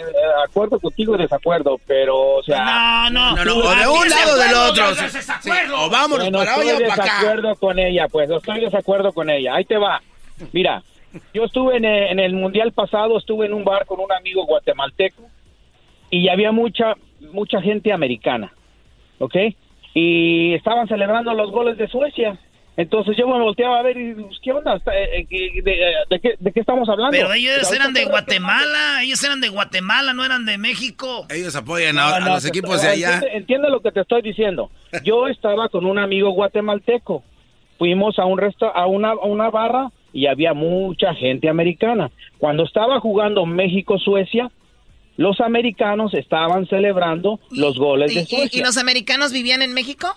acuerdo 0.47 0.79
contigo 0.79 1.15
y 1.15 1.19
desacuerdo, 1.23 1.81
pero, 1.87 2.37
o 2.37 2.43
sea... 2.43 3.09
No, 3.09 3.35
no, 3.35 3.45
no, 3.47 3.57
o 3.57 3.75
de 3.75 3.89
un 3.89 4.09
lado 4.11 4.33
o 4.35 4.37
del 4.37 4.55
otro. 4.55 4.85
o 5.79 5.89
vamos 5.89 6.19
bueno, 6.19 6.39
para 6.39 6.55
allá 6.55 6.79
para 6.87 6.93
acá. 6.93 7.03
Estoy 7.03 7.07
desacuerdo 7.07 7.57
con 7.57 7.79
ella, 7.79 8.09
pues, 8.09 8.31
estoy 8.31 8.61
desacuerdo 8.61 9.13
con 9.15 9.31
ella. 9.31 9.55
Ahí 9.55 9.65
te 9.65 9.79
va. 9.79 10.03
Mira, 10.53 10.83
yo 11.33 11.45
estuve 11.45 11.79
en 11.79 11.87
el, 11.87 12.11
en 12.11 12.19
el 12.21 12.35
Mundial 12.35 12.73
pasado, 12.73 13.17
estuve 13.17 13.47
en 13.47 13.55
un 13.55 13.65
bar 13.65 13.87
con 13.87 14.01
un 14.01 14.13
amigo 14.13 14.45
guatemalteco 14.45 15.23
y 16.11 16.29
había 16.29 16.53
mucha, 16.53 16.93
mucha 17.33 17.63
gente 17.63 17.91
americana, 17.91 18.53
¿ok? 19.19 19.35
Y 19.95 20.53
estaban 20.53 20.87
celebrando 20.89 21.33
los 21.33 21.51
goles 21.51 21.79
de 21.79 21.89
Suecia 21.89 22.39
entonces 22.79 23.17
yo 23.17 23.27
me 23.27 23.41
volteaba 23.41 23.81
a 23.81 23.83
ver 23.83 23.97
y 23.97 24.15
pues, 24.15 24.39
¿qué 24.41 24.53
onda? 24.53 24.77
Eh, 24.77 25.27
eh, 25.29 25.63
¿De, 26.09 26.21
qué, 26.21 26.35
¿De, 26.39 26.53
qué, 26.53 26.61
estamos 26.61 26.89
hablando? 26.89 27.11
Pero 27.11 27.33
ellos 27.33 27.73
eran 27.73 27.93
de 27.93 28.05
Guatemala, 28.05 29.03
ellos 29.03 29.23
eran 29.25 29.41
de 29.41 29.49
Guatemala, 29.49 30.13
no 30.13 30.25
eran 30.25 30.47
de 30.47 30.59
México. 30.59 31.27
Ellos 31.29 31.57
apoyan 31.57 31.99
a, 31.99 32.21
los 32.21 32.45
equipos 32.45 32.81
de 32.81 32.87
allá. 32.87 33.21
Entiende, 33.33 33.69
lo 33.69 33.81
que 33.81 33.91
te 33.91 34.03
estoy 34.03 34.23
diciendo. 34.23 34.71
Yo 35.03 35.27
estaba 35.27 35.69
con 35.71 35.87
un 35.87 35.99
amigo 35.99 36.31
guatemalteco. 36.31 37.25
Fuimos 37.79 38.17
a 38.21 38.27
un 38.27 38.39
resto, 38.39 38.73
a 38.73 38.87
una, 38.87 39.11
a 39.11 39.27
una 39.27 39.51
barra 39.51 39.91
y 40.13 40.27
había 40.27 40.55
mucha 40.55 41.15
gente 41.15 41.49
americana. 41.49 42.13
Cuando 42.39 42.63
estaba 42.63 43.01
jugando 43.01 43.45
México-Suecia, 43.45 44.53
los 45.17 45.41
americanos 45.41 46.15
estaban 46.15 46.69
celebrando 46.69 47.41
los 47.51 47.77
goles 47.77 48.15
de 48.15 48.25
Suecia. 48.25 48.61
¿Y 48.61 48.63
los 48.63 48.79
americanos 48.79 49.33
vivían 49.33 49.63
en 49.63 49.75
México? 49.75 50.17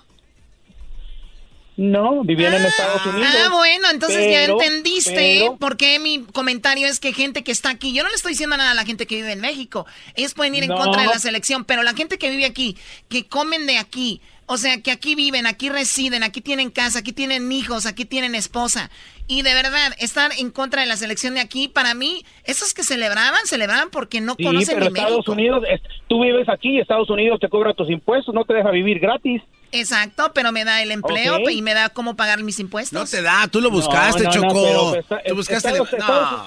No, 1.77 2.23
vivían 2.23 2.53
en 2.53 2.65
Estados 2.65 3.05
Unidos. 3.05 3.33
Ah, 3.33 3.49
bueno, 3.49 3.89
entonces 3.91 4.29
ya 4.29 4.43
entendiste 4.43 5.51
por 5.59 5.77
qué 5.77 5.99
mi 5.99 6.23
comentario 6.33 6.85
es 6.85 6.99
que 6.99 7.13
gente 7.13 7.43
que 7.43 7.51
está 7.51 7.69
aquí, 7.69 7.93
yo 7.93 8.03
no 8.03 8.09
le 8.09 8.15
estoy 8.15 8.33
diciendo 8.33 8.57
nada 8.57 8.71
a 8.71 8.75
la 8.75 8.85
gente 8.85 9.07
que 9.07 9.15
vive 9.15 9.31
en 9.31 9.41
México, 9.41 9.85
ellos 10.15 10.33
pueden 10.33 10.53
ir 10.53 10.63
en 10.63 10.71
contra 10.71 11.03
de 11.03 11.07
la 11.07 11.19
selección, 11.19 11.63
pero 11.63 11.81
la 11.81 11.93
gente 11.93 12.17
que 12.17 12.29
vive 12.29 12.45
aquí, 12.45 12.77
que 13.09 13.25
comen 13.25 13.65
de 13.67 13.77
aquí, 13.77 14.21
o 14.47 14.57
sea, 14.57 14.81
que 14.81 14.91
aquí 14.91 15.15
viven, 15.15 15.47
aquí 15.47 15.69
residen, 15.69 16.23
aquí 16.23 16.41
tienen 16.41 16.71
casa, 16.71 16.99
aquí 16.99 17.13
tienen 17.13 17.49
hijos, 17.53 17.85
aquí 17.85 18.03
tienen 18.03 18.35
esposa. 18.35 18.91
Y 19.25 19.43
de 19.43 19.53
verdad, 19.53 19.93
estar 19.97 20.31
en 20.37 20.51
contra 20.51 20.81
de 20.81 20.87
la 20.87 20.97
selección 20.97 21.35
de 21.35 21.39
aquí, 21.39 21.69
para 21.69 21.93
mí, 21.93 22.25
esos 22.43 22.73
que 22.73 22.83
celebraban, 22.83 23.45
celebraban 23.45 23.89
porque 23.91 24.19
no 24.19 24.35
sí, 24.37 24.43
conocen 24.43 24.75
pero 24.77 24.87
Estados 24.87 25.27
Unidos, 25.29 25.63
tú 26.09 26.21
vives 26.21 26.49
aquí, 26.49 26.81
Estados 26.81 27.09
Unidos 27.09 27.39
te 27.39 27.47
cobra 27.47 27.73
tus 27.73 27.89
impuestos, 27.89 28.35
no 28.35 28.43
te 28.43 28.53
deja 28.55 28.71
vivir 28.71 28.99
gratis. 28.99 29.41
Exacto, 29.71 30.31
pero 30.33 30.51
me 30.51 30.65
da 30.65 30.81
el 30.81 30.91
empleo 30.91 31.49
y 31.49 31.61
me 31.61 31.73
da 31.73 31.89
cómo 31.89 32.15
pagar 32.15 32.43
mis 32.43 32.59
impuestos. 32.59 32.99
No 32.99 33.05
te 33.05 33.21
da, 33.21 33.47
tú 33.47 33.61
lo 33.61 33.71
buscaste, 33.71 34.27
Chocó. 34.29 34.95
tú 35.25 35.35
buscaste. 35.35 35.69
Estados, 35.69 36.45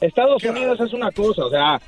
Estados 0.00 0.44
Unidos 0.44 0.80
es 0.80 0.92
una 0.92 1.10
cosa, 1.12 1.44
o 1.44 1.50
sea, 1.50 1.80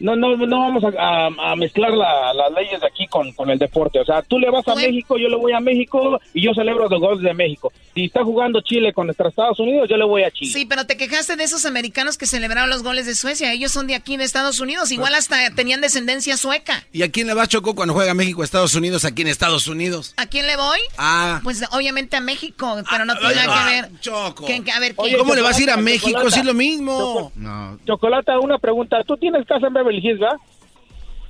no, 0.00 0.16
no, 0.16 0.36
no 0.36 0.60
vamos 0.60 0.84
a, 0.98 1.54
mezclar 1.56 1.92
las 1.92 2.52
leyes 2.52 2.80
de 2.80 2.86
aquí 2.86 3.06
con, 3.06 3.50
el 3.50 3.58
deporte. 3.58 4.00
O 4.00 4.04
sea, 4.04 4.22
tú 4.22 4.38
le 4.38 4.50
vas 4.50 4.66
a 4.68 4.74
México, 4.74 5.16
yo 5.16 5.28
le 5.28 5.36
voy 5.36 5.52
a 5.52 5.60
México 5.60 6.20
y 6.32 6.42
yo 6.42 6.52
celebro 6.54 6.88
los 6.88 7.00
goles 7.00 7.22
de 7.22 7.34
México. 7.34 7.72
Si 7.94 8.04
está 8.04 8.24
jugando 8.24 8.60
Chile 8.60 8.92
contra 8.92 9.28
Estados 9.28 9.58
Unidos, 9.60 9.88
yo 9.88 9.96
le 9.96 10.04
voy 10.04 10.24
a 10.24 10.30
Chile. 10.30 10.52
Sí, 10.52 10.66
pero 10.66 10.86
te 10.86 10.96
quejaste 10.96 11.36
de 11.36 11.44
esos 11.44 11.64
americanos 11.64 12.18
que 12.18 12.26
celebraron 12.26 12.70
los 12.70 12.82
goles 12.82 13.06
de 13.06 13.14
Suecia. 13.14 13.52
Ellos 13.52 13.72
son 13.72 13.86
de 13.86 13.94
aquí, 13.94 14.16
de 14.16 14.24
Estados 14.24 14.60
Unidos. 14.60 14.90
Igual 14.90 15.14
hasta 15.14 15.50
tenían 15.54 15.80
descendencia 15.80 16.36
sueca. 16.36 16.84
¿Y 16.92 17.02
a 17.02 17.10
quién 17.10 17.26
le 17.26 17.34
va 17.34 17.46
Choco 17.46 17.74
cuando 17.74 17.94
juega 17.94 18.14
México, 18.14 18.42
Estados 18.42 18.74
Unidos, 18.74 19.04
aquí 19.04 19.22
en 19.22 19.28
Estados 19.28 19.68
Unidos? 19.68 20.14
¿A 20.16 20.26
quién 20.26 20.46
le 20.46 20.56
voy? 20.56 20.78
Ah. 20.98 21.40
Pues 21.44 21.62
obviamente 21.72 22.16
a 22.16 22.20
México, 22.20 22.76
pero 22.90 23.04
no 23.04 23.12
ah, 23.12 23.18
tiene 23.18 23.34
nada 23.34 23.64
que 23.64 23.70
ver. 23.70 24.00
Choco. 24.00 24.46
a 24.46 24.80
ver, 24.80 24.94
¿Cómo 24.94 25.34
le 25.34 25.42
vas 25.42 25.58
a 25.58 25.62
ir 25.62 25.70
a 25.70 25.76
México? 25.76 26.30
Si 26.30 26.40
es 26.40 26.46
lo 26.46 26.54
mismo. 26.54 27.32
no. 27.36 27.78
Chocolata, 27.86 28.38
una 28.40 28.58
pregunta. 28.58 29.02
¿Tú 29.04 29.16
tienes 29.16 29.46
casa 29.46 29.66
en 29.66 29.83
Beverly 29.84 30.06
Hills, 30.06 30.20
verdad? 30.20 30.38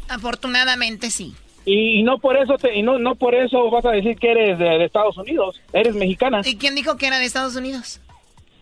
Afortunadamente 0.09 1.10
sí. 1.10 1.35
Y, 1.66 2.02
no 2.02 2.18
por 2.18 2.36
eso 2.36 2.56
te, 2.59 2.76
y 2.76 2.82
no, 2.82 2.98
no 2.98 3.14
por 3.14 3.35
eso 3.35 3.70
vas 3.70 3.86
a 3.86 3.90
decir 3.90 4.16
que 4.16 4.31
eres 4.31 4.59
de, 4.59 4.85
Estados 4.85 5.16
Unidos, 5.16 5.60
eres 5.72 5.94
mexicana. 5.94 6.43
¿Y 6.44 6.56
quién 6.56 6.74
dijo 6.74 6.97
que 6.97 7.06
era 7.06 7.18
de 7.18 7.24
Estados 7.24 7.56
Unidos? 7.56 8.01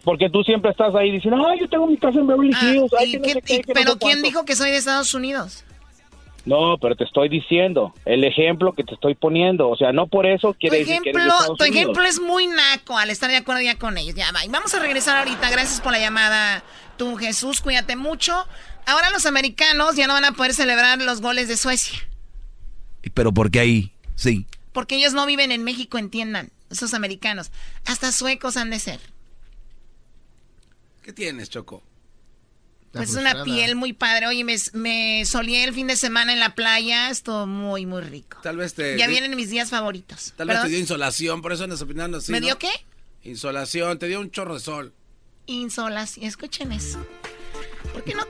Porque 0.04 0.30
tú 0.30 0.42
siempre 0.44 0.70
estás 0.70 0.94
ahí 0.94 1.10
diciendo, 1.10 1.44
ay, 1.46 1.60
yo 1.60 1.68
tengo 1.68 1.86
mi 1.86 1.96
casa 1.96 2.18
en 2.20 2.26
Beverly 2.26 2.52
ah, 2.54 2.64
Hills. 2.64 3.64
pero 3.74 3.98
¿quién 3.98 4.22
dijo 4.22 4.44
que 4.44 4.54
soy 4.54 4.70
de 4.70 4.76
Estados 4.76 5.14
Unidos? 5.14 5.64
No, 6.44 6.76
pero 6.80 6.96
te 6.96 7.04
estoy 7.04 7.28
diciendo 7.28 7.94
el 8.04 8.24
ejemplo 8.24 8.72
que 8.72 8.82
te 8.82 8.94
estoy 8.94 9.14
poniendo. 9.14 9.68
O 9.68 9.76
sea, 9.76 9.92
no 9.92 10.08
por 10.08 10.26
eso 10.26 10.54
quiere 10.54 10.78
decir 10.78 11.00
que 11.02 11.10
eres 11.10 11.22
de 11.22 11.28
Estados 11.28 11.58
Tu 11.58 11.64
ejemplo 11.64 12.02
es 12.02 12.20
muy 12.20 12.48
naco 12.48 12.98
al 12.98 13.10
estar 13.10 13.30
de 13.30 13.36
acuerdo 13.36 13.62
ya 13.62 13.78
con 13.78 13.96
ellos. 13.96 14.16
Ya 14.16 14.32
va. 14.32 14.44
Y 14.44 14.48
vamos 14.48 14.74
a 14.74 14.80
regresar 14.80 15.18
ahorita. 15.18 15.50
Gracias 15.50 15.80
por 15.80 15.92
la 15.92 16.00
llamada. 16.00 16.64
Tú, 16.96 17.16
Jesús, 17.16 17.60
cuídate 17.60 17.94
mucho. 17.94 18.44
Ahora 18.86 19.10
los 19.10 19.26
americanos 19.26 19.96
ya 19.96 20.06
no 20.06 20.14
van 20.14 20.24
a 20.24 20.32
poder 20.32 20.54
celebrar 20.54 21.00
los 21.00 21.20
goles 21.20 21.48
de 21.48 21.56
Suecia. 21.56 21.98
Pero 23.14 23.32
¿por 23.32 23.50
qué 23.50 23.60
ahí? 23.60 23.92
Sí. 24.16 24.46
Porque 24.72 24.96
ellos 24.96 25.12
no 25.12 25.26
viven 25.26 25.52
en 25.52 25.64
México, 25.64 25.98
entiendan. 25.98 26.50
Esos 26.70 26.94
americanos. 26.94 27.50
Hasta 27.84 28.12
suecos 28.12 28.56
han 28.56 28.70
de 28.70 28.78
ser. 28.78 29.00
¿Qué 31.02 31.12
tienes, 31.12 31.50
Choco? 31.50 31.82
Pues 32.92 33.10
es 33.10 33.16
una 33.16 33.42
piel 33.44 33.74
muy 33.74 33.92
padre. 33.92 34.26
Oye, 34.26 34.44
me, 34.44 34.56
me 34.74 35.24
solía 35.24 35.64
el 35.64 35.72
fin 35.72 35.86
de 35.86 35.96
semana 35.96 36.32
en 36.32 36.40
la 36.40 36.54
playa. 36.54 37.10
Estuvo 37.10 37.46
muy, 37.46 37.86
muy 37.86 38.02
rico. 38.02 38.38
Tal 38.42 38.56
vez 38.58 38.74
te... 38.74 38.98
Ya 38.98 39.06
vienen 39.06 39.34
mis 39.34 39.50
días 39.50 39.70
favoritos. 39.70 40.34
Tal 40.36 40.48
vez 40.48 40.62
te 40.62 40.68
dio 40.68 40.78
insolación, 40.78 41.40
por 41.40 41.52
eso 41.52 41.64
andas 41.64 41.80
opinando 41.80 42.18
así, 42.18 42.30
¿Me 42.32 42.40
dio 42.40 42.58
qué? 42.58 42.70
Insolación, 43.24 43.98
te 43.98 44.08
dio 44.08 44.20
un 44.20 44.30
chorro 44.30 44.54
de 44.54 44.60
sol. 44.60 44.94
Insolación, 45.46 46.26
escuchen 46.26 46.72
eso. 46.72 47.04
¿Por 47.92 48.02
qué 48.04 48.14
no? 48.14 48.24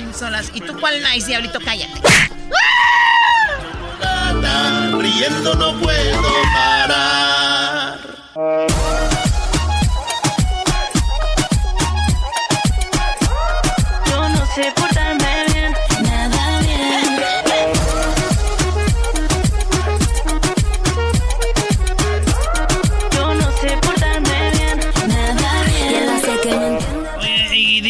Insolación. 0.00 0.56
¿Y 0.56 0.60
tú 0.60 0.78
cuál 0.80 1.02
nice, 1.02 1.26
diablito? 1.26 1.58
Cállate. 1.64 2.00
Riendo 4.98 5.54
no 5.54 5.78
puedo 5.80 6.22
parar. 6.52 7.98
Yo 14.06 14.28
no 14.28 14.46
sé 14.54 14.72
portarme 14.74 14.87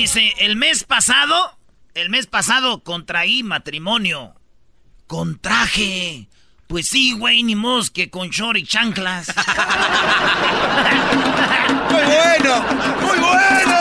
dice, 0.09 0.33
el 0.39 0.57
mes 0.57 0.85
pasado, 0.85 1.59
el 1.93 2.09
mes 2.09 2.27
pasado 2.27 2.83
contraí 2.83 3.43
matrimonio. 3.43 4.35
Con 5.07 5.39
traje. 5.39 6.31
Pues 6.67 6.89
sí, 6.89 7.13
güey, 7.13 7.43
ni 7.43 7.55
mos 7.55 7.91
que 7.91 8.09
con 8.09 8.31
short 8.31 8.59
y 8.59 8.65
chanclas. 8.65 9.27
¡Muy 11.91 12.05
bueno! 12.05 12.65
¡Muy 13.03 13.19
bueno! 13.19 13.78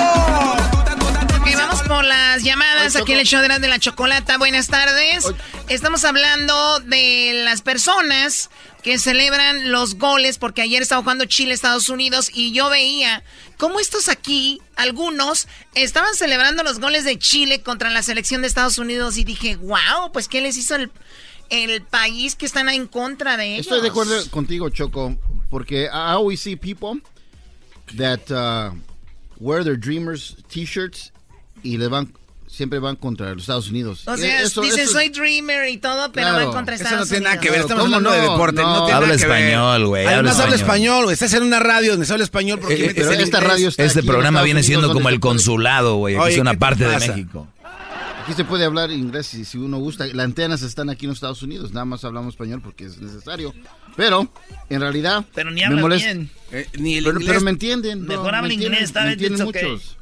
Las 2.38 2.43
llamadas 2.43 2.95
aquí 2.95 3.14
en 3.14 3.19
el 3.19 3.26
show 3.26 3.41
de 3.41 3.47
la, 3.47 3.57
de 3.57 3.68
la 3.68 3.80
chocolata. 3.80 4.38
Buenas 4.38 4.68
tardes. 4.68 5.26
Estamos 5.69 6.05
hablando 6.05 6.80
de 6.81 7.41
las 7.43 7.64
personas 7.64 8.51
que 8.84 8.99
celebran 8.99 9.72
los 9.72 9.95
goles, 9.95 10.38
porque 10.38 10.61
ayer 10.61 10.84
estaba 10.84 11.01
jugando 11.01 11.26
Chile, 11.26 11.55
Estados 11.55 11.89
Unidos, 11.89 12.30
y 12.31 12.51
yo 12.51 12.69
veía 12.69 13.23
cómo 13.57 13.80
estos 13.80 14.07
aquí, 14.07 14.61
algunos, 14.76 15.47
estaban 15.73 16.14
celebrando 16.14 16.61
los 16.61 16.80
goles 16.80 17.05
de 17.05 17.18
Chile 17.18 17.64
contra 17.64 17.89
la 17.89 18.03
selección 18.03 18.41
de 18.43 18.49
Estados 18.49 18.77
Unidos, 18.77 19.18
y 19.18 19.23
dije, 19.23 19.55
wow, 19.55 20.11
pues 20.14 20.27
¿qué 20.27 20.39
les 20.39 20.57
hizo 20.57 20.76
el, 20.76 20.91
el 21.49 21.81
país 21.81 22.35
que 22.35 22.45
están 22.45 22.69
en 22.69 22.85
contra 22.85 23.35
de 23.35 23.55
ellos? 23.55 23.65
Estoy 23.65 23.81
de 23.81 23.89
acuerdo 23.89 24.30
contigo, 24.30 24.69
Choco, 24.69 25.18
porque 25.49 25.85
I 25.85 26.11
always 26.11 26.39
see 26.39 26.55
people 26.55 27.01
that 27.97 28.30
uh, 28.30 28.76
wear 29.39 29.64
their 29.64 29.76
Dreamers 29.76 30.35
t-shirts 30.49 31.11
y 31.64 31.77
le 31.77 31.88
van 31.88 32.14
siempre 32.57 32.79
van 32.79 32.95
contra 32.95 33.29
los 33.34 33.43
Estados 33.43 33.69
Unidos. 33.69 34.01
O 34.07 34.17
sea, 34.17 34.41
Eso- 34.41 34.61
dicen 34.61 34.79
eso- 34.81 34.93
soy 34.93 35.09
dreamer 35.09 35.69
y 35.69 35.77
todo, 35.77 36.11
pero 36.11 36.27
Claro. 36.27 36.45
van 36.47 36.55
contra 36.55 36.75
Eso 36.75 36.84
Estados 36.84 37.07
no 37.07 37.09
tiene 37.11 37.23
nada 37.25 37.39
que 37.39 37.49
Unidos. 37.49 37.53
ver, 37.53 37.61
estamos 37.71 37.85
hablando 37.85 38.11
de 38.11 38.21
deporte, 38.21 38.61
no 38.61 38.73
tiene 38.85 38.93
Habla 38.93 39.07
nada 39.07 39.19
que 39.19 39.27
ver. 39.27 39.38
español, 39.39 39.88
güey. 39.88 40.05
habla 40.05 40.15
Además 40.17 40.39
habla 40.39 40.55
español. 40.55 41.03
güey. 41.05 41.13
Estás 41.13 41.34
en 41.34 41.43
una 41.43 41.59
radio 41.59 41.91
donde 41.91 42.05
se 42.05 42.13
habla 42.13 42.23
español 42.25 42.59
porque 42.59 42.73
Eh, 42.73 42.77
eh, 42.77 42.88
metes 42.88 43.07
pero 43.07 43.21
esta 43.21 43.39
radio 43.39 43.69
está 43.69 43.84
Este 43.84 43.99
aquí 43.99 44.07
programa 44.07 44.39
Estados 44.39 44.45
viene 44.45 44.59
Unidos, 44.59 44.65
siendo 44.81 44.93
como 44.93 45.09
el 45.09 45.19
consulado, 45.19 45.95
güey. 45.97 46.15
Es 46.15 46.38
una 46.39 46.51
¿qué 46.51 46.57
te 46.57 46.59
parte 46.59 46.84
de? 46.88 46.97
México. 46.99 47.47
Aquí 48.23 48.34
se 48.34 48.43
puede 48.43 48.65
hablar 48.65 48.91
inglés 48.91 49.27
si, 49.27 49.45
si 49.45 49.57
uno 49.57 49.77
gusta. 49.77 50.05
Las 50.07 50.25
antenas 50.25 50.61
están 50.61 50.89
aquí 50.89 51.05
en 51.05 51.11
los 51.11 51.17
Estados 51.17 51.41
Unidos. 51.43 51.71
Nada 51.71 51.85
más 51.85 52.03
hablamos 52.03 52.34
español 52.34 52.59
porque 52.61 52.84
es 52.85 52.97
necesario. 52.99 53.53
Pero, 53.95 54.27
en 54.69 54.81
realidad, 54.81 55.23
Pero 55.34 55.49
ni 55.49 55.61
me 55.61 55.65
hablan 55.67 55.81
molesta- 55.81 56.05
bien. 56.13 56.29
Eh, 56.51 56.67
ni 56.77 56.97
el 56.97 57.05
pero, 57.05 57.15
inglés. 57.19 57.29
pero 57.29 57.41
me 57.45 57.51
entienden. 57.51 58.01
no, 58.01 58.07
Mejor 58.07 58.34
entienden, 58.35 58.84
inglés, 58.84 58.91
it's 59.31 59.41
okay. 59.41 59.63
muchos. 59.69 59.97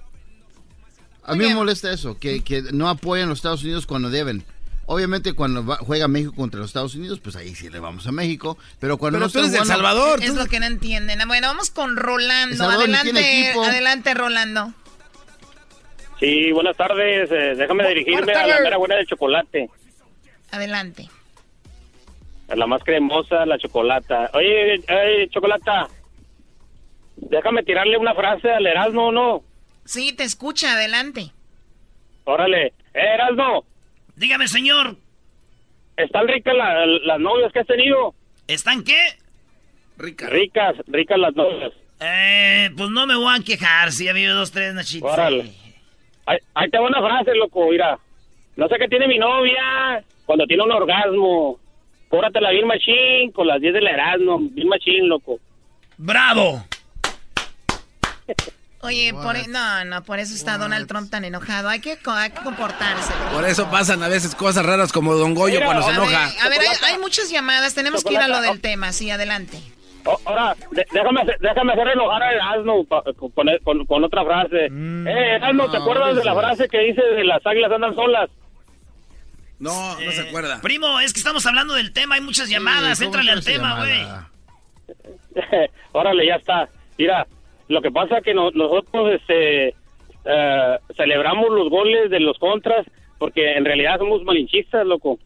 A 1.25 1.33
mí 1.35 1.45
me 1.45 1.55
molesta 1.55 1.91
eso, 1.91 2.17
que, 2.19 2.43
que 2.43 2.61
no 2.71 2.87
apoyan 2.89 3.25
a 3.27 3.29
los 3.29 3.39
Estados 3.39 3.63
Unidos 3.63 3.85
cuando 3.87 4.09
deben. 4.09 4.43
Obviamente 4.87 5.33
cuando 5.33 5.65
va- 5.65 5.77
juega 5.77 6.07
México 6.07 6.33
contra 6.35 6.59
los 6.59 6.69
Estados 6.69 6.93
Unidos, 6.93 7.19
pues 7.19 7.35
ahí 7.35 7.55
sí 7.55 7.69
le 7.71 7.79
vamos 7.79 8.05
a 8.05 8.11
México. 8.11 8.57
Pero 8.79 8.97
cuando 8.99 9.17
Pero 9.17 9.25
no 9.27 9.31
tú 9.31 9.39
eres 9.39 9.53
El 9.53 9.65
Salvador. 9.65 10.21
Es 10.21 10.35
lo 10.35 10.45
que 10.45 10.59
no 10.59 10.67
entienden. 10.67 11.21
Ah, 11.21 11.25
Bueno, 11.25 11.47
vamos 11.47 11.71
con 11.71 11.95
Rolando. 11.97 12.63
Adelante, 12.63 13.51
adelante, 13.53 14.13
Rolando. 14.13 14.73
Sí, 16.19 16.51
buenas 16.51 16.77
tardes. 16.77 17.29
eh, 17.31 17.55
déjame 17.57 17.87
dirigirme 17.89 18.21
buenas 18.21 18.43
a 18.43 18.47
la 18.47 18.59
mera 18.61 18.77
buena 18.77 18.95
del 18.95 19.07
chocolate. 19.07 19.69
Adelante. 20.51 21.09
A 22.47 22.55
la 22.55 22.67
más 22.67 22.83
cremosa, 22.83 23.43
la 23.47 23.57
chocolata. 23.57 24.29
Oye, 24.35 24.75
oye, 24.87 25.27
chocolata. 25.31 25.87
Déjame 27.17 27.63
tirarle 27.63 27.97
una 27.97 28.13
frase 28.13 28.51
al 28.51 28.67
Erasmo, 28.67 29.11
¿no? 29.11 29.43
Sí, 29.85 30.13
te 30.13 30.23
escucha, 30.23 30.73
adelante. 30.73 31.31
Órale. 32.25 32.67
Eh, 32.67 32.73
Erasmo. 33.13 33.65
Dígame, 34.15 34.47
señor. 34.47 34.97
¿Están 35.97 36.27
ricas 36.27 36.53
la- 36.55 36.85
las 36.85 37.19
novias 37.19 37.51
que 37.53 37.59
has 37.59 37.67
tenido? 37.67 38.13
¿Están 38.47 38.83
qué? 38.83 38.97
Ricas. 39.97 40.29
Ricas, 40.29 40.75
ricas 40.87 41.17
las 41.19 41.35
novias. 41.35 41.71
Eh, 42.01 42.69
pues 42.75 42.89
no 42.89 43.07
me 43.07 43.15
voy 43.15 43.33
a 43.33 43.43
quejar 43.43 43.91
si 43.91 44.05
ya 44.05 44.13
vive 44.13 44.27
dos, 44.29 44.51
tres 44.51 44.73
nachitos. 44.73 45.11
Órale. 45.11 45.51
Ahí, 46.25 46.37
ahí 46.55 46.69
te 46.69 46.77
va 46.77 46.87
una 46.87 46.99
frase, 47.01 47.33
loco, 47.35 47.69
mira. 47.69 47.97
No 48.57 48.67
sé 48.67 48.75
qué 48.79 48.87
tiene 48.87 49.07
mi 49.07 49.17
novia 49.17 50.03
cuando 50.25 50.45
tiene 50.45 50.63
un 50.63 50.71
orgasmo. 50.71 51.59
Cóbratela 52.09 52.51
bien 52.51 52.67
machín 52.67 53.31
con 53.31 53.47
las 53.47 53.59
10 53.61 53.73
del 53.73 53.87
Erasmo. 53.87 54.39
Bien 54.39 54.67
machín, 54.67 55.07
loco. 55.07 55.39
¡Bravo! 55.97 56.63
Oye, 58.85 59.13
por, 59.13 59.35
e- 59.35 59.47
no, 59.47 59.85
no, 59.85 60.03
por 60.03 60.19
eso 60.19 60.33
está 60.33 60.57
Donald 60.57 60.87
Trump 60.87 61.09
tan 61.09 61.25
enojado. 61.25 61.69
Hay 61.69 61.79
que, 61.79 61.97
hay 62.05 62.29
que 62.31 62.41
comportarse. 62.41 63.11
Por 63.33 63.45
eso 63.45 63.69
pasan 63.69 64.01
a 64.03 64.07
veces 64.07 64.35
cosas 64.35 64.65
raras 64.65 64.91
como 64.91 65.13
Don 65.15 65.33
Goyo 65.33 65.55
Mira, 65.55 65.65
cuando 65.65 65.83
se 65.83 65.91
A 65.91 65.93
enoja. 65.93 66.09
ver, 66.27 66.39
a 66.45 66.49
ver, 66.49 66.59
hay, 66.61 66.93
hay 66.93 66.97
muchas 66.99 67.29
llamadas. 67.29 67.73
Tenemos 67.73 68.03
que 68.03 68.13
ir 68.13 68.19
a 68.19 68.27
lo 68.27 68.41
del 68.41 68.61
tema. 68.61 68.91
Sí, 68.93 69.09
adelante. 69.11 69.59
O- 70.05 70.19
ahora, 70.25 70.55
de- 70.71 70.85
déjame, 70.91 71.21
hacer- 71.21 71.37
déjame 71.39 71.73
hacer 71.73 71.87
enojar 71.87 72.21
a 72.23 72.31
Erasmo 72.31 72.85
pa- 72.85 73.03
con, 73.17 73.31
con- 73.63 73.85
con 73.85 74.03
otra 74.03 74.23
frase. 74.23 74.65
eh, 74.67 75.35
Erasmo, 75.37 75.69
¿te 75.71 75.77
acuerdas 75.77 76.15
de 76.15 76.23
la 76.23 76.35
frase 76.35 76.67
que 76.67 76.79
dice 76.79 77.01
de 77.01 77.23
las 77.25 77.43
águilas 77.45 77.71
andan 77.71 77.95
solas? 77.95 78.29
No, 79.57 79.99
no 79.99 80.11
se 80.11 80.21
acuerda. 80.21 80.61
Primo, 80.61 80.99
es 80.99 81.13
que 81.13 81.19
estamos 81.19 81.45
hablando 81.45 81.73
del 81.73 81.91
tema, 81.93 82.15
hay 82.15 82.21
muchas 82.21 82.49
llamadas, 82.49 82.97
¿cómo 82.99 83.07
éntrale 83.07 83.31
al 83.31 83.43
tema, 83.43 83.77
güey. 83.77 84.03
Órale, 85.93 86.27
ya 86.27 86.35
está. 86.35 86.69
Mira, 86.97 87.25
lo 87.67 87.81
que 87.81 87.91
pasa 87.91 88.17
es 88.19 88.23
que 88.23 88.33
no- 88.33 88.51
nosotros 88.51 89.13
este, 89.13 89.69
eh, 90.25 90.77
celebramos 90.95 91.49
los 91.51 91.69
goles 91.69 92.09
de 92.09 92.19
los 92.19 92.37
contras 92.39 92.85
porque 93.17 93.53
en 93.57 93.65
realidad 93.65 93.97
somos 93.99 94.23
malinchistas, 94.23 94.85
loco. 94.85 95.19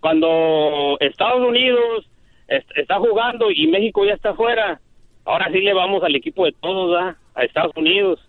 Cuando 0.00 0.96
Estados 1.00 1.40
Unidos 1.46 2.06
est- 2.48 2.70
está 2.76 2.98
jugando 2.98 3.50
y 3.50 3.66
México 3.68 4.04
ya 4.04 4.14
está 4.14 4.30
afuera, 4.30 4.80
ahora 5.24 5.48
sí 5.52 5.60
le 5.60 5.72
vamos 5.72 6.02
al 6.02 6.14
equipo 6.14 6.44
de 6.44 6.52
todos. 6.60 7.14
A 7.36 7.42
Estados 7.42 7.72
Unidos. 7.74 8.20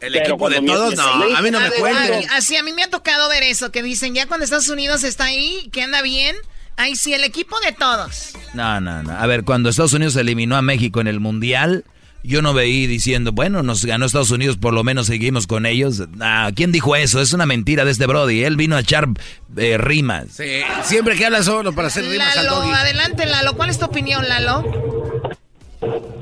El 0.00 0.12
Pero 0.14 0.24
equipo 0.24 0.48
de 0.48 0.60
todos, 0.62 0.96
no, 0.96 1.02
a 1.36 1.42
mí 1.42 1.50
no 1.50 1.60
me 1.60 1.66
ay, 1.66 2.24
Así 2.32 2.56
a 2.56 2.62
mí 2.62 2.72
me 2.72 2.82
ha 2.82 2.88
tocado 2.90 3.28
ver 3.28 3.42
eso, 3.42 3.70
que 3.70 3.82
dicen 3.82 4.14
ya 4.14 4.26
cuando 4.26 4.44
Estados 4.44 4.68
Unidos 4.70 5.04
está 5.04 5.26
ahí, 5.26 5.68
que 5.72 5.82
anda 5.82 6.00
bien, 6.02 6.36
ahí 6.78 6.96
sí, 6.96 7.12
el 7.12 7.22
equipo 7.22 7.56
de 7.60 7.72
todos. 7.72 8.34
No, 8.54 8.80
no, 8.80 9.02
no. 9.02 9.12
A 9.12 9.26
ver, 9.26 9.44
cuando 9.44 9.68
Estados 9.68 9.92
Unidos 9.92 10.16
eliminó 10.16 10.56
a 10.56 10.62
México 10.62 11.00
en 11.02 11.06
el 11.06 11.20
Mundial, 11.20 11.84
yo 12.24 12.42
no 12.42 12.54
veí 12.54 12.86
diciendo, 12.86 13.30
bueno, 13.32 13.62
nos 13.62 13.84
ganó 13.84 14.06
Estados 14.06 14.30
Unidos, 14.30 14.56
por 14.56 14.72
lo 14.72 14.82
menos 14.82 15.06
seguimos 15.06 15.46
con 15.46 15.66
ellos. 15.66 16.02
Ah, 16.20 16.50
¿Quién 16.56 16.72
dijo 16.72 16.96
eso? 16.96 17.20
Es 17.20 17.32
una 17.32 17.46
mentira 17.46 17.84
de 17.84 17.90
este 17.92 18.06
Brody. 18.06 18.42
Él 18.44 18.56
vino 18.56 18.76
a 18.76 18.80
echar 18.80 19.08
eh, 19.56 19.76
rimas. 19.78 20.28
Sí, 20.32 20.62
siempre 20.82 21.16
que 21.16 21.26
habla 21.26 21.42
solo 21.42 21.72
para 21.74 21.88
hacer 21.88 22.04
rimas 22.06 22.36
al 22.36 22.46
Lalo, 22.46 22.62
adelante, 22.72 23.26
Lalo. 23.26 23.52
¿Cuál 23.54 23.70
es 23.70 23.78
tu 23.78 23.84
opinión, 23.84 24.26
Lalo? 24.28 24.64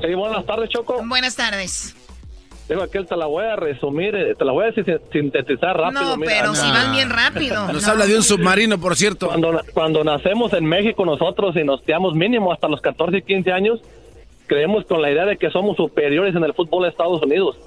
Sí, 0.01 0.13
buenas 0.13 0.45
tardes, 0.45 0.69
Choco. 0.69 1.01
Buenas 1.05 1.35
tardes. 1.35 1.95
Digo, 2.67 2.81
aquel 2.81 3.05
te 3.05 3.15
la 3.17 3.25
voy 3.25 3.45
a 3.45 3.55
resumir, 3.55 4.15
eh, 4.15 4.35
te 4.37 4.45
la 4.45 4.51
voy 4.53 4.65
a 4.67 4.73
sin- 4.73 4.85
sintetizar 5.11 5.75
rápido. 5.77 6.01
No, 6.03 6.17
mira. 6.17 6.31
pero 6.33 6.55
si 6.55 6.69
van 6.69 6.91
bien 6.93 7.09
rápido. 7.09 7.67
Nos 7.71 7.83
No. 7.85 7.91
habla 7.91 8.05
de 8.05 8.15
un 8.17 8.23
submarino, 8.23 8.77
por 8.79 8.95
cierto. 8.95 9.27
Cuando, 9.27 9.61
cuando 9.73 10.03
nacemos 10.03 10.53
en 10.53 10.65
México 10.65 11.05
nosotros 11.05 11.55
y 11.57 11.63
nos 11.63 11.81
quedamos 11.81 12.15
mínimo 12.15 12.51
hasta 12.53 12.67
los 12.69 12.79
14 12.81 13.17
y 13.17 13.21
15 13.21 13.51
años, 13.51 13.79
creemos 14.47 14.85
con 14.85 15.01
la 15.01 15.11
idea 15.11 15.25
de 15.25 15.37
que 15.37 15.49
somos 15.49 15.75
superiores 15.77 16.35
en 16.35 16.43
el 16.43 16.53
fútbol 16.53 16.83
de 16.83 16.89
Estados 16.89 17.21
Unidos. 17.21 17.57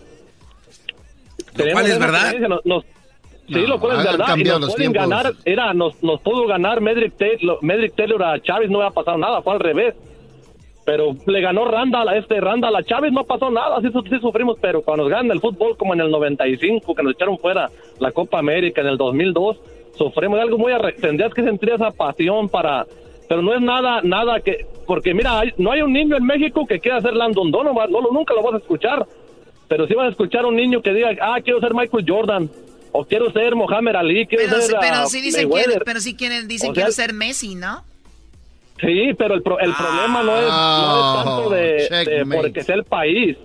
Lo 1.57 1.73
cual 1.73 1.87
es 1.87 1.99
verdad. 1.99 2.33
nos- 2.65 2.85
sí, 3.47 3.55
No, 3.55 3.67
lo 3.67 3.81
cual 3.81 3.99
es 3.99 4.05
verdad. 4.05 4.37
Y 4.37 4.45
nos 4.45 4.61
los 4.61 4.75
pueden 4.75 4.93
tiempos. 4.93 5.09
ganar, 5.11 5.33
era, 5.45 5.73
nos, 5.75 6.03
nos 6.03 6.21
pudo 6.21 6.47
ganar 6.47 6.81
Medrick 6.81 7.17
Taylor, 7.17 7.59
Medrick 7.63 7.95
Taylor 7.95 8.23
a 8.23 8.41
Chávez, 8.43 8.71
no 8.71 8.81
había 8.81 8.91
pasado 8.95 9.17
nada, 9.19 9.43
fue 9.43 9.55
al 9.55 9.61
revés. 9.61 9.95
Pero 10.85 11.17
le 11.27 11.41
ganó 11.41 11.65
Randall 11.65 12.09
a 12.09 12.17
este 12.17 12.41
Randall 12.41 12.77
a 12.77 12.83
Chávez, 12.85 13.13
no 13.13 13.25
pasó 13.25 13.51
nada, 13.51 13.81
sí, 13.81 13.89
sí 14.09 14.19
sufrimos, 14.21 14.57
pero 14.61 14.83
cuando 14.83 15.03
nos 15.05 15.11
ganan 15.11 15.33
el 15.33 15.41
fútbol 15.41 15.77
como 15.77 15.95
en 15.95 16.01
el 16.01 16.11
95, 16.13 16.95
que 16.95 17.03
nos 17.03 17.15
echaron 17.15 17.39
fuera 17.39 17.71
la 17.99 18.13
Copa 18.13 18.39
América 18.39 18.83
en 18.83 18.87
el 18.89 18.97
2002, 18.97 19.57
sufrimos 19.99 20.39
algo 20.39 20.59
muy 20.59 20.73
tendrías 21.01 21.35
que 21.35 21.43
sentir 21.43 21.71
esa 21.71 21.91
pasión 21.91 22.49
para 22.49 22.87
pero 23.29 23.43
no 23.43 23.55
es 23.55 23.61
nada 23.61 24.01
nada 24.03 24.41
que 24.41 24.67
porque 24.87 25.13
mira 25.15 25.41
hay- 25.41 25.53
no 25.59 25.73
hay 25.73 25.83
un 25.83 25.93
niño 25.93 26.17
en 26.17 26.25
México 26.25 26.67
que 26.67 26.79
quiera 26.81 27.01
ser 27.01 27.15
Landon 27.15 27.51
Donovan 27.51 27.91
no 27.91 28.01
lo- 28.01 28.13
nunca 28.13 28.35
lo 28.35 28.43
vas 28.43 28.55
a 28.55 28.59
escuchar 28.59 29.07
Pero 29.69 29.87
si 29.89 29.95
vas 29.95 30.07
a 30.07 30.11
escuchar 30.11 30.45
a 30.45 30.47
un 30.47 30.55
niño 30.55 30.81
que 30.81 30.93
diga, 30.95 31.11
ah, 31.21 31.39
quiero 31.43 31.59
ser 31.59 31.75
Michael 31.75 32.05
Jordan, 32.07 32.49
o 32.93 33.05
quiero 33.05 33.33
ser 33.33 33.57
Mohamed 33.57 33.97
Ali, 33.97 34.25
quiero 34.29 34.45
pero, 34.49 34.63
ser. 34.63 34.77
Pero 34.81 35.07
sí 35.07 35.21
dicen, 35.21 35.51
que, 35.51 35.81
pero 35.85 35.99
sí 36.01 36.15
quieren, 36.15 36.47
dicen 36.47 36.73
quiero 36.73 36.93
ser 36.93 37.13
Messi, 37.13 37.57
¿no? 37.57 37.83
Sí, 38.81 39.11
pero 39.19 39.35
el, 39.35 39.43
el 39.43 39.73
problema 39.75 40.23
no 40.23 40.37
es, 40.37 40.49
no 40.49 41.19
es 41.19 41.25
tanto 41.25 41.51
de, 41.51 42.15
de 42.27 42.37
porque 42.37 42.63
sea 42.63 42.77
el 42.77 42.85
país. 42.85 43.37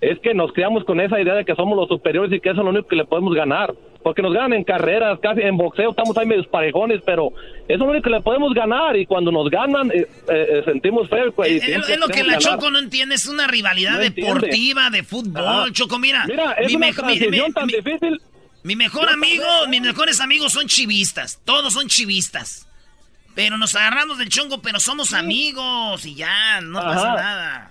Es 0.00 0.18
que 0.20 0.32
nos 0.32 0.50
creamos 0.54 0.84
con 0.84 0.98
esa 0.98 1.20
idea 1.20 1.34
de 1.34 1.44
que 1.44 1.54
somos 1.54 1.76
los 1.76 1.88
superiores 1.88 2.32
y 2.32 2.40
que 2.40 2.48
eso 2.48 2.60
es 2.60 2.64
lo 2.64 2.70
único 2.70 2.88
que 2.88 2.96
le 2.96 3.04
podemos 3.04 3.34
ganar. 3.34 3.74
Porque 4.02 4.22
nos 4.22 4.32
ganan 4.32 4.54
en 4.54 4.64
carreras, 4.64 5.18
casi 5.20 5.42
en 5.42 5.58
boxeo 5.58 5.90
estamos 5.90 6.16
ahí 6.16 6.26
medio 6.26 6.42
parejones, 6.50 7.02
pero 7.04 7.32
eso 7.68 7.74
es 7.74 7.78
lo 7.78 7.86
único 7.86 8.04
que 8.04 8.10
le 8.10 8.20
podemos 8.22 8.54
ganar. 8.54 8.96
Y 8.96 9.04
cuando 9.04 9.30
nos 9.30 9.50
ganan, 9.50 9.90
eh, 9.90 10.06
eh, 10.28 10.62
sentimos 10.64 11.08
feo. 11.10 11.34
Y 11.46 11.56
es, 11.58 11.98
lo 11.98 12.08
que 12.08 12.24
la 12.24 12.38
Choco 12.38 12.70
no 12.70 12.78
entiende, 12.78 13.14
es 13.14 13.26
una 13.26 13.46
rivalidad 13.46 13.98
deportiva 13.98 14.88
de 14.88 15.02
fútbol. 15.02 15.72
Choco, 15.72 15.98
mira. 15.98 16.24
Mira, 16.26 16.52
es 16.52 16.68
mi 16.68 16.76
una 16.76 16.92
transición 16.92 17.52
tan 17.52 17.66
difícil. 17.66 18.20
Mi 18.62 18.76
mejor 18.76 19.08
amigo, 19.08 19.44
mis 19.68 19.80
mejores 19.82 20.20
amigos 20.20 20.52
son 20.52 20.66
chivistas. 20.66 21.40
Todos 21.44 21.72
son 21.74 21.88
chivistas. 21.88 22.66
Pero 23.34 23.58
nos 23.58 23.74
agarramos 23.74 24.18
del 24.18 24.28
chongo, 24.28 24.60
pero 24.60 24.80
somos 24.80 25.12
amigos 25.12 26.04
y 26.04 26.14
ya, 26.14 26.60
no 26.60 26.80
pasa 26.80 27.14
nada. 27.14 27.70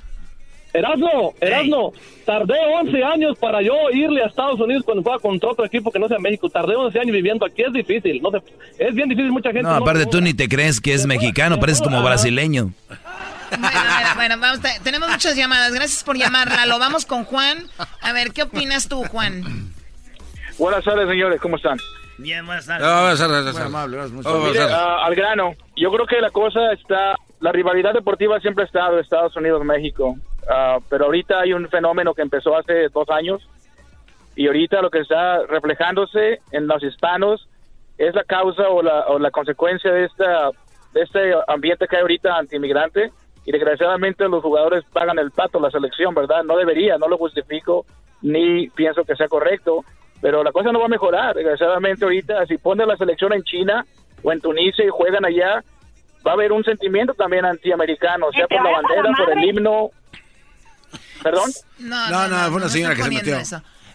Erasmo, 0.72 1.34
Erasmo, 1.42 1.94
tardé 2.26 2.54
11 2.82 3.04
años 3.04 3.38
para 3.40 3.62
yo 3.62 3.74
irle 3.92 4.24
a 4.24 4.28
Estados 4.28 4.60
Unidos 4.60 4.84
cuando 4.84 5.04
fuera 5.04 5.18
contra 5.20 5.50
otro 5.50 5.66
equipo 5.66 5.92
que 5.92 6.00
no 6.00 6.08
sea 6.08 6.20
México. 6.20 6.50
Tardé 6.50 6.76
11 6.76 7.00
años 7.00 7.12
viviendo 7.12 7.46
aquí, 7.46 7.64
es 7.64 7.74
difícil. 7.74 8.22
No 8.22 8.30
es 8.78 8.94
bien 8.94 9.10
difícil, 9.10 9.32
mucha 9.32 9.50
gente. 9.50 9.64
No, 9.64 9.76
aparte 9.76 10.06
tú 10.06 10.22
ni 10.22 10.34
te 10.34 10.48
crees 10.48 10.80
que 10.80 10.94
es 10.94 11.06
mexicano, 11.06 11.60
pareces 11.60 11.82
como 11.82 12.04
brasileño. 12.04 12.72
Bueno, 14.16 14.38
bueno, 14.38 14.62
tenemos 14.84 15.10
muchas 15.10 15.36
llamadas. 15.36 15.74
Gracias 15.74 16.04
por 16.04 16.18
llamarla. 16.18 16.66
Lo 16.66 16.78
vamos 16.78 17.06
con 17.06 17.24
Juan. 17.24 17.66
A 18.02 18.14
ver, 18.14 18.32
¿qué 18.32 18.44
opinas 18.44 18.88
tú, 18.88 19.04
Juan? 19.06 19.72
Buenas 20.60 20.84
tardes, 20.84 21.10
señores. 21.10 21.42
¿Cómo 21.42 21.56
están? 21.56 21.78
Bien, 22.18 22.46
buenas 22.46 22.66
tardes. 22.68 22.86
al 24.68 25.16
grano. 25.16 25.56
Yo 25.76 25.92
creo 25.92 26.06
que 26.06 26.22
la 26.22 26.30
cosa 26.30 26.74
está... 26.74 27.16
La 27.40 27.54
rivalidad 27.54 27.94
deportiva 27.94 28.38
siempre 28.42 28.66
ha 28.66 28.68
estado 28.68 29.00
Estados 29.00 29.34
Unidos-México. 29.38 30.18
Ah, 30.50 30.80
pero 30.90 31.06
ahorita 31.06 31.42
hay 31.42 31.54
un 31.54 31.70
fenómeno 31.70 32.16
que 32.16 32.24
empezó 32.24 32.58
hace 32.58 32.90
dos 32.90 33.08
años 33.10 33.48
y 34.36 34.48
ahorita 34.48 34.82
lo 34.82 34.90
que 34.90 35.00
está 35.00 35.46
reflejándose 35.46 36.40
en 36.52 36.68
los 36.68 36.82
hispanos 36.82 37.48
es 38.00 38.16
la 38.16 38.24
causa 38.24 38.68
o 38.70 38.82
la, 38.82 39.06
o 39.08 39.20
la 39.20 39.30
consecuencia 39.30 39.92
de, 39.92 40.06
esta, 40.06 40.50
de 40.94 41.02
este 41.02 41.34
ambiente 41.48 41.88
que 41.88 41.98
hay 41.98 42.02
ahorita 42.02 42.36
anti-inmigrante 42.36 43.12
y 43.46 43.52
desgraciadamente 43.52 44.28
los 44.28 44.42
jugadores 44.42 44.84
pagan 44.92 45.20
el 45.20 45.30
pato 45.30 45.60
la 45.60 45.70
selección, 45.70 46.16
¿verdad? 46.16 46.44
No 46.44 46.58
debería, 46.58 46.98
no 46.98 47.08
lo 47.08 47.18
justifico 47.18 47.86
ni 48.24 48.70
pienso 48.70 49.04
que 49.04 49.16
sea 49.16 49.28
correcto, 49.28 49.84
pero 50.20 50.44
la 50.44 50.52
cosa 50.52 50.72
no 50.72 50.80
va 50.80 50.86
a 50.86 50.90
mejorar. 50.90 51.36
Desgraciadamente 51.36 52.06
ahorita 52.06 52.46
si 52.48 52.58
pone 52.58 52.88
la 52.88 52.98
selección 52.98 53.34
en 53.34 53.44
China 53.44 53.86
o 54.24 54.32
en 54.32 54.42
Tunisia 54.42 54.84
y 54.84 54.90
juegan 54.90 55.26
allá, 55.26 55.64
va 56.26 56.32
a 56.32 56.34
haber 56.34 56.52
un 56.52 56.64
sentimiento 56.64 57.14
también 57.14 57.46
antiamericano, 57.46 58.32
sea 58.32 58.48
por 58.48 58.64
la 58.64 58.72
bandera, 58.72 59.12
por 59.16 59.38
el 59.38 59.44
himno, 59.44 59.92
¿Perdón? 61.24 61.52
No, 61.80 62.10
no, 62.10 62.28
no, 62.28 62.48
fue 62.48 62.58
una 62.58 62.70
señora 62.70 62.96
que 62.96 63.04
se 63.04 63.10
metió. 63.10 63.38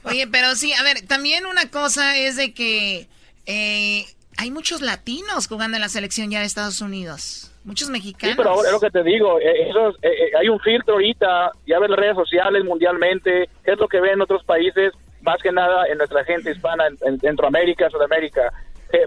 Oye, 0.05 0.26
pero 0.26 0.55
sí, 0.55 0.72
a 0.74 0.82
ver, 0.82 1.06
también 1.06 1.46
una 1.46 1.70
cosa 1.70 2.16
es 2.18 2.36
de 2.36 2.52
que 2.52 3.09
eh, 3.46 4.05
hay 4.36 4.51
muchos 4.51 4.82
latinos 4.82 5.48
jugando 5.48 5.76
en 5.76 5.80
la 5.80 5.88
selección 5.88 6.30
ya 6.30 6.40
de 6.40 6.46
Estados 6.46 6.80
Unidos. 6.80 7.51
Muchos 7.64 7.88
mexicanos. 7.88 8.34
Sí, 8.34 8.36
pero 8.36 8.51
ahora 8.51 8.68
es 8.68 8.72
lo 8.74 8.80
que 8.80 8.90
te 8.90 9.02
digo. 9.02 9.40
Eh, 9.40 9.70
eh, 10.02 10.30
hay 10.38 10.48
un 10.51 10.60
filtro 10.60 10.94
ahorita. 10.94 11.52
Ya 11.66 11.78
ves 11.78 11.88
las 11.88 11.98
redes 11.98 12.16
sociales 12.16 12.62
mundialmente. 12.64 13.48
¿Qué 13.64 13.72
es 13.72 13.78
lo 13.78 13.88
que 13.88 14.01
ven 14.01 14.12
en 14.14 14.20
otros 14.20 14.44
países? 14.44 14.92
Más 15.22 15.40
que 15.42 15.51
nada 15.51 15.86
en 15.86 15.96
nuestra 15.96 16.22
gente 16.24 16.51
hispana, 16.51 16.84
en, 17.01 17.18
Centroamérica, 17.20 17.88
Sudamérica. 17.88 18.52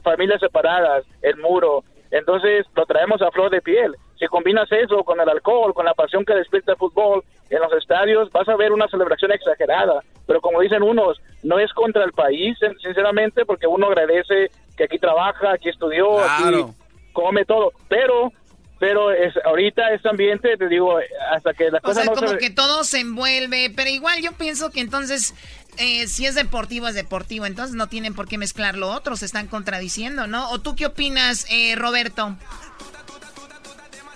familias 0.04 0.40
separadas, 0.40 1.06
el 1.22 1.38
muro. 1.38 1.84
Entonces 2.12 2.66
lo 2.76 2.86
traemos 2.86 3.22
a 3.22 3.32
flor 3.32 3.52
de 3.52 3.62
piel. 3.62 3.96
Si 4.20 4.26
combinas 4.28 4.72
eso 4.72 5.04
con 5.04 5.20
el 5.20 5.30
alcohol, 5.30 5.74
con 5.74 5.86
la 5.86 5.94
pasión 5.94 6.26
que 6.26 6.34
despierta 6.34 6.72
el 6.72 6.78
fútbol 6.78 7.24
en 7.50 7.60
los 7.60 7.72
estadios, 7.74 8.32
vas 8.32 8.48
a 8.48 8.56
ver 8.56 8.72
una 8.72 8.88
celebración 8.88 9.32
exagerada. 9.32 10.02
Pero 10.26 10.42
como 10.42 10.62
dicen 10.62 10.84
unos, 10.84 11.20
no 11.44 11.60
es 11.60 11.72
contra 11.74 12.04
el 12.04 12.12
país, 12.14 12.58
sinceramente, 12.82 13.46
porque 13.46 13.68
uno 13.68 13.88
agradece 13.88 14.50
que 14.76 14.86
aquí 14.86 14.98
trabaja, 14.98 15.54
aquí 15.54 15.70
estudió, 15.70 16.20
aquí 16.20 16.66
come 17.14 17.46
todo. 17.46 17.72
Pero 17.88 18.32
pero 18.80 19.12
es 19.12 19.34
ahorita 19.44 19.92
este 19.94 20.10
ambiente 20.10 20.56
te 20.56 20.68
digo 20.68 21.00
hasta 21.32 21.54
que 21.54 21.72
la 21.72 21.80
cosa 21.80 22.02
o 22.02 22.04
sea, 22.04 22.14
como 22.14 22.38
que 22.38 22.52
todo 22.52 22.84
se 22.84 23.00
envuelve 23.00 23.72
pero 23.76 23.90
igual 23.90 24.22
yo 24.22 24.34
pienso 24.34 24.70
que 24.70 24.82
entonces 24.82 25.34
eh, 25.78 26.08
si 26.08 26.26
es 26.26 26.36
deportivo 26.36 26.88
es 26.88 26.96
deportivo 26.96 27.46
entonces 27.46 27.76
no 27.76 27.88
tienen 27.88 28.14
por 28.14 28.28
qué 28.28 28.38
mezclar 28.38 28.78
lo 28.78 28.90
otro 28.90 29.16
se 29.16 29.26
están 29.26 29.48
contradiciendo 29.48 30.28
no 30.28 30.50
o 30.52 30.60
tú 30.60 30.76
qué 30.76 30.86
opinas 30.86 31.46
eh, 31.50 31.76
Roberto 31.76 32.36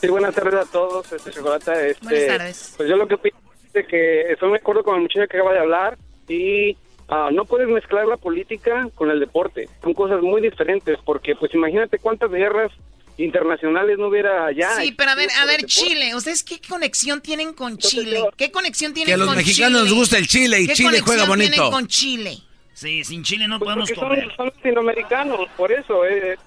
Sí, 0.01 0.07
buenas 0.07 0.33
tardes 0.33 0.55
a 0.55 0.65
todos, 0.65 1.11
este 1.13 1.29
Chocolate. 1.29 1.91
Este, 1.91 2.03
buenas 2.03 2.27
tardes. 2.27 2.73
Pues 2.75 2.89
yo 2.89 2.95
lo 2.95 3.07
que 3.07 3.13
opino 3.13 3.37
es 3.71 3.85
que 3.85 4.31
estoy 4.31 4.49
de 4.49 4.57
acuerdo 4.57 4.83
con 4.83 4.95
el 4.95 5.01
muchacho 5.03 5.27
que 5.29 5.37
acaba 5.37 5.53
de 5.53 5.59
hablar 5.59 5.97
y 6.27 6.75
ah, 7.07 7.29
no 7.31 7.45
puedes 7.45 7.67
mezclar 7.67 8.07
la 8.07 8.17
política 8.17 8.89
con 8.95 9.11
el 9.11 9.19
deporte. 9.19 9.69
Son 9.83 9.93
cosas 9.93 10.23
muy 10.23 10.41
diferentes 10.41 10.97
porque, 11.05 11.35
pues 11.35 11.53
imagínate 11.53 11.99
cuántas 11.99 12.31
guerras 12.31 12.71
internacionales 13.17 13.97
no 13.97 14.07
hubiera 14.07 14.45
allá. 14.45 14.69
Sí, 14.79 14.91
pero 14.91 15.11
a 15.11 15.15
ver, 15.15 15.29
a 15.41 15.45
ver, 15.45 15.65
Chile, 15.65 16.15
¿ustedes 16.15 16.43
qué 16.43 16.59
conexión 16.67 17.21
tienen 17.21 17.53
con 17.53 17.77
Chile? 17.77 18.23
¿Qué 18.37 18.51
conexión 18.51 18.93
tienen 18.93 19.17
con 19.17 19.19
Chile? 19.19 19.25
Que 19.25 19.31
a 19.31 19.35
los 19.35 19.35
mexicanos 19.35 19.83
les 19.83 19.93
gusta 19.93 20.17
el 20.17 20.27
Chile 20.27 20.61
y 20.61 20.67
Chile 20.69 21.01
juega 21.01 21.25
bonito. 21.25 21.51
tienen 21.51 21.71
con 21.71 21.87
Chile? 21.87 22.37
Sí, 22.73 23.03
sin 23.03 23.23
Chile 23.23 23.47
no 23.47 23.59
pues 23.59 23.67
podemos 23.67 23.91
comer. 23.91 24.25
Son, 24.27 24.35
son 24.37 24.45
latinoamericanos, 24.47 25.49
por 25.55 25.71
eso. 25.71 26.05
Eh, 26.05 26.37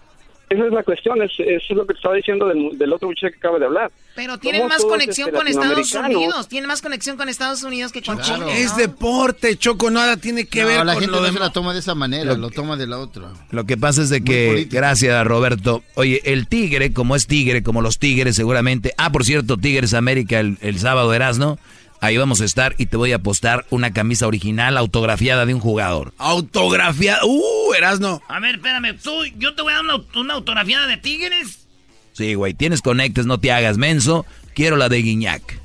esa 0.48 0.66
es 0.66 0.72
la 0.72 0.82
cuestión, 0.82 1.22
es, 1.22 1.32
eso 1.38 1.66
es 1.68 1.76
lo 1.76 1.86
que 1.86 1.94
estaba 1.94 2.14
diciendo 2.14 2.46
del, 2.46 2.92
otro 2.92 3.08
muchacho 3.08 3.32
que 3.32 3.38
acaba 3.38 3.58
de 3.58 3.64
hablar. 3.64 3.90
Pero 4.14 4.38
tienen 4.38 4.68
más 4.68 4.84
conexión 4.84 5.28
este, 5.28 5.38
con 5.38 5.48
Estados 5.48 5.92
Unidos, 5.92 6.48
tienen 6.48 6.68
más 6.68 6.82
conexión 6.82 7.16
con 7.16 7.28
Estados 7.28 7.62
Unidos 7.62 7.92
que 7.92 8.02
con 8.02 8.20
Chile. 8.20 8.62
Es 8.62 8.76
deporte, 8.76 9.56
Choco, 9.56 9.90
nada 9.90 10.16
tiene 10.16 10.46
que 10.46 10.64
ver 10.64 10.84
la 10.84 10.92
con 10.92 11.02
gente 11.02 11.16
lo 11.16 11.32
no 11.32 11.38
la 11.38 11.50
toma 11.50 11.72
de 11.72 11.80
esa 11.80 11.94
manera, 11.94 12.34
lo, 12.34 12.50
toma 12.50 12.76
de 12.76 12.86
la 12.86 12.98
otra. 12.98 13.32
Lo 13.50 13.64
que 13.64 13.76
pasa 13.76 14.02
es 14.02 14.10
de 14.10 14.22
que, 14.22 14.68
gracias 14.70 15.26
Roberto, 15.26 15.82
oye, 15.94 16.20
el 16.24 16.46
Tigre, 16.46 16.92
como 16.92 17.16
es 17.16 17.26
Tigre, 17.26 17.62
como 17.62 17.80
los 17.80 17.98
Tigres 17.98 18.36
seguramente, 18.36 18.92
ah, 18.98 19.10
por 19.10 19.24
cierto, 19.24 19.56
Tigres 19.56 19.94
América 19.94 20.40
el, 20.40 20.58
el 20.60 20.78
sábado, 20.78 21.12
Erasno, 21.14 21.58
Ahí 22.04 22.18
vamos 22.18 22.42
a 22.42 22.44
estar 22.44 22.74
y 22.76 22.84
te 22.84 22.98
voy 22.98 23.12
a 23.12 23.16
apostar 23.16 23.64
una 23.70 23.94
camisa 23.94 24.26
original 24.26 24.76
autografiada 24.76 25.46
de 25.46 25.54
un 25.54 25.60
jugador. 25.60 26.12
¿Autografiada? 26.18 27.24
¡Uh, 27.24 27.72
Erasno! 27.72 28.20
A 28.28 28.40
ver, 28.40 28.56
espérame. 28.56 28.98
¿Tú, 29.02 29.24
¿Yo 29.38 29.54
te 29.54 29.62
voy 29.62 29.72
a 29.72 29.76
dar 29.76 29.84
una, 30.14 30.34
autografiada 30.34 30.86
de 30.86 30.98
Tigres? 30.98 31.66
Sí, 32.12 32.34
güey. 32.34 32.52
Tienes 32.52 32.82
conectes, 32.82 33.24
no 33.24 33.40
te 33.40 33.52
hagas 33.52 33.78
menso. 33.78 34.26
Quiero 34.54 34.76
la 34.76 34.90
de 34.90 34.98
Guiñac. 34.98 35.58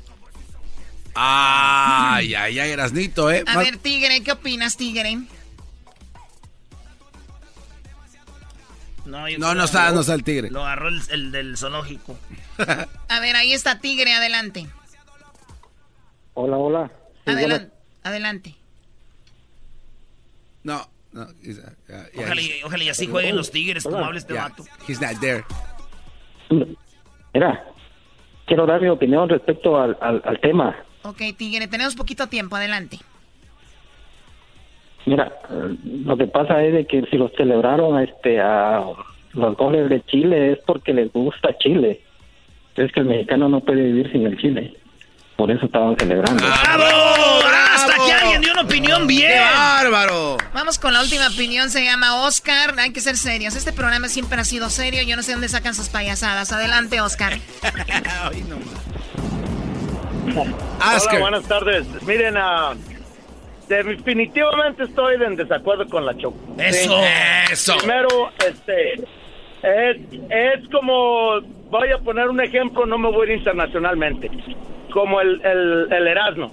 Ay, 1.14 2.34
ay, 2.34 2.58
ay, 2.58 2.70
Erasnito, 2.70 3.30
¿eh? 3.30 3.44
A 3.46 3.58
ver, 3.58 3.76
Tigre, 3.76 4.22
¿qué 4.22 4.32
opinas, 4.32 4.78
Tigre? 4.78 5.18
No, 9.04 9.54
no, 9.54 9.64
está, 9.64 9.92
no 9.92 10.00
está 10.00 10.14
el 10.14 10.24
tigre. 10.24 10.50
Lo 10.50 10.64
agarró 10.64 10.88
el 10.88 11.32
del 11.32 11.58
zoológico. 11.58 12.18
a 13.08 13.20
ver, 13.20 13.36
ahí 13.36 13.52
está 13.52 13.78
Tigre, 13.78 14.14
adelante. 14.14 14.68
Hola, 16.42 16.56
hola. 16.56 16.90
adelante. 18.02 18.54
No, 20.64 20.80
no. 21.12 21.26
ojalá, 22.64 22.82
y 22.82 22.88
así 22.88 23.06
jueguen 23.06 23.36
los 23.36 23.50
Tigres, 23.50 23.84
como 23.84 23.98
hables 23.98 24.26
de 24.26 24.34
vato. 24.34 24.64
He's 24.88 25.02
not 25.02 25.20
there. 25.20 25.44
Mira, 27.34 27.64
quiero 28.46 28.64
dar 28.64 28.80
mi 28.80 28.88
opinión 28.88 29.28
respecto 29.28 29.78
al, 29.78 29.98
al, 30.00 30.40
tema. 30.40 30.74
Ok, 31.02 31.20
Tigre, 31.36 31.68
tenemos 31.68 31.94
poquito 31.94 32.26
tiempo, 32.26 32.56
adelante. 32.56 32.98
Mira, 35.04 35.30
lo 35.84 36.16
que 36.16 36.26
pasa 36.26 36.64
es 36.64 36.72
de 36.72 36.86
que 36.86 37.02
si 37.10 37.18
los 37.18 37.32
celebraron 37.32 38.00
este, 38.02 38.40
a 38.40 38.82
los 39.34 39.56
goles 39.58 39.90
de 39.90 40.02
Chile 40.06 40.52
es 40.52 40.58
porque 40.66 40.94
les 40.94 41.12
gusta 41.12 41.56
Chile. 41.58 42.00
Es 42.76 42.90
que 42.92 43.00
el 43.00 43.06
mexicano 43.06 43.50
no 43.50 43.60
puede 43.60 43.82
vivir 43.82 44.10
sin 44.10 44.26
el 44.26 44.38
Chile. 44.38 44.79
Por 45.40 45.50
eso 45.50 45.64
estaban 45.64 45.96
celebrando. 45.96 46.44
¡Bravo! 46.44 46.84
Hasta 47.74 47.94
que 48.04 48.12
alguien 48.12 48.42
dio 48.42 48.52
una 48.52 48.60
opinión 48.60 49.06
bien. 49.06 49.32
¡Qué 49.32 49.40
bárbaro! 49.40 50.36
Vamos 50.52 50.78
con 50.78 50.92
la 50.92 51.00
última 51.00 51.28
opinión. 51.28 51.70
Se 51.70 51.82
llama 51.82 52.26
Oscar. 52.26 52.74
Hay 52.78 52.92
que 52.92 53.00
ser 53.00 53.16
serios. 53.16 53.56
Este 53.56 53.72
programa 53.72 54.08
siempre 54.08 54.38
ha 54.38 54.44
sido 54.44 54.68
serio. 54.68 55.02
Yo 55.02 55.16
no 55.16 55.22
sé 55.22 55.32
dónde 55.32 55.48
sacan 55.48 55.74
sus 55.74 55.88
payasadas. 55.88 56.52
Adelante, 56.52 57.00
Oscar. 57.00 57.38
Hola, 60.36 61.18
buenas 61.18 61.44
tardes. 61.44 61.86
Miren, 62.02 62.36
uh, 62.36 62.76
definitivamente 63.66 64.82
estoy 64.84 65.14
en 65.24 65.36
desacuerdo 65.36 65.88
con 65.88 66.04
la 66.04 66.14
Choco. 66.18 66.36
Eso, 66.58 67.00
eso. 67.50 67.78
Primero, 67.78 68.30
este, 68.46 68.92
es, 69.62 69.96
es 70.28 70.68
como, 70.70 71.40
voy 71.70 71.92
a 71.92 71.98
poner 72.04 72.28
un 72.28 72.42
ejemplo, 72.42 72.84
no 72.84 72.98
me 72.98 73.10
voy 73.10 73.30
a 73.30 73.32
ir 73.32 73.38
internacionalmente 73.38 74.30
como 74.90 75.20
el, 75.20 75.40
el, 75.44 75.92
el 75.92 76.06
Erasmo. 76.08 76.50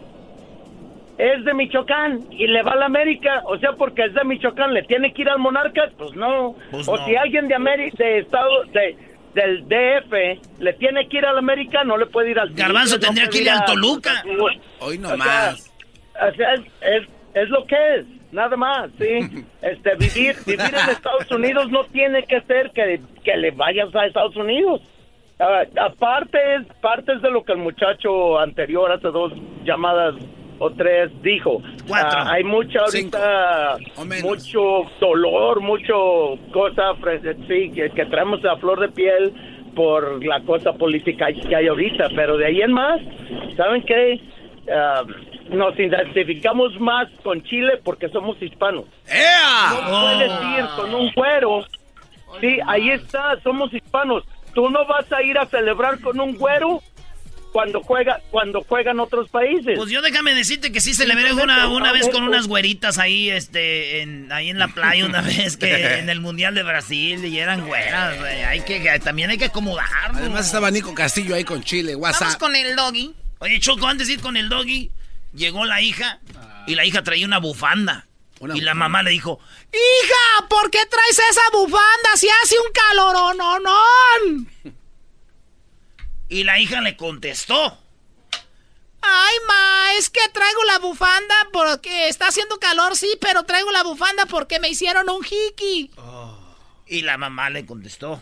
es 1.18 1.44
de 1.46 1.54
Michoacán 1.54 2.22
y 2.32 2.48
le 2.48 2.62
va 2.64 2.74
a 2.74 2.76
la 2.78 2.86
América, 2.86 3.42
o 3.46 3.58
sea, 3.58 3.74
porque 3.74 4.06
es 4.06 4.14
de 4.14 4.24
Michoacán, 4.24 4.74
¿le 4.74 4.84
tiene 4.84 5.14
que 5.14 5.24
ir 5.24 5.30
al 5.30 5.40
Monarcas? 5.40 5.92
Pues 5.98 6.16
no. 6.16 6.56
Pues 6.72 6.88
o 6.88 6.96
no. 6.96 7.06
si 7.06 7.16
alguien 7.16 7.48
de 7.48 7.56
América, 7.56 8.04
de 8.04 8.20
Estado, 8.20 8.64
de, 8.66 8.96
del 9.34 9.68
DF, 9.68 10.60
le 10.60 10.74
tiene 10.74 11.08
que 11.08 11.18
ir 11.18 11.26
al 11.26 11.38
América, 11.38 11.84
no 11.84 11.98
le 11.98 12.06
puede 12.08 12.32
ir 12.32 12.40
al 12.40 12.50
Garbanzo 12.54 12.96
no 12.96 13.02
tendría 13.02 13.28
que 13.28 13.42
ir 13.42 13.50
al 13.50 13.66
Toluca. 13.66 14.24
Hoy 14.80 14.98
no 14.98 15.10
O 15.10 15.16
sea, 15.16 15.18
más. 15.18 15.72
o 16.32 16.36
sea, 16.36 16.54
es, 16.54 16.62
es, 16.82 17.08
es 17.34 17.50
lo 17.50 17.66
que 17.66 17.76
es, 17.96 18.06
nada 18.32 18.56
más, 18.58 18.90
¿sí? 19.00 19.44
Este, 19.62 19.96
vivir, 19.96 20.36
vivir 20.46 20.62
en 20.74 20.90
Estados 20.92 21.30
Unidos 21.32 21.70
no 21.72 21.84
tiene 21.86 22.24
que 22.24 22.42
ser 22.42 22.72
que, 22.72 23.02
que 23.24 23.38
le 23.38 23.52
vayas 23.52 23.94
a 23.96 24.06
Estados 24.06 24.36
Unidos. 24.36 24.82
Ah, 25.40 25.62
aparte, 25.82 26.38
es 26.56 26.66
parte 26.82 27.18
de 27.20 27.30
lo 27.32 27.44
que 27.44 27.52
el 27.54 27.60
muchacho 27.60 28.40
anterior, 28.40 28.92
hace 28.92 29.08
dos 29.10 29.32
llamadas 29.64 30.16
o 30.60 30.72
tres, 30.72 31.12
dijo. 31.22 31.62
Cuatro. 31.88 32.20
Ah, 32.20 32.32
hay 32.32 32.44
mucha 32.44 32.80
ahorita, 32.80 33.78
mucho 34.24 34.82
dolor, 35.00 35.62
mucho 35.62 36.40
cosa, 36.52 36.94
fre- 36.96 37.38
sí, 37.48 37.72
que, 37.72 37.92
que 37.92 38.06
traemos 38.08 38.44
a 38.46 38.58
flor 38.58 38.80
de 38.80 38.90
piel 38.90 39.32
por 39.76 40.26
la 40.26 40.42
cosa 40.42 40.74
política 40.74 41.28
que 41.32 41.56
hay 41.56 41.68
ahorita, 41.68 42.10
pero 42.16 42.36
de 42.38 42.48
ahí 42.48 42.62
en 42.62 42.72
más, 42.74 43.00
¿saben 43.56 43.84
qué? 43.84 44.20
Ah, 44.74 45.04
nos 45.50 45.78
identificamos 45.80 46.78
más 46.80 47.08
con 47.24 47.44
Chile 47.44 47.74
porque 47.84 48.10
somos 48.10 48.42
hispanos. 48.42 48.86
No 49.70 50.02
puedes 50.02 50.32
ir 50.58 50.66
con 50.76 50.96
un 50.96 51.12
güero. 51.16 51.64
Sí, 52.42 52.58
ahí 52.68 52.90
está, 52.90 53.40
somos 53.44 53.72
hispanos. 53.74 54.24
Tú 54.58 54.72
no 54.72 54.88
vas 54.88 55.06
a 55.12 55.22
ir 55.22 55.38
a 55.38 55.46
celebrar 55.46 56.00
con 56.00 56.20
un 56.20 56.36
güero 56.36 56.82
cuando 57.52 57.84
juega 57.84 58.22
cuando 58.32 58.64
juegan 58.64 59.00
otros 59.00 59.30
países. 59.30 59.78
Pues 59.78 59.92
yo 59.92 60.02
déjame 60.02 60.34
decirte 60.34 60.72
que 60.72 60.82
sí 60.82 60.96
celebré 60.96 61.32
una, 61.32 61.68
una 61.68 61.92
vez 61.92 62.10
con 62.10 62.24
unas 62.24 62.48
güeritas 62.48 62.98
ahí, 62.98 63.30
este, 63.30 64.02
en, 64.02 64.32
ahí 64.32 64.50
en 64.50 64.58
la 64.58 64.70
playa 64.70 65.06
una 65.06 65.22
vez 65.22 65.58
que 65.58 66.00
en 66.00 66.10
el 66.10 66.22
Mundial 66.22 66.56
de 66.56 66.64
Brasil 66.64 67.24
y 67.24 67.38
eran 67.38 67.68
güeras. 67.68 68.18
Hay 68.48 68.62
que, 68.62 69.00
también 69.00 69.30
hay 69.30 69.38
que 69.38 69.46
acomodarnos. 69.46 70.22
Además 70.22 70.48
estaba 70.48 70.72
Nico 70.72 70.96
Castillo 70.96 71.36
ahí 71.36 71.44
con 71.44 71.62
Chile, 71.62 71.94
Vamos 71.94 72.20
WhatsApp. 72.20 72.40
con 72.40 72.56
el 72.56 72.76
doggy. 72.76 73.14
Oye, 73.38 73.60
Choco, 73.60 73.86
antes 73.86 74.08
de 74.08 74.14
ir 74.14 74.22
con 74.22 74.38
el 74.38 74.50
doggy, 74.50 74.90
llegó 75.36 75.66
la 75.66 75.82
hija 75.82 76.20
y 76.66 76.74
la 76.74 76.84
hija 76.84 77.04
traía 77.04 77.28
una 77.28 77.38
bufanda. 77.38 78.07
Y 78.54 78.62
la 78.62 78.74
mamá 78.74 79.04
le 79.04 79.12
dijo, 79.12 79.40
Hija, 79.72 80.48
¿por 80.48 80.70
qué 80.70 80.86
traes 80.86 81.20
esa 81.30 81.42
bufanda 81.52 82.10
si 82.16 82.28
hace 82.30 82.56
un 82.60 82.72
calorononón? 82.72 84.52
y 86.30 86.44
la 86.44 86.60
hija 86.60 86.82
le 86.82 86.98
contestó. 86.98 87.78
Ay, 89.02 89.36
ma, 89.48 89.94
es 89.98 90.10
que 90.10 90.28
traigo 90.34 90.64
la 90.66 90.80
bufanda 90.80 91.36
porque 91.54 92.10
está 92.10 92.28
haciendo 92.28 92.60
calor, 92.60 92.96
sí, 92.98 93.18
pero 93.22 93.44
traigo 93.44 93.72
la 93.72 93.84
bufanda 93.84 94.26
porque 94.26 94.60
me 94.60 94.70
hicieron 94.70 95.10
un 95.10 95.24
hiki. 95.26 95.92
Y 96.88 97.02
la 97.04 97.18
mamá 97.18 97.50
le 97.50 97.66
contestó. 97.66 98.22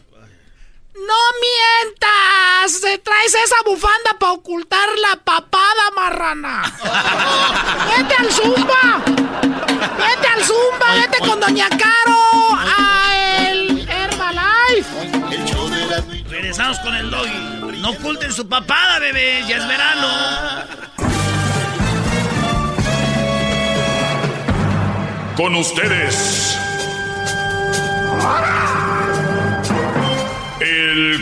¡No 0.95 1.13
mientas! 1.41 2.79
¿Traes 3.03 3.35
esa 3.35 3.55
bufanda 3.65 4.17
para 4.17 4.31
ocultar 4.31 4.87
la 4.97 5.17
papada, 5.17 5.91
marrana? 5.93 6.63
¡Vete 7.97 8.15
al 8.15 8.31
Zumba! 8.31 9.03
¡Vete 9.97 10.27
al 10.27 10.43
Zumba! 10.45 10.93
¡Vete 10.95 11.19
con 11.19 11.39
Doña 11.41 11.67
Caro! 11.67 12.55
¡A 12.57 13.13
el 13.41 13.89
Herbalife! 13.89 14.89
Regresamos 16.29 16.79
con 16.79 16.95
el 16.95 17.11
doggy. 17.11 17.77
No 17.81 17.89
oculten 17.89 18.31
su 18.31 18.47
papada, 18.47 18.99
bebé, 18.99 19.43
ya 19.49 19.57
es 19.57 19.67
verano. 19.67 20.07
Con 25.35 25.55
ustedes. 25.55 26.57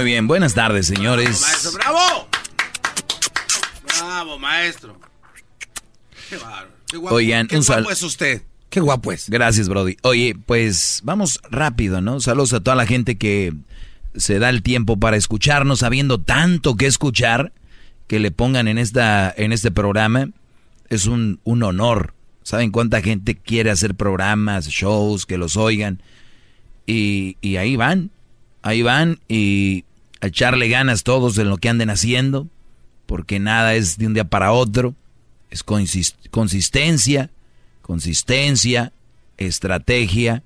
Muy 0.00 0.06
bien, 0.12 0.26
buenas 0.26 0.54
tardes, 0.54 0.86
señores. 0.86 1.42
Maestro, 1.42 1.72
bravo. 1.72 2.28
Bravo, 3.98 4.38
maestro. 4.38 4.98
Qué 6.30 6.38
bárbaro. 6.38 6.68
Qué 6.86 6.96
guapo, 6.96 7.16
Oigan, 7.16 7.46
qué 7.46 7.58
guapo 7.58 7.90
es 7.90 8.02
usted. 8.02 8.42
Qué 8.70 8.80
guapo 8.80 9.12
es. 9.12 9.28
Gracias, 9.28 9.68
Brody. 9.68 9.98
Oye, 10.00 10.34
pues 10.46 11.02
vamos 11.04 11.38
rápido, 11.50 12.00
¿no? 12.00 12.18
Saludos 12.20 12.54
a 12.54 12.60
toda 12.60 12.76
la 12.76 12.86
gente 12.86 13.18
que 13.18 13.52
se 14.14 14.38
da 14.38 14.48
el 14.48 14.62
tiempo 14.62 14.96
para 14.96 15.18
escucharnos, 15.18 15.80
sabiendo 15.80 16.18
tanto 16.18 16.76
que 16.76 16.86
escuchar, 16.86 17.52
que 18.06 18.20
le 18.20 18.30
pongan 18.30 18.68
en, 18.68 18.78
esta, 18.78 19.30
en 19.36 19.52
este 19.52 19.70
programa. 19.70 20.30
Es 20.88 21.04
un, 21.04 21.40
un 21.44 21.62
honor. 21.62 22.14
¿Saben 22.42 22.70
cuánta 22.70 23.02
gente 23.02 23.34
quiere 23.34 23.70
hacer 23.70 23.94
programas, 23.94 24.66
shows, 24.66 25.26
que 25.26 25.36
los 25.36 25.58
oigan? 25.58 26.02
Y, 26.86 27.36
y 27.42 27.56
ahí 27.56 27.76
van, 27.76 28.10
ahí 28.62 28.80
van 28.80 29.20
y 29.28 29.84
a 30.20 30.26
echarle 30.26 30.68
ganas 30.68 31.02
todos 31.02 31.38
en 31.38 31.48
lo 31.48 31.56
que 31.58 31.68
anden 31.68 31.90
haciendo, 31.90 32.48
porque 33.06 33.38
nada 33.38 33.74
es 33.74 33.98
de 33.98 34.06
un 34.06 34.14
día 34.14 34.24
para 34.24 34.52
otro, 34.52 34.94
es 35.50 35.64
consis- 35.64 36.14
consistencia, 36.30 37.30
consistencia, 37.82 38.92
estrategia, 39.38 40.42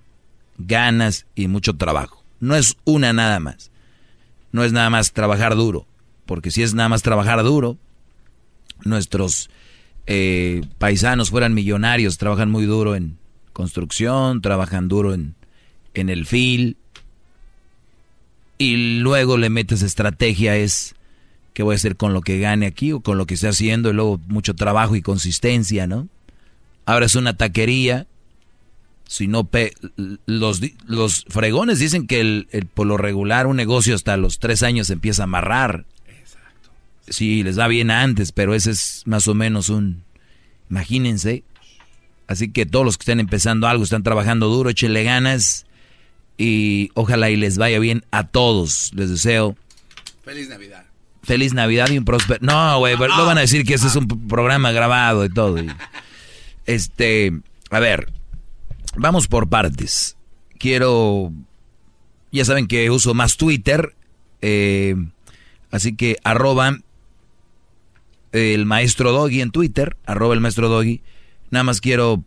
ganas 0.58 1.26
y 1.34 1.48
mucho 1.48 1.74
trabajo. 1.74 2.22
No 2.40 2.54
es 2.56 2.76
una 2.84 3.12
nada 3.12 3.40
más. 3.40 3.70
No 4.52 4.64
es 4.64 4.72
nada 4.72 4.88
más 4.90 5.12
trabajar 5.12 5.56
duro. 5.56 5.86
Porque 6.26 6.50
si 6.50 6.62
es 6.62 6.74
nada 6.74 6.88
más 6.88 7.02
trabajar 7.02 7.42
duro, 7.42 7.76
nuestros 8.84 9.50
eh, 10.06 10.62
paisanos 10.78 11.30
fueran 11.30 11.54
millonarios, 11.54 12.18
trabajan 12.18 12.50
muy 12.50 12.64
duro 12.64 12.94
en 12.94 13.18
construcción, 13.52 14.40
trabajan 14.40 14.88
duro 14.88 15.12
en, 15.14 15.34
en 15.94 16.08
el 16.08 16.26
fil. 16.26 16.76
Y 18.58 18.98
luego 19.00 19.36
le 19.36 19.50
metes 19.50 19.82
estrategia, 19.82 20.56
es 20.56 20.94
qué 21.54 21.62
voy 21.62 21.74
a 21.74 21.76
hacer 21.76 21.96
con 21.96 22.12
lo 22.12 22.20
que 22.20 22.38
gane 22.38 22.66
aquí 22.66 22.92
o 22.92 23.00
con 23.00 23.18
lo 23.18 23.26
que 23.26 23.34
esté 23.34 23.48
haciendo, 23.48 23.90
y 23.90 23.94
luego 23.94 24.20
mucho 24.28 24.54
trabajo 24.54 24.96
y 24.96 25.02
consistencia, 25.02 25.86
¿no? 25.86 26.08
Ahora 26.86 27.06
es 27.06 27.14
una 27.14 27.36
taquería. 27.36 28.06
Si 29.06 29.26
no 29.26 29.44
pe 29.44 29.72
los, 30.26 30.60
los 30.86 31.24
fregones 31.28 31.78
dicen 31.78 32.06
que 32.06 32.20
el, 32.20 32.48
el- 32.52 32.66
por 32.66 32.86
lo 32.86 32.96
regular 32.96 33.46
un 33.46 33.56
negocio 33.56 33.94
hasta 33.94 34.16
los 34.16 34.38
tres 34.38 34.62
años 34.62 34.86
se 34.86 34.94
empieza 34.94 35.22
a 35.22 35.24
amarrar. 35.24 35.84
Sí, 37.08 37.42
les 37.42 37.58
va 37.58 37.68
bien 37.68 37.90
antes, 37.90 38.32
pero 38.32 38.54
ese 38.54 38.70
es 38.70 39.02
más 39.04 39.28
o 39.28 39.34
menos 39.34 39.68
un... 39.68 40.04
Imagínense. 40.70 41.44
Así 42.26 42.50
que 42.50 42.64
todos 42.64 42.86
los 42.86 42.96
que 42.96 43.02
estén 43.02 43.20
empezando 43.20 43.66
algo, 43.68 43.84
están 43.84 44.02
trabajando 44.02 44.48
duro, 44.48 44.70
échenle 44.70 45.04
ganas 45.04 45.66
y 46.36 46.90
ojalá 46.94 47.30
y 47.30 47.36
les 47.36 47.58
vaya 47.58 47.78
bien 47.78 48.04
a 48.10 48.26
todos. 48.26 48.90
Les 48.94 49.10
deseo 49.10 49.56
Feliz 50.24 50.48
Navidad. 50.48 50.84
feliz 51.22 51.52
Navidad 51.54 51.90
y 51.90 51.98
un 51.98 52.04
próspero... 52.04 52.40
No, 52.42 52.78
güey, 52.78 52.96
pero 52.98 53.16
no 53.16 53.24
van 53.26 53.38
a 53.38 53.42
decir 53.42 53.64
que 53.64 53.74
ese 53.74 53.86
es 53.88 53.96
un 53.96 54.06
programa 54.28 54.72
grabado 54.72 55.24
y 55.24 55.28
todo. 55.30 55.58
y- 55.62 55.68
Este, 56.66 57.32
a 57.70 57.78
ver, 57.80 58.10
vamos 58.96 59.28
por 59.28 59.48
partes. 59.48 60.16
Quiero, 60.58 61.30
ya 62.32 62.44
saben 62.44 62.66
que 62.66 62.90
uso 62.90 63.12
más 63.14 63.36
Twitter, 63.36 63.94
eh, 64.40 64.96
así 65.70 65.94
que 65.94 66.16
arroba 66.24 66.78
el 68.32 68.66
maestro 68.66 69.12
Doggy 69.12 69.40
en 69.42 69.50
Twitter, 69.50 69.96
arroba 70.06 70.34
el 70.34 70.40
maestro 70.40 70.68
Doggy. 70.68 71.02
Nada 71.50 71.64
más 71.64 71.80
quiero 71.80 72.24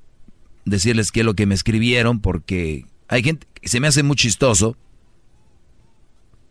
decirles 0.66 1.12
qué 1.12 1.22
es 1.22 1.26
lo 1.26 1.34
que 1.34 1.46
me 1.46 1.56
escribieron 1.56 2.20
porque 2.20 2.86
hay 3.08 3.24
gente 3.24 3.48
que 3.62 3.68
se 3.70 3.80
me 3.80 3.88
hace 3.88 4.04
muy 4.04 4.16
chistoso. 4.16 4.76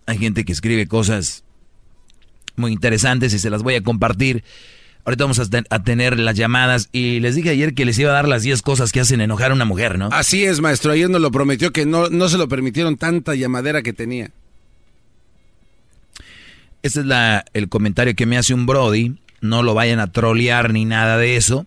Hay 0.07 0.19
gente 0.19 0.45
que 0.45 0.53
escribe 0.53 0.87
cosas 0.87 1.45
muy 2.57 2.73
interesantes 2.73 3.35
y 3.35 3.39
se 3.39 3.51
las 3.51 3.63
voy 3.63 3.75
a 3.75 3.83
compartir. 3.83 4.45
Ahorita 5.05 5.25
vamos 5.25 5.39
a, 5.39 5.49
ten- 5.49 5.67
a 5.71 5.83
tener 5.85 6.19
las 6.19 6.37
llamadas 6.37 6.89
y 6.93 7.21
les 7.21 7.35
dije 7.37 7.51
ayer 7.51 7.75
que 7.75 7.85
les 7.85 7.99
iba 7.99 8.11
a 8.11 8.15
dar 8.15 8.27
las 8.29 8.43
10 8.43 8.63
cosas 8.63 8.91
que 8.93 9.01
hacen 9.01 9.21
enojar 9.21 9.51
a 9.51 9.55
una 9.55 9.65
mujer, 9.65 9.99
¿no? 9.99 10.09
Así 10.13 10.45
es, 10.45 10.61
maestro. 10.61 10.93
Ayer 10.93 11.09
nos 11.11 11.21
lo 11.21 11.31
prometió 11.31 11.73
que 11.73 11.87
no, 11.87 12.09
no 12.09 12.29
se 12.29 12.39
lo 12.39 12.49
permitieron 12.49 12.97
tanta 12.97 13.35
llamadera 13.35 13.83
que 13.83 13.93
tenía. 13.93 14.31
Este 16.83 17.01
es 17.01 17.07
la, 17.07 17.45
el 17.53 17.69
comentario 17.69 18.15
que 18.15 18.27
me 18.27 18.39
hace 18.39 18.55
un 18.55 18.67
Brody. 18.67 19.17
no 19.41 19.63
lo 19.63 19.75
vayan 19.75 20.01
a 20.01 20.11
trolear 20.13 20.73
ni 20.73 20.85
nada 20.85 21.19
de 21.19 21.37
eso. 21.37 21.67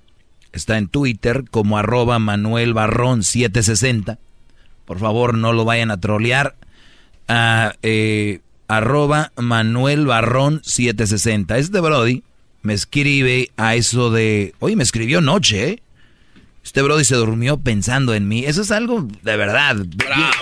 Está 0.52 0.78
en 0.78 0.88
Twitter 0.88 1.45
como 1.49 1.78
arroba 1.78 2.20
Manuel 2.20 2.74
Barrón 2.74 3.24
760. 3.24 4.18
Por 4.90 4.98
favor, 4.98 5.38
no 5.38 5.53
lo 5.53 5.66
vayan 5.66 5.91
a 5.91 5.99
trolear. 5.99 6.56
A, 7.28 7.76
eh, 7.84 8.40
arroba 8.68 9.32
Manuel 9.36 10.07
Barrón 10.07 10.61
760. 10.64 11.60
Este 11.60 11.80
Brody 11.80 12.24
me 12.64 12.74
escribe 12.74 13.52
a 13.56 13.76
eso 13.76 14.10
de... 14.10 14.56
Oye, 14.57 14.76
me 14.76 14.82
escribió 14.82 15.22
noche, 15.22 15.70
¿eh? 15.70 15.84
Este 16.64 16.82
Brody 16.82 17.06
se 17.06 17.14
durmió 17.18 17.57
pensando 17.57 18.16
en 18.16 18.28
mí. 18.28 18.45
Eso 18.45 18.64
es 18.64 18.72
algo 18.72 19.07
de 19.22 19.38
verdad. 19.38 19.76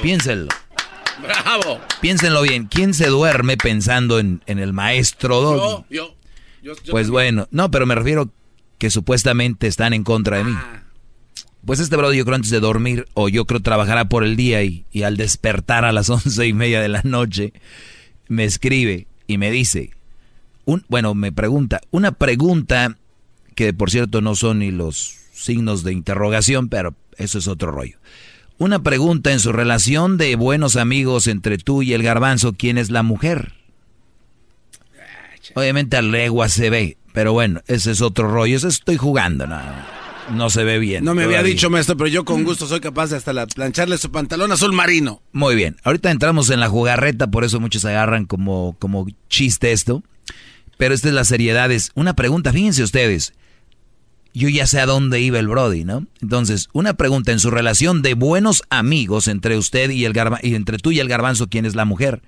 Piénsenlo. 0.02 0.48
Bravo. 1.22 1.82
Piénsenlo 2.00 2.42
bien. 2.42 2.68
¿Quién 2.68 2.94
se 2.94 3.08
duerme 3.08 3.58
pensando 3.58 4.18
en, 4.18 4.42
el 4.46 4.72
maestro? 4.72 5.86
Yo, 5.90 6.16
yo. 6.62 6.74
pues 6.90 7.10
bueno, 7.10 7.50
no, 7.52 7.70
pero 7.70 7.86
me 7.86 7.96
refiero 7.96 8.30
que 8.78 8.92
supuestamente 8.92 9.68
están 9.68 9.92
en 9.92 10.06
contra 10.06 10.38
de 10.38 10.46
mí. 10.46 10.54
Ah. 10.56 10.84
Pues 11.68 11.82
este 11.82 11.98
Brody 11.98 12.18
yo 12.18 12.24
creo 12.24 12.38
antes 12.38 12.50
de 12.50 12.62
dormir, 12.62 13.10
o 13.14 13.28
yo 13.28 13.44
creo 13.44 13.60
trabajará 13.60 14.08
por 14.08 14.24
el 14.24 14.38
día 14.38 14.64
y, 14.64 14.86
y 14.90 15.04
al 15.04 15.18
despertar 15.18 15.84
a 15.84 15.92
las 15.92 16.10
once 16.10 16.48
y 16.48 16.54
media 16.54 16.80
de 16.80 16.88
la 16.88 17.02
noche, 17.04 17.52
me 18.30 18.46
escribe 18.46 19.06
y 19.28 19.38
me 19.38 19.52
dice, 19.52 19.92
un, 20.64 20.86
bueno, 20.88 21.14
me 21.14 21.34
pregunta, 21.34 21.82
una 21.92 22.14
pregunta 22.14 22.96
que 23.54 23.74
por 23.74 23.92
cierto 23.92 24.22
no 24.22 24.34
son 24.34 24.60
ni 24.60 24.72
los 24.72 25.14
signos 25.34 25.84
de 25.84 25.92
interrogación, 25.92 26.70
pero 26.70 26.96
eso 27.18 27.38
es 27.38 27.50
otro 27.50 27.70
rollo. 27.70 27.98
Una 28.58 28.82
pregunta 28.82 29.34
en 29.34 29.42
su 29.42 29.52
relación 29.52 30.16
de 30.16 30.38
buenos 30.38 30.78
amigos 30.78 31.28
entre 31.28 31.58
tú 31.58 31.82
y 31.82 31.92
el 31.92 32.02
garbanzo, 32.02 32.54
¿quién 32.54 32.78
es 32.78 32.92
la 32.92 33.04
mujer? 33.04 33.52
Obviamente 35.54 35.98
a 35.98 36.02
legua 36.02 36.48
se 36.48 36.70
ve, 36.70 36.98
pero 37.12 37.34
bueno, 37.34 37.62
ese 37.68 37.92
es 37.92 38.00
otro 38.00 38.32
rollo, 38.32 38.56
eso 38.56 38.70
estoy 38.70 38.96
jugando, 38.96 39.48
no, 39.48 39.58
no 40.32 40.50
se 40.50 40.64
ve 40.64 40.80
bien. 40.80 41.04
No 41.04 41.16
me 41.16 41.24
había 41.24 41.44
dicho, 41.44 41.70
maestro, 41.70 41.98
pero 41.98 42.08
yo 42.08 42.26
con 42.26 42.44
gusto 42.44 42.68
soy 42.68 42.80
capaz 42.80 43.10
de 43.10 43.18
hasta 43.18 43.34
la, 43.34 43.48
plancharle 43.48 43.98
su 43.98 44.12
pantalón 44.12 44.52
azul 44.52 44.74
marino. 44.74 45.22
Muy 45.32 45.56
bien, 45.56 45.78
ahorita 45.84 46.12
entramos 46.12 46.50
en 46.50 46.60
la 46.60 46.70
jugarreta, 46.70 47.28
por 47.28 47.44
eso 47.44 47.60
muchos 47.60 47.86
agarran 47.86 48.26
como, 48.26 48.76
como 48.80 49.08
chiste 49.30 49.72
esto, 49.72 50.04
pero 50.78 50.94
esta 50.94 51.08
es 51.08 51.14
la 51.14 51.24
seriedad, 51.24 51.72
es 51.72 51.92
una 51.96 52.16
pregunta, 52.16 52.52
fíjense 52.52 52.84
ustedes, 52.84 53.34
yo 54.34 54.50
ya 54.50 54.68
sé 54.68 54.80
a 54.80 54.86
dónde 54.86 55.20
iba 55.20 55.40
el 55.40 55.48
Brody, 55.48 55.84
¿no? 55.84 56.06
Entonces, 56.22 56.70
una 56.74 56.94
pregunta 56.94 57.32
en 57.32 57.40
su 57.40 57.50
relación 57.50 58.02
de 58.02 58.14
buenos 58.14 58.64
amigos 58.70 59.28
entre 59.28 59.58
usted 59.58 59.90
y 59.90 60.06
el 60.06 60.14
garbanzo, 60.14 60.46
y 60.46 60.56
entre 60.56 60.78
tú 60.78 60.92
y 60.92 61.00
el 61.00 61.08
garbanzo, 61.08 61.48
¿quién 61.48 61.66
es 61.66 61.76
la 61.76 61.86
mujer? 61.86 62.22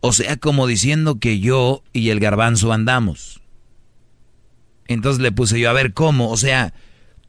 O 0.00 0.12
sea, 0.12 0.36
como 0.36 0.66
diciendo 0.66 1.18
que 1.18 1.38
yo 1.38 1.82
y 1.92 2.08
el 2.08 2.20
garbanzo 2.20 2.72
andamos. 2.72 3.40
Entonces 4.94 5.22
le 5.22 5.32
puse 5.32 5.58
yo, 5.58 5.70
a 5.70 5.72
ver, 5.72 5.94
¿cómo? 5.94 6.30
O 6.30 6.36
sea, 6.36 6.74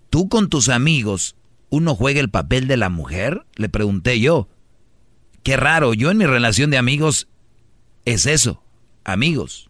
tú 0.09 0.29
con 0.29 0.49
tus 0.49 0.69
amigos, 0.69 1.35
¿uno 1.69 1.95
juega 1.95 2.19
el 2.19 2.29
papel 2.29 2.67
de 2.67 2.77
la 2.77 2.89
mujer? 2.89 3.45
Le 3.55 3.69
pregunté 3.69 4.19
yo. 4.19 4.49
Qué 5.43 5.57
raro, 5.57 5.93
yo 5.93 6.11
en 6.11 6.17
mi 6.17 6.25
relación 6.25 6.69
de 6.69 6.77
amigos 6.77 7.27
es 8.05 8.25
eso, 8.25 8.63
amigos. 9.03 9.69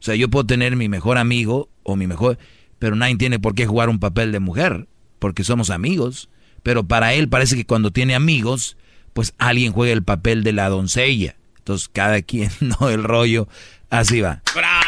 O 0.00 0.02
sea, 0.02 0.14
yo 0.14 0.28
puedo 0.28 0.46
tener 0.46 0.76
mi 0.76 0.88
mejor 0.88 1.18
amigo 1.18 1.70
o 1.82 1.96
mi 1.96 2.06
mejor 2.06 2.38
pero 2.78 2.96
nadie 2.96 3.16
tiene 3.16 3.38
por 3.38 3.54
qué 3.54 3.66
jugar 3.66 3.88
un 3.88 3.98
papel 3.98 4.32
de 4.32 4.40
mujer, 4.40 4.86
porque 5.18 5.44
somos 5.44 5.70
amigos. 5.70 6.28
Pero 6.62 6.86
para 6.86 7.14
él 7.14 7.28
parece 7.28 7.56
que 7.56 7.66
cuando 7.66 7.90
tiene 7.90 8.14
amigos, 8.14 8.76
pues 9.12 9.34
alguien 9.38 9.72
juega 9.72 9.92
el 9.92 10.02
papel 10.02 10.44
de 10.44 10.52
la 10.52 10.68
doncella. 10.68 11.36
Entonces 11.58 11.88
cada 11.92 12.22
quien, 12.22 12.50
no 12.60 12.88
el 12.88 13.02
rollo, 13.02 13.48
así 13.90 14.20
va. 14.20 14.42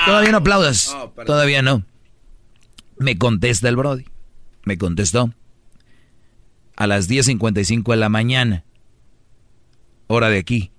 Todavía 0.06 0.30
no 0.30 0.38
aplaudas, 0.38 0.96
todavía 1.26 1.62
no. 1.62 1.84
Me 3.00 3.16
contesta 3.16 3.66
el 3.70 3.76
Brody, 3.76 4.04
me 4.64 4.76
contestó. 4.76 5.32
A 6.76 6.86
las 6.86 7.08
10.55 7.08 7.92
de 7.92 7.96
la 7.96 8.10
mañana, 8.10 8.64
hora 10.06 10.28
de 10.28 10.36
aquí. 10.38 10.70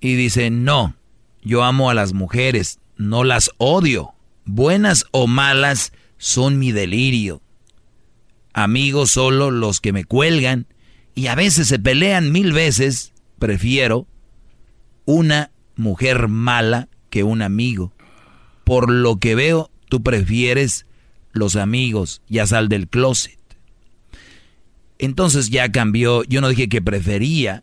Y 0.00 0.16
dice, 0.16 0.50
no, 0.50 0.96
yo 1.40 1.62
amo 1.62 1.88
a 1.88 1.94
las 1.94 2.14
mujeres, 2.14 2.80
no 2.96 3.22
las 3.22 3.52
odio 3.58 4.16
buenas 4.44 5.04
o 5.12 5.28
malas, 5.28 5.92
son 6.16 6.58
mi 6.58 6.72
delirio. 6.72 7.42
Amigos 8.52 9.12
solo 9.12 9.52
los 9.52 9.80
que 9.80 9.92
me 9.92 10.02
cuelgan 10.02 10.66
y 11.14 11.28
a 11.28 11.36
veces 11.36 11.68
se 11.68 11.78
pelean 11.78 12.32
mil 12.32 12.52
veces, 12.52 13.12
prefiero 13.38 14.08
una 15.04 15.52
mujer 15.76 16.26
mala 16.26 16.88
que 17.08 17.22
un 17.22 17.40
amigo. 17.40 17.92
Por 18.64 18.90
lo 18.90 19.20
que 19.20 19.36
veo, 19.36 19.70
tú 19.88 20.02
prefieres 20.02 20.87
los 21.38 21.56
amigos, 21.56 22.22
ya 22.28 22.46
sal 22.46 22.68
del 22.68 22.88
closet. 22.88 23.38
Entonces 24.98 25.50
ya 25.50 25.70
cambió, 25.70 26.24
yo 26.24 26.40
no 26.40 26.48
dije 26.48 26.68
que 26.68 26.82
prefería, 26.82 27.62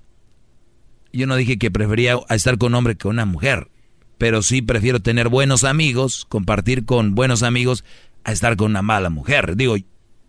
yo 1.12 1.28
no 1.28 1.36
dije 1.36 1.58
que 1.58 1.70
prefería 1.70 2.18
estar 2.30 2.58
con 2.58 2.72
un 2.72 2.76
hombre 2.76 2.96
que 2.96 3.08
una 3.08 3.26
mujer 3.26 3.70
pero 4.18 4.42
sí 4.42 4.62
prefiero 4.62 5.00
tener 5.00 5.30
buenos 5.30 5.64
amigos, 5.64 6.26
compartir 6.28 6.86
con 6.86 7.16
buenos 7.16 7.44
amigos, 7.44 7.84
a 8.24 8.32
estar 8.32 8.56
con 8.56 8.72
una 8.72 8.82
mala 8.82 9.10
mujer. 9.10 9.56
Digo, 9.56 9.76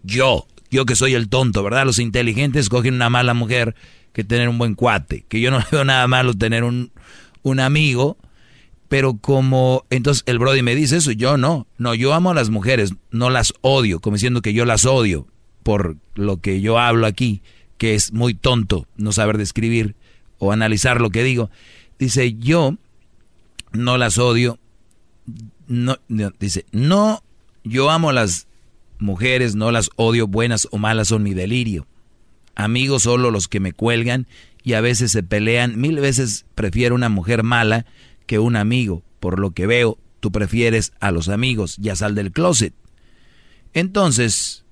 yo, 0.03 0.47
yo 0.71 0.85
que 0.87 0.97
soy 0.97 1.15
el 1.15 1.29
tonto, 1.29 1.63
¿verdad? 1.63 1.87
Los 1.87 1.99
inteligentes 1.99 2.69
cogen 2.69 2.95
una 2.95 3.11
mala 3.11 3.35
mujer 3.35 3.75
que 4.13 4.25
tener 4.25 4.49
un 4.49 4.59
buen 4.59 4.75
cuate, 4.75 5.25
que 5.29 5.41
yo 5.41 5.51
no 5.51 5.61
veo 5.73 5.85
nada 5.85 6.07
malo 6.07 6.35
tener 6.35 6.65
un, 6.65 6.93
un 7.43 7.61
amigo, 7.61 8.19
pero 8.89 9.19
como 9.19 9.85
entonces 9.91 10.23
el 10.27 10.39
Brody 10.39 10.63
me 10.63 10.75
dice 10.75 10.99
eso, 10.99 11.13
yo 11.13 11.37
no, 11.37 11.67
no, 11.79 11.95
yo 11.95 12.15
amo 12.15 12.31
a 12.31 12.35
las 12.35 12.51
mujeres, 12.51 12.95
no 13.11 13.31
las 13.31 13.53
odio, 13.61 14.01
como 14.01 14.17
diciendo 14.17 14.43
que 14.43 14.53
yo 14.53 14.65
las 14.65 14.85
odio 14.85 15.27
por 15.63 15.97
lo 16.15 16.41
que 16.41 16.61
yo 16.61 16.79
hablo 16.79 17.07
aquí, 17.07 17.43
que 17.79 17.95
es 17.95 18.13
muy 18.13 18.35
tonto 18.35 18.87
no 18.97 19.11
saber 19.11 19.39
describir 19.39 19.97
o 20.39 20.53
analizar 20.53 21.01
lo 21.01 21.11
que 21.11 21.25
digo. 21.25 21.51
Dice, 21.99 22.35
yo 22.35 22.77
no 23.73 23.99
las 23.99 24.19
odio. 24.19 24.59
No, 25.67 25.99
dice, 26.39 26.67
no, 26.71 27.25
yo 27.65 27.91
amo 27.91 28.11
a 28.11 28.13
las 28.13 28.47
mujeres, 29.01 29.57
no 29.57 29.73
las 29.73 29.91
odio, 29.97 30.29
buenas 30.29 30.69
o 30.71 30.79
malas 30.79 31.09
son 31.09 31.25
mi 31.25 31.35
delirio. 31.35 31.87
Amigos 32.55 33.03
solo 33.03 33.33
los 33.33 33.49
que 33.49 33.59
me 33.59 33.73
cuelgan 33.73 34.29
y 34.63 34.75
a 34.75 34.81
veces 34.81 35.11
se 35.11 35.23
pelean. 35.23 35.81
Mil 35.81 35.99
veces 35.99 36.47
prefiero 36.55 36.95
una 36.95 37.09
mujer 37.09 37.43
mala 37.43 37.87
que 38.27 38.39
un 38.39 38.57
amigo. 38.57 39.03
Por 39.21 39.39
lo 39.41 39.53
que 39.53 39.67
veo, 39.67 39.99
tú 40.21 40.31
prefieres 40.31 40.93
a 41.01 41.11
los 41.11 41.29
amigos, 41.29 41.77
ya 41.79 41.97
sal 41.97 42.15
del 42.15 42.33
closet. 42.33 42.75
Entonces, 43.73 44.65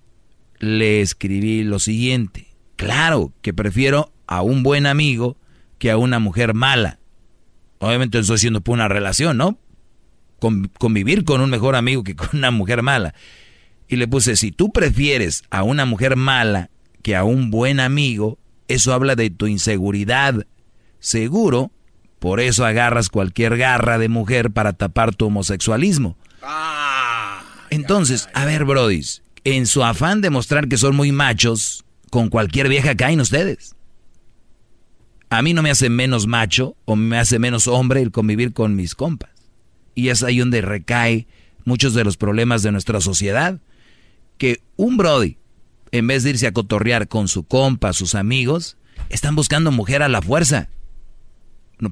le 0.58 1.00
escribí 1.00 1.62
lo 1.62 1.78
siguiente. 1.78 2.48
Claro 2.76 3.32
que 3.42 3.54
prefiero 3.54 4.12
a 4.26 4.42
un 4.42 4.62
buen 4.62 4.86
amigo 4.86 5.36
que 5.78 5.90
a 5.90 5.96
una 5.96 6.18
mujer 6.18 6.54
mala. 6.54 6.98
Obviamente 7.78 8.18
estoy 8.18 8.36
haciendo 8.36 8.60
por 8.60 8.74
una 8.74 8.88
relación, 8.88 9.36
¿no? 9.36 9.58
convivir 10.78 11.24
con 11.24 11.40
un 11.40 11.50
mejor 11.50 11.76
amigo 11.76 12.04
que 12.04 12.16
con 12.16 12.28
una 12.32 12.50
mujer 12.50 12.82
mala. 12.82 13.14
Y 13.88 13.96
le 13.96 14.08
puse, 14.08 14.36
si 14.36 14.52
tú 14.52 14.72
prefieres 14.72 15.42
a 15.50 15.62
una 15.62 15.84
mujer 15.84 16.16
mala 16.16 16.70
que 17.02 17.16
a 17.16 17.24
un 17.24 17.50
buen 17.50 17.80
amigo, 17.80 18.38
eso 18.68 18.92
habla 18.92 19.14
de 19.14 19.30
tu 19.30 19.46
inseguridad. 19.46 20.46
Seguro, 20.98 21.70
por 22.24 22.40
eso 22.40 22.64
agarras 22.64 23.10
cualquier 23.10 23.58
garra 23.58 23.98
de 23.98 24.08
mujer 24.08 24.50
para 24.50 24.72
tapar 24.72 25.14
tu 25.14 25.26
homosexualismo. 25.26 26.16
Ah, 26.40 27.44
Entonces, 27.68 28.30
a 28.32 28.46
ver, 28.46 28.64
brodis, 28.64 29.22
en 29.44 29.66
su 29.66 29.84
afán 29.84 30.22
de 30.22 30.30
mostrar 30.30 30.68
que 30.68 30.78
son 30.78 30.96
muy 30.96 31.12
machos, 31.12 31.84
con 32.08 32.30
cualquier 32.30 32.70
vieja 32.70 32.94
caen 32.96 33.20
ustedes. 33.20 33.76
A 35.28 35.42
mí 35.42 35.52
no 35.52 35.60
me 35.60 35.70
hace 35.70 35.90
menos 35.90 36.26
macho 36.26 36.78
o 36.86 36.96
me 36.96 37.18
hace 37.18 37.38
menos 37.38 37.66
hombre 37.66 38.00
el 38.00 38.10
convivir 38.10 38.54
con 38.54 38.74
mis 38.74 38.94
compas. 38.94 39.28
Y 39.94 40.08
es 40.08 40.22
ahí 40.22 40.38
donde 40.38 40.62
recae 40.62 41.26
muchos 41.66 41.92
de 41.92 42.04
los 42.04 42.16
problemas 42.16 42.62
de 42.62 42.72
nuestra 42.72 43.02
sociedad. 43.02 43.60
Que 44.38 44.62
un 44.76 44.96
Brody, 44.96 45.36
en 45.90 46.06
vez 46.06 46.22
de 46.22 46.30
irse 46.30 46.46
a 46.46 46.52
cotorrear 46.52 47.06
con 47.06 47.28
su 47.28 47.44
compa, 47.44 47.92
sus 47.92 48.14
amigos, 48.14 48.78
están 49.10 49.36
buscando 49.36 49.70
mujer 49.72 50.02
a 50.02 50.08
la 50.08 50.22
fuerza. 50.22 50.70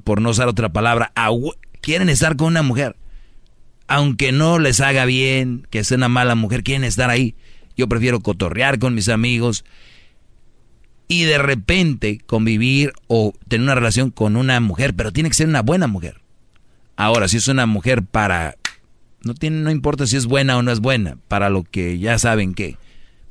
Por 0.03 0.21
no 0.21 0.29
usar 0.29 0.47
otra 0.47 0.69
palabra, 0.69 1.11
quieren 1.81 2.09
estar 2.09 2.35
con 2.35 2.47
una 2.47 2.63
mujer. 2.63 2.95
Aunque 3.87 4.31
no 4.31 4.59
les 4.59 4.79
haga 4.79 5.05
bien, 5.05 5.67
que 5.69 5.83
sea 5.83 5.97
una 5.97 6.09
mala 6.09 6.35
mujer, 6.35 6.63
quieren 6.63 6.83
estar 6.83 7.09
ahí. 7.09 7.35
Yo 7.75 7.87
prefiero 7.87 8.21
cotorrear 8.21 8.79
con 8.79 8.95
mis 8.95 9.09
amigos, 9.09 9.65
y 11.07 11.23
de 11.23 11.37
repente 11.37 12.19
convivir 12.25 12.93
o 13.07 13.33
tener 13.47 13.65
una 13.65 13.75
relación 13.75 14.09
con 14.09 14.35
una 14.35 14.59
mujer, 14.59 14.95
pero 14.95 15.11
tiene 15.11 15.29
que 15.29 15.35
ser 15.35 15.47
una 15.47 15.61
buena 15.61 15.87
mujer. 15.87 16.21
Ahora, 16.95 17.27
si 17.27 17.37
es 17.37 17.47
una 17.47 17.65
mujer 17.65 18.03
para 18.03 18.55
no 19.23 19.33
tiene 19.33 19.61
no 19.61 19.71
importa 19.71 20.05
si 20.05 20.17
es 20.17 20.25
buena 20.25 20.57
o 20.57 20.61
no 20.63 20.71
es 20.71 20.79
buena, 20.79 21.17
para 21.27 21.49
lo 21.49 21.63
que 21.63 21.97
ya 21.97 22.19
saben 22.19 22.53
que 22.53 22.77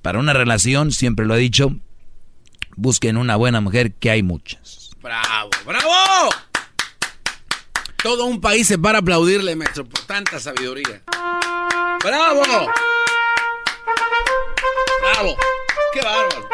para 0.01 0.19
una 0.19 0.33
relación, 0.33 0.91
siempre 0.91 1.27
lo 1.27 1.37
he 1.37 1.39
dicho, 1.39 1.77
busquen 2.77 3.16
una 3.16 3.37
buena 3.37 3.61
mujer 3.61 3.93
que 3.93 4.11
hay 4.11 4.23
muchas. 4.23 4.81
Bravo, 5.03 5.51
bravo. 5.66 6.31
Todo 8.03 8.27
un 8.27 8.41
país 8.41 8.66
se 8.66 8.79
para 8.79 8.99
aplaudirle, 8.99 9.57
maestro, 9.57 9.85
por 9.85 10.01
tanta 10.07 10.39
sabiduría. 10.41 11.03
¡Bravo! 12.05 12.43
¡Bravo! 15.03 15.37
¡Qué 15.93 16.01
bárbaro! 16.01 16.49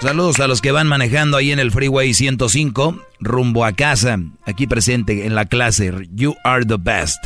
Saludos 0.00 0.40
a 0.40 0.48
los 0.48 0.60
que 0.60 0.72
van 0.72 0.86
manejando 0.86 1.36
ahí 1.36 1.50
en 1.50 1.58
el 1.58 1.72
Freeway 1.72 2.14
105, 2.14 3.00
rumbo 3.20 3.64
a 3.64 3.72
casa, 3.72 4.18
aquí 4.44 4.66
presente 4.66 5.26
en 5.26 5.34
la 5.34 5.46
clase 5.46 5.92
You 6.12 6.36
Are 6.44 6.64
the 6.64 6.76
Best. 6.78 7.24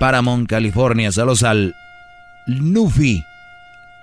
Paramount, 0.00 0.48
California. 0.48 1.12
Saludos 1.12 1.42
al 1.42 1.74
Nufi. 2.46 3.22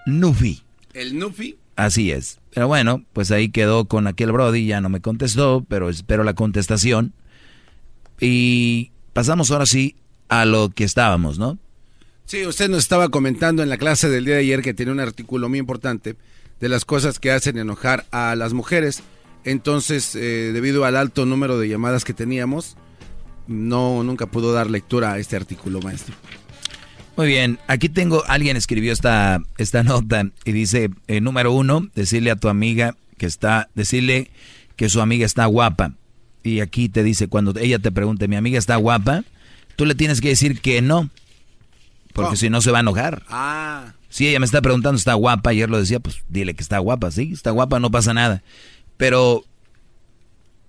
Nufi. 0.06 0.64
¿El 0.94 1.18
Nufi? 1.18 1.57
Así 1.76 2.11
es. 2.11 2.40
Pero 2.57 2.67
bueno, 2.67 3.05
pues 3.13 3.29
ahí 3.29 3.49
quedó 3.49 3.85
con 3.85 4.07
aquel 4.07 4.31
Brody, 4.31 4.65
ya 4.65 4.81
no 4.81 4.89
me 4.89 4.99
contestó, 4.99 5.63
pero 5.69 5.89
espero 5.89 6.23
la 6.23 6.34
contestación. 6.34 7.13
Y 8.19 8.93
pasamos 9.13 9.51
ahora 9.51 9.67
sí 9.67 9.95
a 10.27 10.43
lo 10.45 10.69
que 10.69 10.84
estábamos, 10.84 11.38
¿no? 11.38 11.59
Sí, 12.25 12.47
usted 12.47 12.67
nos 12.67 12.79
estaba 12.79 13.09
comentando 13.09 13.61
en 13.61 13.69
la 13.69 13.77
clase 13.77 14.09
del 14.09 14.25
día 14.25 14.34
de 14.34 14.39
ayer 14.41 14.63
que 14.63 14.73
tiene 14.73 14.91
un 14.91 14.99
artículo 14.99 15.49
muy 15.49 15.59
importante 15.59 16.15
de 16.59 16.67
las 16.67 16.84
cosas 16.84 17.19
que 17.19 17.29
hacen 17.29 17.59
enojar 17.59 18.07
a 18.09 18.35
las 18.35 18.53
mujeres. 18.53 19.03
Entonces, 19.43 20.15
eh, 20.15 20.49
debido 20.51 20.84
al 20.84 20.95
alto 20.95 21.27
número 21.27 21.59
de 21.59 21.69
llamadas 21.69 22.03
que 22.03 22.15
teníamos, 22.15 22.75
no 23.45 24.01
nunca 24.01 24.25
pudo 24.25 24.51
dar 24.51 24.67
lectura 24.67 25.13
a 25.13 25.19
este 25.19 25.35
artículo, 25.35 25.79
maestro. 25.81 26.15
Muy 27.18 27.26
bien, 27.26 27.57
aquí 27.65 27.89
tengo, 27.89 28.23
alguien 28.27 28.57
escribió 28.57 28.94
esta, 28.94 29.41
esta 29.57 29.81
nota 29.81 30.30
y 30.45 30.52
dice, 30.52 30.91
eh, 31.07 31.19
número 31.19 31.52
uno, 31.52 31.89
decirle 31.95 32.30
a 32.30 32.35
tu 32.35 32.48
amiga 32.48 32.95
que 33.18 33.26
está, 33.26 33.69
decirle 33.73 34.30
que 34.76 34.88
su 34.88 35.02
amiga 35.02 35.26
está 35.26 35.48
guapa. 35.48 35.94
Y 36.44 36.60
aquí 36.60 36.89
te 36.89 37.02
dice, 37.02 37.27
cuando 37.27 37.60
ella 37.60 37.80
te 37.80 37.91
pregunte, 37.91 38.27
mi 38.27 38.35
amiga 38.35 38.60
está 38.60 38.76
guapa, 38.76 39.23
tú 39.76 39.88
le 39.88 39.95
tienes 39.95 40.22
que 40.22 40.30
decir 40.30 40.61
que 40.61 40.84
no, 40.84 41.10
porque 42.14 42.34
oh. 42.34 42.38
si 42.38 42.52
no 42.52 42.61
se 42.61 42.69
va 42.69 42.77
a 42.77 42.81
enojar. 42.81 43.23
Ah. 43.30 43.94
Si 44.10 44.27
ella 44.27 44.39
me 44.39 44.45
está 44.45 44.61
preguntando, 44.61 44.95
está 44.95 45.15
guapa, 45.15 45.49
ayer 45.49 45.72
lo 45.72 45.80
decía, 45.80 45.99
pues 45.99 46.23
dile 46.30 46.53
que 46.53 46.61
está 46.61 46.77
guapa, 46.77 47.10
sí, 47.10 47.31
está 47.34 47.49
guapa, 47.49 47.80
no 47.80 47.89
pasa 47.89 48.14
nada. 48.14 48.44
Pero 48.95 49.44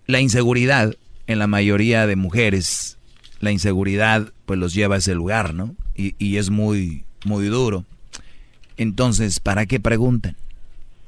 la 0.06 0.22
inseguridad 0.22 0.96
en 1.26 1.38
la 1.38 1.46
mayoría 1.46 2.06
de 2.06 2.16
mujeres, 2.16 2.96
la 3.40 3.52
inseguridad 3.52 4.32
pues 4.48 4.58
los 4.58 4.72
lleva 4.72 4.94
a 4.94 4.98
ese 4.98 5.14
lugar, 5.14 5.52
¿no? 5.52 5.76
Y, 5.94 6.14
y 6.18 6.38
es 6.38 6.48
muy, 6.48 7.04
muy 7.26 7.44
duro. 7.48 7.84
Entonces, 8.78 9.40
¿para 9.40 9.66
qué 9.66 9.78
preguntan? 9.78 10.36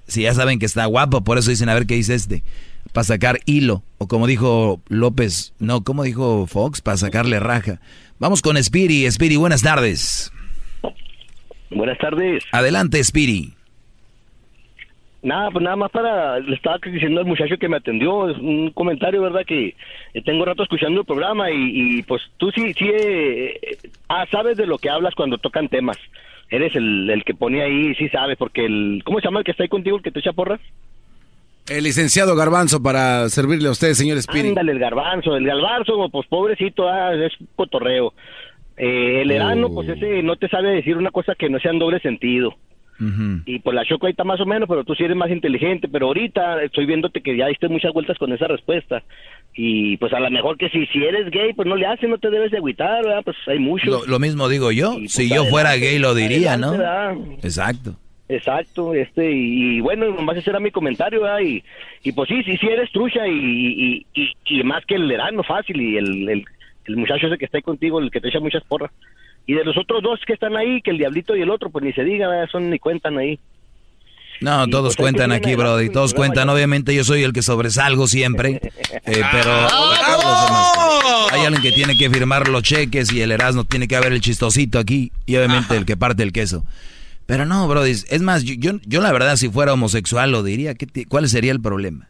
Si 0.06 0.22
ya 0.22 0.34
saben 0.34 0.58
que 0.58 0.66
está 0.66 0.84
guapo, 0.84 1.24
por 1.24 1.38
eso 1.38 1.48
dicen, 1.48 1.70
a 1.70 1.74
ver 1.74 1.86
qué 1.86 1.94
dice 1.94 2.14
este. 2.14 2.42
Para 2.92 3.04
sacar 3.04 3.40
hilo. 3.46 3.82
O 3.96 4.08
como 4.08 4.26
dijo 4.26 4.82
López, 4.88 5.54
no, 5.58 5.82
como 5.82 6.02
dijo 6.02 6.46
Fox, 6.46 6.82
para 6.82 6.98
sacarle 6.98 7.40
raja. 7.40 7.80
Vamos 8.18 8.42
con 8.42 8.62
Spiri. 8.62 9.10
Spiri, 9.10 9.36
buenas 9.36 9.62
tardes. 9.62 10.30
Buenas 11.70 11.96
tardes. 11.96 12.44
Adelante, 12.52 13.02
Spiri. 13.02 13.54
Nada, 15.22 15.50
pues 15.50 15.62
nada 15.62 15.76
más 15.76 15.90
para, 15.90 16.38
le 16.40 16.54
estaba 16.54 16.78
diciendo 16.82 17.20
al 17.20 17.26
muchacho 17.26 17.58
que 17.58 17.68
me 17.68 17.76
atendió, 17.76 18.30
es 18.30 18.38
un 18.38 18.70
comentario, 18.70 19.20
¿verdad? 19.20 19.44
Que 19.46 19.74
tengo 20.24 20.46
rato 20.46 20.62
escuchando 20.62 21.00
el 21.00 21.06
programa 21.06 21.50
y, 21.50 22.02
pues 22.04 22.22
tú 22.38 22.50
sí, 22.52 22.72
sí, 22.72 22.90
eh, 22.90 23.60
ah, 24.08 24.24
sabes 24.30 24.56
de 24.56 24.66
lo 24.66 24.78
que 24.78 24.88
hablas 24.88 25.14
cuando 25.14 25.36
tocan 25.36 25.68
temas. 25.68 25.98
Eres 26.48 26.74
el, 26.74 27.22
que 27.24 27.34
pone 27.34 27.62
ahí, 27.62 27.94
sí 27.96 28.08
sabes, 28.08 28.38
porque 28.38 28.64
el, 28.64 29.02
¿cómo 29.04 29.20
se 29.20 29.26
llama 29.26 29.40
el 29.40 29.44
que 29.44 29.50
está 29.50 29.62
ahí 29.62 29.68
contigo, 29.68 29.98
el 29.98 30.02
que 30.02 30.10
te 30.10 30.20
echa 30.20 30.32
porras? 30.32 30.60
El 31.68 31.84
licenciado 31.84 32.34
Garbanzo 32.34 32.82
para 32.82 33.28
servirle 33.28 33.68
a 33.68 33.72
usted, 33.72 33.92
señor 33.92 34.20
Spiri. 34.22 34.48
Ándale, 34.48 34.72
el 34.72 34.78
Garbanzo, 34.78 35.36
el 35.36 35.46
Garbanzo, 35.46 36.08
pues 36.10 36.26
pobrecito, 36.28 36.88
ah, 36.88 37.14
es 37.14 37.32
cotorreo. 37.54 38.14
Eh, 38.76 39.20
el 39.20 39.30
Erano, 39.30 39.68
pues 39.68 39.88
oh. 39.90 39.92
ese 39.92 40.22
no 40.22 40.36
te 40.36 40.48
sabe 40.48 40.70
decir 40.70 40.96
una 40.96 41.10
cosa 41.10 41.34
que 41.34 41.50
no 41.50 41.60
sea 41.60 41.70
en 41.70 41.78
doble 41.78 42.00
sentido. 42.00 42.56
Y 43.46 43.58
pues 43.60 43.74
la 43.74 43.84
Choco 43.84 44.06
ahí 44.06 44.10
está 44.10 44.24
más 44.24 44.40
o 44.40 44.46
menos, 44.46 44.68
pero 44.68 44.84
tú 44.84 44.94
sí 44.94 45.04
eres 45.04 45.16
más 45.16 45.30
inteligente. 45.30 45.88
Pero 45.88 46.06
ahorita 46.08 46.62
estoy 46.62 46.86
viéndote 46.86 47.22
que 47.22 47.36
ya 47.36 47.46
diste 47.46 47.68
muchas 47.68 47.92
vueltas 47.92 48.18
con 48.18 48.32
esa 48.32 48.46
respuesta. 48.46 49.02
Y 49.54 49.96
pues 49.96 50.12
a 50.12 50.20
lo 50.20 50.30
mejor 50.30 50.58
que 50.58 50.68
si, 50.68 50.86
si 50.86 51.02
eres 51.02 51.30
gay, 51.30 51.52
pues 51.54 51.66
no 51.66 51.76
le 51.76 51.86
haces, 51.86 52.08
no 52.08 52.18
te 52.18 52.30
debes 52.30 52.50
de 52.50 52.58
agüitar, 52.58 53.02
¿verdad? 53.02 53.22
Pues 53.24 53.36
hay 53.46 53.58
mucho. 53.58 54.02
Lo, 54.06 54.18
mismo 54.18 54.48
digo 54.48 54.70
yo. 54.70 54.94
Pues, 54.94 55.12
si 55.12 55.28
yo 55.28 55.44
fuera 55.46 55.76
gay 55.76 55.98
lo 55.98 56.14
diría, 56.14 56.56
¿no? 56.56 56.74
Exacto. 57.42 57.96
Exacto, 58.30 58.94
este, 58.94 59.28
y, 59.28 59.80
bueno, 59.80 60.06
nomás 60.06 60.36
ese 60.36 60.50
era 60.50 60.60
mi 60.60 60.70
comentario, 60.70 61.22
¿verdad? 61.22 61.40
Y, 61.40 61.64
y 62.04 62.12
pues 62.12 62.28
sí, 62.28 62.44
sí, 62.44 62.56
sí 62.58 62.68
eres 62.68 62.88
trucha 62.92 63.26
y, 63.26 64.06
y, 64.14 64.32
y, 64.44 64.62
más 64.62 64.86
que 64.86 64.94
el 64.94 65.10
erano 65.10 65.42
fácil 65.42 65.80
y 65.80 65.96
el, 65.96 66.28
el, 66.28 66.44
el 66.84 66.96
muchacho 66.96 67.26
ese 67.26 67.38
que 67.38 67.46
está 67.46 67.58
ahí 67.58 67.62
contigo, 67.62 67.98
el 67.98 68.12
que 68.12 68.20
te 68.20 68.28
echa 68.28 68.38
muchas 68.38 68.62
porras. 68.62 68.92
Y 69.50 69.54
de 69.54 69.64
los 69.64 69.76
otros 69.76 70.00
dos 70.00 70.20
que 70.24 70.34
están 70.34 70.56
ahí, 70.56 70.80
que 70.80 70.92
el 70.92 70.98
diablito 70.98 71.34
y 71.34 71.42
el 71.42 71.50
otro, 71.50 71.70
pues 71.70 71.84
ni 71.84 71.92
se 71.92 72.04
diga, 72.04 72.28
son 72.52 72.70
ni 72.70 72.78
cuentan 72.78 73.18
ahí. 73.18 73.40
No, 74.40 74.68
todos 74.68 74.94
pues, 74.94 74.96
cuentan 74.96 75.32
aquí, 75.32 75.56
Brody. 75.56 75.90
Todos 75.90 76.14
cuentan. 76.14 76.48
Obviamente 76.48 76.94
yo 76.94 77.02
soy 77.02 77.24
el 77.24 77.32
que 77.32 77.42
sobresalgo 77.42 78.06
siempre. 78.06 78.60
Eh, 79.06 79.22
pero 79.32 79.66
¡Oh! 79.72 81.26
hay 81.32 81.40
alguien 81.46 81.62
que 81.62 81.72
tiene 81.72 81.96
que 81.96 82.10
firmar 82.10 82.48
los 82.48 82.62
cheques 82.62 83.12
y 83.12 83.22
el 83.22 83.32
Erasmo 83.32 83.64
tiene 83.64 83.88
que 83.88 83.96
haber 83.96 84.12
el 84.12 84.20
chistosito 84.20 84.78
aquí. 84.78 85.10
Y 85.26 85.34
obviamente 85.34 85.76
el 85.76 85.84
que 85.84 85.96
parte 85.96 86.22
el 86.22 86.32
queso. 86.32 86.64
Pero 87.26 87.44
no, 87.44 87.66
Brody. 87.66 87.90
Es 87.90 88.22
más, 88.22 88.44
yo, 88.44 88.78
yo, 88.84 89.00
la 89.00 89.10
verdad, 89.10 89.34
si 89.34 89.48
fuera 89.48 89.72
homosexual, 89.72 90.30
lo 90.30 90.44
diría. 90.44 90.74
¿Cuál 91.08 91.28
sería 91.28 91.50
el 91.50 91.60
problema? 91.60 92.08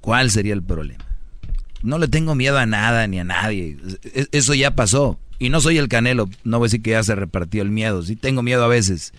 ¿Cuál 0.00 0.30
sería 0.30 0.52
el 0.52 0.62
problema? 0.62 1.04
No 1.82 1.98
le 1.98 2.06
tengo 2.06 2.36
miedo 2.36 2.56
a 2.56 2.66
nada 2.66 3.08
ni 3.08 3.18
a 3.18 3.24
nadie. 3.24 3.78
E, 4.04 4.26
eso 4.30 4.54
ya 4.54 4.76
pasó. 4.76 5.18
Y 5.42 5.48
no 5.48 5.60
soy 5.60 5.76
el 5.76 5.88
canelo, 5.88 6.30
no 6.44 6.60
voy 6.60 6.66
a 6.66 6.68
decir 6.68 6.82
que 6.82 6.90
ya 6.90 7.02
se 7.02 7.16
repartió 7.16 7.62
el 7.62 7.70
miedo, 7.70 8.04
sí 8.04 8.14
tengo 8.14 8.44
miedo 8.44 8.62
a 8.62 8.68
veces. 8.68 9.12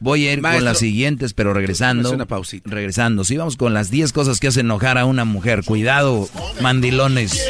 Voy 0.00 0.26
a 0.26 0.32
ir 0.32 0.42
con 0.42 0.64
las 0.64 0.78
siguientes, 0.78 1.34
pero 1.34 1.54
regresando. 1.54 2.10
Una 2.10 2.26
regresando. 2.64 3.22
Sí, 3.22 3.36
vamos 3.36 3.56
con 3.56 3.72
las 3.72 3.92
10 3.92 4.12
cosas 4.12 4.40
que 4.40 4.48
hacen 4.48 4.66
enojar 4.66 4.98
a 4.98 5.04
una 5.04 5.24
mujer. 5.24 5.62
Cuidado, 5.64 6.28
mandilones. 6.60 7.40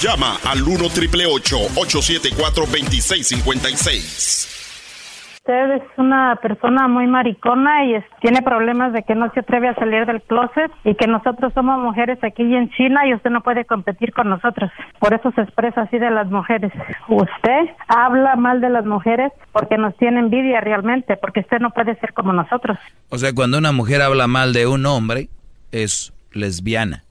Llama 0.00 0.38
al 0.44 0.62
1 0.62 0.88
triple 0.90 1.26
874 1.26 2.66
2656 2.66 4.53
usted 5.46 5.72
es 5.72 5.82
una 5.98 6.36
persona 6.40 6.88
muy 6.88 7.06
maricona 7.06 7.84
y 7.84 7.96
tiene 8.22 8.40
problemas 8.40 8.94
de 8.94 9.02
que 9.02 9.14
no 9.14 9.30
se 9.34 9.40
atreve 9.40 9.68
a 9.68 9.74
salir 9.74 10.06
del 10.06 10.22
closet 10.22 10.72
y 10.84 10.94
que 10.94 11.06
nosotros 11.06 11.52
somos 11.52 11.78
mujeres 11.80 12.18
aquí 12.22 12.42
en 12.42 12.70
China 12.70 13.06
y 13.06 13.12
usted 13.12 13.28
no 13.28 13.42
puede 13.42 13.66
competir 13.66 14.14
con 14.14 14.30
nosotros. 14.30 14.70
Por 14.98 15.12
eso 15.12 15.30
se 15.32 15.42
expresa 15.42 15.82
así 15.82 15.98
de 15.98 16.10
las 16.10 16.30
mujeres. 16.30 16.72
Usted 17.08 17.68
habla 17.88 18.36
mal 18.36 18.62
de 18.62 18.70
las 18.70 18.86
mujeres 18.86 19.32
porque 19.52 19.76
nos 19.76 19.94
tiene 19.98 20.20
envidia 20.20 20.62
realmente, 20.62 21.18
porque 21.18 21.40
usted 21.40 21.58
no 21.58 21.72
puede 21.72 21.94
ser 21.96 22.14
como 22.14 22.32
nosotros. 22.32 22.78
O 23.10 23.18
sea, 23.18 23.34
cuando 23.34 23.58
una 23.58 23.72
mujer 23.72 24.00
habla 24.00 24.26
mal 24.26 24.54
de 24.54 24.66
un 24.66 24.86
hombre, 24.86 25.28
es 25.72 26.14
lesbiana. 26.32 27.04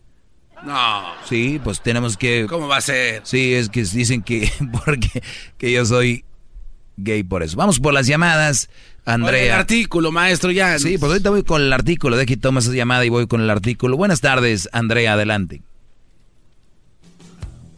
No. 0.63 1.03
Sí, 1.25 1.61
pues 1.63 1.81
tenemos 1.81 2.17
que... 2.17 2.47
¿Cómo 2.49 2.67
va 2.67 2.77
a 2.77 2.81
ser? 2.81 3.21
Sí, 3.25 3.53
es 3.53 3.69
que 3.69 3.81
dicen 3.81 4.23
que 4.23 4.47
porque 4.85 5.21
que 5.59 5.71
yo 5.71 5.85
soy 5.85 6.25
gay 6.97 7.23
por 7.23 7.43
eso. 7.43 7.57
Vamos 7.57 7.79
por 7.79 7.93
las 7.93 8.07
llamadas, 8.07 8.69
Andrea. 9.05 9.55
el 9.55 9.59
artículo, 9.59 10.11
maestro, 10.11 10.51
ya. 10.51 10.77
Sí, 10.79 10.97
pues 10.97 11.11
ahorita 11.11 11.29
voy 11.29 11.43
con 11.43 11.61
el 11.61 11.73
artículo. 11.73 12.17
De 12.17 12.25
que 12.25 12.37
toma 12.37 12.59
esa 12.59 12.73
llamada 12.73 13.05
y 13.05 13.09
voy 13.09 13.27
con 13.27 13.41
el 13.41 13.49
artículo. 13.49 13.97
Buenas 13.97 14.21
tardes, 14.21 14.69
Andrea, 14.71 15.13
adelante. 15.13 15.61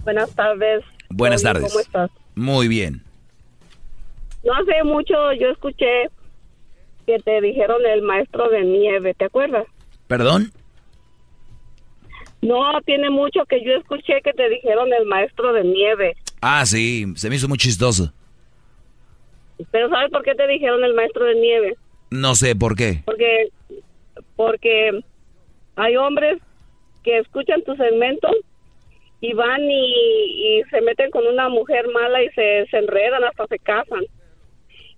Buenas 0.03 0.33
tardes. 0.35 0.83
Buenas 1.09 1.41
tardes. 1.41 1.71
¿Cómo 1.71 1.79
estás? 1.79 2.11
Muy 2.35 2.67
bien. 2.67 3.01
No 4.43 4.53
hace 4.53 4.83
mucho 4.83 5.13
yo 5.39 5.49
escuché 5.49 6.09
que 7.05 7.17
te 7.19 7.41
dijeron 7.41 7.81
el 7.85 8.01
maestro 8.01 8.49
de 8.49 8.63
nieve, 8.63 9.13
¿te 9.13 9.25
acuerdas? 9.25 9.65
¿Perdón? 10.07 10.51
No, 12.41 12.79
tiene 12.85 13.09
mucho 13.09 13.45
que 13.45 13.63
yo 13.63 13.73
escuché 13.73 14.21
que 14.23 14.33
te 14.33 14.49
dijeron 14.49 14.89
el 14.93 15.05
maestro 15.07 15.51
de 15.53 15.63
nieve. 15.63 16.15
Ah, 16.41 16.63
sí, 16.65 17.05
se 17.15 17.29
me 17.29 17.37
hizo 17.37 17.47
muy 17.47 17.57
chistoso. 17.57 18.13
Pero 19.71 19.89
¿sabes 19.89 20.11
por 20.11 20.23
qué 20.23 20.35
te 20.35 20.47
dijeron 20.47 20.83
el 20.83 20.93
maestro 20.93 21.25
de 21.25 21.35
nieve? 21.35 21.75
No 22.11 22.35
sé 22.35 22.55
por 22.55 22.75
qué. 22.75 23.01
Porque, 23.05 23.49
porque 24.35 25.01
hay 25.75 25.95
hombres 25.95 26.39
que 27.03 27.19
escuchan 27.19 27.61
tu 27.63 27.75
segmento 27.75 28.29
y 29.21 29.33
van 29.33 29.61
y, 29.69 30.61
se 30.69 30.81
meten 30.81 31.11
con 31.11 31.25
una 31.25 31.49
mujer 31.49 31.87
mala 31.89 32.23
y 32.23 32.29
se, 32.29 32.65
se 32.69 32.77
enredan 32.77 33.23
hasta 33.23 33.47
se 33.47 33.59
casan. 33.59 34.03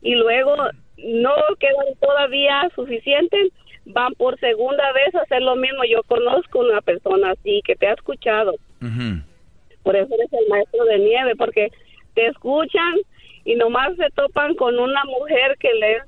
Y 0.02 0.16
luego 0.16 0.56
no 0.98 1.34
quedan 1.60 1.96
todavía 2.00 2.70
suficientes, 2.76 3.52
van 3.86 4.14
por 4.16 4.40
segunda 4.40 4.92
vez 4.94 5.14
a 5.16 5.22
hacer 5.22 5.42
lo 5.42 5.56
mismo. 5.56 5.84
Yo 5.90 6.04
conozco 6.04 6.60
una 6.60 6.82
persona 6.82 7.32
así 7.32 7.62
que 7.66 7.76
te 7.76 7.88
ha 7.88 7.94
escuchado. 7.94 8.56
Por 9.84 9.96
eso 9.96 10.14
eres 10.16 10.34
el 10.34 10.48
maestro 10.50 10.84
de 10.86 11.00
nieve, 11.00 11.36
porque 11.38 11.70
te 12.14 12.28
escuchan 12.28 12.96
y 13.48 13.56
nomás 13.56 13.96
se 13.96 14.10
topan 14.14 14.56
con 14.56 14.78
una 14.78 15.04
mujer 15.06 15.58
que 15.58 15.74
les 15.74 16.04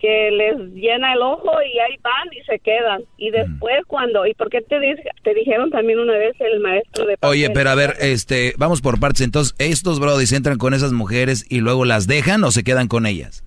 que 0.00 0.32
les 0.32 0.58
llena 0.74 1.12
el 1.12 1.22
ojo 1.22 1.52
y 1.62 1.78
ahí 1.78 1.96
van 2.02 2.26
y 2.32 2.42
se 2.42 2.58
quedan. 2.58 3.04
Y 3.16 3.30
después 3.30 3.84
cuando, 3.86 4.26
¿y 4.26 4.34
por 4.34 4.50
qué 4.50 4.60
te, 4.60 4.80
te 5.22 5.34
dijeron 5.34 5.70
también 5.70 6.00
una 6.00 6.14
vez 6.14 6.34
el 6.40 6.58
maestro 6.58 7.06
de... 7.06 7.16
Oye, 7.20 7.48
pero 7.50 7.70
a 7.70 7.76
ver, 7.76 7.94
este, 8.00 8.54
vamos 8.56 8.82
por 8.82 8.98
partes. 8.98 9.20
Entonces, 9.20 9.54
¿estos 9.60 10.00
brodis 10.00 10.32
entran 10.32 10.58
con 10.58 10.74
esas 10.74 10.90
mujeres 10.90 11.46
y 11.48 11.60
luego 11.60 11.84
las 11.84 12.08
dejan 12.08 12.42
o 12.42 12.50
se 12.50 12.64
quedan 12.64 12.88
con 12.88 13.06
ellas? 13.06 13.44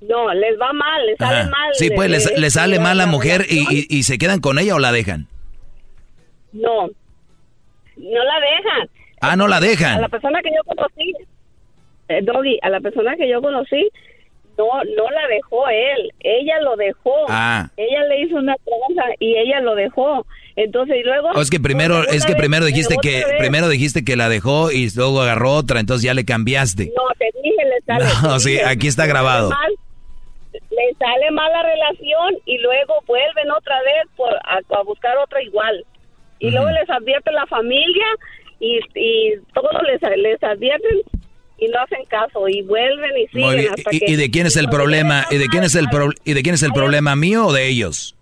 No, 0.00 0.34
les 0.34 0.60
va 0.60 0.72
mal, 0.72 1.06
les 1.06 1.16
sale 1.16 1.48
mal. 1.48 1.74
Sí, 1.74 1.90
pues 1.94 2.10
les, 2.36 2.52
sale 2.52 2.80
mal 2.80 2.98
la, 2.98 3.06
mujer 3.06 3.46
y, 3.48 3.86
y, 3.88 4.02
se 4.02 4.18
quedan 4.18 4.40
con 4.40 4.58
ella 4.58 4.74
o 4.74 4.80
la 4.80 4.90
dejan. 4.90 5.28
No, 6.52 6.88
no 7.96 8.24
la 8.24 8.40
dejan. 8.40 8.90
Ah, 9.20 9.36
no 9.36 9.46
la 9.46 9.60
dejan. 9.60 9.98
A 9.98 10.00
la 10.00 10.08
persona 10.08 10.40
que 10.42 10.50
yo 10.50 10.64
conocí, 10.64 11.12
Doggy, 12.22 12.58
a 12.62 12.70
la 12.70 12.80
persona 12.80 13.16
que 13.16 13.28
yo 13.28 13.40
conocí, 13.40 13.90
no, 14.60 14.66
no 14.96 15.10
la 15.10 15.26
dejó 15.28 15.68
él, 15.68 16.12
ella 16.20 16.60
lo 16.60 16.76
dejó. 16.76 17.14
Ah. 17.28 17.70
Ella 17.76 18.04
le 18.04 18.22
hizo 18.22 18.36
una 18.36 18.54
tranza 18.56 19.14
y 19.18 19.36
ella 19.36 19.60
lo 19.60 19.74
dejó. 19.74 20.26
Entonces, 20.56 20.96
y 20.98 21.02
luego... 21.02 21.32
es 21.40 21.50
que 21.50 21.60
primero, 21.60 22.02
es 22.06 22.26
que 22.26 22.34
primero 22.34 22.66
dijiste 22.66 22.96
que, 23.00 23.24
primero 23.38 23.68
dijiste 23.68 24.04
que 24.04 24.16
la 24.16 24.28
dejó 24.28 24.70
y 24.70 24.90
luego 24.94 25.22
agarró 25.22 25.54
otra, 25.54 25.80
entonces 25.80 26.04
ya 26.04 26.14
le 26.14 26.24
cambiaste. 26.24 26.92
No, 26.94 27.02
te 27.18 27.30
dije, 27.42 27.64
le 27.64 27.80
sale. 27.86 28.04
No, 28.22 28.38
sí, 28.38 28.60
aquí 28.60 28.88
está 28.88 29.06
grabado. 29.06 29.50
le 30.52 30.94
sale 30.98 31.30
mal 31.30 31.50
la 31.50 31.62
relación 31.62 32.36
y 32.44 32.58
luego 32.58 32.94
vuelven 33.06 33.50
otra 33.50 33.80
vez 33.82 34.04
por, 34.16 34.34
a, 34.34 34.82
buscar 34.82 35.16
otra 35.18 35.42
igual. 35.42 35.84
Y 36.38 36.50
luego 36.50 36.70
les 36.70 36.88
advierte 36.88 37.32
la 37.32 37.46
familia 37.46 38.06
y, 38.58 38.80
y 38.94 39.34
todos 39.54 39.82
les, 39.84 40.00
les 40.18 40.42
advierten 40.42 41.02
y 41.60 41.68
no 41.68 41.78
hacen 41.80 42.04
caso 42.06 42.48
y 42.48 42.62
vuelven 42.62 43.10
y 43.18 43.26
siguen 43.28 43.72
hasta 43.72 43.90
¿Y, 43.92 44.16
de 44.16 44.30
quién 44.30 44.46
es 44.46 44.56
el 44.56 44.68
problema? 44.68 45.26
¿Y 45.30 45.36
de 45.36 45.46
quién 45.48 45.62
es 45.62 45.74
el 45.74 45.86
y 46.24 46.32
de 46.32 46.42
quién 46.42 46.54
es 46.54 46.62
el 46.62 46.72
problema 46.72 47.14
mío 47.16 47.46
o 47.46 47.52
de 47.52 47.68
ellos? 47.68 48.16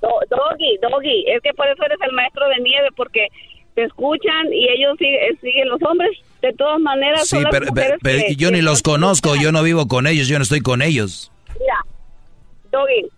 doggy, 0.00 0.78
Doggy, 0.80 1.24
es 1.26 1.42
que 1.42 1.52
por 1.54 1.66
eso 1.66 1.82
eres 1.84 1.98
el 2.00 2.12
maestro 2.12 2.48
de 2.48 2.62
nieve 2.62 2.88
porque 2.96 3.28
te 3.74 3.84
escuchan 3.84 4.52
y 4.52 4.68
ellos 4.68 4.96
siguen, 4.98 5.38
siguen 5.40 5.68
los 5.68 5.82
hombres 5.82 6.10
de 6.40 6.52
todas 6.52 6.80
maneras. 6.80 7.28
Sí, 7.28 7.38
pero, 8.02 8.22
yo 8.36 8.50
ni 8.50 8.62
los 8.62 8.82
conozco, 8.82 9.34
yo 9.34 9.50
no 9.50 9.62
vivo 9.62 9.88
con 9.88 10.06
ellos, 10.06 10.28
yo 10.28 10.38
no 10.38 10.44
estoy 10.44 10.60
con 10.60 10.82
ellos. 10.82 11.32
Mira, 11.58 11.84
Doggy, 12.70 13.08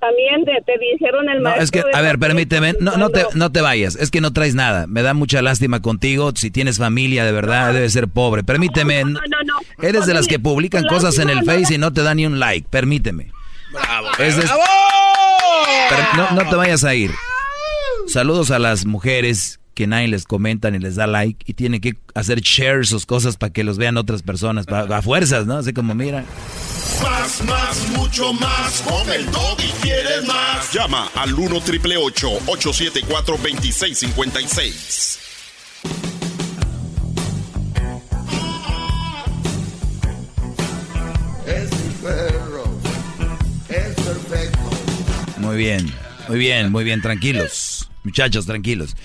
también 0.00 0.44
te, 0.44 0.72
dijeron 0.78 1.28
el 1.28 1.40
maestro. 1.40 1.62
es 1.62 1.70
que, 1.70 1.82
a 1.92 2.00
ver, 2.00 2.18
permíteme, 2.18 2.74
no, 2.80 2.96
no, 2.96 3.10
te, 3.10 3.26
no 3.34 3.52
te 3.52 3.60
vayas, 3.60 3.96
es 3.96 4.10
que 4.10 4.20
no 4.20 4.32
traes 4.32 4.54
nada. 4.54 4.86
Me 4.86 5.02
da 5.02 5.14
mucha 5.14 5.42
lástima 5.42 5.80
contigo. 5.80 6.32
Si 6.34 6.50
tienes 6.50 6.78
familia, 6.78 7.24
de 7.24 7.32
verdad, 7.32 7.72
debe 7.72 7.88
ser 7.90 8.08
pobre. 8.08 8.42
Permíteme. 8.42 9.04
No, 9.04 9.10
no, 9.10 9.20
no. 9.44 9.86
Eres 9.86 10.06
de 10.06 10.14
las 10.14 10.26
que 10.26 10.38
publican 10.38 10.84
cosas 10.84 11.18
en 11.18 11.28
el 11.30 11.44
Face 11.44 11.74
y 11.74 11.78
no 11.78 11.92
te 11.92 12.02
dan 12.02 12.16
ni 12.16 12.26
un 12.26 12.38
like. 12.38 12.66
Permíteme. 12.70 13.30
Bravo. 13.72 14.08
no, 16.16 16.30
no 16.30 16.50
te 16.50 16.56
vayas 16.56 16.84
a 16.84 16.94
ir. 16.94 17.10
Saludos 18.06 18.50
a 18.50 18.58
las 18.58 18.86
mujeres 18.86 19.59
que 19.80 19.86
nadie 19.86 20.08
les 20.08 20.26
comenta 20.26 20.70
ni 20.70 20.78
les 20.78 20.96
da 20.96 21.06
like 21.06 21.42
y 21.50 21.54
tienen 21.54 21.80
que 21.80 21.96
hacer 22.14 22.42
share 22.42 22.86
sus 22.86 23.06
cosas 23.06 23.38
para 23.38 23.50
que 23.50 23.64
los 23.64 23.78
vean 23.78 23.96
otras 23.96 24.20
personas, 24.22 24.66
a 24.68 25.00
fuerzas, 25.00 25.46
¿no? 25.46 25.56
Así 25.56 25.72
como 25.72 25.94
mira. 25.94 26.22
Más, 27.02 27.42
más, 27.46 27.88
mucho 27.96 28.30
más. 28.34 28.82
Con 28.82 29.10
el 29.10 29.22
y 29.24 29.72
quieres 29.80 30.26
más. 30.26 30.70
Llama 30.74 31.08
al 31.14 31.32
1 31.32 31.60
triple 31.62 31.96
874 31.96 33.38
2656. 33.38 35.18
Es 41.46 41.70
mi 41.70 41.94
perro. 42.02 42.64
Es 43.70 43.94
perfecto. 43.94 44.58
Muy 45.38 45.56
bien, 45.56 45.90
muy 46.28 46.38
bien, 46.38 46.70
muy 46.70 46.84
bien. 46.84 47.00
Tranquilos, 47.00 47.89
muchachos, 48.04 48.46
tranquilos. 48.46 48.96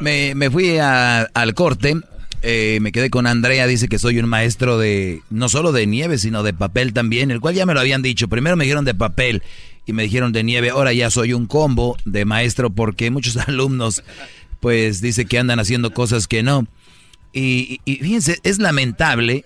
Me, 0.00 0.34
me 0.34 0.50
fui 0.50 0.78
al 0.78 1.54
corte 1.54 1.96
eh, 2.42 2.78
me 2.80 2.92
quedé 2.92 3.10
con 3.10 3.26
Andrea, 3.26 3.66
dice 3.66 3.88
que 3.88 3.98
soy 3.98 4.18
un 4.18 4.28
maestro 4.28 4.78
de, 4.78 5.22
no 5.30 5.48
solo 5.48 5.72
de 5.72 5.86
nieve, 5.86 6.18
sino 6.18 6.42
de 6.42 6.52
papel 6.52 6.92
también, 6.92 7.30
el 7.30 7.40
cual 7.40 7.54
ya 7.54 7.66
me 7.66 7.74
lo 7.74 7.80
habían 7.80 8.02
dicho. 8.02 8.28
Primero 8.28 8.56
me 8.56 8.64
dijeron 8.64 8.84
de 8.84 8.94
papel 8.94 9.42
y 9.86 9.92
me 9.92 10.04
dijeron 10.04 10.32
de 10.32 10.44
nieve, 10.44 10.70
ahora 10.70 10.92
ya 10.92 11.10
soy 11.10 11.32
un 11.32 11.46
combo 11.46 11.96
de 12.04 12.24
maestro 12.24 12.70
porque 12.70 13.10
muchos 13.10 13.36
alumnos 13.48 14.02
pues 14.60 15.00
dice 15.00 15.24
que 15.24 15.38
andan 15.38 15.58
haciendo 15.58 15.92
cosas 15.92 16.28
que 16.28 16.42
no. 16.42 16.66
Y, 17.32 17.80
y, 17.84 17.96
fíjense, 17.96 18.38
es 18.42 18.58
lamentable 18.58 19.44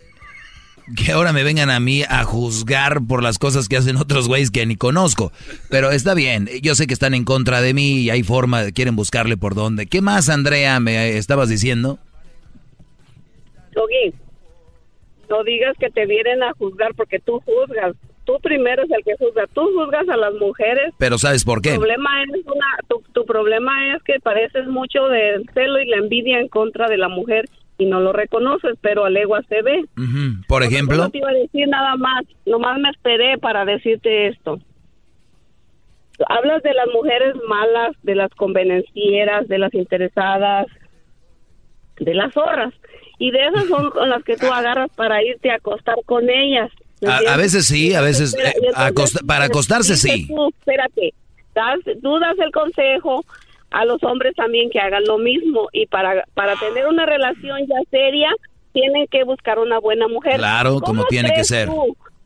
que 0.97 1.13
ahora 1.13 1.33
me 1.33 1.45
vengan 1.45 1.71
a 1.71 1.81
mí 1.81 2.03
a 2.09 2.25
juzgar 2.25 2.99
por 3.07 3.23
las 3.23 3.39
cosas 3.39 3.69
que 3.69 3.77
hacen 3.77 3.97
otros 3.97 4.29
güeyes 4.29 4.51
que 4.51 4.67
ni 4.67 4.77
conozco. 4.77 5.33
Pero 5.71 5.91
está 5.91 6.15
bien, 6.15 6.49
yo 6.63 6.75
sé 6.75 6.87
que 6.87 6.95
están 6.95 7.15
en 7.15 7.25
contra 7.25 7.61
de 7.61 7.75
mí 7.75 8.01
y 8.01 8.11
hay 8.11 8.23
forma, 8.23 8.71
quieren 8.73 8.97
buscarle 8.97 9.37
por 9.37 9.55
dónde. 9.55 9.87
¿Qué 9.87 10.01
más, 10.01 10.29
Andrea, 10.29 10.81
me 10.81 11.17
estabas 11.17 11.49
diciendo? 11.49 11.99
Doggy, 13.73 14.15
no 15.29 15.45
digas 15.45 15.77
que 15.79 15.91
te 15.91 16.07
vienen 16.07 16.43
a 16.43 16.53
juzgar 16.53 16.95
porque 16.95 17.19
tú 17.19 17.41
juzgas. 17.41 17.95
Tú 18.25 18.39
primero 18.41 18.85
es 18.85 18.91
el 18.91 19.03
que 19.03 19.17
juzga. 19.19 19.47
Tú 19.53 19.63
juzgas 19.75 20.09
a 20.09 20.17
las 20.17 20.35
mujeres. 20.35 20.95
Pero 20.99 21.19
¿sabes 21.19 21.45
por 21.45 21.61
qué? 21.61 21.71
Tu 21.71 21.81
problema 21.81 22.23
es, 22.23 22.47
una, 22.47 22.67
tu, 23.13 23.25
problema 23.25 23.97
es 23.97 24.03
que 24.05 24.21
pareces 24.21 24.67
mucho 24.69 25.09
del 25.09 25.49
celo 25.55 25.81
y 25.81 25.87
la 25.87 25.97
envidia 25.97 26.39
en 26.39 26.49
contra 26.49 26.89
de 26.89 26.99
la 26.99 27.09
mujer 27.09 27.47
y 27.83 27.87
no 27.87 28.01
lo 28.01 28.13
reconoces, 28.13 28.79
pero 28.81 29.05
a 29.05 29.11
legua 29.11 29.43
se 29.49 29.63
ve. 29.63 29.85
Por 30.49 30.63
ejemplo. 30.63 30.97
No 30.97 31.11
te 31.11 31.19
iba 31.19 31.31
a 31.31 31.35
decir 31.35 31.69
nada 31.69 31.97
más. 31.97 32.25
Nomás 32.47 32.79
me 32.79 32.91
esperé 32.91 33.39
para 33.39 33.65
decirte 33.65 34.29
esto. 34.29 34.59
Hablas 36.29 36.63
de 36.63 36.73
las 36.75 36.87
mujeres 36.93 37.35
malas, 37.49 37.97
de 38.03 38.15
las 38.15 38.31
convenencieras, 38.35 39.49
de 39.49 39.59
las 39.59 39.75
interesadas, 39.75 40.67
de 41.99 42.15
las 42.15 42.33
zorras 42.33 42.73
y 43.19 43.31
de 43.31 43.47
esas 43.47 43.67
son 43.67 43.91
con 43.91 44.09
las 44.09 44.23
que 44.25 44.37
tú 44.37 44.47
agarras 44.47 44.91
para 44.97 45.23
irte 45.23 45.51
a 45.51 45.57
acostar 45.57 45.97
con 46.07 46.29
ellas. 46.29 46.71
A, 47.07 47.37
veces 47.37 47.67
sí, 47.67 47.95
a 47.95 48.01
veces 48.01 48.35
eh, 48.35 48.53
para 49.27 49.47
acostarse 49.47 49.97
sí. 49.97 50.29
espérate, 50.59 51.13
das, 51.53 51.81
tú 52.01 52.19
das 52.21 52.39
el 52.39 52.53
consejo 52.53 53.25
a 53.73 53.85
los 53.85 54.03
hombres 54.03 54.35
también 54.35 54.71
que 54.71 54.81
hagan 54.81 55.05
lo 55.05 55.19
mismo 55.19 55.69
y 55.73 55.87
para, 55.87 56.25
para 56.35 56.57
tener 56.57 56.87
una 56.87 57.07
relación 57.07 57.67
ya 57.67 57.77
seria 57.91 58.31
tienen 58.73 59.07
que 59.09 59.25
buscar 59.25 59.59
una 59.59 59.79
buena 59.79 60.09
mujer. 60.09 60.37
Claro, 60.37 60.81
como 60.81 61.05
tiene 61.05 61.33
que 61.35 61.45
ser. 61.45 61.69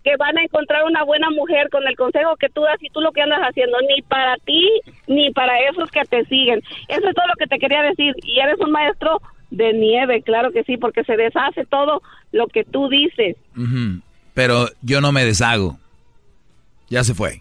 que 0.05 0.17
van 0.17 0.39
a 0.39 0.43
encontrar 0.43 0.85
una 0.85 1.03
buena 1.05 1.31
mujer 1.31 1.69
con 1.71 1.87
el 1.87 1.97
consejo 1.97 2.37
que 2.37 2.49
tú 2.49 2.63
das 2.63 2.81
y 2.81 2.89
tú 2.91 3.01
lo 3.01 3.13
que 3.13 3.23
andas 3.23 3.41
haciendo, 3.41 3.77
ni 3.89 4.03
para 4.03 4.37
ti 4.45 4.69
ni 5.07 5.33
para 5.33 5.61
esos 5.69 5.91
que 5.91 6.03
te 6.05 6.25
siguen. 6.27 6.63
Eso 6.89 7.09
es 7.09 7.15
todo 7.15 7.27
lo 7.27 7.35
que 7.39 7.47
te 7.47 7.59
quería 7.59 7.83
decir. 7.83 8.15
Y 8.23 8.39
eres 8.39 8.59
un 8.61 8.71
maestro 8.71 9.21
de 9.51 9.73
nieve, 9.73 10.23
claro 10.23 10.53
que 10.53 10.65
sí, 10.65 10.77
porque 10.77 11.05
se 11.05 11.17
deshace 11.17 11.65
todo 11.65 12.03
lo 12.33 12.47
que 12.47 12.65
tú 12.65 12.89
dices. 12.89 13.37
Pero 14.35 14.69
yo 14.83 15.01
no 15.01 15.13
me 15.13 15.25
deshago. 15.25 15.79
Ya 16.89 17.03
se 17.03 17.15
fue. 17.15 17.41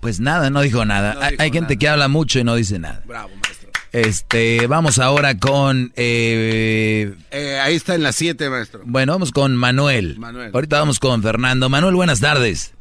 Pues 0.00 0.20
nada, 0.20 0.50
no 0.50 0.60
dijo 0.60 0.84
nada. 0.84 1.16
Hay, 1.38 1.50
gente 1.50 1.76
que 1.76 1.88
habla 1.88 2.08
mucho 2.08 2.38
y 2.38 2.44
no 2.44 2.54
dice 2.54 2.78
nada. 2.78 3.02
Bravo, 3.04 3.30
maestro. 3.42 3.70
Este, 3.92 4.66
vamos 4.66 4.98
ahora 4.98 5.38
con... 5.38 5.92
Eh, 5.96 7.14
eh, 7.30 7.58
ahí 7.60 7.74
está 7.74 7.94
en 7.94 8.02
las 8.02 8.16
7, 8.16 8.48
maestro. 8.50 8.82
Bueno, 8.84 9.12
vamos 9.12 9.32
con 9.32 9.56
Manuel. 9.56 10.18
Manuel. 10.18 10.50
Ahorita 10.54 10.78
vamos 10.78 11.00
con 11.00 11.22
Fernando. 11.22 11.68
Manuel, 11.68 11.94
buenas 11.94 12.20
tardes. 12.20 12.74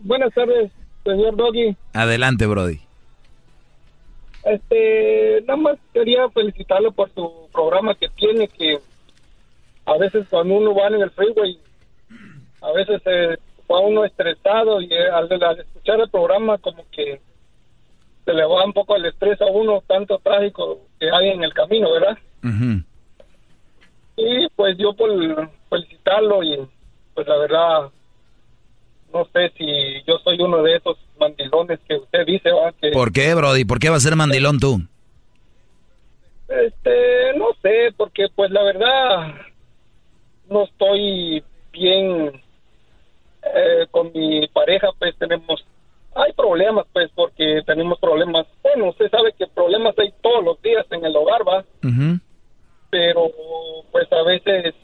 Buenas 0.00 0.32
tardes, 0.34 0.70
señor 1.02 1.34
Doggy. 1.36 1.76
Adelante, 1.94 2.46
Brody. 2.46 2.80
Este, 4.44 5.42
nada 5.46 5.56
más 5.56 5.78
quería 5.94 6.28
felicitarlo 6.28 6.92
por 6.92 7.10
su 7.14 7.48
programa 7.50 7.94
que 7.94 8.08
tiene, 8.10 8.46
que 8.48 8.78
a 9.86 9.96
veces 9.96 10.26
cuando 10.28 10.54
uno 10.54 10.74
va 10.74 10.88
en 10.88 11.00
el 11.00 11.10
freeway, 11.10 11.58
a 12.60 12.72
veces 12.72 13.02
se 13.02 13.38
va 13.70 13.80
uno 13.80 14.04
estresado 14.04 14.80
y 14.80 14.92
eh, 14.92 15.10
al, 15.10 15.30
escuchar 15.58 16.00
el 16.00 16.10
programa 16.10 16.58
como 16.58 16.84
que 16.90 17.20
se 18.24 18.32
le 18.32 18.44
va 18.44 18.64
un 18.64 18.72
poco 18.72 18.96
el 18.96 19.06
estrés 19.06 19.40
a 19.40 19.46
uno, 19.46 19.82
tanto 19.86 20.18
trágico 20.18 20.80
que 20.98 21.10
hay 21.10 21.30
en 21.30 21.44
el 21.44 21.52
camino, 21.52 21.92
¿verdad? 21.92 22.18
Y 24.16 24.48
pues 24.54 24.76
yo 24.78 24.94
por 24.94 25.10
felicitarlo 25.68 26.42
y 26.42 26.66
pues 27.14 27.26
la 27.26 27.36
verdad 27.36 27.90
no 29.12 29.24
sé 29.32 29.52
si 29.56 30.02
yo 30.06 30.18
soy 30.18 30.40
uno 30.40 30.62
de 30.62 30.76
esos 30.76 30.98
mandilones 31.18 31.78
que 31.88 31.96
usted 31.96 32.26
dice. 32.26 32.50
Que, 32.80 32.90
¿Por 32.90 33.12
qué, 33.12 33.34
Brody? 33.34 33.64
¿Por 33.64 33.78
qué 33.78 33.88
va 33.88 33.96
a 33.96 34.00
ser 34.00 34.16
mandilón 34.16 34.58
tú? 34.58 34.80
Este, 36.48 37.32
no 37.36 37.46
sé, 37.62 37.94
porque 37.96 38.26
pues 38.34 38.50
la 38.50 38.62
verdad 38.64 39.34
no 40.50 40.64
estoy 40.64 41.42
bien 41.72 42.43
eh, 43.54 43.86
con 43.90 44.12
mi 44.12 44.46
pareja, 44.48 44.88
pues 44.98 45.16
tenemos, 45.18 45.64
hay 46.14 46.32
problemas, 46.32 46.86
pues, 46.92 47.10
porque 47.14 47.62
tenemos 47.66 47.98
problemas, 47.98 48.46
bueno, 48.62 48.90
usted 48.90 49.10
sabe 49.10 49.32
que 49.38 49.46
problemas 49.46 49.94
hay 49.98 50.12
todos 50.22 50.44
los 50.44 50.60
días 50.62 50.86
en 50.90 51.04
el 51.04 51.16
hogar, 51.16 51.46
¿va? 51.46 51.64
Pero 52.90 53.30
pues 53.90 54.06
a 54.12 54.22
veces 54.22 54.74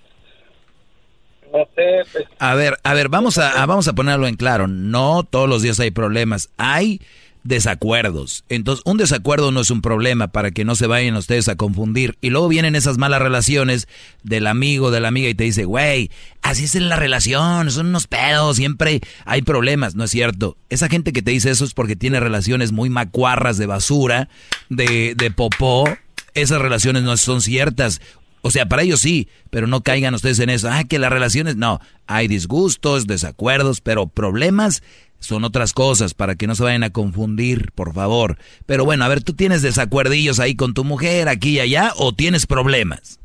no 1.53 1.65
sé. 1.75 2.03
Pues. 2.13 2.25
A 2.39 2.55
ver, 2.55 2.77
a 2.83 2.95
ver, 2.95 3.09
vamos 3.09 3.39
a, 3.39 3.67
vamos 3.67 3.89
a 3.89 3.93
ponerlo 3.93 4.27
en 4.27 4.37
claro. 4.37 4.67
No 4.67 5.23
todos 5.25 5.49
los 5.49 5.63
días 5.63 5.81
hay 5.81 5.91
problemas. 5.91 6.51
Hay 6.57 7.01
desacuerdos. 7.43 8.45
Entonces, 8.49 8.83
un 8.85 8.97
desacuerdo 8.97 9.51
no 9.51 9.61
es 9.61 9.71
un 9.71 9.81
problema 9.81 10.29
para 10.29 10.51
que 10.51 10.65
no 10.65 10.75
se 10.75 10.87
vayan 10.87 11.17
ustedes 11.17 11.49
a 11.49 11.57
confundir. 11.57 12.17
Y 12.21 12.31
luego 12.31 12.49
vienen 12.49 12.77
esas 12.77 12.99
malas 12.99 13.23
relaciones 13.23 13.89
del 14.23 14.47
amigo, 14.47 14.91
de 14.91 15.01
la 15.01 15.09
amiga 15.09 15.29
y 15.29 15.35
te 15.35 15.45
dice, 15.45 15.65
güey, 15.65 16.11
así 16.43 16.65
es 16.65 16.75
en 16.75 16.89
la 16.89 16.97
relación, 16.97 17.71
son 17.71 17.87
unos 17.87 18.07
pedos, 18.07 18.57
siempre 18.57 19.01
hay 19.25 19.43
problemas. 19.43 19.95
No 19.95 20.05
es 20.05 20.11
cierto. 20.11 20.57
Esa 20.69 20.89
gente 20.89 21.13
que 21.13 21.23
te 21.23 21.31
dice 21.31 21.51
eso 21.51 21.65
es 21.65 21.75
porque 21.75 21.97
tiene 21.97 22.21
relaciones 22.21 22.73
muy 22.73 22.91
macuarras 22.91 23.59
de 23.59 23.67
basura, 23.67 24.29
de, 24.69 25.15
de 25.17 25.31
popó. 25.31 25.89
Esas 26.35 26.61
relaciones 26.61 27.03
no 27.03 27.17
son 27.17 27.41
ciertas. 27.41 28.01
O 28.43 28.51
sea, 28.51 28.67
para 28.67 28.83
ellos 28.83 29.01
sí, 29.01 29.29
pero 29.51 29.67
no 29.67 29.83
caigan 29.83 30.15
ustedes 30.15 30.39
en 30.39 30.51
eso. 30.51 30.69
Ah, 30.71 30.85
que 30.85 30.99
las 30.99 31.11
relaciones, 31.13 31.57
no. 31.57 31.81
Hay 32.07 32.27
disgustos, 32.27 33.07
desacuerdos, 33.07 33.81
pero 33.81 34.07
problemas 34.07 34.83
son 35.21 35.45
otras 35.45 35.73
cosas 35.73 36.15
para 36.15 36.35
que 36.35 36.47
no 36.47 36.55
se 36.55 36.65
vayan 36.65 36.83
a 36.83 36.93
confundir, 36.93 37.71
por 37.73 37.95
favor. 37.95 38.37
Pero 38.67 38.85
bueno, 38.85 39.05
a 39.05 39.09
ver, 39.09 39.23
¿tú 39.23 39.35
tienes 39.35 39.63
desacuerdillos 39.63 40.41
ahí 40.41 40.57
con 40.57 40.75
tu 40.75 40.83
mujer, 40.83 41.29
aquí 41.29 41.57
y 41.57 41.61
allá, 41.61 41.93
o 41.97 42.13
tienes 42.13 42.47
problemas? 42.47 43.21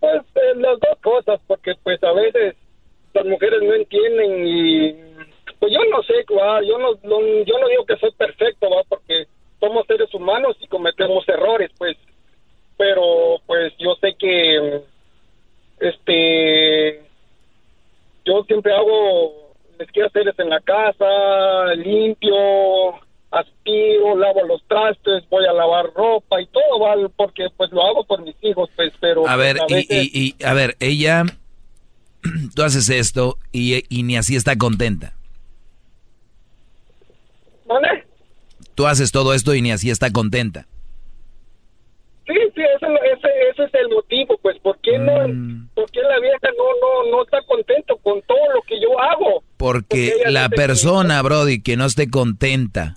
Pues 0.00 0.22
eh, 0.34 0.56
las 0.56 0.78
dos 0.80 0.98
cosas, 1.02 1.40
porque 1.46 1.74
pues 1.82 2.02
a 2.04 2.12
veces 2.12 2.54
las 3.14 3.24
mujeres 3.24 3.60
no 3.62 3.74
entienden 3.74 4.46
y 4.46 4.92
pues 5.58 5.72
yo 5.72 5.80
no 5.90 6.02
sé, 6.02 6.14
yo 6.28 6.78
no, 6.78 6.94
yo 7.02 7.58
no 7.58 7.68
digo 7.68 7.86
que 7.86 7.96
soy 7.96 8.12
perfecto, 8.12 8.70
¿va? 8.70 8.82
porque 8.88 9.26
somos 9.58 9.86
seres 9.86 10.12
humanos 10.14 10.56
y 10.60 10.68
cometemos 10.68 11.28
errores, 11.28 11.70
pues, 11.78 11.96
pero 12.76 13.40
pues 13.46 13.72
yo 13.78 13.96
sé 14.00 14.14
que 14.16 14.82
este 15.80 17.02
yo 18.24 18.44
siempre 18.44 18.72
hago 18.72 19.47
les 19.78 19.90
quiero 19.92 20.08
hacer 20.08 20.34
en 20.36 20.50
la 20.50 20.60
casa, 20.60 21.74
limpio, 21.76 22.34
aspiro, 23.30 24.16
lavo 24.16 24.44
los 24.46 24.62
trastes, 24.66 25.28
voy 25.28 25.46
a 25.46 25.52
lavar 25.52 25.92
ropa 25.94 26.40
y 26.40 26.46
todo, 26.46 26.80
¿vale? 26.80 27.08
Porque 27.14 27.48
pues 27.56 27.70
lo 27.72 27.82
hago 27.84 28.04
por 28.04 28.22
mis 28.22 28.36
hijos, 28.42 28.70
pues, 28.76 28.92
pero... 29.00 29.28
A 29.28 29.36
ver, 29.36 29.58
pues, 29.68 29.86
y, 29.88 30.34
y, 30.38 30.44
a 30.44 30.54
ver, 30.54 30.76
ella, 30.80 31.24
tú 32.54 32.62
haces 32.62 32.88
esto 32.88 33.36
y, 33.52 33.84
y 33.88 34.02
ni 34.02 34.16
así 34.16 34.36
está 34.36 34.56
contenta. 34.56 35.14
¿Vale? 37.66 38.06
Tú 38.74 38.86
haces 38.86 39.12
todo 39.12 39.34
esto 39.34 39.54
y 39.54 39.60
ni 39.60 39.72
así 39.72 39.90
está 39.90 40.10
contenta. 40.10 40.66
Sí, 42.26 42.34
sí, 42.54 42.60
ese, 42.60 42.86
ese, 42.86 43.28
ese 43.50 43.64
es 43.64 43.74
el 43.74 43.88
motivo, 43.88 44.38
pues, 44.42 44.58
¿por 44.60 44.78
qué, 44.80 44.98
no, 44.98 45.28
mm. 45.28 45.68
¿por 45.74 45.90
qué 45.90 46.00
la 46.02 46.18
vieja 46.20 46.48
no, 46.56 46.64
no, 46.80 47.10
no 47.10 47.22
está 47.24 47.40
contento 47.42 47.96
con 47.98 48.20
todo 48.22 48.52
lo 48.54 48.62
que 48.62 48.80
yo 48.80 49.00
hago? 49.00 49.42
Porque, 49.58 50.14
la 50.28 50.48
persona, 50.48 51.20
Brody, 51.20 51.60
que 51.60 51.76
no 51.76 51.84
esté 51.84 52.08
contenta 52.08 52.96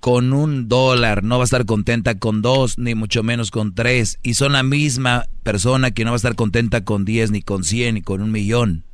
con 0.00 0.32
un 0.32 0.68
dólar, 0.68 1.24
no 1.24 1.38
va 1.38 1.42
a 1.42 1.44
estar 1.44 1.66
contenta 1.66 2.14
con 2.18 2.40
dos, 2.40 2.78
ni 2.78 2.94
mucho 2.94 3.22
menos 3.22 3.50
con 3.50 3.74
tres. 3.74 4.18
Y 4.22 4.34
son 4.34 4.52
la 4.52 4.62
misma 4.62 5.26
persona 5.42 5.90
que 5.90 6.04
no 6.04 6.12
va 6.12 6.14
a 6.14 6.16
estar 6.16 6.36
contenta 6.36 6.84
con 6.84 7.04
diez, 7.04 7.30
ni 7.30 7.42
con 7.42 7.64
cien, 7.64 7.96
ni 7.96 8.02
con 8.02 8.22
un 8.22 8.30
millón. 8.30 8.84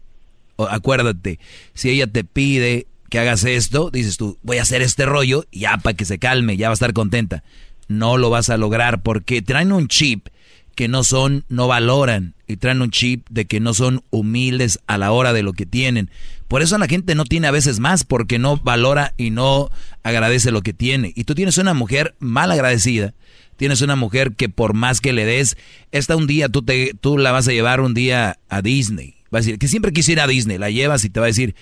acuérdate, 0.56 1.38
si 1.74 1.90
ella 1.90 2.06
te 2.06 2.24
pide 2.24 2.86
que 3.10 3.18
hagas 3.18 3.44
esto, 3.44 3.90
dices 3.90 4.16
tú, 4.16 4.38
voy 4.42 4.58
a 4.58 4.62
hacer 4.62 4.80
este 4.80 5.04
rollo, 5.04 5.44
ya 5.52 5.76
para 5.76 5.94
que 5.94 6.04
se 6.04 6.18
calme, 6.18 6.56
ya 6.56 6.68
va 6.68 6.72
a 6.72 6.74
estar 6.74 6.94
contenta. 6.94 7.44
No 7.86 8.16
lo 8.16 8.30
vas 8.30 8.48
a 8.48 8.56
lograr 8.56 9.02
porque 9.02 9.42
traen 9.42 9.72
un 9.72 9.88
chip 9.88 10.28
que 10.74 10.88
no 10.88 11.04
son, 11.04 11.44
no 11.48 11.68
valoran 11.68 12.34
y 12.46 12.56
traen 12.56 12.82
un 12.82 12.90
chip 12.90 13.26
de 13.30 13.44
que 13.44 13.60
no 13.60 13.74
son 13.74 14.02
humildes 14.10 14.80
a 14.86 14.98
la 14.98 15.12
hora 15.12 15.32
de 15.32 15.42
lo 15.42 15.52
que 15.52 15.66
tienen. 15.66 16.10
Por 16.54 16.62
eso 16.62 16.78
la 16.78 16.86
gente 16.86 17.16
no 17.16 17.24
tiene 17.24 17.48
a 17.48 17.50
veces 17.50 17.80
más 17.80 18.04
porque 18.04 18.38
no 18.38 18.58
valora 18.58 19.12
y 19.16 19.30
no 19.30 19.70
agradece 20.04 20.52
lo 20.52 20.62
que 20.62 20.72
tiene. 20.72 21.12
Y 21.16 21.24
tú 21.24 21.34
tienes 21.34 21.58
una 21.58 21.74
mujer 21.74 22.14
mal 22.20 22.52
agradecida, 22.52 23.12
tienes 23.56 23.82
una 23.82 23.96
mujer 23.96 24.36
que 24.36 24.48
por 24.48 24.72
más 24.72 25.00
que 25.00 25.12
le 25.12 25.24
des, 25.24 25.56
esta 25.90 26.14
un 26.14 26.28
día 26.28 26.48
tú, 26.48 26.62
te, 26.62 26.94
tú 27.00 27.18
la 27.18 27.32
vas 27.32 27.48
a 27.48 27.50
llevar 27.50 27.80
un 27.80 27.92
día 27.92 28.38
a 28.48 28.62
Disney. 28.62 29.16
Va 29.34 29.38
a 29.38 29.40
decir 29.40 29.58
que 29.58 29.66
siempre 29.66 29.92
quise 29.92 30.12
ir 30.12 30.20
a 30.20 30.28
Disney, 30.28 30.58
la 30.58 30.70
llevas 30.70 31.04
y 31.04 31.10
te 31.10 31.18
va 31.18 31.26
a 31.26 31.34
decir, 31.34 31.56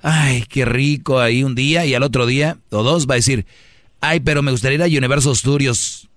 ay, 0.00 0.46
qué 0.48 0.64
rico 0.64 1.20
ahí 1.20 1.44
un 1.44 1.54
día 1.54 1.84
y 1.84 1.92
al 1.92 2.02
otro 2.02 2.24
día 2.24 2.56
o 2.70 2.82
dos 2.82 3.06
va 3.06 3.16
a 3.16 3.16
decir, 3.16 3.44
ay, 4.00 4.20
pero 4.20 4.40
me 4.40 4.50
gustaría 4.50 4.76
ir 4.76 4.82
a 4.82 4.98
Universal 4.98 5.36
Studios 5.36 6.08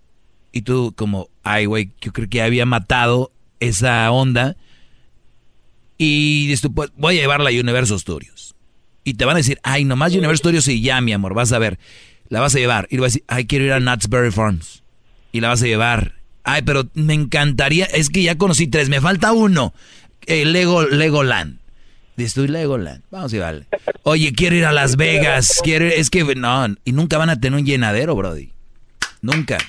y 0.53 0.61
tú 0.61 0.93
como, 0.95 1.27
ay, 1.43 1.65
güey, 1.65 1.89
yo 1.99 2.13
creo 2.13 2.29
que 2.29 2.41
había 2.41 2.65
matado 2.65 3.33
esa 3.59 4.09
onda. 4.09 4.55
Y 6.03 6.47
dices 6.47 6.67
pues, 6.73 6.89
voy 6.97 7.19
a 7.19 7.21
llevarla 7.21 7.51
a 7.51 7.53
Universal 7.53 7.99
Studios. 7.99 8.55
Y 9.03 9.13
te 9.13 9.25
van 9.25 9.35
a 9.35 9.37
decir, 9.37 9.59
ay, 9.61 9.85
nomás 9.85 10.13
Universal 10.13 10.37
Studios 10.37 10.67
y 10.67 10.81
ya, 10.81 10.99
mi 10.99 11.13
amor, 11.13 11.35
vas 11.35 11.51
a 11.51 11.59
ver. 11.59 11.77
La 12.27 12.39
vas 12.39 12.55
a 12.55 12.57
llevar. 12.57 12.87
Y 12.89 12.95
le 12.95 13.01
vas 13.01 13.11
a 13.11 13.13
decir, 13.13 13.23
ay, 13.27 13.45
quiero 13.45 13.65
ir 13.65 13.73
a 13.73 13.79
Nutsberry 13.79 14.31
Farms. 14.31 14.81
Y 15.31 15.41
la 15.41 15.49
vas 15.49 15.61
a 15.61 15.67
llevar. 15.67 16.15
Ay, 16.43 16.63
pero 16.63 16.89
me 16.95 17.13
encantaría, 17.13 17.85
es 17.85 18.09
que 18.09 18.23
ya 18.23 18.35
conocí 18.35 18.65
tres, 18.65 18.89
me 18.89 18.99
falta 18.99 19.31
uno. 19.31 19.75
Eh, 20.25 20.43
Lego, 20.43 20.81
Legoland. 20.87 21.59
Dices 22.17 22.33
tú, 22.33 22.47
Legoland. 22.47 23.03
Vamos 23.11 23.31
a 23.31 23.35
llevarle. 23.35 23.67
Oye, 24.01 24.33
quiero 24.33 24.55
ir 24.55 24.65
a 24.65 24.71
Las 24.71 24.95
Vegas. 24.95 25.59
Quiero 25.63 25.85
es 25.85 26.09
que, 26.09 26.23
no, 26.33 26.65
y 26.83 26.93
nunca 26.93 27.19
van 27.19 27.29
a 27.29 27.39
tener 27.39 27.59
un 27.59 27.65
llenadero, 27.67 28.15
Brody. 28.15 28.51
Nunca. 29.21 29.59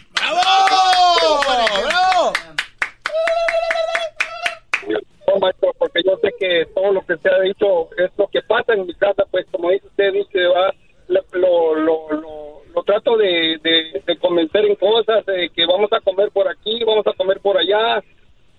Maestro, 5.38 5.72
porque 5.78 6.02
yo 6.04 6.16
sé 6.18 6.32
que 6.38 6.66
todo 6.74 6.92
lo 6.92 7.04
que 7.04 7.16
se 7.18 7.28
ha 7.28 7.40
dicho 7.40 7.88
es 7.96 8.10
lo 8.16 8.26
que 8.28 8.42
pasa 8.42 8.74
en 8.74 8.86
mi 8.86 8.94
casa, 8.94 9.24
pues 9.30 9.46
como 9.50 9.70
dice 9.70 9.86
usted, 9.86 10.12
dice, 10.12 10.46
va, 10.46 10.74
lo, 11.08 11.74
lo, 11.74 12.08
lo, 12.10 12.82
trato 12.84 13.16
de, 13.16 13.58
de, 13.62 14.18
convencer 14.18 14.64
en 14.64 14.74
cosas, 14.76 15.24
de 15.26 15.50
que 15.50 15.66
vamos 15.66 15.92
a 15.92 16.00
comer 16.00 16.30
por 16.30 16.48
aquí, 16.48 16.82
vamos 16.84 17.06
a 17.06 17.12
comer 17.12 17.38
por 17.40 17.56
allá. 17.56 18.02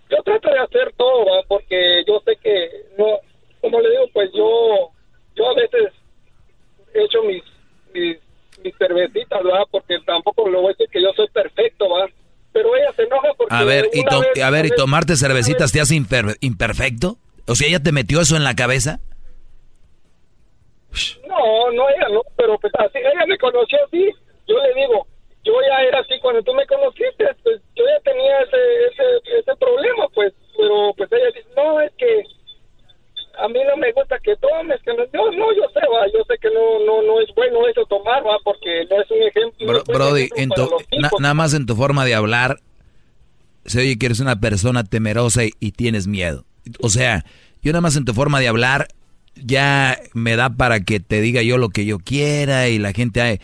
Yo 0.09 0.17
trato 0.23 0.49
de 0.49 0.59
hacer 0.59 0.93
todo, 0.95 1.25
¿va? 1.25 1.41
porque 1.47 2.03
yo 2.07 2.21
sé 2.25 2.37
que, 2.41 2.69
no 2.97 3.19
como 3.61 3.79
le 3.79 3.89
digo, 3.89 4.05
pues 4.13 4.31
yo, 4.33 4.89
yo 5.35 5.49
a 5.49 5.53
veces 5.55 5.93
he 6.93 7.03
hecho 7.03 7.23
mis, 7.23 7.43
mis, 7.93 8.17
mis 8.63 8.77
cervecitas, 8.77 9.41
¿va? 9.45 9.65
porque 9.69 9.99
tampoco 10.05 10.49
lo 10.49 10.61
voy 10.61 10.69
a 10.69 10.75
decir 10.77 10.89
que 10.89 11.01
yo 11.01 11.11
soy 11.13 11.27
perfecto, 11.29 11.89
¿va? 11.89 12.07
Pero 12.53 12.75
ella 12.75 12.93
se 12.95 13.03
enoja 13.03 13.29
porque... 13.37 13.53
A 13.53 13.63
ver, 13.63 13.89
y, 13.93 14.39
a 14.39 14.49
ver, 14.49 14.67
¿y 14.67 14.69
tomarte 14.69 15.15
cervecitas 15.15 15.71
te 15.71 15.81
hace 15.81 15.95
imperfecto? 15.95 17.17
O 17.47 17.55
sea, 17.55 17.67
¿ella 17.67 17.81
te 17.81 17.91
metió 17.91 18.21
eso 18.21 18.37
en 18.37 18.43
la 18.43 18.55
cabeza? 18.55 18.99
No, 21.27 21.71
no, 21.71 21.89
ella 21.89 22.07
no, 22.11 22.21
pero 22.37 22.57
pues 22.59 22.71
así, 22.77 22.99
ella 22.99 23.25
me 23.27 23.37
conoció 23.37 23.77
así. 23.85 24.11
Yo 24.47 24.55
le 24.61 24.73
digo, 24.75 25.07
yo 25.43 25.53
ya 25.67 25.81
era 25.81 25.99
así 25.99 26.19
cuando 26.21 26.43
tú 26.43 26.53
me 26.53 26.65
conociste, 26.67 27.25
pues 27.43 27.59
yo 27.75 27.83
ya 27.85 27.99
tenía 28.11 28.39
ese, 28.41 28.85
ese, 28.91 29.39
ese 29.39 29.55
problema, 29.57 30.07
pues, 30.13 30.33
pero 30.55 30.93
pues 30.95 31.11
ella 31.11 31.31
dice, 31.33 31.49
no, 31.55 31.81
es 31.81 31.91
que 31.97 32.23
a 33.39 33.47
mí 33.47 33.59
no 33.67 33.77
me 33.77 33.91
gusta 33.91 34.19
que 34.19 34.35
tomes, 34.37 34.79
que 34.83 34.91
no, 34.93 35.03
no, 35.13 35.31
no 35.31 35.53
yo 35.53 35.63
sé, 35.73 35.79
va, 35.91 36.05
yo 36.13 36.23
sé 36.27 36.37
que 36.39 36.49
no, 36.49 36.85
no, 36.85 37.01
no 37.01 37.19
es 37.19 37.33
bueno 37.35 37.67
eso 37.67 37.85
tomar, 37.85 38.25
va, 38.25 38.37
porque 38.43 38.85
no 38.89 39.01
es 39.01 39.11
un 39.11 39.23
ejemplo. 39.23 39.83
brody, 39.85 40.29
en 40.35 40.49
nada 41.19 41.33
más 41.33 41.53
en 41.53 41.65
tu 41.65 41.75
forma 41.75 42.05
de 42.05 42.13
hablar, 42.13 42.59
se 43.65 43.79
oye 43.79 43.97
que 43.97 44.05
eres 44.07 44.19
una 44.19 44.39
persona 44.39 44.83
temerosa 44.83 45.43
y, 45.43 45.71
tienes 45.71 46.07
miedo. 46.07 46.45
O 46.81 46.89
sea, 46.89 47.25
yo 47.61 47.71
nada 47.71 47.81
más 47.81 47.95
en 47.95 48.05
tu 48.05 48.13
forma 48.13 48.39
de 48.39 48.47
hablar 48.47 48.87
ya 49.35 49.97
me 50.13 50.35
da 50.35 50.51
para 50.51 50.81
que 50.81 50.99
te 50.99 51.19
diga 51.19 51.41
yo 51.41 51.57
lo 51.57 51.69
que 51.69 51.85
yo 51.85 51.99
quiera 51.99 52.69
y 52.69 52.77
la 52.77 52.93
gente... 52.93 53.41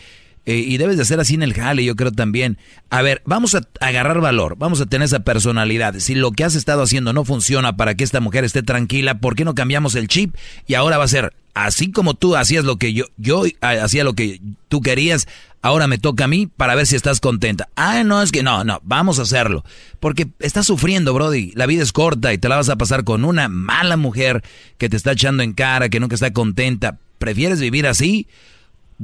Eh, 0.50 0.64
y 0.66 0.78
debes 0.78 0.96
de 0.96 1.04
ser 1.04 1.20
así 1.20 1.34
en 1.34 1.44
el 1.44 1.54
jale, 1.54 1.84
yo 1.84 1.94
creo 1.94 2.10
también. 2.10 2.58
A 2.88 3.02
ver, 3.02 3.22
vamos 3.24 3.54
a 3.54 3.62
agarrar 3.78 4.20
valor, 4.20 4.56
vamos 4.58 4.80
a 4.80 4.86
tener 4.86 5.06
esa 5.06 5.20
personalidad. 5.20 5.94
Si 6.00 6.16
lo 6.16 6.32
que 6.32 6.42
has 6.42 6.56
estado 6.56 6.82
haciendo 6.82 7.12
no 7.12 7.24
funciona 7.24 7.76
para 7.76 7.94
que 7.94 8.02
esta 8.02 8.18
mujer 8.18 8.42
esté 8.42 8.64
tranquila, 8.64 9.20
¿por 9.20 9.36
qué 9.36 9.44
no 9.44 9.54
cambiamos 9.54 9.94
el 9.94 10.08
chip? 10.08 10.34
Y 10.66 10.74
ahora 10.74 10.98
va 10.98 11.04
a 11.04 11.08
ser, 11.08 11.34
así 11.54 11.92
como 11.92 12.14
tú 12.14 12.34
hacías 12.34 12.64
lo 12.64 12.78
que 12.78 12.92
yo, 12.92 13.04
yo 13.16 13.44
hacía 13.60 14.02
lo 14.02 14.14
que 14.14 14.40
tú 14.66 14.80
querías, 14.80 15.28
ahora 15.62 15.86
me 15.86 15.98
toca 15.98 16.24
a 16.24 16.28
mí 16.28 16.48
para 16.48 16.74
ver 16.74 16.88
si 16.88 16.96
estás 16.96 17.20
contenta. 17.20 17.68
Ah, 17.76 18.02
no, 18.02 18.20
es 18.20 18.32
que 18.32 18.42
no, 18.42 18.64
no, 18.64 18.80
vamos 18.82 19.20
a 19.20 19.22
hacerlo. 19.22 19.64
Porque 20.00 20.26
estás 20.40 20.66
sufriendo, 20.66 21.14
Brody. 21.14 21.52
La 21.54 21.66
vida 21.66 21.84
es 21.84 21.92
corta 21.92 22.32
y 22.32 22.38
te 22.38 22.48
la 22.48 22.56
vas 22.56 22.70
a 22.70 22.76
pasar 22.76 23.04
con 23.04 23.24
una 23.24 23.48
mala 23.48 23.96
mujer 23.96 24.42
que 24.78 24.88
te 24.88 24.96
está 24.96 25.12
echando 25.12 25.44
en 25.44 25.52
cara, 25.52 25.90
que 25.90 26.00
nunca 26.00 26.16
está 26.16 26.32
contenta. 26.32 26.98
¿Prefieres 27.20 27.60
vivir 27.60 27.86
así? 27.86 28.26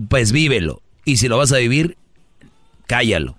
Pues 0.08 0.32
vívelo. 0.32 0.82
Y 1.06 1.18
si 1.18 1.28
lo 1.28 1.38
vas 1.38 1.52
a 1.52 1.58
vivir, 1.58 1.96
cállalo. 2.88 3.36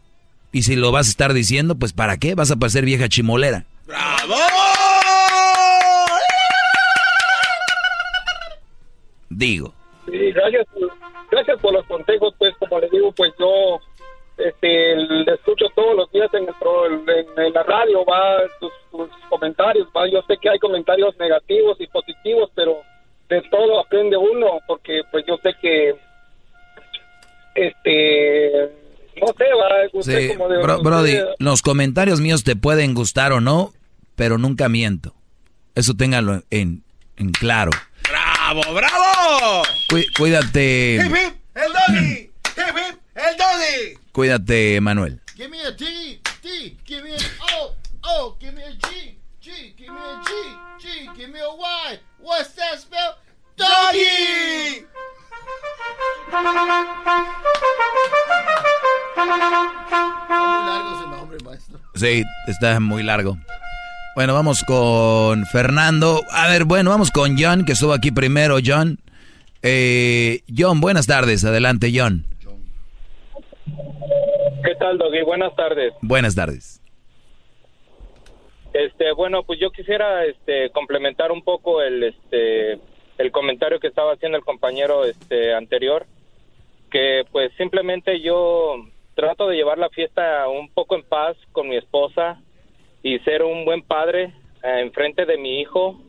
Y 0.53 0.63
si 0.63 0.77
lo 0.77 0.93
vas 0.93 1.07
a 1.07 1.09
estar 1.09 1.33
diciendo, 1.33 1.75
pues 1.75 1.91
¿para 1.91 2.15
qué? 2.15 2.33
Vas 2.33 2.49
a 2.49 2.55
parecer 2.55 2.85
vieja 2.85 3.09
chimolera. 3.09 3.65
¡Bravo! 3.85 4.35
Digo. 9.29 9.73
Sí, 10.05 10.31
gracias, 10.31 10.65
gracias 11.29 11.59
por 11.59 11.73
los 11.73 11.85
consejos, 11.87 12.33
pues 12.37 12.55
como 12.57 12.79
les 12.79 12.89
digo, 12.89 13.11
pues 13.11 13.33
yo 13.37 13.81
este, 14.37 14.95
le 14.95 15.33
escucho 15.33 15.65
todos 15.75 15.93
los 15.93 16.11
días 16.13 16.29
en, 16.35 16.45
la 17.53 17.63
radio, 17.63 18.05
va 18.05 18.43
sus, 18.61 18.71
sus 18.89 19.09
comentarios, 19.27 19.89
va, 19.95 20.07
yo 20.07 20.21
sé 20.21 20.37
que 20.37 20.49
hay 20.49 20.59
comentarios 20.59 21.17
negativos 21.19 21.75
y 21.81 21.87
positivos, 21.87 22.49
pero 22.55 22.77
de 23.27 23.41
todo 23.51 23.81
aprende 23.81 24.15
uno, 24.15 24.61
porque 24.65 25.01
pues 25.11 25.25
yo 25.27 25.35
sé 25.43 25.53
que 25.61 26.06
este, 27.57 28.51
no 29.19 29.27
sé, 29.35 29.45
va, 29.53 30.03
sí, 30.03 30.29
como 30.29 30.47
de, 30.47 30.59
Brody, 30.59 31.17
los 31.39 31.61
comentarios 31.61 32.21
míos 32.21 32.43
te 32.43 32.55
pueden 32.55 32.93
gustar 32.93 33.33
o 33.33 33.41
no, 33.41 33.73
pero 34.15 34.37
nunca 34.37 34.69
miento. 34.69 35.15
Eso 35.75 35.95
téngalo 35.95 36.43
en, 36.49 36.83
en 37.17 37.31
claro. 37.31 37.71
¡Bravo, 38.07 38.61
bravo! 38.73 39.63
cuídate. 40.17 40.97
¡El 40.97 41.09
doggy! 41.09 42.31
¡El 42.55 43.37
doggy! 43.37 43.99
Cuídate, 44.11 44.79
Manuel. 44.81 45.19
Give 45.35 45.49
me 45.49 45.61
a 45.61 45.75
T, 45.75 46.19
T, 46.41 46.77
give 46.85 47.03
me 47.03 47.13
a 47.13 47.57
O, 47.57 47.75
O, 48.03 48.37
give 48.39 48.53
me 48.53 48.63
a 48.63 48.71
G, 48.71 49.17
G, 49.41 49.75
give 49.75 49.91
me 49.91 49.99
a 49.99 50.21
G, 50.23 50.31
G, 50.79 51.15
give 51.15 51.29
me 51.29 51.39
a 51.39 51.49
Y. 51.49 51.99
What's 52.19 52.55
that 52.55 52.79
spell? 52.79 53.17
Doggy! 53.55 54.85
Sí, 61.95 62.23
está 62.47 62.79
muy 62.79 63.01
largo. 63.01 63.37
Bueno, 64.15 64.33
vamos 64.33 64.63
con 64.63 65.45
Fernando. 65.45 66.21
A 66.31 66.47
ver, 66.47 66.65
bueno, 66.65 66.91
vamos 66.91 67.11
con 67.11 67.37
John, 67.39 67.65
que 67.65 67.71
estuvo 67.71 67.93
aquí 67.93 68.11
primero, 68.11 68.57
John. 68.63 68.99
Eh, 69.63 70.41
John, 70.55 70.79
buenas 70.79 71.07
tardes. 71.07 71.43
Adelante, 71.43 71.91
John. 71.93 72.25
¿Qué 74.63 74.75
tal, 74.75 74.97
Doggy? 74.97 75.23
Buenas 75.23 75.55
tardes. 75.55 75.93
Buenas 76.01 76.35
tardes. 76.35 76.81
Este, 78.73 79.11
bueno, 79.13 79.43
pues 79.43 79.59
yo 79.59 79.71
quisiera 79.71 80.23
este 80.25 80.69
complementar 80.71 81.31
un 81.31 81.43
poco 81.43 81.81
el 81.81 82.03
este 82.03 82.79
el 83.17 83.31
comentario 83.31 83.79
que 83.79 83.87
estaba 83.87 84.13
haciendo 84.13 84.37
el 84.37 84.43
compañero 84.43 85.05
este 85.05 85.53
anterior 85.53 86.05
que 86.89 87.25
pues 87.31 87.51
simplemente 87.57 88.21
yo 88.21 88.75
trato 89.15 89.47
de 89.47 89.55
llevar 89.55 89.77
la 89.77 89.89
fiesta 89.89 90.47
un 90.47 90.69
poco 90.69 90.95
en 90.95 91.03
paz 91.03 91.35
con 91.51 91.67
mi 91.67 91.75
esposa 91.75 92.41
y 93.03 93.19
ser 93.19 93.43
un 93.43 93.65
buen 93.65 93.81
padre 93.81 94.33
eh, 94.63 94.79
en 94.81 94.91
frente 94.91 95.25
de 95.25 95.37
mi 95.37 95.59
hijo. 95.59 95.99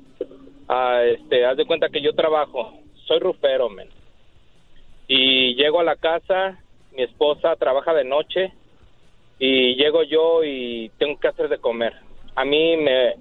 Ah, 0.69 1.03
este, 1.05 1.45
haz 1.47 1.57
de 1.57 1.65
cuenta 1.65 1.89
que 1.89 2.03
yo 2.03 2.15
trabajo, 2.15 2.75
soy 3.07 3.19
rufero, 3.19 3.71
men. 3.71 3.89
Y 5.07 5.55
llego 5.55 5.81
a 5.81 5.85
la 5.85 5.97
casa, 5.97 6.59
mi 6.93 7.03
esposa 7.03 7.57
trabaja 7.57 7.95
de 7.95 8.05
noche 8.05 8.53
y 9.39 9.75
llego 9.77 10.03
yo 10.03 10.45
y 10.45 10.91
tengo 10.99 11.19
que 11.19 11.29
hacer 11.29 11.49
de 11.49 11.59
comer. 11.59 11.95
A 12.35 12.45
mí 12.45 12.77
me 12.77 13.15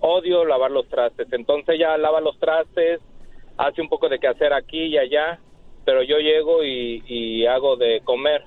odio 0.00 0.44
lavar 0.44 0.70
los 0.70 0.88
trastes, 0.88 1.32
entonces 1.32 1.74
ella 1.74 1.96
lava 1.98 2.20
los 2.20 2.38
trastes, 2.38 3.00
hace 3.56 3.80
un 3.80 3.88
poco 3.88 4.08
de 4.08 4.18
quehacer 4.18 4.52
aquí 4.52 4.84
y 4.84 4.98
allá, 4.98 5.38
pero 5.84 6.02
yo 6.02 6.18
llego 6.18 6.64
y, 6.64 7.46
hago 7.46 7.76
de 7.76 8.00
comer. 8.04 8.42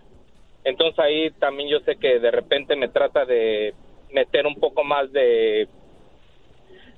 Entonces 0.64 0.98
ahí 1.00 1.32
también 1.32 1.70
yo 1.70 1.80
sé 1.82 1.98
que 1.98 2.20
de 2.20 2.32
repente 2.32 2.76
me 2.76 2.90
trata 2.90 3.26
de 3.26 3.74
meter 4.12 4.48
un 4.48 4.56
poco 4.56 4.84
más 4.84 5.12
de 5.12 5.68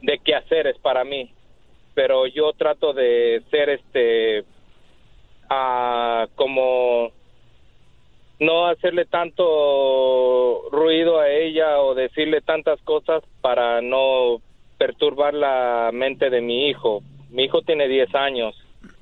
de 0.01 0.19
quehaceres 0.19 0.77
para 0.77 1.03
mí 1.03 1.31
pero 1.97 2.27
yo 2.27 2.53
trato 2.53 2.93
de 2.93 3.41
ser 3.49 3.69
este 3.69 4.43
ah, 5.49 6.27
como 6.35 7.09
no 8.39 8.67
hacerle 8.67 9.05
tanto 9.05 10.69
ruido 10.71 11.19
a 11.19 11.27
ella 11.27 11.81
o 11.81 11.95
decirle 11.95 12.41
tantas 12.41 12.79
cosas 12.83 13.23
para 13.41 13.81
no 13.81 14.37
perturbar 14.77 15.33
la 15.33 15.89
mente 15.91 16.29
de 16.29 16.39
mi 16.39 16.69
hijo. 16.69 17.01
Mi 17.29 17.43
hijo 17.43 17.61
tiene 17.61 17.87
10 17.87 18.15
años, 18.15 18.55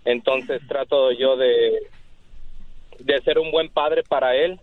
entonces 0.03 0.61
trato 0.67 1.11
yo 1.11 1.37
de, 1.37 1.79
de 2.99 3.21
ser 3.21 3.39
un 3.39 3.51
buen 3.51 3.69
padre 3.69 4.03
para 4.03 4.35
él 4.35 4.59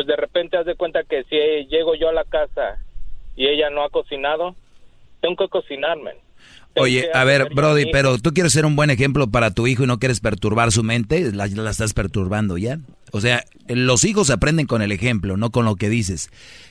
pues 0.00 0.06
de 0.06 0.16
repente 0.16 0.56
haz 0.56 0.66
de 0.66 0.76
cuenta 0.76 1.02
que 1.04 1.24
si 1.24 1.36
llego 1.68 1.94
yo 1.94 2.08
a 2.08 2.12
la 2.14 2.24
casa 2.24 2.78
y 3.36 3.46
ella 3.46 3.68
no 3.68 3.84
ha 3.84 3.90
cocinado, 3.90 4.54
tengo 5.20 5.36
que 5.36 5.48
cocinarme. 5.48 6.12
Oye, 6.76 7.10
a 7.12 7.24
ver, 7.24 7.52
Brody, 7.52 7.86
pero 7.92 8.16
tú 8.18 8.32
quieres 8.32 8.52
ser 8.52 8.64
un 8.64 8.76
buen 8.76 8.88
ejemplo 8.88 9.26
para 9.26 9.50
tu 9.50 9.66
hijo 9.66 9.84
y 9.84 9.86
no 9.86 9.98
quieres 9.98 10.20
perturbar 10.20 10.72
su 10.72 10.82
mente, 10.82 11.32
la, 11.32 11.48
la, 11.48 11.70
estás 11.70 11.92
perturbando 11.92 12.56
ya. 12.56 12.78
O 13.12 13.20
sea, 13.20 13.44
los 13.68 14.04
hijos 14.04 14.30
aprenden 14.30 14.66
con 14.66 14.80
el 14.80 14.92
ejemplo, 14.92 15.36
no 15.36 15.50
con 15.50 15.66
lo 15.66 15.76
que 15.76 15.90
dices. 15.90 16.30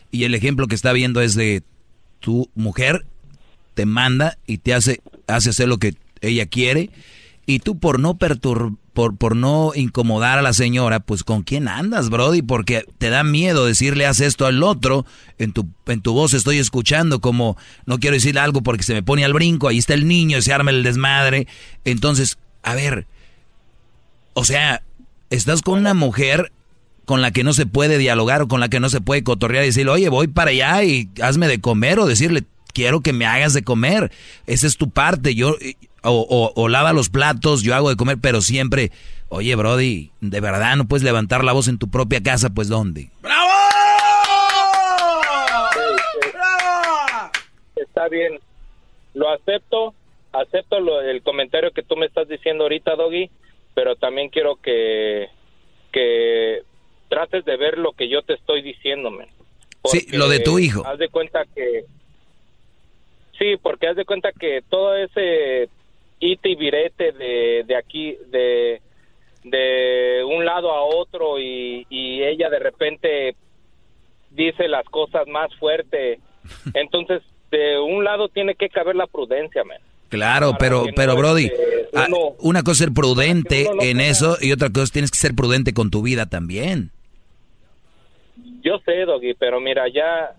Y 0.10 0.24
el 0.24 0.34
ejemplo 0.34 0.68
que 0.68 0.76
está 0.76 0.94
viendo 0.94 1.22
es 1.22 1.36
de 1.36 1.62
tu 2.22 2.50
mujer 2.56 3.06
te 3.76 3.86
manda 3.86 4.38
y 4.48 4.58
te 4.58 4.74
hace, 4.74 5.02
hace 5.30 5.52
hacer 5.52 5.68
lo 5.68 5.78
que 5.78 5.96
ella 6.22 6.46
quiere 6.46 6.90
y 7.46 7.60
tú 7.60 7.80
por 7.80 8.00
no 8.00 8.18
perturbar 8.18 8.74
por, 9.00 9.16
por 9.16 9.34
no 9.34 9.72
incomodar 9.76 10.40
a 10.40 10.42
la 10.42 10.52
señora, 10.52 11.00
pues 11.00 11.24
con 11.24 11.44
quién 11.44 11.70
andas, 11.70 12.10
Brody, 12.10 12.42
porque 12.42 12.84
te 12.98 13.10
da 13.10 13.24
miedo 13.24 13.66
decirle 13.66 14.06
haz 14.06 14.20
esto 14.20 14.46
al 14.46 14.62
otro, 14.62 15.06
en 15.38 15.54
tu, 15.54 15.70
en 15.88 16.02
tu 16.02 16.12
voz 16.12 16.34
estoy 16.34 16.58
escuchando 16.58 17.22
como 17.22 17.56
no 17.86 18.00
quiero 18.00 18.16
decirle 18.16 18.42
algo 18.42 18.62
porque 18.62 18.84
se 18.84 18.94
me 18.94 19.02
pone 19.02 19.24
al 19.24 19.32
brinco, 19.32 19.70
ahí 19.70 19.78
está 19.78 19.94
el 19.94 20.06
niño, 20.06 20.42
se 20.42 20.52
arma 20.52 20.72
el 20.72 20.84
desmadre. 20.84 21.48
Entonces, 21.86 22.38
a 22.62 22.76
ver, 22.76 23.08
o 24.34 24.44
sea, 24.44 24.84
estás 25.30 25.62
con 25.62 25.80
una 25.80 25.94
mujer 25.94 26.52
con 27.06 27.22
la 27.22 27.32
que 27.32 27.46
no 27.46 27.54
se 27.54 27.66
puede 27.66 28.00
dialogar 28.00 28.42
o 28.42 28.48
con 28.50 28.60
la 28.60 28.68
que 28.68 28.82
no 28.82 28.90
se 28.90 29.00
puede 29.00 29.24
cotorrear 29.24 29.64
y 29.64 29.68
decirle, 29.68 29.94
oye, 29.94 30.10
voy 30.10 30.28
para 30.28 30.52
allá 30.52 30.84
y 30.84 31.10
hazme 31.22 31.48
de 31.48 31.62
comer 31.62 32.00
o 32.00 32.06
decirle, 32.06 32.44
quiero 32.74 33.02
que 33.02 33.14
me 33.14 33.26
hagas 33.26 33.54
de 33.54 33.64
comer. 33.64 34.12
Esa 34.48 34.68
es 34.68 34.78
tu 34.78 34.90
parte. 34.90 35.36
Yo, 35.36 35.56
o, 36.04 36.68
lava 36.70 36.94
los 36.94 37.10
platos, 37.10 37.64
yo 37.64 37.76
hago 37.76 37.90
de 37.90 37.96
comer, 37.96 38.18
pero 38.22 38.42
siempre, 38.42 38.92
oye, 39.30 39.56
Brody, 39.56 40.12
de 40.22 40.40
verdad 40.40 40.76
no 40.76 40.86
puedes 40.86 41.04
levantar 41.04 41.44
la 41.44 41.54
voz 41.54 41.68
en 41.68 41.78
tu 41.78 41.90
propia 41.90 42.22
casa, 42.22 42.50
pues 42.50 42.68
¿dónde? 42.68 43.10
¡Bravo! 43.22 43.50
Está 47.76 48.08
bien, 48.08 48.40
lo 49.14 49.30
acepto, 49.30 49.94
acepto 50.32 50.78
el 51.02 51.22
comentario 51.22 51.72
que 51.72 51.84
tú 51.84 51.96
me 51.98 52.06
estás 52.06 52.28
diciendo 52.28 52.64
ahorita, 52.64 52.96
Doggy, 52.96 53.30
pero 53.74 53.96
también 53.96 54.30
quiero 54.30 54.56
que, 54.58 55.28
que 55.92 56.62
trates 57.10 57.44
de 57.46 57.58
ver 57.58 57.78
lo 57.78 57.94
que 57.94 58.10
yo 58.10 58.22
te 58.22 58.34
estoy 58.34 58.62
diciéndome. 58.62 59.28
Sí, 59.86 60.08
lo 60.12 60.28
de 60.28 60.40
tu 60.40 60.60
hijo. 60.60 60.86
Haz 60.86 61.00
de 61.00 61.10
cuenta 61.10 61.46
que... 61.56 61.86
Sí, 63.40 63.56
porque 63.62 63.88
haz 63.88 63.96
de 63.96 64.06
cuenta 64.06 64.32
que 64.34 64.62
todo 64.70 64.96
ese 64.96 65.70
ite 66.20 66.50
y 66.50 66.56
virete 66.56 67.14
de, 67.14 67.64
de 67.66 67.76
aquí, 67.76 68.18
de, 68.28 68.82
de 69.44 70.24
un 70.26 70.46
lado 70.46 70.72
a 70.72 70.84
otro 70.84 71.40
y, 71.40 71.88
y 71.90 72.22
ella 72.22 72.50
de 72.50 72.60
repente 72.60 73.36
dice 74.32 74.68
las 74.68 74.86
cosas 74.86 75.26
más 75.28 75.56
fuerte. 75.56 76.20
Entonces, 76.74 77.22
de 77.50 77.80
un 77.80 78.04
lado 78.04 78.28
tiene 78.28 78.56
que 78.56 78.70
caber 78.70 78.96
la 78.96 79.08
prudencia, 79.08 79.64
man. 79.64 79.80
Claro, 80.10 80.56
pero, 80.58 80.86
pero 80.96 81.16
Brody, 81.16 81.52
ah, 81.96 82.08
una 82.40 82.64
cosa 82.64 82.72
es 82.72 82.78
ser 82.80 82.94
prudente 82.94 83.70
en 83.80 84.02
eso 84.02 84.38
y 84.42 84.52
otra 84.52 84.70
cosa 84.72 84.92
tienes 84.92 85.12
que 85.12 85.20
ser 85.20 85.36
prudente 85.36 85.74
con 85.74 85.92
tu 85.92 86.02
vida 86.02 86.26
también. 86.26 86.90
Yo 88.64 88.80
sé, 88.80 89.06
Doggy, 89.06 89.36
pero 89.36 89.62
mira, 89.62 89.88
ya 89.88 90.34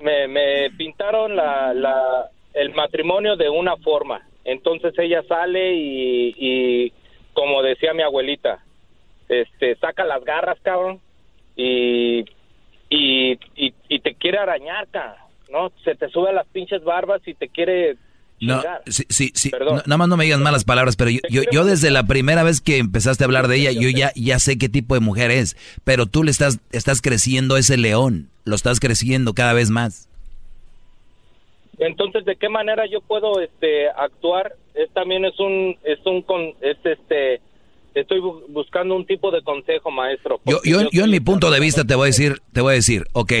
me, 0.00 0.28
me 0.28 0.70
pintaron 0.76 1.36
la, 1.36 1.72
la, 1.74 2.30
el 2.54 2.74
matrimonio 2.74 3.36
de 3.36 3.48
una 3.48 3.76
forma 3.76 4.22
entonces 4.46 4.94
ella 4.96 5.24
sale 5.24 5.74
y, 5.74 6.92
como 7.32 7.62
decía 7.62 7.92
mi 7.92 8.02
abuelita, 8.02 8.64
este, 9.28 9.74
saca 9.76 10.04
las 10.04 10.24
garras, 10.24 10.56
cabrón, 10.62 11.00
y, 11.56 12.20
y, 12.88 13.36
y, 13.56 13.98
te 13.98 14.14
quiere 14.14 14.38
arañar, 14.38 14.86
cabrón, 14.92 15.18
¿no? 15.50 15.72
Se 15.82 15.96
te 15.96 16.08
sube 16.10 16.28
a 16.28 16.32
las 16.32 16.46
pinches 16.46 16.84
barbas 16.84 17.26
y 17.26 17.34
te 17.34 17.48
quiere 17.48 17.96
no, 18.40 18.62
sí, 18.86 19.04
sí, 19.08 19.32
sí. 19.34 19.50
nada 19.60 19.96
más 19.96 20.08
no 20.08 20.16
me 20.16 20.24
digas 20.24 20.40
malas 20.40 20.64
palabras, 20.64 20.96
pero 20.96 21.10
yo, 21.10 21.20
yo, 21.30 21.42
yo, 21.50 21.64
desde 21.64 21.90
la 21.90 22.06
primera 22.06 22.42
vez 22.42 22.60
que 22.60 22.78
empezaste 22.78 23.24
a 23.24 23.26
hablar 23.26 23.48
de 23.48 23.56
ella, 23.56 23.72
yo 23.72 23.88
ya, 23.88 24.12
ya 24.14 24.38
sé 24.38 24.58
qué 24.58 24.68
tipo 24.68 24.94
de 24.94 25.00
mujer 25.00 25.30
es, 25.30 25.56
pero 25.84 26.06
tú 26.06 26.22
le 26.22 26.30
estás, 26.30 26.58
estás 26.72 27.00
creciendo 27.00 27.56
ese 27.56 27.76
león, 27.76 28.28
lo 28.44 28.54
estás 28.54 28.80
creciendo 28.80 29.34
cada 29.34 29.52
vez 29.52 29.70
más. 29.70 30.08
Entonces, 31.78 32.24
¿de 32.24 32.36
qué 32.36 32.48
manera 32.48 32.84
yo 32.90 33.00
puedo 33.00 33.40
este 33.40 33.88
actuar? 33.90 34.54
Es 34.74 34.90
también 34.92 35.24
es 35.24 35.38
un 35.38 35.76
es 35.84 35.98
un 36.06 36.22
con 36.22 36.42
es 36.60 36.78
este 36.84 37.40
estoy 37.94 38.20
buscando 38.48 38.94
un 38.94 39.06
tipo 39.06 39.30
de 39.30 39.42
consejo, 39.42 39.90
maestro. 39.90 40.40
Yo 40.44 40.60
yo, 40.64 40.88
yo, 40.90 41.04
en 41.04 41.10
mi 41.10 41.20
punto 41.20 41.50
de 41.50 41.60
vista 41.60 41.84
te 41.84 41.94
voy 41.94 42.04
a 42.04 42.06
decir, 42.06 42.40
te 42.52 42.60
voy 42.60 42.72
a 42.72 42.74
decir, 42.74 43.06
ok, 43.12 43.32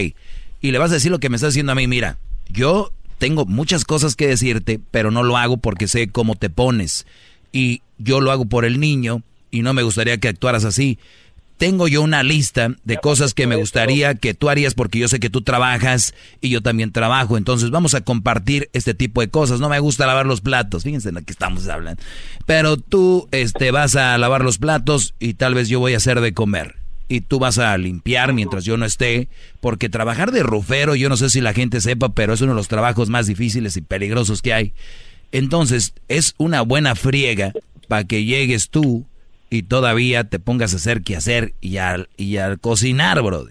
y 0.60 0.70
le 0.70 0.78
vas 0.78 0.90
a 0.90 0.94
decir 0.94 1.10
lo 1.10 1.18
que 1.18 1.28
me 1.28 1.36
estás 1.36 1.52
diciendo 1.52 1.72
a 1.72 1.74
mí, 1.74 1.86
mira, 1.86 2.18
yo 2.50 2.90
tengo 3.18 3.46
muchas 3.46 3.84
cosas 3.84 4.16
que 4.16 4.28
decirte, 4.28 4.80
pero 4.90 5.10
no 5.10 5.22
lo 5.22 5.36
hago 5.36 5.56
porque 5.56 5.88
sé 5.88 6.08
cómo 6.08 6.36
te 6.36 6.50
pones 6.50 7.06
y 7.52 7.82
yo 7.98 8.20
lo 8.20 8.30
hago 8.30 8.44
por 8.44 8.64
el 8.64 8.80
niño 8.80 9.22
y 9.50 9.62
no 9.62 9.72
me 9.72 9.82
gustaría 9.82 10.18
que 10.18 10.28
actuaras 10.28 10.64
así. 10.64 10.98
tengo 11.56 11.88
yo 11.88 12.02
una 12.02 12.22
lista 12.22 12.68
de 12.84 12.98
cosas 12.98 13.32
que 13.32 13.46
me 13.46 13.56
gustaría 13.56 14.14
que 14.14 14.34
tú 14.34 14.50
harías 14.50 14.74
porque 14.74 14.98
yo 14.98 15.08
sé 15.08 15.20
que 15.20 15.30
tú 15.30 15.40
trabajas 15.40 16.12
y 16.42 16.50
yo 16.50 16.60
también 16.60 16.92
trabajo. 16.92 17.38
Entonces 17.38 17.70
vamos 17.70 17.94
a 17.94 18.02
compartir 18.02 18.68
este 18.74 18.92
tipo 18.92 19.22
de 19.22 19.28
cosas. 19.28 19.58
No 19.58 19.70
me 19.70 19.80
gusta 19.80 20.06
lavar 20.06 20.26
los 20.26 20.42
platos. 20.42 20.82
Fíjense 20.82 21.08
en 21.08 21.14
lo 21.14 21.22
que 21.22 21.32
estamos 21.32 21.66
hablando. 21.68 22.02
Pero 22.44 22.76
tú 22.76 23.26
este, 23.30 23.70
vas 23.70 23.96
a 23.96 24.18
lavar 24.18 24.44
los 24.44 24.58
platos 24.58 25.14
y 25.18 25.32
tal 25.32 25.54
vez 25.54 25.70
yo 25.70 25.80
voy 25.80 25.94
a 25.94 25.96
hacer 25.96 26.20
de 26.20 26.34
comer. 26.34 26.85
Y 27.08 27.20
tú 27.20 27.38
vas 27.38 27.58
a 27.58 27.76
limpiar 27.78 28.32
mientras 28.32 28.64
yo 28.64 28.76
no 28.76 28.84
esté. 28.84 29.28
Porque 29.60 29.88
trabajar 29.88 30.32
de 30.32 30.42
rufero, 30.42 30.94
yo 30.94 31.08
no 31.08 31.16
sé 31.16 31.30
si 31.30 31.40
la 31.40 31.52
gente 31.52 31.80
sepa, 31.80 32.10
pero 32.10 32.32
es 32.32 32.40
uno 32.40 32.52
de 32.52 32.56
los 32.56 32.68
trabajos 32.68 33.08
más 33.08 33.26
difíciles 33.26 33.76
y 33.76 33.80
peligrosos 33.80 34.42
que 34.42 34.52
hay. 34.52 34.72
Entonces 35.32 35.94
es 36.08 36.34
una 36.38 36.62
buena 36.62 36.94
friega 36.94 37.52
para 37.88 38.04
que 38.04 38.24
llegues 38.24 38.70
tú 38.70 39.06
y 39.50 39.62
todavía 39.62 40.24
te 40.24 40.38
pongas 40.38 40.72
a 40.72 40.76
hacer 40.76 41.02
que 41.02 41.16
hacer 41.16 41.54
y 41.60 41.76
al, 41.76 42.08
y 42.16 42.38
al 42.38 42.58
cocinar, 42.58 43.22
bro. 43.22 43.46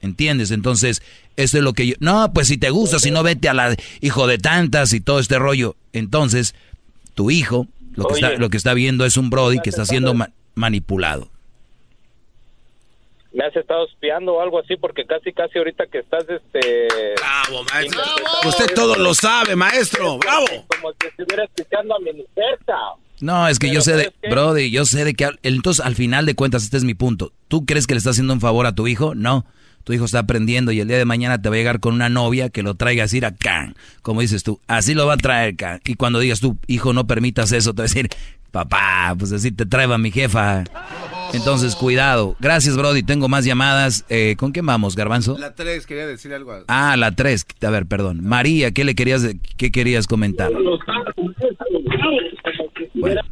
¿Entiendes? 0.00 0.50
Entonces, 0.50 1.02
esto 1.36 1.58
es 1.58 1.64
lo 1.64 1.72
que 1.72 1.88
yo... 1.88 1.94
No, 2.00 2.32
pues 2.32 2.48
si 2.48 2.56
te 2.56 2.70
gusta, 2.70 2.98
si 2.98 3.10
no 3.10 3.22
vete 3.22 3.48
a 3.48 3.54
la 3.54 3.76
hijo 4.00 4.26
de 4.26 4.38
tantas 4.38 4.92
y 4.92 5.00
todo 5.00 5.18
este 5.18 5.38
rollo. 5.38 5.76
Entonces, 5.92 6.54
tu 7.14 7.30
hijo, 7.30 7.66
lo 7.94 8.06
que, 8.06 8.14
está, 8.14 8.32
lo 8.36 8.48
que 8.48 8.56
está 8.56 8.72
viendo 8.72 9.04
es 9.04 9.16
un 9.16 9.30
Brody 9.30 9.58
que 9.62 9.70
está 9.70 9.84
siendo 9.84 10.14
manipulado. 10.54 11.30
Me 13.32 13.44
has 13.44 13.54
estado 13.54 13.86
espiando 13.86 14.34
o 14.34 14.40
algo 14.40 14.58
así 14.58 14.76
porque 14.76 15.04
casi, 15.04 15.32
casi 15.32 15.58
ahorita 15.58 15.86
que 15.86 15.98
estás, 15.98 16.24
este... 16.28 16.88
Bravo, 17.16 17.64
maestro. 17.72 18.02
Usted 18.48 18.74
todo 18.74 18.96
lo 18.96 19.14
sabe, 19.14 19.54
maestro. 19.54 20.18
Bravo. 20.18 20.46
Como 20.66 20.92
si 21.00 21.06
estuviera 21.06 21.44
escuchando 21.44 21.94
a 21.94 22.00
mi 22.00 22.12
mujer, 22.12 22.58
no, 23.20 23.46
es 23.48 23.58
que 23.58 23.70
yo 23.70 23.82
sé 23.82 23.96
de, 23.96 24.12
Brody, 24.30 24.70
yo 24.70 24.86
sé 24.86 25.04
de 25.04 25.14
que, 25.14 25.28
entonces 25.42 25.84
al 25.84 25.94
final 25.94 26.24
de 26.24 26.34
cuentas, 26.34 26.64
este 26.64 26.78
es 26.78 26.84
mi 26.84 26.94
punto. 26.94 27.32
¿Tú 27.48 27.66
crees 27.66 27.86
que 27.86 27.94
le 27.94 27.98
estás 27.98 28.12
haciendo 28.12 28.32
un 28.32 28.40
favor 28.40 28.66
a 28.66 28.74
tu 28.74 28.86
hijo? 28.86 29.14
No. 29.14 29.44
Tu 29.90 29.94
hijo 29.94 30.04
está 30.04 30.20
aprendiendo 30.20 30.70
y 30.70 30.78
el 30.78 30.86
día 30.86 30.98
de 30.98 31.04
mañana 31.04 31.42
te 31.42 31.48
va 31.48 31.56
a 31.56 31.58
llegar 31.58 31.80
con 31.80 31.94
una 31.94 32.08
novia 32.08 32.48
que 32.48 32.62
lo 32.62 32.76
traiga 32.76 33.02
a 33.02 33.06
decir 33.06 33.26
acá, 33.26 33.74
como 34.02 34.20
dices 34.20 34.44
tú. 34.44 34.60
Así 34.68 34.94
lo 34.94 35.04
va 35.04 35.14
a 35.14 35.16
traer 35.16 35.54
acá. 35.54 35.80
Y 35.84 35.96
cuando 35.96 36.20
digas 36.20 36.38
tú, 36.38 36.56
hijo, 36.68 36.92
no 36.92 37.08
permitas 37.08 37.50
eso, 37.50 37.74
te 37.74 37.78
va 37.78 37.86
a 37.86 37.88
decir, 37.88 38.08
papá, 38.52 39.16
pues 39.18 39.32
así 39.32 39.50
te 39.50 39.66
trae 39.66 39.92
a 39.92 39.98
mi 39.98 40.12
jefa. 40.12 40.62
Entonces, 41.32 41.74
cuidado. 41.74 42.36
Gracias, 42.38 42.76
Brody. 42.76 43.02
Tengo 43.02 43.28
más 43.28 43.44
llamadas. 43.44 44.06
Eh, 44.08 44.36
¿Con 44.38 44.52
qué 44.52 44.60
vamos, 44.62 44.94
Garbanzo? 44.94 45.36
La 45.36 45.56
3, 45.56 45.84
quería 45.86 46.06
decir 46.06 46.32
algo. 46.34 46.56
Ah, 46.68 46.96
la 46.96 47.10
3. 47.10 47.44
A 47.60 47.70
ver, 47.70 47.86
perdón. 47.86 48.20
María, 48.22 48.70
¿qué 48.70 48.84
le 48.84 48.94
querías, 48.94 49.26
qué 49.56 49.72
querías 49.72 50.06
comentar? 50.06 50.52
Bueno. 52.94 53.22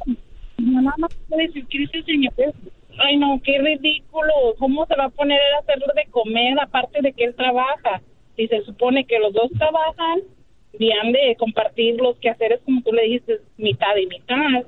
Ay, 2.98 3.16
no, 3.16 3.40
qué 3.44 3.58
ridículo. 3.58 4.32
¿Cómo 4.58 4.86
se 4.86 4.96
va 4.96 5.04
a 5.04 5.10
poner 5.10 5.40
a 5.56 5.60
hacerlo 5.60 5.86
de 5.94 6.10
comer 6.10 6.58
aparte 6.60 7.00
de 7.00 7.12
que 7.12 7.24
él 7.24 7.34
trabaja? 7.34 8.02
Si 8.36 8.46
se 8.48 8.62
supone 8.64 9.04
que 9.04 9.18
los 9.18 9.32
dos 9.32 9.50
trabajan, 9.56 10.20
han 10.86 11.12
de 11.12 11.36
compartir 11.38 11.96
los 11.96 12.16
quehaceres, 12.18 12.60
como 12.64 12.82
tú 12.82 12.92
le 12.92 13.02
dijiste, 13.02 13.40
mitad 13.56 13.96
y 13.96 14.06
mitad. 14.06 14.66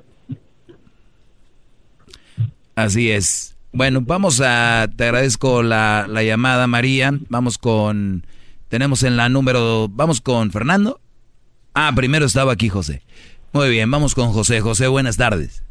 Así 2.75 3.11
es. 3.11 3.57
Bueno, 3.71 4.01
vamos 4.01 4.41
a, 4.43 4.87
te 4.95 5.05
agradezco 5.05 5.63
la, 5.63 6.05
la 6.09 6.23
llamada, 6.23 6.67
María. 6.67 7.11
Vamos 7.29 7.57
con, 7.57 8.25
tenemos 8.67 9.03
en 9.03 9.17
la 9.17 9.29
número, 9.29 9.87
vamos 9.89 10.19
con 10.19 10.51
Fernando. 10.51 10.99
Ah, 11.73 11.91
primero 11.95 12.25
estaba 12.25 12.51
aquí 12.51 12.67
José. 12.67 13.01
Muy 13.53 13.69
bien, 13.69 13.89
vamos 13.89 14.15
con 14.15 14.31
José. 14.31 14.59
José, 14.59 14.87
buenas 14.87 15.15
tardes. 15.17 15.63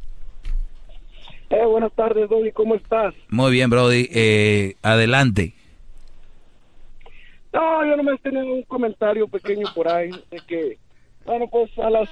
Eh, 1.50 1.66
buenas 1.66 1.92
tardes, 1.94 2.28
Brody, 2.28 2.52
¿cómo 2.52 2.76
estás? 2.76 3.12
Muy 3.28 3.50
bien, 3.50 3.68
Brody. 3.70 4.08
Eh, 4.12 4.76
adelante. 4.82 5.52
No, 7.52 7.84
yo 7.84 7.96
nomás 7.96 8.20
tenía 8.22 8.44
un 8.44 8.62
comentario 8.62 9.26
pequeño 9.26 9.66
por 9.74 9.88
ahí 9.88 10.10
de 10.30 10.40
que, 10.46 10.78
bueno, 11.24 11.48
pues 11.50 11.76
a 11.80 11.90
las 11.90 12.08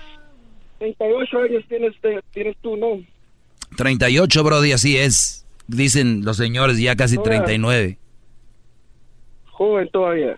38 0.79 1.39
años 1.39 1.65
tienes, 1.69 1.95
tienes 2.33 2.57
tú, 2.61 2.77
¿no? 2.77 3.01
38, 3.77 4.43
Brody, 4.43 4.73
así 4.73 4.97
es. 4.97 5.47
Dicen 5.69 6.25
los 6.25 6.37
señores 6.37 6.81
ya 6.81 6.97
casi 6.97 7.17
39. 7.17 7.97
Joven 9.53 9.89
todavía. 9.91 10.37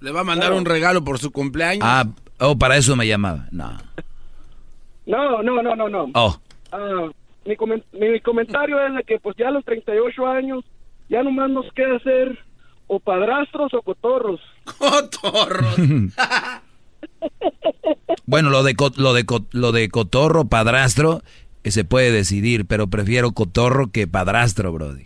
¿Le 0.00 0.10
va 0.10 0.20
a 0.20 0.24
mandar 0.24 0.52
un 0.52 0.64
regalo 0.64 1.04
por 1.04 1.20
su 1.20 1.30
cumpleaños? 1.30 1.84
Ah, 1.86 2.06
oh, 2.40 2.58
para 2.58 2.76
eso 2.76 2.96
me 2.96 3.06
llamaba. 3.06 3.46
No. 3.52 3.78
No, 5.06 5.42
no, 5.42 5.62
no, 5.62 5.76
no, 5.76 5.88
no. 5.88 6.10
Oh. 6.14 6.36
Ah, 6.72 7.08
mi, 7.44 7.56
mi, 7.92 8.20
comentario 8.20 8.84
es 8.86 8.94
de 8.94 9.02
que 9.04 9.18
pues 9.18 9.36
ya 9.36 9.48
a 9.48 9.50
los 9.50 9.64
38 9.64 10.26
años 10.26 10.64
ya 11.08 11.22
nomás 11.22 11.50
nos 11.50 11.70
queda 11.72 11.96
hacer 11.96 12.38
o 12.86 13.00
padrastros 13.00 13.72
o 13.74 13.82
cotorros. 13.82 14.40
Cotorros. 14.78 15.76
bueno, 18.26 18.50
lo 18.50 18.62
de, 18.62 18.74
lo, 18.96 19.12
de, 19.12 19.24
lo 19.52 19.72
de 19.72 19.88
cotorro, 19.88 20.46
padrastro, 20.46 21.22
eh, 21.64 21.70
se 21.70 21.84
puede 21.84 22.10
decidir, 22.12 22.66
pero 22.66 22.86
prefiero 22.88 23.32
cotorro 23.32 23.90
que 23.90 24.06
padrastro, 24.06 24.72
Brody. 24.72 25.04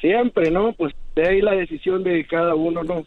Siempre, 0.00 0.50
¿no? 0.52 0.72
Pues 0.74 0.94
de 1.16 1.28
ahí 1.28 1.40
la 1.40 1.52
decisión 1.52 2.04
de 2.04 2.24
cada 2.26 2.54
uno, 2.54 2.84
¿no? 2.84 3.04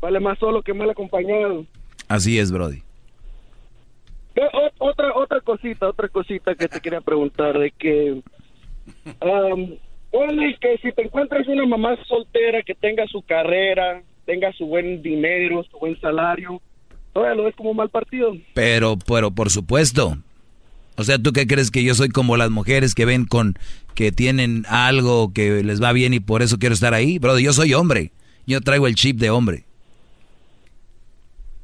Vale 0.00 0.20
más 0.20 0.38
solo 0.38 0.62
que 0.62 0.74
mal 0.74 0.90
acompañado. 0.90 1.64
Así 2.06 2.38
es, 2.38 2.52
Brody. 2.52 2.82
Otra, 4.78 5.14
otra 5.14 5.40
cosita, 5.40 5.88
otra 5.88 6.08
cosita 6.08 6.54
que 6.54 6.68
te 6.68 6.80
quería 6.80 7.00
preguntar, 7.00 7.58
de 7.58 7.70
que... 7.70 8.22
Um, 9.20 9.76
que 10.60 10.78
si 10.82 10.92
te 10.92 11.02
encuentras 11.02 11.46
una 11.46 11.66
mamá 11.66 11.96
soltera 12.06 12.62
que 12.62 12.74
tenga 12.74 13.06
su 13.06 13.22
carrera, 13.22 14.02
tenga 14.24 14.52
su 14.52 14.66
buen 14.66 15.02
dinero, 15.02 15.64
su 15.70 15.78
buen 15.78 16.00
salario, 16.00 16.60
todavía 17.12 17.36
lo 17.36 17.44
ves 17.44 17.54
como 17.56 17.74
mal 17.74 17.90
partido. 17.90 18.36
Pero, 18.54 18.96
pero 19.06 19.30
por 19.30 19.50
supuesto, 19.50 20.16
o 20.96 21.04
sea, 21.04 21.18
¿tú 21.18 21.32
qué 21.32 21.46
crees 21.46 21.70
que 21.70 21.84
yo 21.84 21.94
soy 21.94 22.08
como 22.08 22.36
las 22.36 22.50
mujeres 22.50 22.94
que 22.94 23.04
ven 23.04 23.24
con 23.24 23.54
que 23.94 24.12
tienen 24.12 24.64
algo 24.68 25.32
que 25.32 25.62
les 25.62 25.82
va 25.82 25.92
bien 25.92 26.14
y 26.14 26.20
por 26.20 26.42
eso 26.42 26.58
quiero 26.58 26.74
estar 26.74 26.94
ahí? 26.94 27.18
Bro, 27.18 27.38
yo 27.38 27.52
soy 27.52 27.74
hombre. 27.74 28.12
Yo 28.46 28.60
traigo 28.60 28.86
el 28.86 28.94
chip 28.94 29.18
de 29.18 29.30
hombre. 29.30 29.64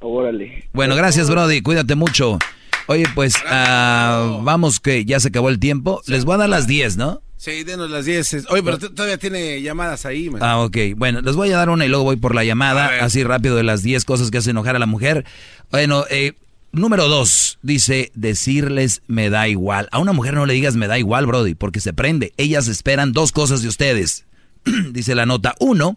Órale. 0.04 0.68
Bueno, 0.72 0.94
gracias, 0.94 1.30
Brody. 1.30 1.62
Cuídate 1.62 1.94
mucho. 1.94 2.38
Oye, 2.86 3.04
pues 3.14 3.36
uh, 3.36 4.42
vamos 4.42 4.78
que 4.78 5.04
ya 5.04 5.18
se 5.18 5.28
acabó 5.28 5.48
el 5.48 5.58
tiempo. 5.58 6.02
Les 6.06 6.24
voy 6.24 6.34
a 6.34 6.38
dar 6.38 6.48
las 6.48 6.66
10, 6.66 6.96
¿no? 6.98 7.22
Sí, 7.36 7.64
denos 7.64 7.90
las 7.90 8.04
10. 8.04 8.46
Oye, 8.50 8.62
pero 8.62 8.78
todavía 8.78 9.18
tiene 9.18 9.62
llamadas 9.62 10.04
ahí. 10.04 10.30
Man. 10.30 10.42
Ah, 10.42 10.60
ok. 10.60 10.76
Bueno, 10.96 11.20
les 11.22 11.36
voy 11.36 11.50
a 11.52 11.56
dar 11.56 11.70
una 11.70 11.86
y 11.86 11.88
luego 11.88 12.04
voy 12.04 12.16
por 12.16 12.34
la 12.34 12.44
llamada, 12.44 13.04
así 13.04 13.24
rápido 13.24 13.56
de 13.56 13.62
las 13.62 13.82
10 13.82 14.04
cosas 14.04 14.30
que 14.30 14.38
hacen 14.38 14.50
enojar 14.50 14.76
a 14.76 14.78
la 14.78 14.86
mujer. 14.86 15.24
Bueno, 15.70 16.04
eh, 16.10 16.34
Número 16.74 17.06
dos, 17.06 17.60
dice, 17.62 18.10
decirles 18.16 19.02
me 19.06 19.30
da 19.30 19.46
igual. 19.46 19.88
A 19.92 20.00
una 20.00 20.12
mujer 20.12 20.34
no 20.34 20.44
le 20.44 20.54
digas 20.54 20.74
me 20.74 20.88
da 20.88 20.98
igual, 20.98 21.24
Brody, 21.24 21.54
porque 21.54 21.78
se 21.78 21.92
prende. 21.92 22.32
Ellas 22.36 22.66
esperan 22.66 23.12
dos 23.12 23.30
cosas 23.30 23.62
de 23.62 23.68
ustedes. 23.68 24.26
dice 24.90 25.14
la 25.14 25.24
nota. 25.24 25.54
Uno, 25.60 25.96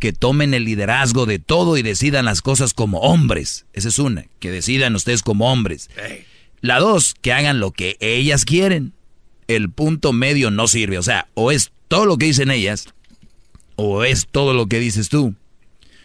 que 0.00 0.12
tomen 0.12 0.54
el 0.54 0.64
liderazgo 0.64 1.26
de 1.26 1.38
todo 1.38 1.76
y 1.76 1.82
decidan 1.82 2.24
las 2.24 2.42
cosas 2.42 2.74
como 2.74 3.00
hombres. 3.00 3.66
Esa 3.74 3.88
es 3.88 3.98
una, 3.98 4.24
que 4.40 4.50
decidan 4.50 4.96
ustedes 4.96 5.22
como 5.22 5.52
hombres. 5.52 5.90
La 6.62 6.80
dos, 6.80 7.14
que 7.20 7.32
hagan 7.32 7.60
lo 7.60 7.70
que 7.70 7.96
ellas 8.00 8.44
quieren. 8.44 8.94
El 9.46 9.70
punto 9.70 10.12
medio 10.12 10.50
no 10.50 10.66
sirve. 10.66 10.98
O 10.98 11.02
sea, 11.02 11.28
o 11.34 11.52
es 11.52 11.70
todo 11.86 12.06
lo 12.06 12.16
que 12.16 12.26
dicen 12.26 12.50
ellas, 12.50 12.88
o 13.76 14.02
es 14.02 14.26
todo 14.26 14.54
lo 14.54 14.66
que 14.66 14.80
dices 14.80 15.10
tú. 15.10 15.34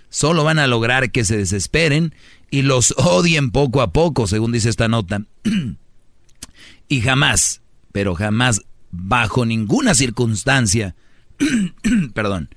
Solo 0.09 0.43
van 0.43 0.59
a 0.59 0.67
lograr 0.67 1.11
que 1.11 1.25
se 1.25 1.37
desesperen 1.37 2.13
y 2.51 2.61
los 2.63 2.93
odien 2.97 3.51
poco 3.51 3.81
a 3.81 3.93
poco, 3.93 4.27
según 4.27 4.51
dice 4.51 4.69
esta 4.69 4.89
nota. 4.89 5.23
y 6.89 7.01
jamás, 7.01 7.61
pero 7.93 8.13
jamás, 8.13 8.61
bajo 8.91 9.45
ninguna 9.45 9.95
circunstancia, 9.95 10.95
perdón, 12.13 12.49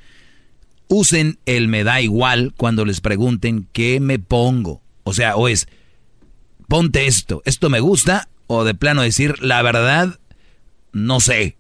usen 0.88 1.38
el 1.46 1.68
me 1.68 1.84
da 1.84 2.00
igual 2.00 2.52
cuando 2.56 2.84
les 2.84 3.00
pregunten 3.00 3.68
qué 3.72 4.00
me 4.00 4.18
pongo. 4.18 4.80
O 5.04 5.12
sea, 5.12 5.36
o 5.36 5.48
es, 5.48 5.68
ponte 6.66 7.06
esto, 7.06 7.42
esto 7.44 7.70
me 7.70 7.80
gusta, 7.80 8.28
o 8.46 8.64
de 8.64 8.74
plano 8.74 9.02
decir, 9.02 9.42
la 9.42 9.62
verdad, 9.62 10.18
no 10.92 11.20
sé. 11.20 11.56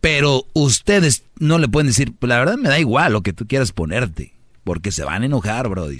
Pero 0.00 0.46
ustedes 0.52 1.24
no 1.38 1.58
le 1.58 1.68
pueden 1.68 1.88
decir, 1.88 2.12
la 2.20 2.38
verdad 2.38 2.56
me 2.56 2.68
da 2.68 2.78
igual 2.78 3.12
lo 3.12 3.22
que 3.22 3.32
tú 3.32 3.46
quieras 3.46 3.72
ponerte 3.72 4.34
porque 4.64 4.90
se 4.90 5.04
van 5.04 5.22
a 5.22 5.26
enojar, 5.26 5.68
Brody. 5.68 5.98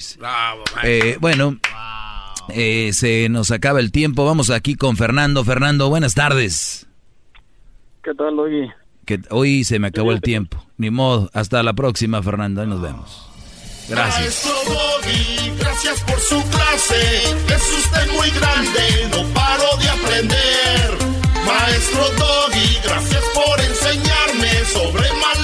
Eh, 0.82 1.18
bueno, 1.20 1.58
eh, 2.48 2.90
se 2.92 3.28
nos 3.28 3.50
acaba 3.50 3.78
el 3.78 3.92
tiempo. 3.92 4.24
Vamos 4.24 4.50
aquí 4.50 4.74
con 4.74 4.96
Fernando. 4.96 5.44
Fernando, 5.44 5.88
buenas 5.90 6.14
tardes. 6.14 6.88
¿Qué 8.02 8.14
tal, 8.14 8.38
hoy? 8.38 8.70
Que 9.04 9.20
hoy 9.30 9.64
se 9.64 9.78
me 9.78 9.88
acabó 9.88 10.12
el 10.12 10.20
tiempo. 10.20 10.64
Ni 10.76 10.90
modo. 10.90 11.30
Hasta 11.32 11.62
la 11.62 11.72
próxima, 11.72 12.22
Fernando. 12.22 12.60
Ahí 12.60 12.66
nos 12.66 12.80
vemos. 12.80 13.28
Gracias. 13.88 14.48
gracias 15.58 16.00
por 16.00 16.20
su 16.20 16.42
clase. 16.48 17.22
Es 17.54 17.78
usted 17.78 18.12
muy 18.12 18.30
grande. 18.30 19.08
No 19.10 19.34
paro 19.34 19.76
de 19.78 19.88
aprender. 19.88 20.98
Maestro 21.46 22.08
Doggy, 22.18 22.78
gracias 22.84 23.22
por 23.34 23.60
enseñarme 23.60 24.64
sobre 24.72 25.12
malas 25.12 25.43